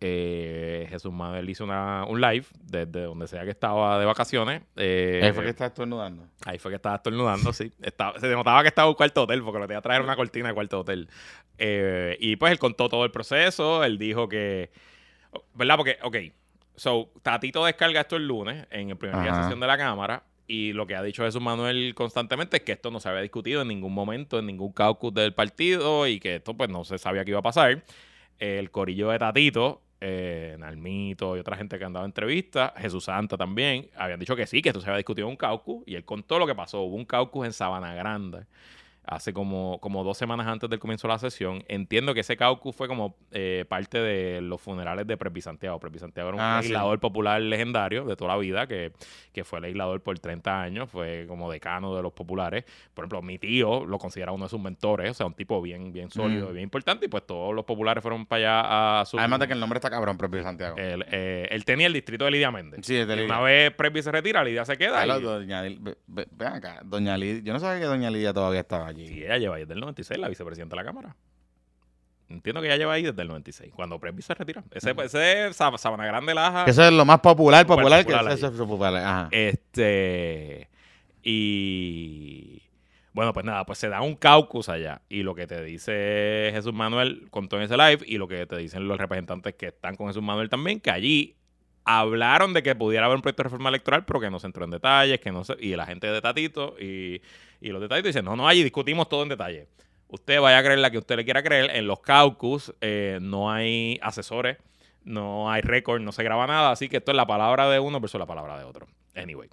eh, 0.00 0.86
Jesús 0.90 1.12
Manuel 1.12 1.48
hizo 1.48 1.62
una, 1.64 2.04
un 2.08 2.20
live 2.20 2.44
desde 2.60 3.02
donde 3.02 3.28
sea 3.28 3.44
que 3.44 3.50
estaba 3.50 3.98
de 4.00 4.04
vacaciones. 4.04 4.62
eh, 4.76 5.20
Ahí 5.22 5.32
fue 5.32 5.44
que 5.44 5.50
está 5.50 5.66
estornudando. 5.66 6.24
Ahí 6.44 6.58
fue 6.58 6.70
que 6.72 6.76
estaba 6.76 6.96
estornudando, 6.96 7.52
sí. 7.52 7.72
Estaba, 7.80 8.18
se 8.18 8.28
notaba 8.28 8.62
que 8.62 8.68
estaba 8.68 8.86
en 8.86 8.90
un 8.90 8.94
cuarto 8.96 9.22
hotel, 9.22 9.42
porque 9.42 9.60
lo 9.60 9.66
tenía 9.66 9.78
que 9.80 9.84
traer 9.84 10.02
una 10.02 10.16
cortina 10.16 10.48
de 10.48 10.54
cuarto 10.54 10.80
hotel. 10.80 11.08
Eh, 11.58 12.16
y 12.20 12.34
pues 12.36 12.50
él 12.52 12.58
contó 12.58 12.88
todo 12.88 13.04
el 13.04 13.10
proceso. 13.12 13.84
Él 13.84 13.96
dijo 13.98 14.28
que. 14.28 14.70
¿Verdad? 15.54 15.76
Porque, 15.76 15.98
ok. 16.02 16.16
So, 16.74 17.12
Tatito 17.22 17.64
descarga 17.64 18.00
esto 18.00 18.16
el 18.16 18.26
lunes 18.26 18.66
en 18.70 18.90
el 18.90 18.96
primer 18.96 19.20
día 19.22 19.30
de 19.32 19.42
sesión 19.42 19.60
de 19.60 19.66
la 19.66 19.76
Cámara. 19.78 20.24
Y 20.46 20.72
lo 20.72 20.86
que 20.86 20.96
ha 20.96 21.02
dicho 21.02 21.24
Jesús 21.24 21.40
Manuel 21.40 21.94
constantemente 21.94 22.58
es 22.58 22.62
que 22.62 22.72
esto 22.72 22.90
no 22.90 23.00
se 23.00 23.08
había 23.08 23.22
discutido 23.22 23.62
en 23.62 23.68
ningún 23.68 23.94
momento, 23.94 24.38
en 24.38 24.46
ningún 24.46 24.72
caucus 24.72 25.14
del 25.14 25.34
partido 25.34 26.06
y 26.06 26.20
que 26.20 26.36
esto 26.36 26.54
pues 26.54 26.68
no 26.68 26.84
se 26.84 26.98
sabía 26.98 27.24
que 27.24 27.30
iba 27.30 27.40
a 27.40 27.42
pasar. 27.42 27.84
El 28.38 28.70
corillo 28.70 29.10
de 29.10 29.18
Tatito, 29.18 29.82
eh, 30.00 30.56
Nalmito 30.58 31.36
y 31.36 31.40
otra 31.40 31.56
gente 31.56 31.78
que 31.78 31.84
andaba 31.84 32.04
en 32.04 32.10
entrevistas, 32.10 32.72
Jesús 32.76 33.04
Santa 33.04 33.36
también, 33.36 33.88
habían 33.96 34.18
dicho 34.18 34.34
que 34.34 34.46
sí, 34.46 34.60
que 34.60 34.70
esto 34.70 34.80
se 34.80 34.88
había 34.88 34.98
discutido 34.98 35.28
en 35.28 35.32
un 35.32 35.36
caucus 35.36 35.84
y 35.86 35.94
él 35.94 36.04
contó 36.04 36.38
lo 36.38 36.46
que 36.46 36.54
pasó. 36.54 36.82
Hubo 36.82 36.96
un 36.96 37.04
caucus 37.04 37.46
en 37.46 37.52
Sabana 37.52 37.94
Grande 37.94 38.46
hace 39.04 39.32
como, 39.32 39.78
como 39.80 40.04
dos 40.04 40.16
semanas 40.16 40.46
antes 40.46 40.70
del 40.70 40.78
comienzo 40.78 41.08
de 41.08 41.14
la 41.14 41.18
sesión. 41.18 41.64
Entiendo 41.68 42.14
que 42.14 42.20
ese 42.20 42.36
caucus 42.36 42.74
fue 42.76 42.86
como 42.88 43.16
eh, 43.32 43.64
parte 43.68 43.98
de 43.98 44.40
los 44.40 44.60
funerales 44.60 45.06
de 45.06 45.16
Presby 45.16 45.40
Santiago. 45.40 45.80
Presby 45.80 45.98
Santiago 45.98 46.28
era 46.28 46.36
un 46.36 46.40
Ah, 46.42 46.58
sí. 46.60 46.68
legislador 46.68 47.00
popular 47.00 47.40
legendario 47.40 48.04
de 48.04 48.14
toda 48.16 48.32
la 48.34 48.36
vida, 48.38 48.66
que, 48.66 48.92
que 49.32 49.42
fue 49.44 49.60
legislador 49.60 50.00
por 50.02 50.18
30 50.18 50.62
años, 50.62 50.88
fue 50.90 51.24
como 51.26 51.50
decano 51.50 51.94
de 51.96 52.02
los 52.02 52.12
populares. 52.12 52.64
Por 52.94 53.02
ejemplo, 53.04 53.22
mi 53.22 53.38
tío 53.38 53.84
lo 53.84 53.98
considera 53.98 54.30
uno 54.32 54.44
de 54.44 54.48
sus 54.50 54.60
mentores, 54.60 55.10
o 55.10 55.14
sea, 55.14 55.26
un 55.26 55.34
tipo 55.34 55.60
bien, 55.60 55.92
bien 55.92 56.10
sólido 56.10 56.46
Mm. 56.46 56.50
y 56.50 56.52
bien 56.52 56.62
importante, 56.64 57.06
y 57.06 57.08
pues 57.08 57.26
todos 57.26 57.54
los 57.54 57.64
populares 57.64 58.02
fueron 58.02 58.24
para 58.26 58.38
allá 58.62 59.00
a 59.00 59.04
su... 59.04 59.18
Además 59.18 59.40
de 59.40 59.46
que 59.48 59.52
el 59.54 59.60
nombre 59.60 59.78
está 59.78 59.90
cabrón, 59.90 60.16
propio 60.16 60.42
Santiago. 60.42 60.76
él, 60.78 61.04
eh, 61.10 61.48
él 61.50 61.64
tenía 61.64 61.88
el 61.88 61.92
distrito 61.92 62.24
de 62.24 62.30
Lidia 62.30 62.50
Méndez. 62.52 62.80
Sí, 62.84 62.94
de 62.94 63.04
Lidia. 63.16 63.24
Una 63.24 63.40
vez 63.40 63.72
Presby 63.72 64.00
se 64.02 64.12
retira, 64.12 64.44
Lidia 64.44 64.64
se 64.64 64.76
queda. 64.78 65.02
Claro, 65.02 65.20
y- 65.20 65.24
doña 65.24 65.62
ve- 65.62 65.96
ve- 66.06 66.46
acá, 66.46 66.80
doña 66.84 67.16
Lidia, 67.16 67.42
yo 67.42 67.52
no 67.52 67.58
sabía 67.58 67.80
que 67.80 67.86
doña 67.86 68.10
Lidia 68.10 68.32
todavía 68.32 68.60
estaba 68.60 68.91
allí. 68.92 69.08
Sí, 69.08 69.22
ella 69.24 69.38
lleva 69.38 69.56
ahí 69.56 69.62
desde 69.62 69.74
el 69.74 69.80
96, 69.80 70.18
la 70.20 70.28
vicepresidenta 70.28 70.76
de 70.76 70.82
la 70.82 70.86
Cámara. 70.86 71.16
Entiendo 72.28 72.60
que 72.62 72.68
ella 72.68 72.76
lleva 72.78 72.94
ahí 72.94 73.02
desde 73.02 73.20
el 73.20 73.28
96, 73.28 73.72
cuando 73.74 73.98
Presby 73.98 74.22
se 74.22 74.32
retira. 74.34 74.64
Ese, 74.70 74.94
ese 75.04 75.46
es 75.48 75.60
Sab- 75.60 75.76
Sabana 75.76 76.06
Grande 76.06 76.32
Laja. 76.34 76.64
Eso 76.64 76.82
es 76.84 76.92
lo 76.92 77.04
más 77.04 77.20
popular, 77.20 77.66
popular, 77.66 78.02
popular 78.04 78.26
que 78.28 78.34
eso 78.34 78.46
es 78.46 78.52
popular. 78.54 78.96
Ajá. 78.96 79.28
Este. 79.32 80.70
Y. 81.22 82.62
Bueno, 83.12 83.34
pues 83.34 83.44
nada, 83.44 83.66
pues 83.66 83.78
se 83.78 83.90
da 83.90 84.00
un 84.00 84.14
caucus 84.16 84.70
allá. 84.70 85.02
Y 85.10 85.22
lo 85.22 85.34
que 85.34 85.46
te 85.46 85.62
dice 85.62 86.48
Jesús 86.54 86.72
Manuel 86.72 87.26
contó 87.30 87.56
en 87.58 87.64
ese 87.64 87.76
live, 87.76 87.98
y 88.06 88.16
lo 88.16 88.26
que 88.26 88.46
te 88.46 88.56
dicen 88.56 88.88
los 88.88 88.96
representantes 88.98 89.54
que 89.54 89.66
están 89.66 89.96
con 89.96 90.06
Jesús 90.06 90.22
Manuel 90.22 90.48
también, 90.48 90.80
que 90.80 90.90
allí 90.90 91.36
hablaron 91.84 92.52
de 92.52 92.62
que 92.62 92.74
pudiera 92.74 93.06
haber 93.06 93.16
un 93.16 93.22
proyecto 93.22 93.42
de 93.42 93.48
reforma 93.48 93.68
electoral, 93.68 94.04
pero 94.04 94.20
que 94.20 94.30
no 94.30 94.38
se 94.38 94.46
entró 94.46 94.64
en 94.64 94.70
detalles, 94.70 95.20
que 95.20 95.32
no 95.32 95.44
se, 95.44 95.56
y 95.58 95.74
la 95.76 95.86
gente 95.86 96.06
de 96.06 96.20
Tatito 96.20 96.76
y, 96.78 97.22
y 97.60 97.68
los 97.70 97.80
de 97.80 97.88
Tatito 97.88 98.08
dicen, 98.08 98.24
no, 98.24 98.36
no, 98.36 98.46
allí 98.46 98.62
discutimos 98.62 99.08
todo 99.08 99.22
en 99.22 99.30
detalle. 99.30 99.68
Usted 100.08 100.40
vaya 100.40 100.58
a 100.58 100.62
creer 100.62 100.78
la 100.78 100.90
que 100.90 100.98
usted 100.98 101.16
le 101.16 101.24
quiera 101.24 101.42
creer. 101.42 101.74
En 101.74 101.86
los 101.86 102.00
caucus 102.00 102.74
eh, 102.80 103.18
no 103.22 103.50
hay 103.50 103.98
asesores, 104.02 104.58
no 105.04 105.50
hay 105.50 105.62
récord, 105.62 106.02
no 106.02 106.12
se 106.12 106.22
graba 106.22 106.46
nada, 106.46 106.70
así 106.70 106.88
que 106.88 106.98
esto 106.98 107.12
es 107.12 107.16
la 107.16 107.26
palabra 107.26 107.68
de 107.70 107.80
uno 107.80 107.98
versus 107.98 108.18
la 108.18 108.26
palabra 108.26 108.58
de 108.58 108.64
otro. 108.64 108.86
Anyway. 109.14 109.48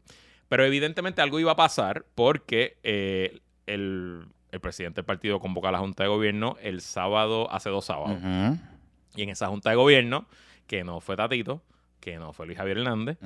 Pero 0.49 0.65
evidentemente 0.65 1.21
algo 1.21 1.39
iba 1.39 1.51
a 1.53 1.55
pasar 1.55 2.05
porque 2.15 2.77
eh, 2.83 3.39
el, 3.67 4.25
el 4.51 4.59
presidente 4.59 4.97
del 4.97 5.05
partido 5.05 5.39
convoca 5.39 5.69
a 5.69 5.71
la 5.71 5.79
Junta 5.79 6.03
de 6.03 6.09
Gobierno 6.09 6.57
el 6.61 6.81
sábado, 6.81 7.49
hace 7.51 7.69
dos 7.69 7.85
sábados. 7.85 8.17
Y 9.15 9.23
en 9.23 9.29
esa 9.29 9.47
Junta 9.47 9.69
de 9.69 9.75
Gobierno, 9.75 10.27
que 10.67 10.83
no 10.83 11.01
fue 11.01 11.15
Tatito, 11.15 11.61
que 11.99 12.17
no 12.17 12.33
fue 12.33 12.45
Luis 12.45 12.57
Javier 12.57 12.77
Hernández, 12.79 13.17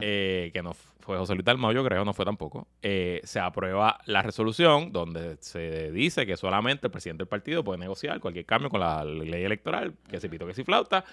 eh, 0.00 0.50
que 0.52 0.62
no 0.62 0.74
fue 0.74 1.18
José 1.18 1.34
Luis 1.34 1.44
Dalmau, 1.44 1.72
yo 1.72 1.84
creo, 1.84 2.04
no 2.04 2.12
fue 2.14 2.24
tampoco, 2.24 2.68
eh, 2.82 3.20
se 3.24 3.40
aprueba 3.40 3.98
la 4.06 4.22
resolución 4.22 4.92
donde 4.92 5.36
se 5.40 5.90
dice 5.90 6.26
que 6.26 6.36
solamente 6.36 6.86
el 6.86 6.90
presidente 6.90 7.22
del 7.22 7.28
partido 7.28 7.64
puede 7.64 7.78
negociar 7.78 8.20
cualquier 8.20 8.46
cambio 8.46 8.70
con 8.70 8.80
la 8.80 9.04
ley 9.04 9.44
electoral, 9.44 9.94
que 10.08 10.20
se 10.20 10.28
pito, 10.28 10.46
que 10.46 10.54
si 10.54 10.64
flauta. 10.64 11.04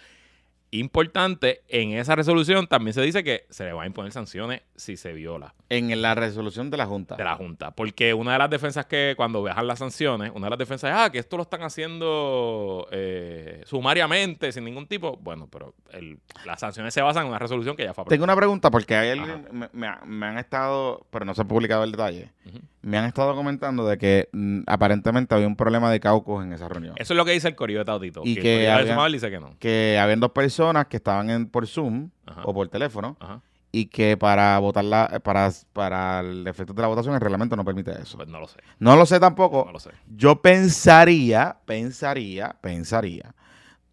Importante, 0.72 1.61
en 1.67 1.93
esa 1.93 2.15
resolución 2.15 2.67
también 2.67 2.93
se 2.93 3.01
dice 3.01 3.24
que 3.24 3.45
se 3.49 3.63
le 3.65 3.74
van 3.74 3.84
a 3.86 3.88
imponer 3.88 4.11
sanciones 4.11 4.61
si 4.76 4.97
se 4.97 5.13
viola 5.13 5.55
En 5.70 5.99
la 6.01 6.13
resolución 6.13 6.70
de 6.70 6.78
la 6.78 6.86
Junta. 6.86 7.15
de 7.15 7.24
la 7.24 7.36
Junta. 7.36 7.72
Porque 7.72 8.13
una 8.13 8.34
de 8.34 8.38
las 8.39 8.49
defensas 8.51 8.86
que 8.86 9.13
cuando 9.17 9.41
bajan 9.41 9.65
las 9.67 9.80
sanciones, 9.80 10.32
una 10.34 10.45
de 10.45 10.49
las 10.51 10.59
defensas 10.59 10.91
es, 10.91 10.95
ah, 10.97 11.11
que 11.11 11.17
esto 11.20 11.38
lo 11.38 11.43
están 11.43 11.63
haciendo 11.63 12.88
eh, 12.91 13.63
sumariamente, 13.65 14.51
sin 14.51 14.63
ningún 14.63 14.88
tipo. 14.88 15.17
Bueno, 15.17 15.47
pero 15.51 15.74
el- 15.91 16.20
las 16.45 16.59
sanciones 16.59 16.93
se 16.93 17.01
basan 17.01 17.24
en 17.24 17.30
una 17.30 17.39
resolución 17.39 17.76
que 17.76 17.84
ya 17.84 17.93
fue 17.93 18.03
Tengo 18.05 18.24
aprobada. 18.26 18.34
una 18.34 18.36
pregunta 18.39 18.72
porque 18.72 18.95
hay 18.95 19.09
Ajá. 19.17 19.34
alguien, 19.34 19.47
me, 19.51 19.70
me 19.74 19.89
me 20.05 20.26
han 20.28 20.38
estado, 20.38 21.05
pero 21.09 21.26
no 21.26 21.34
se 21.34 21.41
ha 21.41 21.45
publicado 21.45 21.84
el 21.84 21.91
detalle, 21.91 22.30
Ujú. 22.45 22.59
Me 22.82 22.98
han 22.98 23.06
estado 23.06 23.36
comentando 23.36 23.86
de 23.88 23.98
que 23.98 24.30
mm, 24.32 24.62
aparentemente 24.68 25.36
había 25.36 25.48
un 25.48 25.56
problema 25.56 25.92
de 25.92 26.00
caucus 26.00 26.44
en 26.44 26.54
esa 26.54 26.68
reunión. 26.70 26.96
Eso 26.98 27.14
es 27.14 27.18
lo 27.18 27.26
que 27.26 27.32
dice 27.32 27.48
el 27.50 27.56
Corillo 27.56 27.80
de 27.80 27.86
Tautito. 27.86 28.22
Y 28.24 28.36
que, 28.36 28.42
que 28.42 28.56
el 28.68 28.86
de 28.86 28.92
había- 28.94 29.08
dice 29.14 29.30
que 29.30 29.40
no. 29.40 29.56
Que 29.60 30.00
habían 30.02 30.20
dos 30.20 30.32
personas 30.32 30.88
que 30.88 30.98
estaban 30.98 31.30
en, 31.30 31.48
por 31.48 31.68
Zoom 31.68 32.10
Ajá. 32.26 32.42
o 32.46 32.54
por 32.54 32.68
teléfono 32.70 33.18
Ajá. 33.20 33.42
y 33.72 33.88
que 33.88 34.16
para 34.18 34.58
votar 34.60 34.86
la, 34.86 35.20
para, 35.24 35.52
para 35.74 36.22
el 36.22 36.48
efecto 36.48 36.74
de 36.74 36.82
la 36.82 36.88
votación 36.88 37.14
el 37.16 37.22
reglamento 37.22 37.56
no 37.56 37.66
permite 37.66 37.92
eso. 38.02 38.18
Pues 38.18 38.30
no 38.30 38.40
lo 38.40 38.48
sé. 38.48 38.60
No 38.80 38.96
lo 38.96 39.06
sé 39.06 39.20
tampoco. 39.20 39.64
No 39.66 39.74
lo 39.74 39.80
sé. 39.80 39.92
Yo 40.16 40.42
pensaría, 40.42 41.58
pensaría, 41.66 42.56
pensaría, 42.62 43.36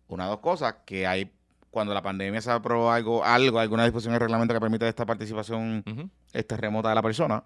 una 0.08 0.24
de 0.24 0.30
dos 0.30 0.38
cosas, 0.40 0.76
que 0.86 1.06
hay, 1.06 1.32
cuando 1.70 1.92
la 1.92 2.02
pandemia 2.02 2.40
se 2.40 2.50
aprobó 2.50 2.90
algo, 2.92 3.24
algo, 3.24 3.58
alguna 3.58 3.82
disposición 3.84 4.12
del 4.12 4.20
reglamento 4.20 4.54
que 4.54 4.60
permite 4.60 4.88
esta 4.88 5.04
participación 5.04 5.82
Ujú. 5.86 6.08
este, 6.32 6.56
remota 6.56 6.88
de 6.90 6.94
la 6.94 7.02
persona 7.02 7.42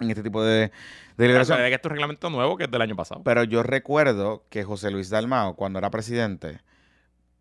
en 0.00 0.10
este 0.10 0.22
tipo 0.22 0.42
de, 0.42 0.60
de 0.60 0.70
Pero 1.16 1.34
que 1.34 1.40
esto 1.40 1.54
es 1.54 1.84
un 1.84 1.90
reglamento 1.90 2.30
nuevo 2.30 2.56
que 2.56 2.64
es 2.64 2.70
del 2.70 2.82
año 2.82 2.96
pasado. 2.96 3.22
Pero 3.24 3.44
yo 3.44 3.62
recuerdo 3.62 4.44
que 4.50 4.64
José 4.64 4.90
Luis 4.90 5.10
Dalmao, 5.10 5.54
cuando 5.56 5.78
era 5.78 5.90
presidente, 5.90 6.60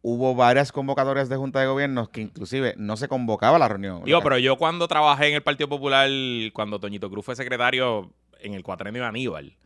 hubo 0.02 0.36
varias 0.36 0.72
convocatorias 0.72 1.30
de 1.30 1.36
Junta 1.36 1.60
de 1.60 1.68
Gobiernos 1.68 2.10
que 2.10 2.22
inclusive 2.22 2.76
no 2.78 2.96
se 2.98 3.08
convocaba 3.08 3.56
a 3.56 3.60
la 3.60 3.68
reunión. 3.68 4.04
Digo, 4.04 4.22
pero 4.22 4.38
yo 4.38 4.58
cuando 4.58 4.88
trabajé 4.88 5.30
en 5.30 5.36
el 5.36 5.44
Partido 5.44 5.68
Popular, 5.68 6.10
cuando 6.54 6.80
Toñito 6.80 7.10
Cruz 7.10 7.26
fue 7.26 7.36
secretario 7.36 8.14
en 8.40 8.54
el 8.54 8.64
cuatrenio 8.64 9.02
de 9.02 9.08
Aníbal, 9.08 9.58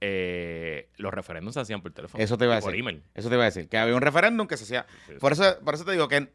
eh, 0.00 0.90
los 0.96 1.14
referéndums 1.14 1.54
se 1.54 1.60
hacían 1.60 1.80
por 1.82 1.92
teléfono. 1.92 2.22
Eso 2.22 2.36
te 2.36 2.44
iba 2.44 2.54
a 2.54 2.58
y 2.58 2.62
por 2.62 2.72
decir. 2.72 2.80
email. 2.80 3.02
Eso 3.14 3.28
te 3.28 3.36
iba 3.36 3.44
a 3.44 3.46
decir, 3.46 3.68
que 3.68 3.78
había 3.78 3.94
un 3.94 4.02
referéndum 4.02 4.46
que 4.46 4.56
se 4.56 4.64
hacía. 4.64 4.86
Sí, 5.06 5.12
sí. 5.12 5.18
Por 5.20 5.32
eso, 5.32 5.56
por 5.64 5.74
eso 5.74 5.84
te 5.84 5.92
digo 5.92 6.08
que 6.08 6.28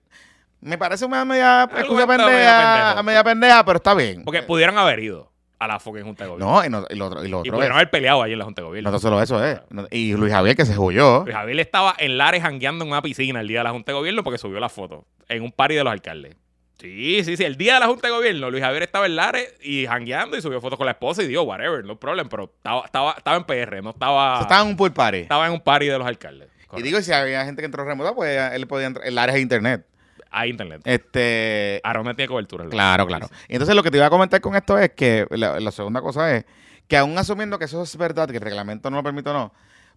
me 0.62 0.78
parece 0.78 1.06
una 1.06 1.26
media 1.26 1.64
excusa 1.64 2.08
pendeja, 2.08 3.04
media 3.04 3.24
pendeja, 3.24 3.66
pero 3.66 3.78
está 3.78 3.94
bien. 3.94 4.24
Porque 4.24 4.44
pudieran 4.44 4.78
haber 4.78 5.00
ido 5.00 5.31
a 5.64 5.68
la 5.68 5.80
fucking 5.80 6.04
Junta 6.04 6.24
de 6.24 6.30
Gobierno. 6.32 6.54
No, 6.54 6.66
y, 6.66 6.70
no- 6.70 6.86
y 6.90 6.96
lo 6.96 7.06
otro, 7.08 7.24
y 7.24 7.28
lo 7.28 7.38
y 7.38 7.40
otro 7.42 7.54
pudieron 7.54 7.76
haber 7.78 7.90
peleado 7.92 8.24
ahí 8.24 8.34
en 8.34 8.40
la 8.40 8.46
Junta 8.46 8.62
de 8.62 8.68
Gobierno. 8.68 8.90
no 8.92 9.00
solo 9.00 9.22
eso 9.22 9.44
es. 9.46 9.60
No- 9.70 9.88
Y 9.92 10.14
Luis 10.14 10.34
Javier 10.34 10.56
que 10.56 10.66
se 10.66 10.78
huyó. 10.78 11.24
Luis 11.24 11.36
Javier 11.36 11.60
estaba 11.60 11.96
en 12.00 12.18
Lares 12.18 12.42
jangueando 12.42 12.84
en 12.84 12.92
una 12.92 13.02
piscina 13.02 13.42
el 13.42 13.48
día 13.48 13.60
de 13.60 13.64
la 13.66 13.72
Junta 13.72 13.92
de 13.92 13.98
Gobierno 13.98 14.24
porque 14.24 14.38
subió 14.40 14.60
la 14.60 14.70
foto 14.70 15.06
en 15.30 15.44
un 15.44 15.52
party 15.52 15.76
de 15.76 15.84
los 15.84 15.94
alcaldes. 15.94 16.36
Sí, 16.80 17.24
sí, 17.24 17.38
sí. 17.38 17.44
El 17.44 17.58
día 17.58 17.76
de 17.76 17.82
la 17.82 17.86
Junta 17.86 18.08
de 18.08 18.14
Gobierno, 18.16 18.50
Luis 18.50 18.64
Javier 18.64 18.82
estaba 18.82 19.06
en 19.06 19.16
Lares 19.16 19.54
y 19.62 19.86
jangueando 19.86 20.36
y 20.36 20.42
subió 20.42 20.60
fotos 20.60 20.78
con 20.78 20.86
la 20.88 20.94
esposa 20.94 21.22
y 21.22 21.28
dijo, 21.28 21.44
whatever, 21.44 21.86
no 21.86 22.00
problem, 22.00 22.28
pero 22.28 22.46
estaba, 22.56 22.84
estaba, 22.86 23.12
estaba 23.16 23.38
en 23.38 23.44
PR, 23.44 23.84
no 23.84 23.92
estaba, 23.92 24.40
estaba 24.42 24.62
en 24.64 24.68
un 24.70 24.76
pool 24.78 24.92
party. 24.92 25.20
estaba 25.20 25.46
en 25.46 25.54
un 25.54 25.62
party 25.62 25.86
de 25.86 25.98
los 26.00 26.08
alcaldes. 26.08 26.50
Y 26.76 26.82
digo, 26.82 27.00
si 27.02 27.12
había 27.12 27.46
gente 27.46 27.62
que 27.62 27.68
entró 27.68 27.84
remota, 27.84 28.16
pues 28.16 28.36
él 28.54 28.66
podía 28.66 28.88
entrar 28.88 29.06
en 29.06 29.12
el 29.14 29.18
área 29.20 29.36
de 29.36 29.42
internet. 29.42 29.86
Hay 30.32 30.50
internet. 30.50 30.82
Este. 30.86 31.82
Aaron 31.84 32.06
tiene 32.16 32.28
cobertura. 32.28 32.66
Claro, 32.70 33.06
claro. 33.06 33.28
Y 33.48 33.54
entonces 33.54 33.76
lo 33.76 33.84
que 33.84 33.92
te 33.92 33.98
iba 33.98 34.06
a 34.06 34.10
comentar 34.10 34.40
con 34.42 34.56
esto 34.56 34.78
es 34.78 34.92
que 34.92 35.28
la, 35.32 35.60
la 35.60 35.72
segunda 35.72 36.02
cosa 36.02 36.36
es 36.36 36.46
que 36.88 36.98
aún 36.98 37.18
asumiendo 37.18 37.58
que 37.60 37.66
eso 37.66 37.84
es 37.84 37.96
verdad, 37.96 38.30
que 38.30 38.38
el 38.38 38.42
reglamento 38.42 38.90
no 38.90 38.98
lo 38.98 39.04
permite 39.04 39.30
o 39.30 39.34
no, 39.34 39.54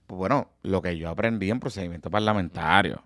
pues 0.07 0.17
bueno, 0.17 0.49
lo 0.63 0.83
que 0.83 0.97
yo 0.97 1.09
aprendí 1.09 1.51
en 1.51 1.59
procedimiento 1.59 2.11
parlamentario 2.11 3.03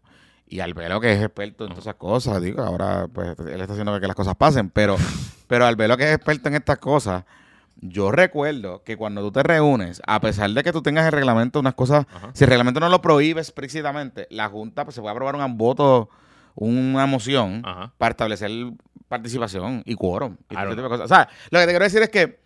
y 0.46 0.60
Albelo 0.60 1.00
que 1.00 1.12
es 1.12 1.22
experto 1.22 1.64
en 1.64 1.70
todas 1.70 1.84
esas 1.84 1.94
cosas, 1.94 2.42
digo, 2.42 2.62
ahora 2.62 3.06
pues 3.12 3.38
él 3.38 3.60
está 3.60 3.72
haciendo 3.72 3.98
que 4.00 4.06
las 4.06 4.16
cosas 4.16 4.34
pasen, 4.34 4.70
pero, 4.70 4.96
pero 5.46 5.66
Albelo 5.66 5.96
que 5.96 6.04
es 6.04 6.14
experto 6.14 6.48
en 6.48 6.56
estas 6.56 6.78
cosas, 6.78 7.24
yo 7.80 8.10
recuerdo 8.10 8.82
que 8.82 8.96
cuando 8.96 9.22
tú 9.22 9.30
te 9.30 9.42
reúnes, 9.42 10.02
a 10.06 10.20
pesar 10.20 10.50
de 10.50 10.62
que 10.62 10.72
tú 10.72 10.82
tengas 10.82 11.06
el 11.06 11.12
reglamento, 11.12 11.60
unas 11.60 11.74
cosas, 11.74 12.06
Ajá. 12.12 12.30
si 12.32 12.44
el 12.44 12.50
reglamento 12.50 12.80
no 12.80 12.88
lo 12.88 13.00
prohíbe 13.00 13.40
explícitamente, 13.40 14.26
la 14.30 14.48
Junta 14.48 14.84
pues, 14.84 14.94
se 14.94 15.00
puede 15.00 15.12
aprobar 15.12 15.36
un 15.36 15.58
voto, 15.58 16.08
una 16.60 17.06
moción 17.06 17.62
Ajá. 17.64 17.92
para 17.98 18.10
establecer 18.12 18.50
participación 19.08 19.82
y 19.86 19.94
quórum. 19.94 20.36
Y 20.50 20.54
Claro. 20.54 20.70
tipo 20.70 20.82
de 20.82 20.88
cosas. 20.88 21.04
O 21.04 21.08
sea, 21.14 21.28
lo 21.50 21.58
que 21.60 21.64
te 21.66 21.72
quiero 21.72 21.84
decir 21.84 22.02
es 22.02 22.08
que 22.10 22.40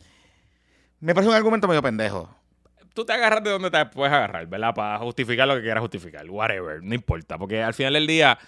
me 1.00 1.14
parece 1.14 1.30
un 1.30 1.34
argumento 1.36 1.66
medio 1.66 1.82
pendejo. 1.82 2.34
Tú 2.94 3.04
te 3.06 3.12
agarras 3.14 3.42
de 3.42 3.50
donde 3.50 3.70
te 3.70 3.86
puedes 3.86 4.12
agarrar, 4.12 4.46
¿verdad? 4.46 4.74
Para 4.74 4.98
justificar 4.98 5.48
lo 5.48 5.54
que 5.56 5.62
quieras 5.62 5.80
justificar. 5.80 6.28
Whatever, 6.28 6.82
no 6.82 6.94
importa. 6.94 7.38
Porque 7.38 7.62
al 7.62 7.72
final 7.72 7.94
del 7.94 8.06
día, 8.06 8.38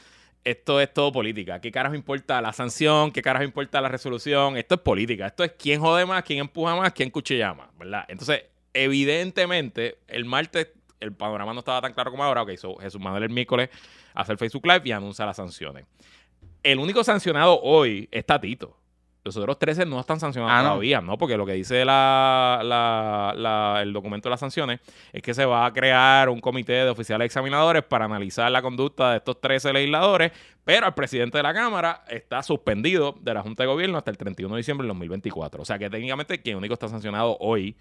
esto 0.45 0.81
es 0.83 0.93
todo 0.93 1.11
política. 1.11 1.61
¿Qué 1.61 1.73
carajo 1.73 1.95
importa 1.95 2.41
la 2.43 2.53
sanción? 2.53 3.11
¿Qué 3.11 3.23
carajo 3.23 3.45
importa 3.45 3.81
la 3.81 3.89
resolución? 3.89 4.59
Esto 4.59 4.75
es 4.75 4.81
política. 4.83 5.27
Esto 5.29 5.45
es 5.45 5.53
quién 5.59 5.81
jode 5.81 6.05
más, 6.05 6.23
quién 6.25 6.41
empuja 6.41 6.77
más, 6.77 6.93
quién 6.93 7.09
cuchilla 7.11 7.55
más, 7.55 7.69
¿verdad? 7.79 8.05
Entonces, 8.07 8.45
evidentemente, 8.75 9.97
el 10.09 10.25
martes 10.27 10.69
el 11.01 11.13
panorama 11.13 11.53
no 11.53 11.59
estaba 11.61 11.81
tan 11.81 11.93
claro 11.93 12.11
como 12.11 12.25
ahora. 12.25 12.43
Ok, 12.43 12.53
so 12.57 12.77
Jesús 12.77 13.01
Manuel 13.01 13.25
el 13.25 13.31
miércoles 13.31 13.71
hace 14.15 14.33
el 14.33 14.39
Facebook 14.39 14.67
Live 14.67 14.83
y 14.85 14.93
anuncia 14.93 15.27
las 15.27 15.37
sanciones. 15.37 15.85
El 16.63 16.79
único 16.79 17.05
sancionado 17.05 17.61
hoy 17.63 18.09
es 18.11 18.25
Tatito. 18.25 18.77
Los 19.23 19.39
otros 19.39 19.59
13 19.59 19.87
no 19.87 19.99
están 20.01 20.21
sancionados 20.21 20.55
Ah, 20.55 20.63
¿no? 20.63 20.69
todavía, 20.71 21.01
¿no? 21.01 21.17
Porque 21.17 21.39
lo 21.39 21.47
que 21.47 21.55
dice 21.55 21.83
la, 21.83 22.61
la- 22.63 23.33
la- 23.35 23.81
el 23.83 23.91
documento 23.91 24.29
de 24.29 24.31
las 24.33 24.41
sanciones 24.41 24.81
es 25.15 25.23
que 25.23 25.33
se 25.33 25.47
va 25.47 25.65
a 25.65 25.73
crear 25.73 26.29
un 26.29 26.41
comité 26.41 26.73
de 26.73 26.91
oficiales 26.91 27.25
examinadores 27.27 27.83
para 27.85 28.05
analizar 28.05 28.51
la 28.51 28.61
conducta 28.61 29.13
de 29.13 29.17
estos 29.19 29.41
13 29.41 29.73
legisladores, 29.73 30.31
pero 30.63 30.87
el 30.87 30.93
presidente 30.93 31.39
de 31.39 31.43
la 31.43 31.55
Cámara 31.55 32.05
está 32.09 32.43
suspendido 32.43 33.15
de 33.19 33.33
la 33.33 33.41
Junta 33.41 33.63
de 33.63 33.67
Gobierno 33.69 33.97
hasta 33.97 34.11
el 34.11 34.19
31 34.19 34.55
de 34.57 34.59
diciembre 34.59 34.85
del 34.85 34.89
2024. 34.91 35.63
O 35.63 35.65
sea 35.65 35.79
que 35.79 35.89
técnicamente 35.89 36.43
quien 36.43 36.59
único 36.59 36.75
está 36.75 36.89
sancionado 36.89 37.39
hoy, 37.41 37.77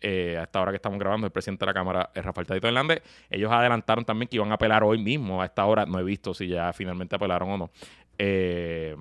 eh, 0.00 0.36
a 0.38 0.44
esta 0.44 0.60
hora 0.60 0.72
que 0.72 0.76
estamos 0.76 0.98
grabando, 0.98 1.26
el 1.26 1.32
presidente 1.32 1.64
de 1.64 1.66
la 1.66 1.74
Cámara 1.74 2.10
es 2.14 2.24
Rafael 2.24 2.46
Tadito 2.46 2.68
Hernández. 2.68 3.02
Ellos 3.28 3.50
adelantaron 3.52 4.04
también 4.04 4.28
que 4.28 4.36
iban 4.36 4.50
a 4.50 4.54
apelar 4.54 4.82
hoy 4.82 4.98
mismo. 5.02 5.42
A 5.42 5.44
esta 5.46 5.64
hora 5.66 5.86
no 5.86 5.98
he 5.98 6.04
visto 6.04 6.32
si 6.34 6.48
ya 6.48 6.72
finalmente 6.72 7.16
apelaron 7.16 7.50
o 7.50 7.58
no. 7.58 7.70
Eh, 8.18 8.96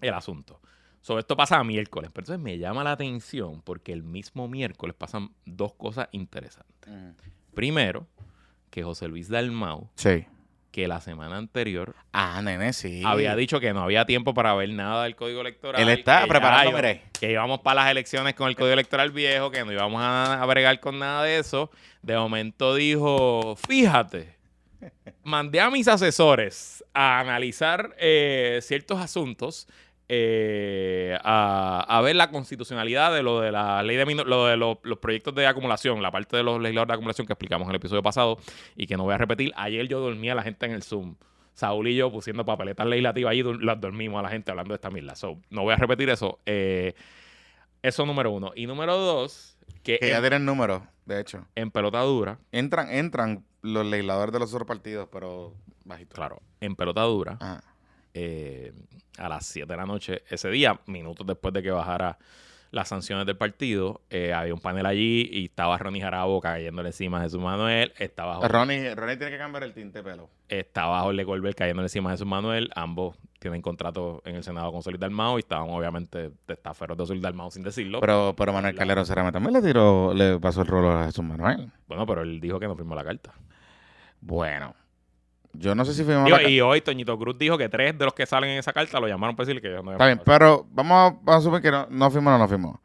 el 0.00 0.14
asunto. 0.14 0.60
Sobre 1.00 1.20
esto 1.20 1.36
pasa 1.36 1.58
a 1.58 1.64
miércoles, 1.64 2.10
pero 2.12 2.22
entonces 2.24 2.42
me 2.42 2.58
llama 2.58 2.82
la 2.82 2.92
atención 2.92 3.60
porque 3.62 3.92
el 3.92 4.02
mismo 4.02 4.48
miércoles 4.48 4.94
pasan 4.96 5.30
dos 5.44 5.74
cosas 5.74 6.08
interesantes. 6.12 6.90
Primero, 7.54 8.06
que 8.70 8.82
José 8.82 9.08
Luis 9.08 9.28
Dalmau, 9.28 9.90
Sí. 9.96 10.24
Que 10.74 10.88
la 10.88 11.00
semana 11.00 11.36
anterior 11.36 11.94
Ah, 12.12 12.40
nene, 12.42 12.72
sí. 12.72 13.00
había 13.06 13.36
dicho 13.36 13.60
que 13.60 13.72
no 13.72 13.82
había 13.84 14.06
tiempo 14.06 14.34
para 14.34 14.52
ver 14.54 14.70
nada 14.70 15.04
del 15.04 15.14
código 15.14 15.40
electoral. 15.40 15.80
Él 15.80 15.88
está 15.88 16.26
preparando, 16.26 16.70
iba- 16.70 16.78
mire. 16.80 17.02
Que 17.20 17.30
íbamos 17.30 17.60
para 17.60 17.82
las 17.82 17.90
elecciones 17.92 18.34
con 18.34 18.48
el 18.48 18.56
código 18.56 18.72
electoral 18.72 19.12
viejo, 19.12 19.52
que 19.52 19.64
no 19.64 19.70
íbamos 19.70 20.02
a, 20.02 20.42
a 20.42 20.46
bregar 20.46 20.80
con 20.80 20.98
nada 20.98 21.22
de 21.22 21.38
eso. 21.38 21.70
De 22.02 22.16
momento 22.16 22.74
dijo, 22.74 23.54
fíjate, 23.68 24.34
mandé 25.22 25.60
a 25.60 25.70
mis 25.70 25.86
asesores 25.86 26.84
a 26.92 27.20
analizar 27.20 27.94
eh, 27.98 28.58
ciertos 28.60 28.98
asuntos, 29.00 29.68
eh, 30.16 31.18
a, 31.22 31.84
a 31.88 32.00
ver 32.00 32.16
la 32.16 32.30
constitucionalidad 32.30 33.12
de 33.12 33.22
lo 33.22 33.40
de 33.40 33.50
la 33.52 33.82
ley 33.82 33.96
de 33.96 34.04
lo 34.24 34.46
de 34.46 34.56
lo- 34.56 34.80
los 34.84 34.98
proyectos 34.98 35.34
de 35.34 35.46
acumulación, 35.46 36.02
la 36.02 36.10
parte 36.10 36.36
de 36.36 36.42
los 36.42 36.60
legisladores 36.60 36.88
de 36.88 36.94
acumulación 36.94 37.26
que 37.26 37.32
explicamos 37.32 37.66
en 37.66 37.70
el 37.70 37.76
episodio 37.76 38.02
pasado 38.02 38.38
y 38.76 38.86
que 38.86 38.96
no 38.96 39.02
voy 39.04 39.14
a 39.14 39.18
repetir. 39.18 39.52
Ayer 39.56 39.88
yo 39.88 40.00
dormía 40.00 40.32
a 40.32 40.34
la 40.36 40.42
gente 40.42 40.66
en 40.66 40.72
el 40.72 40.82
Zoom. 40.82 41.16
Saúl 41.54 41.86
y 41.88 41.94
yo 41.94 42.10
pusiendo 42.10 42.44
papeletas 42.44 42.86
legislativas 42.86 43.30
ahí, 43.30 43.42
dur- 43.42 43.60
las 43.62 43.80
dormimos 43.80 44.18
a 44.18 44.22
la 44.22 44.28
gente 44.28 44.50
hablando 44.50 44.72
de 44.72 44.76
esta 44.76 44.90
mierda. 44.90 45.14
So, 45.14 45.38
no 45.50 45.62
voy 45.62 45.72
a 45.72 45.76
repetir 45.76 46.08
eso. 46.10 46.40
Eh, 46.46 46.94
eso 47.82 48.04
número 48.06 48.30
uno. 48.32 48.52
Y 48.56 48.66
número 48.66 48.96
dos, 48.96 49.56
que, 49.82 49.98
Que 49.98 50.08
ya 50.08 50.16
en, 50.16 50.22
tienen 50.22 50.44
números, 50.46 50.82
de 51.04 51.20
hecho. 51.20 51.46
en 51.54 51.70
pelota 51.70 52.00
dura, 52.00 52.38
Entran, 52.50 52.90
entran 52.90 53.44
los 53.62 53.86
legisladores 53.86 54.32
de 54.32 54.38
los 54.40 54.52
otros 54.52 54.66
partidos, 54.66 55.08
pero 55.12 55.54
bajito. 55.84 56.14
claro, 56.16 56.40
en 56.60 56.74
pelota 56.74 57.02
dura, 57.02 57.36
Ajá. 57.40 57.62
Eh, 58.14 58.72
a 59.18 59.28
las 59.28 59.46
7 59.46 59.66
de 59.70 59.76
la 59.76 59.86
noche, 59.86 60.22
ese 60.30 60.48
día, 60.48 60.80
minutos 60.86 61.26
después 61.26 61.52
de 61.52 61.62
que 61.62 61.70
bajara 61.70 62.18
las 62.70 62.88
sanciones 62.88 63.24
del 63.24 63.36
partido, 63.36 64.00
eh, 64.10 64.32
había 64.32 64.52
un 64.52 64.60
panel 64.60 64.84
allí 64.86 65.28
y 65.30 65.44
estaba 65.44 65.78
Ronnie 65.78 66.02
Jarabo 66.02 66.40
cayéndole 66.40 66.88
encima 66.88 67.20
a 67.20 67.22
Jesús 67.22 67.40
Manuel, 67.40 67.92
estaba 67.98 68.34
Jorge, 68.34 68.48
Ronnie, 68.48 68.94
Ronnie 68.96 69.16
tiene 69.16 69.30
que 69.30 69.38
cambiar 69.38 69.62
el 69.62 69.72
tinte 69.72 70.02
pelo. 70.02 70.28
estaba 70.48 71.00
Jorge 71.02 71.24
Colbert 71.24 71.56
cayéndole 71.56 71.86
encima 71.86 72.10
a 72.10 72.12
Jesús 72.14 72.26
Manuel, 72.26 72.70
ambos 72.74 73.16
tienen 73.38 73.62
contrato 73.62 74.22
en 74.24 74.34
el 74.34 74.42
Senado 74.42 74.72
con 74.72 74.82
Solid 74.82 74.98
Dalmao 74.98 75.38
y 75.38 75.40
estaban 75.40 75.70
obviamente 75.70 76.32
testaferros 76.46 76.98
de 76.98 77.06
Solid 77.06 77.22
Dalmao 77.22 77.50
sin 77.52 77.62
decirlo. 77.62 78.00
Pero, 78.00 78.34
pero 78.36 78.52
Manuel 78.52 78.74
Calero 78.74 79.04
Cerame 79.04 79.30
también 79.30 79.52
le 79.52 79.62
tiró, 79.62 80.12
le 80.12 80.40
pasó 80.40 80.62
el 80.62 80.66
rolo 80.66 80.90
a 80.98 81.04
Jesús 81.04 81.24
Manuel. 81.24 81.70
bueno, 81.86 82.06
pero 82.06 82.22
él 82.22 82.40
dijo 82.40 82.58
que 82.58 82.66
no 82.66 82.74
firmó 82.74 82.96
la 82.96 83.04
carta. 83.04 83.32
Bueno, 84.20 84.74
yo 85.54 85.74
no 85.74 85.84
sé 85.84 85.94
si 85.94 86.04
fuimos 86.04 86.24
Digo, 86.24 86.36
a 86.36 86.42
la 86.42 86.48
y 86.48 86.60
hoy 86.60 86.80
Toñito 86.80 87.18
Cruz 87.18 87.36
dijo 87.38 87.56
que 87.58 87.68
tres 87.68 87.96
de 87.98 88.04
los 88.04 88.14
que 88.14 88.26
salen 88.26 88.50
en 88.50 88.58
esa 88.58 88.72
carta 88.72 89.00
lo 89.00 89.08
llamaron 89.08 89.34
para 89.36 89.46
decirle 89.46 89.60
que 89.62 89.68
ellos 89.68 89.84
no 89.84 89.92
Está 89.92 90.06
bien, 90.06 90.20
pero 90.24 90.66
vamos 90.70 90.92
a, 90.92 91.16
vamos 91.22 91.34
a 91.34 91.36
asumir 91.36 91.60
que 91.62 91.70
no, 91.70 91.86
no 91.90 92.10
firmó 92.10 92.34
o 92.34 92.38
no 92.38 92.48
firmó. 92.48 92.80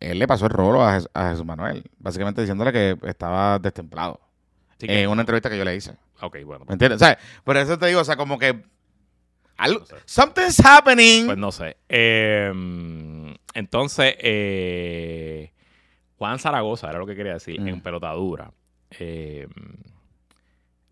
Él 0.00 0.18
le 0.18 0.26
pasó 0.26 0.46
el 0.46 0.52
rolo 0.52 0.82
a, 0.84 0.96
Jes- 0.98 1.08
a 1.14 1.30
Jesús 1.30 1.44
Manuel, 1.46 1.82
básicamente 1.98 2.40
diciéndole 2.42 2.72
que 2.72 2.96
estaba 3.08 3.58
destemplado. 3.58 4.20
En 4.80 5.08
una 5.08 5.22
entrevista 5.22 5.48
que 5.48 5.56
yo 5.56 5.64
le 5.64 5.74
hice. 5.76 5.96
Ok, 6.20 6.36
bueno. 6.44 6.64
¿Me 6.68 6.74
entiendes? 6.74 7.00
O 7.00 7.04
sea, 7.04 7.18
por 7.42 7.56
eso 7.56 7.78
te 7.78 7.86
digo, 7.86 8.00
o 8.00 8.04
sea, 8.04 8.16
como 8.16 8.38
que 8.38 8.64
algo, 9.56 9.80
No 9.80 9.86
sé. 9.86 9.96
something's 10.04 10.60
happening. 10.62 11.24
Pues 11.26 11.38
no 11.38 11.50
sé. 11.52 11.76
Eh, 11.88 12.52
entonces, 13.54 14.14
eh, 14.18 15.52
Juan 16.18 16.38
Zaragoza, 16.38 16.90
era 16.90 16.98
lo 16.98 17.06
que 17.06 17.16
quería 17.16 17.34
decir, 17.34 17.60
Mm. 17.60 17.68
en 17.68 17.80
pelotadura, 17.80 18.50
eh, 18.98 19.48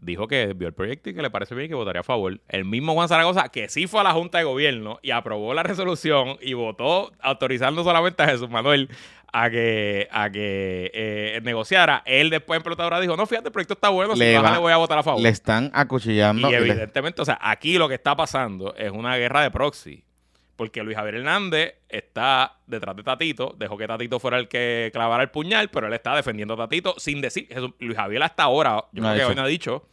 dijo 0.03 0.29
que 0.29 0.53
vio 0.55 0.69
el 0.69 0.75
proyecto 0.75 1.09
y 1.11 1.15
que 1.15 1.23
le 1.23 1.31
parece 1.31 1.55
bien 1.55 1.67
y 1.67 1.69
que 1.71 1.75
votaría 1.75 2.01
a 2.01 2.05
favor. 2.05 2.41
El 2.49 2.65
mismo 2.65 2.93
Juan 2.93 3.09
Zaragoza, 3.09 3.49
que 3.49 3.69
sí 3.69 3.87
fue 3.87 4.01
a 4.01 4.05
la 4.05 4.13
Junta 4.13 4.39
de 4.39 4.45
Gobierno 4.45 4.99
y 5.03 5.13
aprobó 5.13 5.55
la 5.55 5.63
resolución 5.63 6.37
y 6.43 6.53
votó 6.55 7.13
autorizando 7.21 7.83
solamente 7.85 8.23
a 8.23 8.27
Jesús 8.29 8.51
Manuel 8.51 8.89
a 9.33 9.49
que, 9.49 10.09
a 10.11 10.29
que 10.31 10.91
eh, 10.93 11.41
negociara. 11.43 12.03
Él 12.05 12.29
después 12.29 12.59
en 12.59 12.63
pelotadura 12.65 13.01
dijo, 13.01 13.17
no, 13.17 13.25
fíjate, 13.27 13.49
el 13.49 13.53
proyecto 13.53 13.75
está 13.75 13.89
bueno, 13.89 14.13
si 14.15 14.19
Le 14.21 14.35
baja 14.37 14.49
va- 14.51 14.55
le 14.57 14.61
voy 14.61 14.73
a 14.73 14.77
votar 14.77 14.99
a 14.99 15.03
favor. 15.03 15.23
le 15.23 15.29
están 15.31 15.71
acuchillando. 15.73 16.49
Y 16.49 16.51
le- 16.53 16.59
evidentemente, 16.59 17.23
o 17.23 17.25
sea, 17.25 17.39
aquí 17.41 17.79
lo 17.79 17.89
que 17.89 17.95
está 17.95 18.15
pasando 18.15 18.75
es 18.77 18.91
una 18.91 19.17
guerra 19.17 19.43
de 19.43 19.51
proxy. 19.51 20.05
Porque 20.57 20.83
Luis 20.83 20.97
Javier 20.97 21.17
Hernández 21.17 21.75
está 21.89 22.57
detrás 22.67 22.95
de 22.95 23.03
Tatito, 23.03 23.55
dejó 23.59 23.77
que 23.79 23.87
Tatito 23.87 24.21
fuera 24.21 24.39
el 24.39 24.49
que 24.49 24.91
clavara 24.93 25.23
el 25.23 25.31
puñal, 25.31 25.71
pero 25.71 25.87
él 25.87 25.93
está 25.95 26.15
defendiendo 26.15 26.55
a 26.55 26.57
Tatito 26.59 26.95
sin 26.99 27.21
decir. 27.21 27.49
Luis 27.79 27.97
Javier 27.97 28.23
hasta 28.23 28.43
ahora, 28.45 28.85
yo 28.93 29.03
No 29.03 29.09
creo 29.09 29.13
que 29.13 29.19
dicho. 29.19 29.29
hoy 29.29 29.35
no 29.35 29.43
ha 29.43 29.47
dicho 29.47 29.87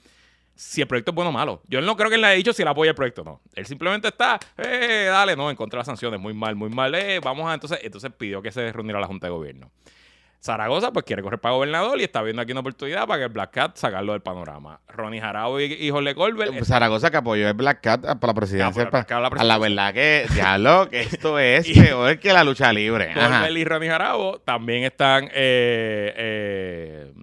si 0.55 0.82
el 0.82 0.88
proyecto 0.88 1.12
es 1.12 1.16
bueno 1.16 1.30
o 1.30 1.34
malo. 1.34 1.62
Yo 1.70 1.80
no 1.80 1.95
creo 1.95 2.10
que 2.10 2.16
él 2.16 2.22
le 2.22 2.28
haya 2.28 2.36
dicho 2.36 2.51
si 2.51 2.62
él 2.62 2.68
apoya 2.68 2.89
el 2.91 2.95
proyecto 2.95 3.22
o 3.22 3.26
no. 3.26 3.41
Él 3.55 3.66
simplemente 3.66 4.10
está, 4.10 4.38
eh, 4.57 5.07
dale, 5.10 5.38
no, 5.38 5.49
en 5.49 5.55
contra 5.55 5.78
de 5.78 5.80
las 5.80 5.88
sanciones, 5.88 6.20
muy 6.20 6.34
mal, 6.34 6.55
muy 6.57 6.70
mal, 6.70 6.93
eh, 6.95 7.22
vamos 7.24 7.49
a. 7.49 7.53
Entonces, 7.53 7.80
entonces 7.82 8.12
pidió 8.18 8.41
que 8.41 8.51
se 8.51 8.72
reuniera 8.74 8.99
la 8.99 9.07
Junta 9.07 9.28
de 9.28 9.32
Gobierno. 9.32 9.72
Zaragoza, 10.41 10.93
pues 10.93 11.03
quiere 11.05 11.21
correr 11.21 11.39
para 11.39 11.53
gobernador 11.55 11.99
y 11.99 12.03
está 12.03 12.21
viendo 12.21 12.41
aquí 12.41 12.51
una 12.53 12.61
oportunidad 12.61 13.05
para 13.07 13.19
que 13.19 13.23
el 13.25 13.29
Black 13.31 13.51
Cat 13.51 13.75
sacarlo 13.75 14.13
del 14.13 14.21
panorama. 14.21 14.79
Ronnie 14.87 15.19
Jarabo 15.19 15.59
y, 15.59 15.65
y 15.73 15.89
Jorge 15.89 16.15
Colbert. 16.15 16.63
Zaragoza 16.63 17.11
que 17.11 17.17
apoyó 17.17 17.47
el 17.47 17.53
Black 17.55 17.81
Cat 17.81 18.01
para 18.01 18.27
la 18.27 18.33
presidencia. 18.33 18.67
Ah, 18.67 18.73
por 18.73 18.83
el 18.83 18.89
Black 18.89 19.07
Cat 19.07 19.39
a 19.41 19.43
la 19.43 19.57
verdad 19.57 19.93
que, 19.93 20.25
diablo, 20.33 20.89
que 20.89 21.01
esto 21.01 21.37
es 21.39 21.67
Y- 21.67 21.81
peor 21.81 22.17
que 22.19 22.31
la 22.31 22.43
lucha 22.45 22.71
libre. 22.71 23.13
Colbert 23.13 23.51
y 23.57 23.65
Ronnie 23.65 23.89
Jarabo 23.89 24.39
también 24.39 24.83
están 24.85 25.25
eh, 25.25 26.13
eh, 26.15 27.13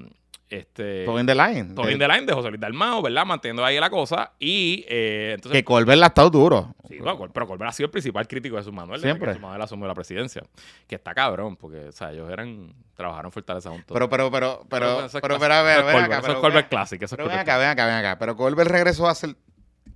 este, 0.49 1.05
Todo 1.05 1.19
in 1.19 1.27
the 1.27 1.35
line. 1.35 1.75
todo 1.75 1.91
in 1.91 1.99
the 1.99 2.07
line 2.07 2.25
de 2.25 2.33
José 2.33 2.49
Luis 2.51 2.61
Dalmao, 2.61 3.03
¿verdad? 3.03 3.27
Manteniendo 3.27 3.65
ahí 3.65 3.81
la 3.81 3.91
cosa. 3.91 4.33
Y 4.39 4.85
eh, 4.89 5.33
entonces. 5.35 5.59
Que 5.61 5.65
Colbert 5.65 5.99
la 5.99 6.07
ha 6.07 6.09
estado 6.09 6.31
duro. 6.31 6.75
Sí, 6.89 6.99
no, 7.03 7.19
pero 7.33 7.47
Colbert 7.49 7.71
ha 7.71 7.73
sido 7.73 7.87
el 7.87 7.91
principal 7.91 8.29
crítico 8.29 8.55
de 8.55 8.63
Jesús 8.63 8.73
Manuel. 8.73 9.01
Siempre. 9.01 9.27
Que 9.27 9.31
Jesús 9.33 9.43
Manuel 9.43 9.63
asumió 9.63 9.89
la 9.89 9.95
presidencia. 9.95 10.43
Que 10.87 10.95
está 10.95 11.15
cabrón, 11.15 11.57
porque, 11.57 11.89
o 11.89 11.93
sea, 11.93 12.13
ellos 12.13 12.31
eran. 12.31 12.75
Trabajaron 12.95 13.33
Fortaleza 13.33 13.71
juntos. 13.71 13.93
Pero, 13.93 14.09
pero, 14.09 14.31
pero, 14.31 14.67
pero, 14.71 15.09
pero, 15.11 15.21
pero, 15.21 15.39
clásico. 15.39 15.53
a 15.53 15.63
ver, 15.63 15.81
Eso 15.81 15.89
es 15.89 15.95
ven 15.95 16.05
acá. 16.05 16.19
Eso 16.19 16.19
es 16.19 16.27
pero 16.27 16.41
Colbert 16.41 16.69
Classic. 16.69 17.03
Eso 17.03 17.15
es 17.15 17.17
Pero 17.17 17.29
ven 17.29 17.39
acá, 17.39 17.59
ven 17.59 17.69
acá, 17.69 17.87
ven 17.87 17.95
acá. 17.97 18.19
Pero 18.19 18.37
Colbert 18.37 18.71
regresó 18.71 19.09
a 19.09 19.15
ser, 19.15 19.37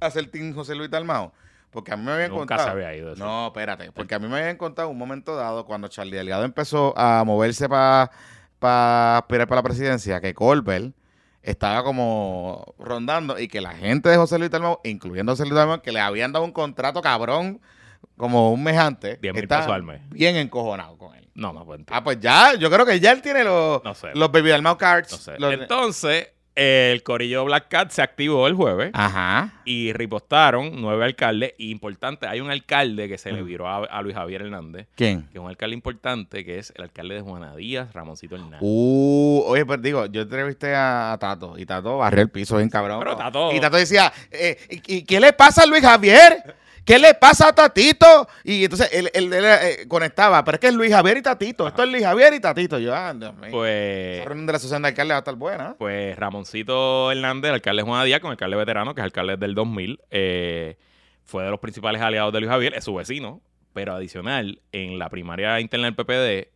a 0.00 0.10
Team 0.10 0.52
José 0.52 0.74
Luis 0.74 0.90
Dalmao. 0.90 1.32
Porque 1.70 1.92
a 1.92 1.96
mí 1.96 2.04
me 2.04 2.12
habían 2.12 2.30
Nunca 2.30 2.56
contado. 2.56 2.64
se 2.64 2.70
había 2.70 2.96
ido 2.96 3.12
eso. 3.12 3.24
No, 3.24 3.46
espérate. 3.46 3.92
Porque 3.92 4.14
a 4.14 4.18
mí 4.18 4.26
me 4.26 4.38
habían 4.40 4.56
contado 4.56 4.88
un 4.88 4.98
momento 4.98 5.36
dado 5.36 5.64
cuando 5.64 5.86
Charlie 5.88 6.16
Delgado 6.16 6.44
empezó 6.44 6.92
a 6.98 7.22
moverse 7.24 7.68
para 7.68 8.10
aspirar 8.60 9.46
para 9.48 9.58
la 9.58 9.62
presidencia 9.62 10.20
que 10.20 10.34
Colbert 10.34 10.92
estaba 11.42 11.82
como 11.82 12.74
rondando 12.78 13.38
y 13.38 13.48
que 13.48 13.60
la 13.60 13.72
gente 13.72 14.08
de 14.10 14.16
José 14.16 14.38
Luis 14.38 14.50
Dalmau, 14.50 14.80
incluyendo 14.84 15.32
José 15.32 15.44
Luis 15.44 15.54
Dalmau, 15.54 15.80
que 15.80 15.92
le 15.92 16.00
habían 16.00 16.32
dado 16.32 16.44
un 16.44 16.52
contrato 16.52 17.00
cabrón 17.00 17.60
como 18.16 18.52
un 18.52 18.62
mes 18.62 18.76
antes, 18.78 19.20
10 19.20 19.34
mil 19.34 19.42
está 19.44 19.66
bien 20.10 20.36
encojonado 20.36 20.98
con 20.98 21.14
él. 21.14 21.28
No, 21.34 21.52
no, 21.54 21.64
pues, 21.64 21.80
Ah, 21.90 22.04
pues 22.04 22.18
ya, 22.20 22.54
yo 22.54 22.70
creo 22.70 22.84
que 22.84 23.00
ya 23.00 23.12
él 23.12 23.22
tiene 23.22 23.44
los, 23.44 23.82
No 23.82 23.94
sé. 23.94 24.08
los 24.14 24.30
Baby 24.30 24.50
Dalmau 24.50 24.76
cards. 24.76 25.12
no 25.12 25.16
sé. 25.18 25.38
Los- 25.38 25.54
Entonces, 25.54 26.28
el 26.60 27.02
corillo 27.02 27.44
Black 27.46 27.68
Cat 27.68 27.90
se 27.90 28.02
activó 28.02 28.46
el 28.46 28.54
jueves. 28.54 28.90
Ajá. 28.92 29.54
y 29.64 29.92
ripostaron 29.92 30.72
nueve 30.80 31.04
alcaldes. 31.04 31.54
Y 31.58 31.70
importante, 31.70 32.26
hay 32.26 32.40
un 32.40 32.50
alcalde 32.50 33.08
que 33.08 33.16
se 33.18 33.32
le 33.32 33.42
viró 33.42 33.66
a, 33.68 33.84
a 33.84 34.02
Luis 34.02 34.14
Javier 34.14 34.42
Hernández, 34.42 34.86
¿Quién? 34.94 35.22
que 35.28 35.38
es 35.38 35.42
un 35.42 35.48
alcalde 35.48 35.74
importante, 35.74 36.44
que 36.44 36.58
es 36.58 36.72
el 36.76 36.82
alcalde 36.82 37.14
de 37.14 37.20
Juana 37.22 37.56
Díaz, 37.56 37.92
Ramoncito 37.94 38.34
Hernández. 38.34 38.58
Uh, 38.60 39.42
oye, 39.46 39.64
pero 39.64 39.80
digo, 39.80 40.06
yo 40.06 40.22
entrevisté 40.22 40.74
a 40.74 41.16
Tato 41.18 41.56
y 41.56 41.64
Tato 41.64 41.98
barrió 41.98 42.22
el 42.22 42.30
piso 42.30 42.56
bien 42.58 42.68
cabrón. 42.68 42.98
Pero 42.98 43.16
Tato- 43.16 43.52
Y 43.54 43.60
Tato 43.60 43.76
decía, 43.76 44.12
eh, 44.30 44.58
¿y, 44.86 44.96
y 44.96 45.02
qué 45.04 45.18
le 45.20 45.32
pasa 45.32 45.62
a 45.62 45.66
Luis 45.66 45.82
Javier? 45.82 46.56
¿Qué 46.84 46.98
le 46.98 47.14
pasa 47.14 47.48
a 47.48 47.52
Tatito? 47.54 48.28
Y 48.44 48.64
entonces 48.64 48.88
él, 48.92 49.10
él- 49.14 49.32
él, 49.32 49.44
eh, 49.44 49.86
conectaba, 49.88 50.42
pero 50.44 50.56
es 50.56 50.60
que 50.60 50.68
es 50.68 50.74
Luis 50.74 50.90
Javier 50.92 51.18
y 51.18 51.22
Tatito. 51.22 51.68
Esto 51.68 51.82
es 51.82 51.88
Luis 51.90 52.02
Javier 52.02 52.32
y 52.34 52.40
Tatito. 52.40 52.78
Yo, 52.78 52.94
ah, 52.94 53.12
Dios 53.14 53.34
mío. 53.36 53.50
Pues, 53.50 54.18
Esa 54.18 54.24
reunión 54.28 54.46
de 54.46 54.52
la 54.52 54.56
asociación 54.56 54.82
de 54.82 54.88
alcaldes 54.88 55.12
va 55.12 55.16
a 55.16 55.20
estar 55.20 55.34
buena. 55.36 55.74
pues 55.78 56.16
Ramoncito 56.16 57.12
Hernández, 57.12 57.50
el 57.50 57.54
alcalde 57.56 57.82
de 57.82 57.88
Juana 57.88 58.04
Díaz, 58.04 58.20
con 58.20 58.28
el 58.28 58.32
alcalde 58.32 58.56
veterano, 58.56 58.94
que 58.94 59.00
es 59.00 59.04
alcalde 59.04 59.36
del 59.36 59.54
2000, 59.54 60.00
eh, 60.10 60.76
fue 61.24 61.44
de 61.44 61.50
los 61.50 61.60
principales 61.60 62.00
aliados 62.02 62.32
de 62.32 62.40
Luis 62.40 62.50
Javier, 62.50 62.74
es 62.74 62.84
su 62.84 62.94
vecino. 62.94 63.40
Pero 63.72 63.94
adicional, 63.94 64.60
en 64.72 64.98
la 64.98 65.08
primaria 65.10 65.60
interna 65.60 65.86
del 65.86 65.94
PPD, 65.94 66.50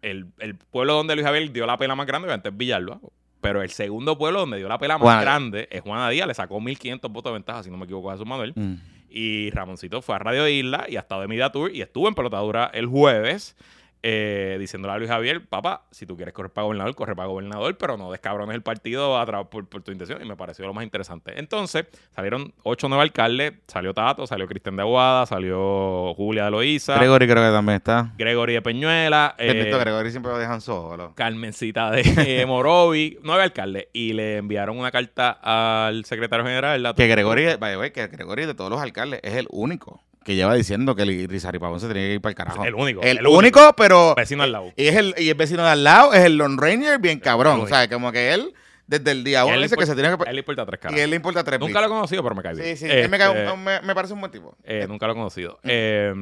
el, 0.00 0.26
el 0.38 0.54
pueblo 0.56 0.94
donde 0.94 1.14
Luis 1.14 1.26
Javier 1.26 1.52
dio 1.52 1.66
la 1.66 1.76
pela 1.76 1.94
más 1.94 2.06
grande, 2.06 2.26
obviamente 2.28 2.48
es 2.48 2.56
Villalba. 2.56 2.98
Pero 3.42 3.62
el 3.62 3.68
segundo 3.70 4.16
pueblo 4.16 4.40
donde 4.40 4.56
dio 4.56 4.66
la 4.68 4.78
pela 4.78 4.96
más 4.96 5.20
grande 5.20 5.68
es 5.70 5.82
Juana 5.82 6.08
Díaz, 6.08 6.26
le 6.26 6.32
sacó 6.34 6.58
1.500 6.58 7.00
votos 7.12 7.30
de 7.30 7.34
ventaja, 7.34 7.62
si 7.62 7.70
no 7.70 7.76
me 7.76 7.84
equivoco, 7.84 8.08
a 8.10 8.14
Jesús 8.14 8.26
Manuel. 8.26 8.52
Mm. 8.56 8.74
Y 9.08 9.50
Ramoncito 9.50 10.02
fue 10.02 10.16
a 10.16 10.18
Radio 10.18 10.48
Isla 10.48 10.86
y 10.88 10.96
ha 10.96 11.00
estado 11.00 11.22
de 11.22 11.28
Media 11.28 11.50
Tour 11.50 11.70
y 11.72 11.82
estuvo 11.82 12.08
en 12.08 12.14
Pelotadura 12.14 12.70
el 12.74 12.86
jueves. 12.86 13.56
Eh, 14.02 14.56
diciéndole 14.58 14.94
a 14.94 14.98
Luis 14.98 15.10
Javier, 15.10 15.46
papá, 15.46 15.84
si 15.90 16.06
tú 16.06 16.16
quieres 16.16 16.34
correr 16.34 16.52
para 16.52 16.64
gobernador, 16.64 16.94
corre 16.94 17.16
para 17.16 17.28
gobernador, 17.28 17.76
pero 17.76 17.96
no 17.96 18.10
descabrones 18.10 18.54
el 18.54 18.62
partido 18.62 19.18
a 19.18 19.26
por, 19.50 19.68
por 19.68 19.82
tu 19.82 19.92
intención. 19.92 20.22
Y 20.22 20.24
me 20.24 20.36
pareció 20.36 20.66
lo 20.66 20.74
más 20.74 20.84
interesante. 20.84 21.38
Entonces, 21.38 21.86
salieron 22.14 22.54
ocho 22.62 22.88
nuevos 22.88 23.02
alcaldes. 23.02 23.54
Salió 23.66 23.92
Tato, 23.94 24.26
salió 24.26 24.46
Cristian 24.46 24.76
de 24.76 24.82
Aguada, 24.82 25.26
salió 25.26 26.14
Julia 26.14 26.44
de 26.44 26.50
Loíza, 26.50 26.96
Gregory 26.96 27.26
creo 27.26 27.42
que 27.42 27.50
también 27.50 27.76
está. 27.76 28.12
Gregory 28.16 28.54
de 28.54 28.62
Peñuela, 28.62 29.34
eh, 29.38 29.72
Gregory 29.78 30.10
siempre 30.10 30.32
lo 30.32 30.38
dejan 30.38 30.60
solo. 30.60 31.14
Carmencita 31.14 31.90
de 31.90 32.02
eh, 32.42 32.46
Morovi, 32.46 33.18
nueve 33.22 33.42
alcaldes. 33.42 33.88
Y 33.92 34.12
le 34.12 34.36
enviaron 34.38 34.78
una 34.78 34.90
carta 34.90 35.38
al 35.42 36.04
secretario 36.04 36.44
general. 36.44 36.94
Que 36.96 37.06
Gregory, 37.06 37.56
by 37.58 37.72
the 37.72 37.78
way, 37.78 37.90
que 37.90 38.06
Gregory 38.06 38.46
de 38.46 38.54
todos 38.54 38.70
los 38.70 38.80
alcaldes 38.80 39.20
es 39.22 39.34
el 39.34 39.46
único 39.50 40.02
que 40.26 40.34
lleva 40.34 40.54
diciendo 40.54 40.96
que 40.96 41.02
el 41.04 41.28
Rizari 41.28 41.58
Pavón 41.60 41.78
se 41.78 41.86
tenía 41.86 42.02
que 42.08 42.14
ir 42.14 42.20
para 42.20 42.30
el 42.32 42.36
carajo. 42.36 42.64
El 42.64 42.74
único, 42.74 43.00
El, 43.00 43.18
el 43.18 43.26
único, 43.28 43.72
pero. 43.76 44.14
Vecino 44.16 44.42
al 44.42 44.50
lado. 44.50 44.72
Y 44.76 44.88
es 44.88 44.96
el, 44.96 45.14
y 45.16 45.28
el 45.28 45.34
vecino 45.36 45.62
de 45.64 45.70
al 45.70 45.84
lado, 45.84 46.12
es 46.14 46.24
el 46.24 46.36
Lone 46.36 46.56
Ranger, 46.60 46.98
bien 46.98 47.20
cabrón. 47.20 47.60
O 47.60 47.66
sea, 47.68 47.88
como 47.88 48.10
que 48.10 48.34
él, 48.34 48.52
desde 48.88 49.10
el 49.12 49.24
día 49.24 49.44
uno, 49.44 49.54
Él 49.54 49.60
le 49.60 49.66
dice 49.66 49.76
que 49.76 49.82
importa- 49.84 49.94
se 49.96 50.00
tiene 50.08 50.16
que. 50.24 50.28
él 50.30 50.34
le 50.36 50.40
importa 50.40 50.66
tres 50.66 50.80
caras. 50.80 50.98
Y 50.98 51.00
él 51.00 51.10
le 51.10 51.16
importa 51.16 51.42
tres 51.44 51.58
Nunca 51.60 51.80
lo 51.80 51.86
he 51.86 51.88
conocido, 51.88 52.22
pero 52.24 52.34
me 52.34 52.42
cae 52.42 52.54
bien. 52.54 52.76
Sí, 52.76 52.86
sí. 52.86 52.92
él 52.92 53.08
me, 53.08 53.18
cae- 53.18 53.44
Este, 53.44 53.56
me, 53.56 53.80
me 53.82 53.94
parece 53.94 54.14
un 54.14 54.20
buen 54.20 54.30
tipo. 54.32 54.56
eh, 54.64 54.86
nunca 54.88 55.06
lo 55.06 55.12
he 55.12 55.16
conocido. 55.16 55.58
Eh, 55.64 56.12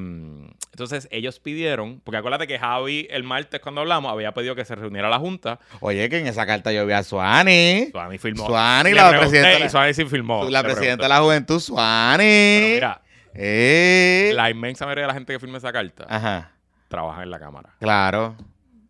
entonces, 0.73 1.07
ellos 1.13 1.39
pidieron, 1.41 2.01
porque 2.03 2.17
acuérdate 2.19 2.47
que 2.47 2.59
Javi 2.59 3.07
el 3.11 3.23
martes 3.23 3.61
cuando 3.61 3.81
hablamos 3.83 4.11
había 4.13 4.33
pedido 4.33 4.55
que 4.57 4.65
se 4.65 4.75
reuniera 4.75 5.09
la 5.09 5.19
Junta. 5.19 5.61
Oye, 5.81 6.09
que 6.09 6.19
en 6.19 6.27
esa 6.27 6.47
carta 6.47 6.73
yo 6.73 6.85
vi 6.87 6.93
a 6.95 7.03
Suani. 7.03 7.89
Suani 7.93 8.19
firmó. 8.19 8.47
Suani, 8.47 8.93
la 8.93 9.11
presidenta 9.19 9.65
Y 9.67 9.69
Suani 9.71 9.95
sí 9.95 10.05
firmó. 10.07 10.49
la 10.51 10.63
presidenta 10.63 11.05
de 11.05 11.09
la 11.11 11.21
juventud, 11.21 11.61
Suani. 11.61 12.19
Pero 12.25 12.75
mira, 12.75 13.01
Eh. 13.35 14.33
la 14.35 14.51
inmensa 14.51 14.85
mayoría 14.87 15.03
de 15.05 15.09
la 15.09 15.15
gente 15.15 15.33
que 15.33 15.39
firma 15.41 15.59
esa 15.59 15.73
carta 15.73 16.07
Ajá, 16.09 16.53
trabaja 16.89 17.23
en 17.23 17.31
la 17.31 17.39
Cámara. 17.39 17.71
claro. 17.81 18.37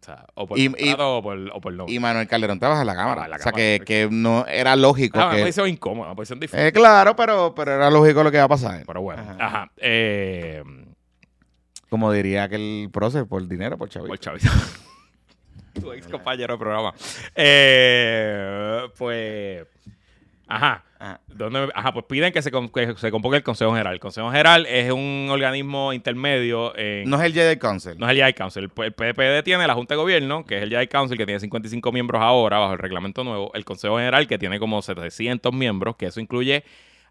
O 0.01 0.05
sea, 0.05 0.27
o 0.35 0.47
por 0.47 0.59
Y- 0.59 0.69
contrato 0.69 1.17
o 1.17 1.23
por, 1.23 1.39
o 1.55 1.61
por 1.63 1.73
no. 1.73 1.87
Y 1.89 1.99
Manuel 1.99 2.29
Calderón 2.29 2.59
trabaja 2.61 2.83
en 2.83 2.87
la 2.89 2.95
Cámara. 2.95 3.15
Trabaja 3.23 3.27
en 3.27 3.31
la 3.31 3.37
o 3.37 3.39
sea, 3.43 3.53
Cámara, 3.53 3.79
que, 3.79 3.85
que 3.87 4.09
no 4.11 4.47
era 4.47 4.77
lógico 4.77 5.19
Ah, 5.19 5.29
una 5.29 5.37
que... 5.37 5.41
posición 5.41 5.69
incómoda, 5.71 6.09
una 6.09 6.15
posición 6.15 6.41
difícil. 6.41 6.61
Eh, 6.63 6.73
claro, 6.73 7.17
pero, 7.17 7.55
pero 7.55 7.73
era 7.73 7.91
lógico 7.91 8.23
lo 8.23 8.31
que 8.31 8.37
iba 8.37 8.45
a 8.45 8.49
pasar. 8.49 8.83
pero 8.87 9.01
bueno, 9.01 9.23
Ajá. 9.23 9.37
ajá. 9.39 9.71
Eh, 9.79 10.63
Como 11.89 12.13
diría 12.13 12.43
aquel 12.45 12.91
prócer, 12.93 13.25
por 13.27 13.49
dinero, 13.49 13.79
por 13.79 13.89
chavito. 13.89 14.09
por 14.09 14.19
chavito. 14.19 14.51
tu 15.81 15.91
ex 15.93 16.07
compañero 16.07 16.53
de 16.53 16.59
programa. 16.59 16.93
Eh, 17.35 18.83
pues. 18.99 19.67
Ajá. 20.47 20.85
Ajá. 20.99 21.21
¿Dónde- 21.29 21.69
Ajá, 21.75 21.93
pues 21.93 22.05
piden 22.09 22.33
que 22.33 22.41
se, 22.41 22.51
que 22.51 22.95
se 22.97 23.11
convoque 23.11 23.37
el 23.37 23.43
Consejo 23.43 23.71
General. 23.73 23.93
El 23.95 24.01
Consejo 24.01 24.31
General 24.31 24.65
es 24.67 24.91
un 24.91 25.29
organismo 25.31 25.93
intermedio. 25.93 26.77
en- 26.77 27.09
No 27.09 27.17
es 27.19 27.25
el 27.25 27.33
Jedi 27.35 27.57
Council. 27.59 27.95
no 27.99 28.07
es 28.07 28.13
el 28.13 28.19
Jedi 28.19 28.33
Council. 28.35 28.65
El, 28.77 28.85
el 28.85 28.93
PPD 28.93 29.43
tiene 29.43 29.67
la 29.67 29.75
Junta 29.75 29.95
de 29.95 30.01
Gobierno, 30.01 30.45
que 30.45 30.57
es 30.59 30.63
el 30.63 30.71
Jedi 30.71 30.87
Council, 30.87 31.19
que 31.19 31.27
tiene 31.27 31.41
55 31.41 31.93
miembros 31.93 32.23
ahora 32.23 32.59
bajo 32.59 32.73
el 32.73 32.79
reglamento 32.79 33.23
nuevo. 33.25 33.51
El 33.55 33.65
Consejo 33.65 33.97
General, 33.97 34.27
que 34.27 34.39
tiene 34.39 34.59
como 34.59 34.81
700 34.83 35.53
miembros, 35.53 35.97
que 35.97 36.07
eso 36.07 36.21
incluye 36.21 36.65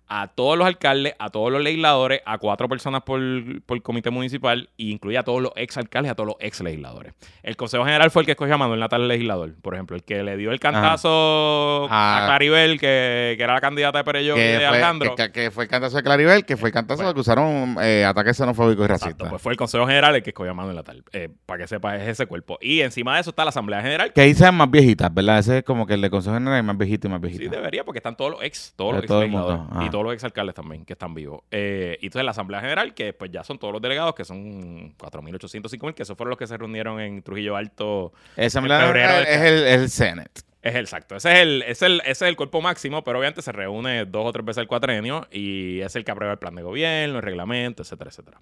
a 0.07 0.27
todos 0.27 0.57
los 0.57 0.67
alcaldes, 0.67 1.15
a 1.17 1.29
todos 1.29 1.51
los 1.51 1.61
legisladores, 1.61 2.21
a 2.25 2.37
cuatro 2.37 2.67
personas 2.69 3.01
por, 3.03 3.19
por 3.65 3.81
comité 3.81 4.09
municipal, 4.11 4.69
e 4.77 4.83
incluye 4.85 5.17
a 5.17 5.23
todos 5.23 5.41
los 5.41 5.51
ex 5.55 5.77
alcaldes 5.77 6.09
y 6.09 6.11
a 6.11 6.15
todos 6.15 6.27
los 6.27 6.35
ex 6.39 6.61
legisladores. 6.61 7.13
El 7.41 7.55
Consejo 7.55 7.83
General 7.85 8.11
fue 8.11 8.21
el 8.21 8.25
que 8.27 8.33
escogió 8.33 8.55
a 8.55 8.57
Manuel 8.57 8.79
Natal 8.79 9.07
legislador, 9.07 9.53
por 9.61 9.73
ejemplo, 9.73 9.95
el 9.95 10.03
que 10.03 10.21
le 10.23 10.37
dio 10.37 10.51
el 10.51 10.59
cantazo 10.59 11.87
Ah. 11.89 12.23
a 12.23 12.27
Claribel, 12.27 12.79
que, 12.79 13.33
que 13.37 13.43
era 13.43 13.53
la 13.53 13.61
candidata 13.61 13.97
de 13.99 14.03
Perello 14.03 14.35
y 14.37 14.39
de 14.39 14.55
fue, 14.57 14.65
Alejandro. 14.65 15.15
que, 15.15 15.31
que 15.31 15.51
fue 15.51 15.63
el 15.65 15.69
cantazo 15.69 15.97
de 15.97 16.03
Claribel, 16.03 16.45
que 16.45 16.57
fue 16.57 16.69
el 16.69 16.73
cantazo 16.73 17.07
de 17.07 17.13
que 17.13 17.19
usaron 17.19 17.77
eh, 17.81 18.05
ataques 18.05 18.37
xenofóbicos 18.37 18.85
y 18.85 18.87
racistas. 18.87 19.29
Pues 19.29 19.41
fue 19.41 19.51
el 19.53 19.57
Consejo 19.57 19.85
General 19.87 20.15
el 20.15 20.23
que 20.23 20.29
escogió 20.31 20.51
a 20.51 20.53
Manuel 20.55 20.75
Natal, 20.75 21.03
eh, 21.13 21.29
para 21.45 21.59
que 21.63 21.67
sepa, 21.67 21.95
es 21.97 22.07
ese 22.07 22.25
cuerpo. 22.27 22.57
Y 22.61 22.81
encima 22.81 23.15
de 23.15 23.21
eso 23.21 23.29
está 23.31 23.43
la 23.43 23.49
Asamblea 23.49 23.81
General, 23.81 24.11
Que 24.13 24.21
ahí 24.21 24.33
sean 24.33 24.55
más 24.55 24.69
viejitas, 24.69 25.13
¿verdad? 25.13 25.39
Ese 25.39 25.59
es 25.59 25.63
como 25.63 25.85
que 25.87 25.93
el 25.95 26.01
de 26.01 26.09
Consejo 26.09 26.35
General 26.35 26.59
es 26.59 26.63
más 26.65 26.77
viejito 26.77 27.07
y 27.07 27.11
más 27.11 27.21
Sí, 27.21 27.27
viejito. 27.27 27.55
debería, 27.55 27.83
porque 27.83 27.99
están 27.99 28.15
todos 28.15 28.31
los 28.31 28.43
ex, 28.43 28.73
todos 28.75 28.91
De 28.91 28.95
los 28.97 29.03
ex 29.03 29.07
todo 29.07 29.21
el 29.21 29.29
mundo, 29.29 29.47
legisladores 29.47 29.75
ajá. 29.77 29.85
y 29.85 29.89
todos 29.93 30.05
los 30.05 30.13
ex 30.15 30.23
alcaldes 30.23 30.55
también 30.55 30.85
que 30.85 30.93
están 30.93 31.13
vivos. 31.13 31.43
Eh, 31.51 31.99
y 32.01 32.07
entonces 32.07 32.25
la 32.25 32.31
Asamblea 32.31 32.59
General, 32.59 32.95
que 32.95 33.13
pues 33.13 33.29
ya 33.29 33.43
son 33.43 33.59
todos 33.59 33.71
los 33.71 33.79
delegados, 33.79 34.15
que 34.15 34.25
son 34.25 34.97
4.800, 34.97 35.69
5.000, 35.69 35.93
que 35.93 36.01
esos 36.01 36.17
fueron 36.17 36.31
los 36.31 36.39
que 36.39 36.47
se 36.47 36.57
reunieron 36.57 36.99
en 36.99 37.21
Trujillo 37.21 37.55
Alto. 37.55 38.11
Asamblea 38.35 38.87
General 38.87 39.23
del 39.23 39.33
es 39.33 39.41
el, 39.41 39.67
el 39.67 39.89
Senate. 39.91 40.41
Es 40.63 40.73
el 40.73 40.81
exacto. 40.81 41.15
Ese 41.15 41.33
es 41.33 41.39
el, 41.41 41.61
es 41.61 41.81
el, 41.83 41.99
ese 42.05 42.11
es 42.11 42.21
el 42.23 42.35
cuerpo 42.35 42.59
máximo, 42.59 43.03
pero 43.03 43.19
obviamente 43.19 43.43
se 43.43 43.51
reúne 43.51 44.05
dos 44.05 44.25
o 44.25 44.31
tres 44.31 44.43
veces 44.43 44.61
al 44.61 44.67
cuatrenio 44.67 45.27
y 45.31 45.81
es 45.81 45.95
el 45.95 46.03
que 46.03 46.09
aprueba 46.09 46.33
el 46.33 46.39
plan 46.39 46.55
de 46.55 46.63
gobierno, 46.63 47.17
el 47.17 47.21
reglamento, 47.21 47.83
etcétera, 47.83 48.09
etcétera. 48.09 48.41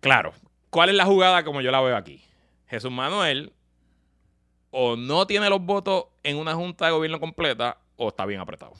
Claro, 0.00 0.32
¿cuál 0.70 0.88
es 0.88 0.96
la 0.96 1.04
jugada 1.04 1.44
como 1.44 1.60
yo 1.60 1.70
la 1.70 1.80
veo 1.80 1.96
aquí? 1.96 2.20
Jesús 2.66 2.90
Manuel 2.90 3.52
o 4.72 4.96
no 4.96 5.28
tiene 5.28 5.48
los 5.48 5.60
votos 5.60 6.06
en 6.24 6.36
una 6.36 6.54
junta 6.54 6.86
de 6.86 6.90
gobierno 6.90 7.20
completa 7.20 7.78
o 7.94 8.08
está 8.08 8.26
bien 8.26 8.40
apretado. 8.40 8.72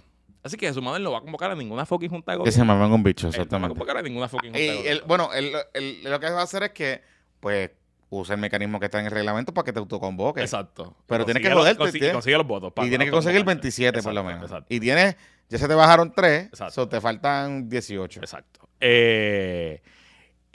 Así 0.45 0.57
que 0.59 0.67
Jesús 0.69 0.83
Manuel 0.83 1.03
no 1.03 1.11
va 1.13 1.19
a 1.19 1.21
convocar 1.23 1.51
a 1.51 1.55
ninguna 1.55 1.87
fucking 1.87 2.11
junta 2.11 2.33
de 2.33 2.37
Que 2.37 2.39
gobierno. 2.41 2.75
se 2.75 2.79
me 2.79 2.95
un 2.95 3.03
bicho, 3.03 3.27
Él 3.27 3.33
no 3.33 3.37
va 3.37 3.41
a 3.41 3.43
exactamente. 3.43 3.69
convocar 3.71 3.97
a 3.97 4.03
ninguna 4.03 4.29
fucking 4.29 4.51
junta 4.51 4.61
Y 4.61 4.67
de 4.67 4.71
él- 4.73 4.77
gobierno. 5.01 5.07
bueno, 5.07 5.31
él- 5.33 5.53
él- 5.73 6.01
lo 6.05 6.21
que 6.21 6.31
va 6.31 6.41
a 6.41 6.45
hacer 6.45 6.63
es 6.65 6.71
que, 6.73 7.01
pues, 7.41 7.71
usa 8.11 8.35
el 8.35 8.41
mecanismo 8.41 8.79
que 8.79 8.85
está 8.85 9.01
en 9.01 9.07
el 9.07 9.11
reglamento 9.11 9.53
para 9.55 9.65
que 9.65 9.73
te 9.73 9.79
autoconvoque. 9.81 10.41
Exacto. 10.43 10.95
Pero 11.07 11.25
tienes 11.25 11.43
que 11.43 11.49
consigue 11.49 11.55
los- 11.55 11.63
joderte, 11.63 11.79
consigue- 11.79 11.99
tienes- 12.01 12.15
consigue 12.15 12.37
los 12.37 12.47
votos. 12.47 12.73
para 12.73 12.87
Y 12.87 12.91
tienes 12.91 13.07
que 13.07 13.11
conseguir 13.11 13.45
27 13.45 14.03
por 14.03 14.13
lo 14.13 14.23
menos. 14.23 14.43
Exacto. 14.45 14.67
Y 14.69 14.79
tienes, 14.81 15.17
ya 15.49 15.59
se 15.59 15.67
te 15.67 15.75
bajaron 15.75 16.13
3, 16.15 16.45
Exacto. 16.47 16.73
so 16.75 16.89
te 16.89 17.01
faltan 17.01 17.69
18. 17.69 18.21
Exacto. 18.21 18.69
Eh, 18.81 19.83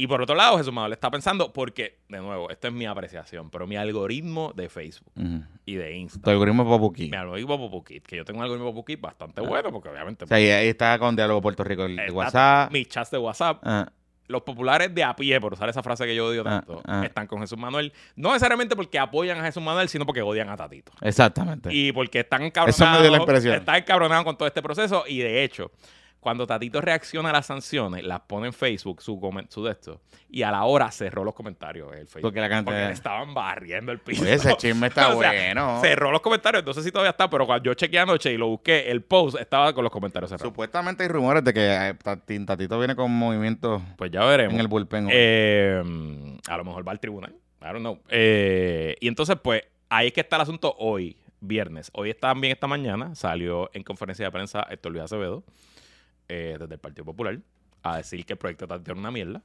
y 0.02 0.08
por 0.08 0.22
otro 0.22 0.34
lado, 0.36 0.58
Jesús 0.58 0.72
Manuel 0.74 0.94
está 0.94 1.12
pensando, 1.12 1.52
porque, 1.52 1.98
de 2.08 2.20
nuevo, 2.20 2.50
esto 2.50 2.68
es 2.70 2.74
mi 2.74 2.86
apreciación, 2.86 3.50
pero 3.50 3.68
mi 3.68 3.76
algoritmo 3.76 4.54
de 4.56 4.70
Facebook 4.70 5.12
y 5.66 5.76
de 5.76 5.96
Insta, 5.98 6.22
Tu 6.22 6.30
algoritmo 6.30 6.64
Popuki. 6.66 7.10
mi 7.10 7.18
algoritmo 7.18 7.58
Popukit, 7.58 8.06
que 8.08 8.16
yo 8.16 8.24
tengo 8.26 8.40
un 8.40 8.44
algoritmo 8.44 8.70
Popukit 8.72 9.02
bastante 9.02 9.42
bueno, 9.42 9.72
porque 9.72 9.90
obviamente 9.90 10.24
O 10.24 10.28
sea, 10.28 10.38
ahí, 10.38 10.48
está 10.70 10.98
con 11.00 11.16
Diálogo 11.16 11.42
Puerto 11.42 11.64
Rico 11.64 11.84
el 11.86 11.98
de 11.98 12.12
WhatsApp. 12.12 12.72
mis 12.72 12.88
chats 12.88 13.12
de 13.12 13.18
WhatsApp, 13.18 13.60
Ah, 13.64 13.92
los 14.28 14.44
populares 14.44 14.94
de 14.94 15.04
a 15.04 15.16
pie, 15.16 15.42
por 15.42 15.54
usar 15.54 15.68
esa 15.70 15.82
frase 15.84 16.06
que 16.06 16.16
yo 16.16 16.28
odio 16.28 16.42
Ah, 16.42 16.62
tanto, 16.62 16.82
ah. 16.86 17.02
están 17.04 17.28
con 17.28 17.42
Jesús 17.42 17.58
Manuel, 17.58 17.92
no 18.16 18.30
necesariamente 18.30 18.76
porque 18.76 19.00
apoyan 19.00 19.40
a 19.40 19.44
Jesús 19.44 19.62
Manuel, 19.62 19.90
sino 19.90 20.06
porque 20.06 20.22
odian 20.22 20.48
a 20.50 20.56
Tatito. 20.56 20.92
exactamente. 21.02 21.74
Y 21.74 21.92
porque 21.92 22.20
están 22.20 22.42
Eso 22.44 22.48
encabronados. 22.48 22.94
me 22.98 23.02
dio 23.02 23.12
la 23.12 23.18
impresión. 23.18 23.56
Están 23.56 23.76
encabronados 23.76 24.24
con 24.24 24.38
todo 24.38 24.48
este 24.48 24.62
proceso. 24.62 25.04
Y 25.08 25.18
de 25.20 25.44
hecho, 25.44 25.72
cuando 26.20 26.46
Tatito 26.46 26.82
reacciona 26.82 27.30
a 27.30 27.34
las 27.34 27.46
sanciones, 27.46 28.04
las 28.04 28.20
pone 28.22 28.48
en 28.48 28.54
Facebook, 28.54 29.02
su, 29.02 29.20
su 29.50 29.64
de 29.64 29.72
esto. 29.72 30.02
Y 30.30 30.44
a 30.44 30.52
la 30.52 30.64
hora 30.66 30.92
cerró 30.92 31.24
los 31.24 31.34
comentarios 31.34 31.92
el 31.94 32.06
Facebook. 32.08 32.22
Porque 32.24 32.42
la 32.42 32.50
cantidad- 32.50 32.76
Porque 32.76 32.88
le 32.88 32.94
estaban 32.94 33.34
barriendo 33.34 33.92
el 33.92 34.00
piso. 34.00 34.22
Oye, 34.22 34.34
ese 34.34 34.56
chisme 34.58 34.88
está 34.88 35.16
O 35.16 35.20
sea, 35.20 35.32
bueno. 35.32 35.80
Cerró 35.82 36.12
los 36.12 36.22
comentarios. 36.22 36.66
No 36.66 36.74
sé 36.74 36.84
si 36.84 36.92
todavía 36.92 37.12
está, 37.12 37.30
pero 37.30 37.46
cuando 37.46 37.64
yo 37.64 37.74
chequeé 37.74 38.00
anoche 38.00 38.32
y 38.34 38.38
lo 38.38 38.48
busqué, 38.48 38.92
el 38.92 39.02
post 39.02 39.40
estaba 39.40 39.74
con 39.74 39.84
los 39.84 39.92
comentarios 39.92 40.30
cerrados. 40.30 40.50
Supuestamente 40.52 41.04
hay 41.04 41.10
rumores 41.10 41.44
de 41.44 41.54
que 41.54 41.62
eh, 41.66 41.94
Tati- 42.04 42.46
Tatito 42.46 42.78
viene 42.78 42.96
con 42.96 43.10
movimientos 43.12 43.82
Pues 43.98 44.12
ya 44.12 44.24
veremos. 44.26 44.54
en 44.54 44.60
el 44.60 44.68
bullpen. 44.68 45.08
Eh, 45.12 45.82
a 46.48 46.58
lo 46.58 46.64
mejor 46.66 46.88
va 46.88 46.92
al 46.92 47.00
tribunal. 47.00 47.34
I 47.62 47.66
don't 47.66 47.80
know. 47.80 48.00
Eh, 48.10 48.96
y 49.00 49.08
entonces, 49.08 49.36
pues, 49.42 49.64
ahí 49.90 50.08
es 50.08 50.14
que 50.14 50.22
está 50.22 50.36
el 50.38 50.44
asunto 50.44 50.76
hoy, 50.80 51.18
viernes. 51.42 51.90
Hoy 51.94 52.14
también 52.14 52.52
esta 52.54 52.68
mañana 52.68 53.16
salió 53.16 53.70
en 53.74 53.84
conferencia 53.84 54.26
de 54.26 54.32
prensa 54.32 54.66
Héctor 54.70 54.92
Luis 54.92 55.04
Acevedo, 55.06 55.44
eh, 56.30 56.56
desde 56.60 56.74
el 56.76 56.80
Partido 56.80 57.04
Popular, 57.06 57.38
a 57.84 57.98
decir 57.98 58.26
que 58.26 58.34
el 58.34 58.40
proyecto 58.40 58.66
está 58.66 58.76
era 58.76 58.94
una 59.00 59.12
mierda. 59.12 59.42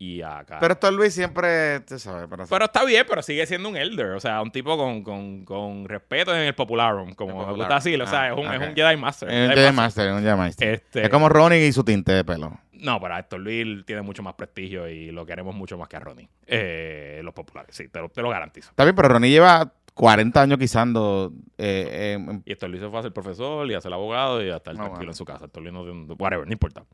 Y 0.00 0.22
acá. 0.22 0.58
Pero 0.60 0.74
esto 0.74 0.88
Luis 0.92 1.12
siempre, 1.12 1.80
tú 1.80 1.98
sabes, 1.98 2.28
para 2.28 2.46
Pero 2.46 2.64
está 2.66 2.84
bien, 2.84 3.04
pero 3.08 3.20
sigue 3.20 3.44
siendo 3.46 3.68
un 3.68 3.76
elder. 3.76 4.12
O 4.12 4.20
sea, 4.20 4.40
un 4.40 4.52
tipo 4.52 4.76
con, 4.76 5.02
con, 5.02 5.44
con 5.44 5.86
respeto 5.88 6.32
en 6.32 6.42
el 6.42 6.54
popularum, 6.54 7.14
como 7.14 7.44
me 7.44 7.52
gusta 7.52 7.74
decirlo. 7.74 8.04
O 8.04 8.06
sea, 8.06 8.22
Ah, 8.22 8.28
es 8.28 8.32
un, 8.34 8.46
es 8.46 8.60
ok. 8.60 8.68
un 8.68 8.74
Jedi 8.76 8.96
Master. 8.96 9.28
Es 9.28 9.34
un 9.34 9.48
Jedi 9.48 9.60
Jedi 9.60 9.72
Master. 9.72 9.74
Master, 9.74 10.06
es 10.06 10.12
un 10.14 10.22
Jedi 10.22 10.36
Master. 10.36 10.68
Este- 10.74 11.02
Es 11.02 11.08
como 11.08 11.28
Ronnie 11.28 11.66
y 11.66 11.72
su 11.72 11.82
tinte 11.82 12.12
de 12.12 12.24
pelo. 12.24 12.56
No, 12.74 13.00
pero 13.00 13.18
Héctor 13.18 13.40
Luis 13.40 13.84
tiene 13.86 14.02
mucho 14.02 14.22
más 14.22 14.34
prestigio 14.34 14.88
y 14.88 15.10
lo 15.10 15.26
queremos 15.26 15.52
mucho 15.52 15.76
más 15.76 15.88
que 15.88 15.96
a 15.96 16.00
Ronnie. 16.00 16.28
Eh, 16.46 17.20
los 17.24 17.34
populares, 17.34 17.74
sí, 17.74 17.88
te 17.88 17.98
lo, 17.98 18.08
te 18.08 18.22
lo 18.22 18.30
garantizo. 18.30 18.70
Está 18.70 18.84
bien, 18.84 18.94
pero 18.94 19.08
Ronnie 19.08 19.30
lleva 19.32 19.72
40 19.98 20.40
años 20.40 20.58
guisando. 20.58 21.32
Eh, 21.58 22.16
eh, 22.18 22.40
Y 22.46 22.54
se 22.54 22.88
fue 22.88 22.98
a 22.98 23.02
ser 23.02 23.12
profesor 23.12 23.68
y 23.68 23.74
a 23.74 23.80
ser 23.80 23.92
abogado 23.92 24.42
y 24.44 24.48
a 24.48 24.56
estar 24.56 24.74
Ah, 24.74 24.76
tranquilo 24.76 24.96
bueno. 24.96 25.10
en 25.10 25.14
su 25.16 25.24
casa. 25.24 25.46
Héctor 25.46 25.62
Luis 25.64 25.72
no 25.74 26.14
whatever, 26.14 26.46
no 26.46 26.52
importa. 26.52 26.84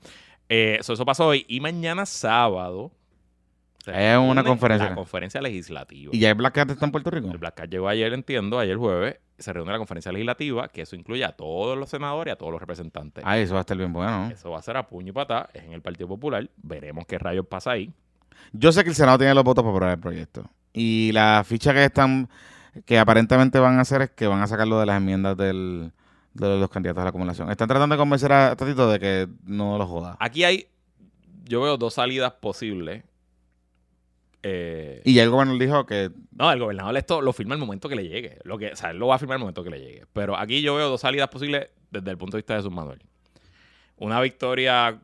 Eh, 0.49 0.79
so, 0.81 0.95
eso 0.95 1.05
pasó 1.05 1.27
hoy. 1.27 1.45
Y 1.49 1.61
mañana 1.61 2.07
sábado. 2.07 2.93
Es 3.87 4.17
una 4.17 4.43
conferencia. 4.43 4.89
La 4.89 4.95
conferencia 4.95 5.43
legislativa. 5.43 6.11
y 6.15 6.19
ya 6.19 6.29
hay 6.29 6.35
Black 6.35 6.55
Cat 6.55 6.71
está 6.71 6.87
en 6.87 6.93
Puerto 6.93 7.11
Rico. 7.11 7.31
El 7.31 7.37
Black 7.37 7.55
Card 7.55 7.69
llegó 7.69 7.89
ayer, 7.89 8.11
entiendo, 8.15 8.59
ayer 8.59 8.77
jueves. 8.79 9.19
Se 9.39 9.53
reúne 9.53 9.73
la 9.73 9.79
conferencia 9.79 10.11
legislativa, 10.11 10.69
que 10.69 10.81
eso 10.83 10.97
incluye 10.97 11.23
a 11.25 11.33
todos 11.33 11.77
los 11.77 11.91
senadores 11.91 12.31
y 12.31 12.33
a 12.33 12.37
todos 12.37 12.53
los 12.53 12.61
representantes. 12.61 13.23
Ah, 13.27 13.37
eso 13.37 13.53
va 13.53 13.61
a 13.61 13.63
estar 13.63 13.77
bien 13.77 13.93
bueno. 13.93 14.31
Eso 14.31 14.51
va 14.51 14.59
a 14.59 14.63
ser 14.63 14.79
a 14.79 14.87
puño 14.87 15.11
y 15.11 15.13
patá. 15.13 15.51
Es 15.53 15.65
en 15.65 15.75
el 15.75 15.83
Partido 15.83 16.09
Popular. 16.09 16.49
Veremos 16.57 17.05
qué 17.07 17.19
rayos 17.19 17.47
pasa 17.47 17.73
ahí. 17.73 17.93
Yo 18.53 18.73
sé 18.73 18.83
que 18.85 18.89
el 18.91 18.95
Senado 18.95 19.19
tiene 19.19 19.35
los 19.35 19.45
votos 19.45 19.63
para 19.63 19.75
aprobar 19.75 19.95
el 19.97 20.01
proyecto. 20.01 20.49
Y 20.73 21.11
la 21.13 21.43
ficha 21.45 21.75
que 21.75 21.85
están, 21.85 22.29
que 22.85 22.99
aparentemente 22.99 23.59
van 23.59 23.79
a 23.79 23.83
hacer 23.83 24.03
es 24.03 24.11
que 24.11 24.27
van 24.27 24.43
a 24.43 24.47
sacarlo 24.47 24.81
de 24.81 24.87
las 24.87 24.97
enmiendas 24.99 25.37
del, 25.37 25.93
de 26.35 26.59
los 26.59 26.69
candidatos 26.69 27.01
a 27.01 27.05
la 27.05 27.11
acumulación. 27.11 27.51
Están 27.51 27.69
tratando 27.69 27.95
de 27.95 27.99
convencer 27.99 28.33
a 28.33 28.57
Tatito 28.57 28.91
de 28.91 28.99
que 28.99 29.29
no 29.45 29.79
lo 29.79 29.87
joda. 29.87 30.17
Aquí 30.21 30.45
hay, 30.45 30.67
yo 31.45 31.63
veo 31.63 31.77
dos 31.77 31.95
salidas 31.95 32.33
posibles. 32.33 33.05
Eh, 34.43 35.01
Y 35.05 35.15
ya 35.15 35.23
el 35.23 35.31
gobernador 35.31 35.61
dijo 35.61 35.87
que 35.87 36.11
no, 36.37 36.53
el 36.53 36.61
gobernador 36.61 36.97
esto 36.97 37.23
lo 37.23 37.33
firma 37.33 37.55
al 37.55 37.61
momento 37.61 37.89
que 37.89 37.97
le 37.97 38.07
llegue. 38.09 38.39
Lo 38.45 38.59
que, 38.59 38.73
o 38.73 38.77
sea, 38.77 38.91
él 38.91 38.99
lo 38.99 39.07
va 39.07 39.15
a 39.15 39.19
firmar 39.19 39.37
al 39.37 39.41
momento 39.41 39.65
que 39.65 39.71
le 39.71 39.81
llegue. 39.81 40.05
Pero 40.13 40.37
aquí 40.37 40.61
yo 40.61 40.75
veo 40.75 40.89
dos 40.91 41.01
salidas 41.01 41.29
posibles 41.29 41.69
desde 41.91 42.11
el 42.11 42.19
punto 42.19 42.37
de 42.37 42.43
vista 42.43 42.55
de 42.55 42.61
Jesús 42.61 42.73
Manuel. 42.73 43.01
Una 43.97 44.21
victoria 44.21 44.99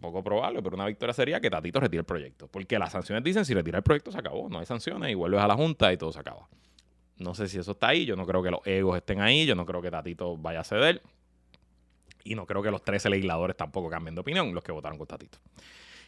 poco 0.00 0.22
probable, 0.22 0.62
pero 0.62 0.76
una 0.76 0.86
victoria 0.86 1.12
sería 1.12 1.40
que 1.40 1.50
Tatito 1.50 1.80
retire 1.80 2.00
el 2.00 2.06
proyecto. 2.06 2.48
Porque 2.48 2.78
las 2.78 2.92
sanciones 2.92 3.22
dicen 3.22 3.44
si 3.44 3.54
retira 3.54 3.78
el 3.78 3.84
proyecto 3.84 4.10
se 4.10 4.18
acabó. 4.18 4.48
No 4.48 4.58
hay 4.58 4.66
sanciones 4.66 5.10
y 5.10 5.14
vuelves 5.14 5.40
a 5.40 5.46
la 5.46 5.54
Junta 5.54 5.92
y 5.92 5.96
todo 5.96 6.12
se 6.12 6.18
acaba. 6.18 6.48
No 7.18 7.34
sé 7.34 7.48
si 7.48 7.58
eso 7.58 7.72
está 7.72 7.88
ahí. 7.88 8.06
Yo 8.06 8.16
no 8.16 8.26
creo 8.26 8.42
que 8.42 8.50
los 8.50 8.60
egos 8.66 8.96
estén 8.96 9.20
ahí. 9.20 9.46
Yo 9.46 9.54
no 9.54 9.66
creo 9.66 9.82
que 9.82 9.90
Tatito 9.90 10.36
vaya 10.36 10.60
a 10.60 10.64
ceder. 10.64 11.02
Y 12.24 12.34
no 12.34 12.46
creo 12.46 12.62
que 12.62 12.70
los 12.70 12.82
13 12.82 13.10
legisladores 13.10 13.56
tampoco 13.56 13.88
cambien 13.88 14.14
de 14.14 14.20
opinión, 14.20 14.54
los 14.54 14.62
que 14.62 14.72
votaron 14.72 14.98
con 14.98 15.06
Tatito. 15.06 15.38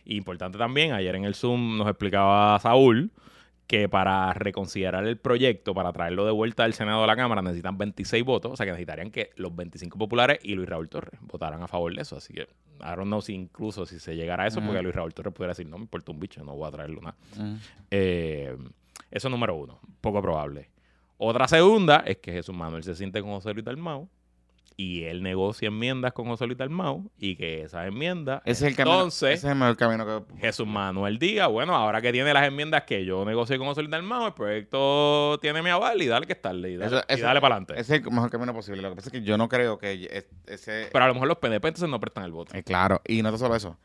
Importante 0.05 0.59
también, 0.59 0.93
ayer 0.93 1.15
en 1.15 1.25
el 1.25 1.35
Zoom 1.35 1.79
nos 1.79 1.89
explicaba 1.89 2.59
Saúl 2.59 3.11
que 3.73 3.89
para 3.89 4.35
reconsiderar 4.35 5.07
el 5.07 5.17
proyecto, 5.17 5.73
para 5.73 5.95
traerlo 5.95 6.27
de 6.27 6.31
vuelta 6.31 6.65
al 6.65 6.75
Senado 6.75 7.05
a 7.05 7.07
la 7.07 7.17
Cámara, 7.17 7.41
necesitan 7.41 7.79
26 7.79 8.23
votos, 8.23 8.53
o 8.53 8.57
sea 8.57 8.67
que 8.67 8.73
necesitarían 8.73 9.11
que 9.11 9.31
los 9.37 9.57
25 9.57 9.97
populares 9.97 10.41
y 10.43 10.55
Luis 10.55 10.69
Raúl 10.69 10.91
Torres 10.91 11.19
votaran 11.23 11.63
a 11.63 11.67
favor 11.67 11.95
de 11.95 12.03
eso. 12.03 12.19
Así 12.19 12.35
que, 12.35 12.43
I 12.43 12.95
don't 12.95 13.05
know 13.05 13.23
si 13.23 13.33
incluso 13.33 13.87
si 13.87 13.99
se 13.99 14.15
llegara 14.15 14.45
a 14.45 14.49
eso, 14.49 14.61
porque. 14.61 14.83
Luis 14.83 14.95
Raúl 14.95 15.15
Torres 15.15 15.33
pudiera 15.33 15.53
decir, 15.53 15.67
no 15.67 15.79
me 15.79 15.85
importa 15.85 16.13
un 16.13 16.21
bicho, 16.21 16.45
no 16.45 16.55
voy 16.55 16.69
a 16.69 16.71
traerlo 16.71 17.01
nada. 17.01 17.17
Eh, 17.91 18.55
eso 19.11 19.29
es 19.29 19.31
número 19.31 19.55
uno, 19.55 19.81
poco 20.03 20.21
probable. 20.21 20.69
Otra 21.17 21.49
segunda 21.49 22.03
es 22.05 22.19
que 22.19 22.31
Jesús 22.31 22.55
Manuel 22.55 22.83
se 22.83 22.95
siente 22.95 23.23
con 23.23 23.31
José 23.31 23.55
Luis 23.55 23.65
Dalmau 23.65 24.07
y 24.77 25.05
él 25.05 25.23
negocia 25.23 25.69
enmiendas 25.69 26.13
con 26.13 26.27
José 26.27 26.47
Luis 26.47 26.59
Dalmau 26.59 27.11
y 27.19 27.37
que 27.37 27.63
esas 27.63 27.87
enmiendas, 27.87 28.43
ese 28.45 28.67
es 28.67 28.71
el 28.73 28.77
camino. 28.77 28.97
entonces, 28.97 29.39
ese 29.39 29.47
es 29.47 29.53
el 29.53 29.59
mejor 29.59 29.77
camino 29.77 30.05
que. 30.07 30.39
Jesús 30.39 30.67
Manuel 30.67 31.19
diga, 31.19 31.47
bueno, 31.47 31.75
ahora 31.75 32.01
que 32.01 32.13
tiene 32.13 32.33
las 32.35 32.47
enmiendas 32.47 32.85
que 32.85 33.05
yo 33.05 33.25
negocié 33.25 33.59
con 33.59 33.67
José 33.69 33.83
Luis 33.83 33.91
Dalmau, 33.91 34.27
el 34.27 34.33
proyecto 34.35 35.39
tiene 35.41 35.63
mi 35.63 35.71
aval 35.71 36.01
y 36.03 36.07
dale 36.07 36.27
que 36.27 36.33
estarle 36.33 36.71
y 36.71 36.77
dale, 36.77 36.97
Eso- 36.97 37.05
y 37.09 37.21
dale 37.21 37.41
para 37.41 37.55
adelante. 37.57 37.75
Ese 37.81 37.97
es 37.97 38.03
el 38.05 38.11
mejor 38.11 38.31
camino 38.31 38.53
posible. 38.55 38.83
Lo 38.83 38.91
que 38.91 38.97
pasa 38.97 39.09
es 39.09 39.13
que 39.13 39.23
yo 39.23 39.37
no 39.39 39.49
creo 39.49 39.79
que 39.79 40.09
es- 40.11 40.27
ese. 40.47 40.89
Pero 40.93 41.05
a 41.05 41.09
lo 41.09 41.15
mejor 41.15 41.29
los 41.29 41.39
PDP 41.39 41.69
entonces 41.69 41.89
no 41.89 42.01
prestan 42.01 42.25
el 42.25 42.33
voto. 42.33 42.55
Eh, 42.57 42.63
claro, 42.63 43.01
y 43.07 43.23
no 43.23 43.37
solo 43.37 43.55
eso. 43.57 43.77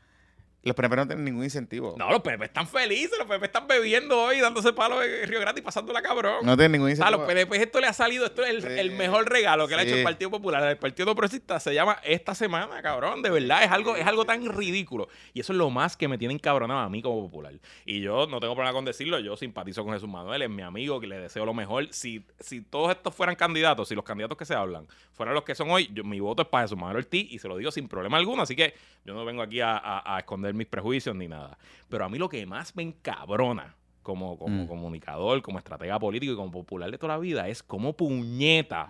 Los 0.64 0.76
PNP 0.76 0.96
no 0.98 1.08
tienen 1.08 1.24
ningún 1.24 1.44
incentivo. 1.46 1.96
No, 1.98 2.10
los 2.12 2.20
PDP 2.22 2.44
están 2.44 2.68
felices, 2.68 3.18
los 3.18 3.26
PDP 3.28 3.44
están 3.46 3.68
bebiendo 3.68 4.22
hoy, 4.22 4.40
dándose 4.42 4.74
palos 4.74 5.02
en 5.06 5.30
Río 5.30 5.40
Grande 5.40 5.62
y 5.62 5.64
pasándola 5.64 6.02
cabrón. 6.02 6.46
No 6.46 6.58
tienen 6.58 6.74
ningún 6.74 6.90
a 6.90 6.92
incentivo. 6.92 7.20
los 7.26 7.28
PDP 7.32 7.54
esto 7.62 7.80
le 7.80 7.88
ha 7.88 7.94
salido, 7.94 8.26
esto 8.26 8.44
es 8.44 8.50
el, 8.50 8.62
Sí. 8.64 8.68
el 8.80 8.92
mejor 8.92 9.30
regalo 9.30 9.68
que 9.68 9.76
le 9.76 9.82
ha 9.82 9.86
hecho 9.86 9.96
el 9.96 10.04
Partido 10.04 10.30
Popular. 10.30 10.62
El 10.68 10.78
Partido 10.78 11.16
Progresista 11.16 11.60
se 11.62 11.74
llama 11.74 12.00
esta 12.04 12.36
semana, 12.36 12.82
cabrón. 12.82 13.22
De 13.22 13.30
verdad, 13.30 13.64
es 13.64 13.72
algo, 13.72 13.96
es 13.96 14.06
algo 14.06 14.26
tan 14.26 14.46
ridículo. 14.46 15.08
Y 15.34 15.40
eso 15.40 15.54
es 15.54 15.58
lo 15.58 15.70
más 15.70 15.96
que 15.96 16.10
me 16.10 16.18
tiene 16.18 16.34
encabronado 16.34 16.82
a 16.82 16.90
mí 16.90 17.02
como 17.02 17.22
popular. 17.22 17.54
Y 17.86 18.02
yo 18.02 18.28
no 18.28 18.40
tengo 18.42 18.54
problema 18.54 18.74
con 18.74 18.84
decirlo, 18.84 19.20
yo 19.20 19.38
simpatizo 19.38 19.86
con 19.86 19.94
Jesús 19.94 20.10
Manuel, 20.10 20.42
es 20.42 20.50
mi 20.50 20.64
amigo, 20.64 21.00
que 21.00 21.08
le 21.08 21.18
deseo 21.20 21.46
lo 21.46 21.54
mejor. 21.54 21.88
Si, 21.92 22.26
si 22.42 22.62
todos 22.62 22.92
estos 22.92 23.16
fueran 23.16 23.36
candidatos, 23.36 23.88
si 23.88 23.96
los 23.96 24.04
candidatos 24.04 24.38
que 24.38 24.44
se 24.44 24.54
hablan 24.56 24.86
fueran 25.14 25.34
los 25.34 25.44
que 25.46 25.56
son 25.56 25.70
hoy, 25.70 25.90
yo- 25.94 26.04
mi 26.04 26.20
voto 26.20 26.42
es 26.42 26.48
para 26.50 26.66
Jesús 26.66 26.78
Manuel 26.78 26.98
Ortiz 26.98 27.32
y 27.32 27.40
se 27.40 27.48
lo 27.48 27.56
digo 27.56 27.72
sin 27.72 27.88
problema 27.88 28.18
alguno. 28.18 28.42
Así 28.42 28.56
que 28.56 28.74
yo 29.06 29.14
no 29.14 29.24
vengo 29.24 29.42
aquí 29.42 29.62
a, 29.62 29.78
a- 29.78 30.16
a 30.16 30.20
esconder 30.20 30.54
mis 30.58 30.68
prejuicios 30.68 31.16
ni 31.16 31.28
nada. 31.28 31.58
Pero 31.90 32.04
a 32.06 32.10
mí 32.10 32.18
lo 32.18 32.28
que 32.30 32.46
más 32.46 32.76
me 32.76 32.84
encabrona 32.84 33.76
como, 34.04 34.38
como 34.38 34.64
Mm. 34.64 34.68
comunicador, 34.68 35.42
como 35.42 35.58
estratega 35.58 36.00
político 36.00 36.32
y 36.32 36.36
como 36.38 36.50
popular 36.50 36.90
de 36.90 36.98
toda 36.98 37.16
la 37.16 37.20
vida 37.20 37.48
es 37.50 37.62
como 37.62 37.92
puñeta. 37.94 38.88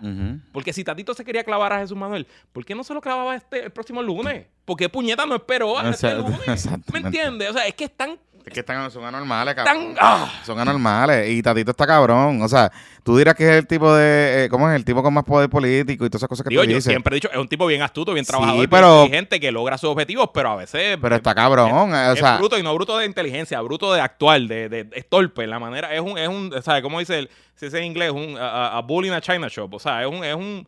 Porque 0.52 0.72
si 0.72 0.84
Tatito 0.84 1.12
se 1.14 1.24
quería 1.24 1.42
clavar 1.44 1.72
a 1.72 1.80
Jesús 1.80 1.96
Manuel, 1.96 2.26
¿por 2.52 2.64
qué 2.64 2.74
no 2.74 2.84
se 2.84 2.94
lo 2.94 3.00
clavaba 3.00 3.34
este, 3.34 3.64
el 3.64 3.70
próximo 3.72 4.00
lunes? 4.02 4.46
Porque 4.64 4.88
puñeta 4.88 5.26
no 5.26 5.34
esperó 5.34 5.76
a 5.78 5.90
este 5.90 6.14
lunes. 6.18 6.68
¿Me 6.92 7.00
entiendes? 7.00 7.50
O 7.50 7.52
sea, 7.52 7.66
es 7.66 7.74
que 7.74 7.84
están 7.84 8.16
Es 8.48 8.54
que 8.54 8.60
están, 8.60 8.90
son 8.90 9.04
anormales, 9.04 9.54
cabrón. 9.54 9.94
¡ah! 10.00 10.30
Son 10.44 10.58
anormales. 10.58 11.28
Y 11.30 11.42
Tatito 11.42 11.70
está 11.70 11.86
cabrón. 11.86 12.42
O 12.42 12.48
sea, 12.48 12.70
tú 13.02 13.16
dirás 13.16 13.34
que 13.34 13.44
es 13.44 13.50
el 13.56 13.66
tipo 13.66 13.94
de. 13.94 14.44
eh, 14.44 14.48
¿Cómo 14.48 14.68
es? 14.70 14.74
El 14.76 14.84
tipo 14.84 15.02
con 15.02 15.14
más 15.14 15.24
poder 15.24 15.48
político 15.48 16.04
y 16.04 16.08
todas 16.08 16.20
esas 16.20 16.28
cosas 16.28 16.44
que 16.44 16.50
Digo, 16.50 16.62
tú 16.62 16.68
yo 16.70 16.76
dices. 16.76 16.90
siempre 16.90 17.14
he 17.14 17.16
dicho, 17.16 17.30
es 17.30 17.36
un 17.38 17.48
tipo 17.48 17.66
bien 17.66 17.82
astuto, 17.82 18.12
bien 18.12 18.24
Sí, 18.24 18.30
trabajador, 18.30 18.58
bien 18.60 18.70
pero- 18.70 19.02
inteligente, 19.04 19.40
que 19.40 19.52
logra 19.52 19.78
sus 19.78 19.90
objetivos, 19.90 20.30
pero 20.34 20.50
a 20.50 20.56
veces 20.56 20.98
Pero 21.00 21.16
está 21.16 21.34
cabrón. 21.34 21.94
eh, 21.94 22.08
o 22.08 22.12
es 22.14 22.18
sea, 22.18 22.38
bruto 22.38 22.58
y 22.58 22.62
no 22.62 22.74
bruto 22.74 22.98
de 22.98 23.06
inteligencia, 23.06 23.60
bruto 23.60 23.92
de 23.92 24.00
actuar, 24.00 24.40
de, 24.40 24.68
de, 24.68 24.84
torpe. 25.08 25.46
La 25.46 25.58
manera, 25.58 25.94
es 25.94 26.00
un, 26.00 26.16
es 26.18 26.28
un, 26.28 26.52
¿sabes 26.62 26.82
cómo 26.82 26.98
dice 26.98 27.18
el, 27.20 27.30
si 27.54 27.66
es 27.66 27.74
en 27.74 27.84
inglés? 27.84 28.10
Un, 28.10 28.36
a, 28.38 28.48
a- 28.68 28.78
a 28.78 28.80
bull 28.82 29.04
in 29.06 29.12
a 29.12 29.20
China 29.20 29.48
shop. 29.48 29.74
O 29.74 29.78
sea, 29.78 30.02
es 30.02 30.08
un, 30.08 30.24
es 30.24 30.34
un, 30.34 30.66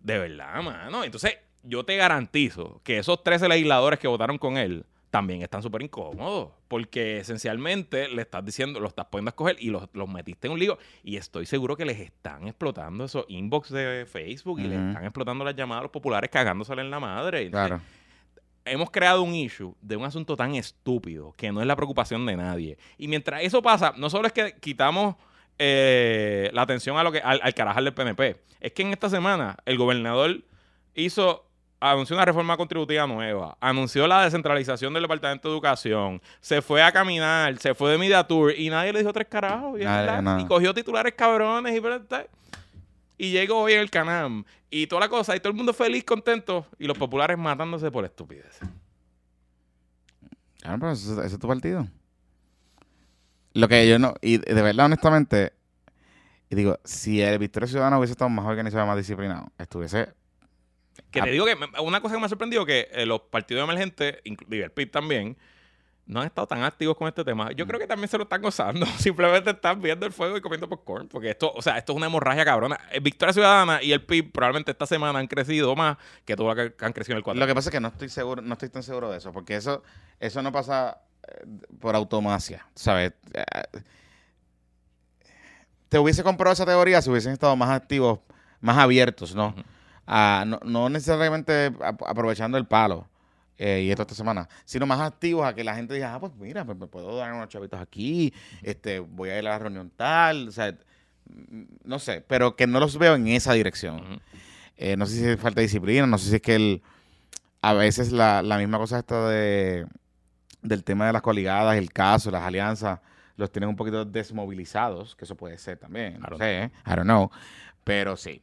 de 0.00 0.18
verdad, 0.18 0.62
mano. 0.62 1.02
Entonces, 1.04 1.36
yo 1.64 1.84
te 1.84 1.96
garantizo 1.96 2.80
que 2.84 2.98
esos 2.98 3.22
13 3.24 3.48
legisladores 3.48 3.98
que 3.98 4.06
votaron 4.08 4.38
con 4.38 4.56
él 4.56 4.86
también 5.10 5.42
están 5.42 5.62
súper 5.62 5.82
incómodos. 5.82 6.50
Porque 6.68 7.18
esencialmente 7.20 8.08
le 8.08 8.22
estás 8.22 8.44
diciendo, 8.44 8.80
lo 8.80 8.88
estás 8.88 9.06
poniendo 9.06 9.30
a 9.30 9.32
escoger 9.32 9.56
y 9.58 9.70
los, 9.70 9.88
los 9.92 10.08
metiste 10.08 10.46
en 10.46 10.52
un 10.52 10.58
lío. 10.58 10.78
Y 11.02 11.16
estoy 11.16 11.46
seguro 11.46 11.76
que 11.76 11.84
les 11.84 11.98
están 11.98 12.46
explotando 12.46 13.04
esos 13.04 13.24
inbox 13.28 13.70
de 13.70 14.06
Facebook 14.06 14.60
y 14.60 14.64
les 14.64 14.78
están 14.78 15.04
explotando 15.04 15.44
las 15.44 15.56
llamadas 15.56 15.80
a 15.80 15.82
los 15.84 15.90
populares 15.90 16.30
cagándosele 16.30 16.82
en 16.82 16.90
la 16.90 17.00
madre. 17.00 17.46
Entonces, 17.46 17.68
claro. 17.68 17.82
hemos 18.64 18.90
creado 18.90 19.22
un 19.22 19.34
issue 19.34 19.74
de 19.80 19.96
un 19.96 20.04
asunto 20.04 20.36
tan 20.36 20.54
estúpido 20.54 21.32
que 21.36 21.50
no 21.50 21.60
es 21.60 21.66
la 21.66 21.76
preocupación 21.76 22.26
de 22.26 22.36
nadie. 22.36 22.78
Y 22.98 23.08
mientras 23.08 23.42
eso 23.42 23.62
pasa, 23.62 23.94
no 23.96 24.10
solo 24.10 24.26
es 24.26 24.32
que 24.32 24.56
quitamos 24.60 25.16
eh, 25.58 26.50
la 26.52 26.62
atención 26.62 26.98
a 26.98 27.02
lo 27.02 27.12
que, 27.12 27.20
al, 27.20 27.40
al 27.42 27.54
carajal 27.54 27.84
del 27.84 27.94
PNP, 27.94 28.36
es 28.60 28.72
que 28.72 28.82
en 28.82 28.92
esta 28.92 29.08
semana 29.08 29.56
el 29.64 29.78
gobernador 29.78 30.44
hizo 30.94 31.47
anunció 31.80 32.16
una 32.16 32.24
reforma 32.24 32.56
contributiva 32.56 33.06
nueva, 33.06 33.56
anunció 33.60 34.06
la 34.06 34.24
descentralización 34.24 34.92
del 34.92 35.02
Departamento 35.02 35.48
de 35.48 35.54
Educación, 35.54 36.20
se 36.40 36.60
fue 36.62 36.82
a 36.82 36.92
caminar, 36.92 37.56
se 37.58 37.74
fue 37.74 37.92
de 37.92 37.98
Media 37.98 38.24
Tour 38.24 38.52
y 38.56 38.68
nadie 38.70 38.92
le 38.92 39.00
dijo 39.00 39.12
tres 39.12 39.28
carajos. 39.28 39.78
Y, 39.80 40.46
cogió 40.46 40.74
titulares 40.74 41.14
cabrones 41.14 41.74
y, 41.76 43.26
y 43.26 43.32
llegó 43.32 43.58
hoy 43.58 43.74
en 43.74 43.80
el 43.80 43.90
Canam 43.90 44.44
y 44.70 44.86
toda 44.86 45.00
la 45.00 45.08
cosa 45.08 45.34
y 45.36 45.40
todo 45.40 45.50
el 45.50 45.56
mundo 45.56 45.72
feliz, 45.72 46.04
contento 46.04 46.66
y 46.78 46.86
los 46.86 46.98
populares 46.98 47.38
matándose 47.38 47.90
por 47.90 48.04
estupidez. 48.04 48.58
Claro, 50.60 50.78
pero 50.80 50.92
ese, 50.92 51.12
ese 51.12 51.26
es 51.26 51.38
tu 51.38 51.48
partido. 51.48 51.86
Lo 53.54 53.68
que 53.68 53.88
yo 53.88 53.98
no. 53.98 54.14
Y 54.20 54.38
de 54.38 54.62
verdad, 54.62 54.86
honestamente. 54.86 55.52
Y 56.50 56.54
digo, 56.54 56.78
si 56.84 57.20
el 57.20 57.38
Victoria 57.38 57.66
Ciudadana 57.66 57.98
hubiese 57.98 58.12
estado 58.12 58.30
más 58.30 58.46
organizado, 58.46 58.86
más 58.86 58.96
disciplinado, 58.96 59.48
estuviese. 59.58 60.14
Que 61.10 61.20
Ah. 61.20 61.24
te 61.24 61.30
digo 61.30 61.46
que 61.46 61.56
una 61.80 62.00
cosa 62.00 62.14
que 62.14 62.20
me 62.20 62.26
ha 62.26 62.28
sorprendido 62.28 62.66
que 62.66 62.88
eh, 62.92 63.06
los 63.06 63.20
partidos 63.22 63.64
emergentes, 63.64 64.18
inclusive 64.24 64.64
el 64.64 64.72
PIB 64.72 64.90
también, 64.90 65.36
no 66.08 66.20
han 66.20 66.26
estado 66.26 66.46
tan 66.46 66.62
activos 66.62 66.96
con 66.96 67.06
este 67.06 67.22
tema. 67.22 67.46
Mm. 67.46 67.50
Yo 67.50 67.66
creo 67.66 67.78
que 67.78 67.86
también 67.86 68.08
se 68.08 68.16
lo 68.16 68.24
están 68.24 68.40
gozando. 68.40 68.86
Simplemente 68.98 69.50
están 69.50 69.80
viendo 69.80 70.06
el 70.06 70.12
fuego 70.12 70.36
y 70.36 70.40
comiendo 70.40 70.68
popcorn. 70.68 71.06
Porque 71.08 71.30
esto, 71.30 71.52
o 71.54 71.62
sea, 71.62 71.76
esto 71.76 71.92
es 71.92 71.96
una 71.96 72.06
hemorragia 72.06 72.44
cabrona. 72.44 72.80
Eh, 72.90 73.00
Victoria 73.00 73.32
Ciudadana 73.32 73.82
y 73.82 73.92
el 73.92 74.02
PIB 74.02 74.32
probablemente 74.32 74.72
esta 74.72 74.86
semana 74.86 75.18
han 75.18 75.26
crecido 75.26 75.76
más 75.76 75.98
que 76.24 76.34
todo 76.34 76.54
lo 76.54 76.54
que, 76.54 76.84
han 76.84 76.92
crecido 76.92 77.12
en 77.12 77.18
el 77.18 77.24
cuatro. 77.24 77.38
Lo 77.38 77.46
que 77.46 77.54
pasa 77.54 77.68
es 77.68 77.72
que 77.72 77.80
no 77.80 77.88
estoy 77.88 78.08
seguro, 78.08 78.40
no 78.40 78.54
estoy 78.54 78.70
tan 78.70 78.82
seguro 78.82 79.10
de 79.10 79.18
eso, 79.18 79.32
porque 79.32 79.56
eso, 79.56 79.82
eso 80.18 80.42
no 80.42 80.50
pasa 80.50 81.02
eh, 81.26 81.44
por 81.78 81.94
automacia, 81.94 82.66
¿sabes? 82.74 83.12
Te 85.90 85.98
hubiese 85.98 86.22
comprado 86.22 86.52
esa 86.52 86.66
teoría 86.66 87.00
si 87.02 87.10
hubiesen 87.10 87.32
estado 87.32 87.54
más 87.56 87.70
activos, 87.70 88.20
más 88.60 88.78
abiertos, 88.78 89.34
¿no? 89.34 89.54
A- 90.10 90.44
no, 90.46 90.58
no 90.64 90.88
necesariamente 90.88 91.66
ap- 91.84 92.02
aprovechando 92.06 92.56
el 92.56 92.66
palo 92.66 93.06
eh, 93.58 93.82
y 93.84 93.90
esto 93.90 94.02
esta 94.02 94.14
semana, 94.14 94.48
sino 94.64 94.86
más 94.86 95.00
activos 95.00 95.46
a 95.46 95.54
que 95.54 95.62
la 95.64 95.74
gente 95.74 95.92
diga, 95.92 96.14
ah, 96.14 96.20
pues 96.20 96.32
mira, 96.36 96.64
me 96.64 96.74
puedo 96.74 97.16
dar 97.16 97.32
unos 97.34 97.48
chavitos 97.48 97.78
aquí, 97.80 98.32
este, 98.62 99.00
voy 99.00 99.30
a 99.30 99.38
ir 99.38 99.46
a 99.46 99.50
la 99.50 99.58
reunión 99.58 99.90
tal, 99.94 100.48
o 100.48 100.52
sea, 100.52 100.74
no 101.84 101.98
sé, 101.98 102.24
pero 102.26 102.56
que 102.56 102.66
no 102.66 102.80
los 102.80 102.96
veo 102.98 103.14
en 103.16 103.28
esa 103.28 103.52
dirección. 103.52 104.22
Eh, 104.76 104.96
no 104.96 105.06
sé 105.06 105.16
si 105.16 105.24
es 105.26 105.40
falta 105.40 105.60
de 105.60 105.66
disciplina, 105.66 106.06
no 106.06 106.16
sé 106.18 106.30
si 106.30 106.36
es 106.36 106.40
que 106.42 106.54
el, 106.54 106.82
a 107.60 107.74
veces 107.74 108.12
la, 108.12 108.42
la 108.42 108.56
misma 108.58 108.78
cosa 108.78 108.98
esta 109.00 109.28
de 109.28 109.86
del 110.62 110.82
tema 110.84 111.06
de 111.06 111.12
las 111.12 111.22
coligadas, 111.22 111.76
el 111.76 111.92
caso, 111.92 112.30
las 112.30 112.42
alianzas, 112.42 112.98
los 113.36 113.50
tienen 113.52 113.68
un 113.68 113.76
poquito 113.76 114.04
desmovilizados, 114.04 115.14
que 115.14 115.24
eso 115.24 115.36
puede 115.36 115.56
ser 115.58 115.78
también, 115.78 116.18
no 116.20 116.36
sé, 116.38 116.62
¿eh? 116.64 116.70
I 116.86 116.90
don't 116.90 117.02
know, 117.02 117.30
pero 117.84 118.16
sí. 118.16 118.42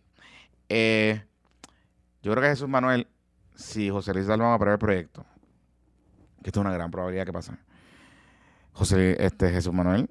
Eh, 0.70 1.24
yo 2.26 2.32
creo 2.32 2.42
que 2.42 2.50
Jesús 2.50 2.68
Manuel, 2.68 3.06
si 3.54 3.92
José 3.92 4.12
Luis 4.12 4.26
Dalmau 4.26 4.52
aprueba 4.52 4.74
el 4.74 4.80
proyecto, 4.80 5.24
que 6.42 6.50
esto 6.50 6.60
es 6.60 6.66
una 6.66 6.74
gran 6.74 6.90
probabilidad 6.90 7.24
que 7.24 7.32
pase, 7.32 7.52
José, 8.74 9.16
este, 9.24 9.52
Jesús 9.52 9.72
Manuel 9.72 10.10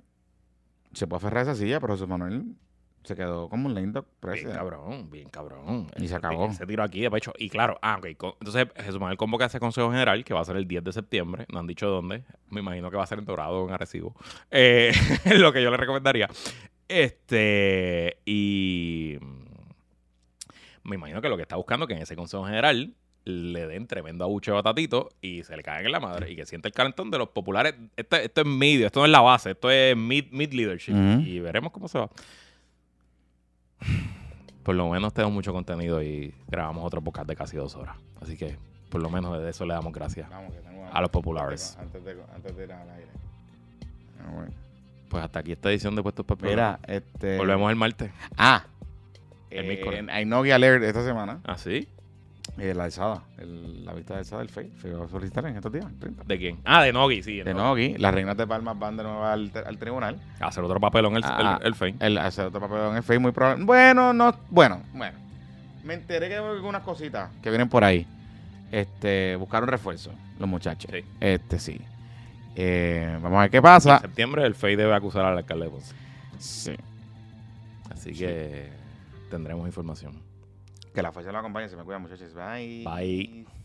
se 0.92 1.08
puede 1.08 1.18
aferrar 1.18 1.40
a 1.40 1.50
esa 1.50 1.54
silla, 1.56 1.80
pero 1.80 1.94
Jesús 1.94 2.06
Manuel 2.06 2.54
se 3.02 3.16
quedó 3.16 3.48
como 3.48 3.66
un 3.66 3.74
lindo 3.74 4.02
Bien 4.02 4.14
presidente. 4.20 4.58
cabrón, 4.58 5.10
bien 5.10 5.28
cabrón. 5.28 5.88
Y 5.96 6.06
se 6.06 6.14
acabó. 6.14 6.46
Ese 6.46 6.64
tiro 6.66 6.84
aquí 6.84 7.00
de 7.00 7.10
pecho. 7.10 7.32
Y 7.36 7.50
claro, 7.50 7.80
ah, 7.82 7.96
ok. 7.98 8.06
Entonces 8.06 8.68
Jesús 8.76 9.00
Manuel 9.00 9.18
convoca 9.18 9.46
ese 9.46 9.58
Consejo 9.58 9.90
General 9.90 10.24
que 10.24 10.34
va 10.34 10.40
a 10.40 10.44
ser 10.44 10.54
el 10.54 10.68
10 10.68 10.84
de 10.84 10.92
septiembre. 10.92 11.46
No 11.52 11.58
han 11.58 11.66
dicho 11.66 11.88
dónde. 11.88 12.22
Me 12.48 12.60
imagino 12.60 12.92
que 12.92 12.96
va 12.96 13.02
a 13.02 13.06
ser 13.08 13.18
en 13.18 13.24
Dorado 13.24 13.64
o 13.64 13.66
en 13.66 13.74
Arecibo. 13.74 14.14
Eh, 14.52 14.92
lo 15.36 15.52
que 15.52 15.64
yo 15.64 15.72
le 15.72 15.76
recomendaría. 15.76 16.28
Este. 16.86 18.18
Y. 18.24 19.18
Me 20.84 20.96
imagino 20.96 21.20
que 21.20 21.28
lo 21.28 21.36
que 21.36 21.42
está 21.42 21.56
buscando 21.56 21.84
es 21.84 21.88
que 21.88 21.94
en 21.94 22.02
ese 22.02 22.14
Consejo 22.14 22.44
General 22.44 22.94
le 23.24 23.66
den 23.66 23.86
tremendo 23.86 24.24
abucheo 24.24 24.58
a 24.58 24.62
Tatito 24.62 25.08
y 25.22 25.42
se 25.44 25.56
le 25.56 25.62
caigan 25.62 25.86
en 25.86 25.92
la 25.92 26.00
madre 26.00 26.30
y 26.30 26.36
que 26.36 26.44
siente 26.44 26.68
el 26.68 26.74
calentón 26.74 27.10
de 27.10 27.18
los 27.18 27.30
populares. 27.30 27.74
Esto, 27.96 28.16
esto 28.16 28.42
es 28.42 28.46
medio, 28.46 28.86
esto 28.86 29.00
no 29.00 29.06
es 29.06 29.12
la 29.12 29.22
base, 29.22 29.52
esto 29.52 29.70
es 29.70 29.96
mid, 29.96 30.26
mid 30.30 30.52
leadership. 30.52 30.92
Y 30.92 31.40
veremos 31.40 31.72
cómo 31.72 31.88
se 31.88 31.98
va. 31.98 32.10
Por 34.62 34.74
lo 34.74 34.88
menos 34.88 35.12
tenemos 35.12 35.34
mucho 35.34 35.52
contenido 35.52 36.02
y 36.02 36.34
grabamos 36.48 36.84
otro 36.84 37.02
podcast 37.02 37.28
de 37.28 37.36
casi 37.36 37.56
dos 37.56 37.74
horas. 37.76 37.96
Así 38.20 38.36
que 38.36 38.56
por 38.90 39.02
lo 39.02 39.10
menos 39.10 39.40
de 39.42 39.50
eso 39.50 39.64
le 39.64 39.74
damos 39.74 39.92
gracias. 39.92 40.28
Vamos, 40.30 40.52
que 40.52 40.60
tengo 40.60 40.86
A 40.92 41.00
los 41.00 41.10
populares. 41.10 41.76
Antes 41.80 42.04
de, 42.04 42.16
antes 42.34 42.56
de 42.56 42.64
ir 42.64 42.72
al 42.72 42.90
aire. 42.90 43.10
Ah, 44.20 44.30
bueno. 44.32 44.52
Pues 45.08 45.22
hasta 45.22 45.40
aquí 45.40 45.52
esta 45.52 45.70
edición 45.70 45.94
de 45.94 46.02
Puestos 46.02 46.26
el 46.28 46.48
Mira, 46.48 46.80
este. 46.86 47.36
Volvemos 47.36 47.70
el 47.70 47.76
martes. 47.76 48.10
Ah. 48.36 48.64
El 49.58 49.66
miércoles. 49.66 50.04
Hay 50.10 50.24
Nogi 50.24 50.50
Alert 50.50 50.82
esta 50.84 51.04
semana. 51.04 51.40
¿Ah, 51.44 51.56
sí? 51.58 51.88
Eh, 52.58 52.72
la 52.74 52.84
alzada. 52.84 53.22
el- 53.38 53.84
la 53.84 53.92
vista 53.94 54.16
alzada 54.18 54.40
del 54.42 54.48
FEI. 54.50 54.72
Se 54.80 54.92
va 54.92 55.06
a 55.06 55.08
solicitar 55.08 55.44
en 55.46 55.56
estos 55.56 55.72
días. 55.72 55.86
30. 55.98 56.24
¿De 56.24 56.38
quién? 56.38 56.60
Ah, 56.64 56.82
de 56.84 56.92
Nogi, 56.92 57.22
sí. 57.22 57.38
De 57.42 57.52
Nogi. 57.54 57.88
Nogi. 57.90 57.98
Las 58.00 58.14
reinas 58.14 58.36
de 58.36 58.46
Palmas 58.46 58.78
van 58.78 58.96
de 58.96 59.02
nuevo 59.02 59.24
al, 59.24 59.50
al 59.66 59.78
tribunal. 59.78 60.20
Hacer 60.40 60.62
otro 60.62 60.78
papelón 60.78 61.16
el, 61.16 61.22
Ah, 61.24 61.58
el, 61.60 61.68
el 61.68 61.74
Fein. 61.74 61.96
El 62.00 62.18
hacer 62.18 62.46
otro 62.46 62.60
papel 62.60 62.78
en 62.90 62.96
el 62.96 63.02
FEI 63.02 63.18
muy 63.18 63.32
probable. 63.32 63.64
Bueno, 63.64 64.12
no. 64.12 64.36
Bueno, 64.50 64.82
bueno. 64.92 65.18
Me 65.82 65.94
enteré 65.94 66.28
que 66.28 66.36
hay 66.36 66.44
algunas 66.44 66.82
cositas 66.82 67.30
que 67.42 67.50
vienen 67.50 67.68
por 67.68 67.82
ahí. 67.84 68.06
Este, 68.72 69.36
buscaron 69.36 69.68
refuerzo, 69.68 70.10
los 70.38 70.48
muchachos. 70.48 70.90
Sí. 70.92 71.04
Este 71.20 71.58
sí. 71.58 71.80
Eh, 72.56 73.18
vamos 73.22 73.38
a 73.38 73.42
ver 73.42 73.50
qué 73.50 73.60
pasa. 73.62 73.96
En 73.96 74.00
septiembre 74.02 74.44
el 74.46 74.54
FEI 74.54 74.76
debe 74.76 74.94
acusar 74.94 75.24
al 75.24 75.36
alcalde 75.38 75.64
de 75.66 75.70
Ponce. 75.70 75.94
Sí. 76.38 76.74
Así 77.90 78.12
que 78.12 78.70
tendremos 79.34 79.66
información. 79.66 80.22
Que 80.94 81.02
la 81.02 81.10
fuerza 81.10 81.32
lo 81.32 81.38
acompañe. 81.38 81.68
Se 81.68 81.76
me 81.76 81.82
cuida, 81.82 81.98
muchachos. 81.98 82.32
Bye. 82.34 82.84
Bye. 82.84 83.63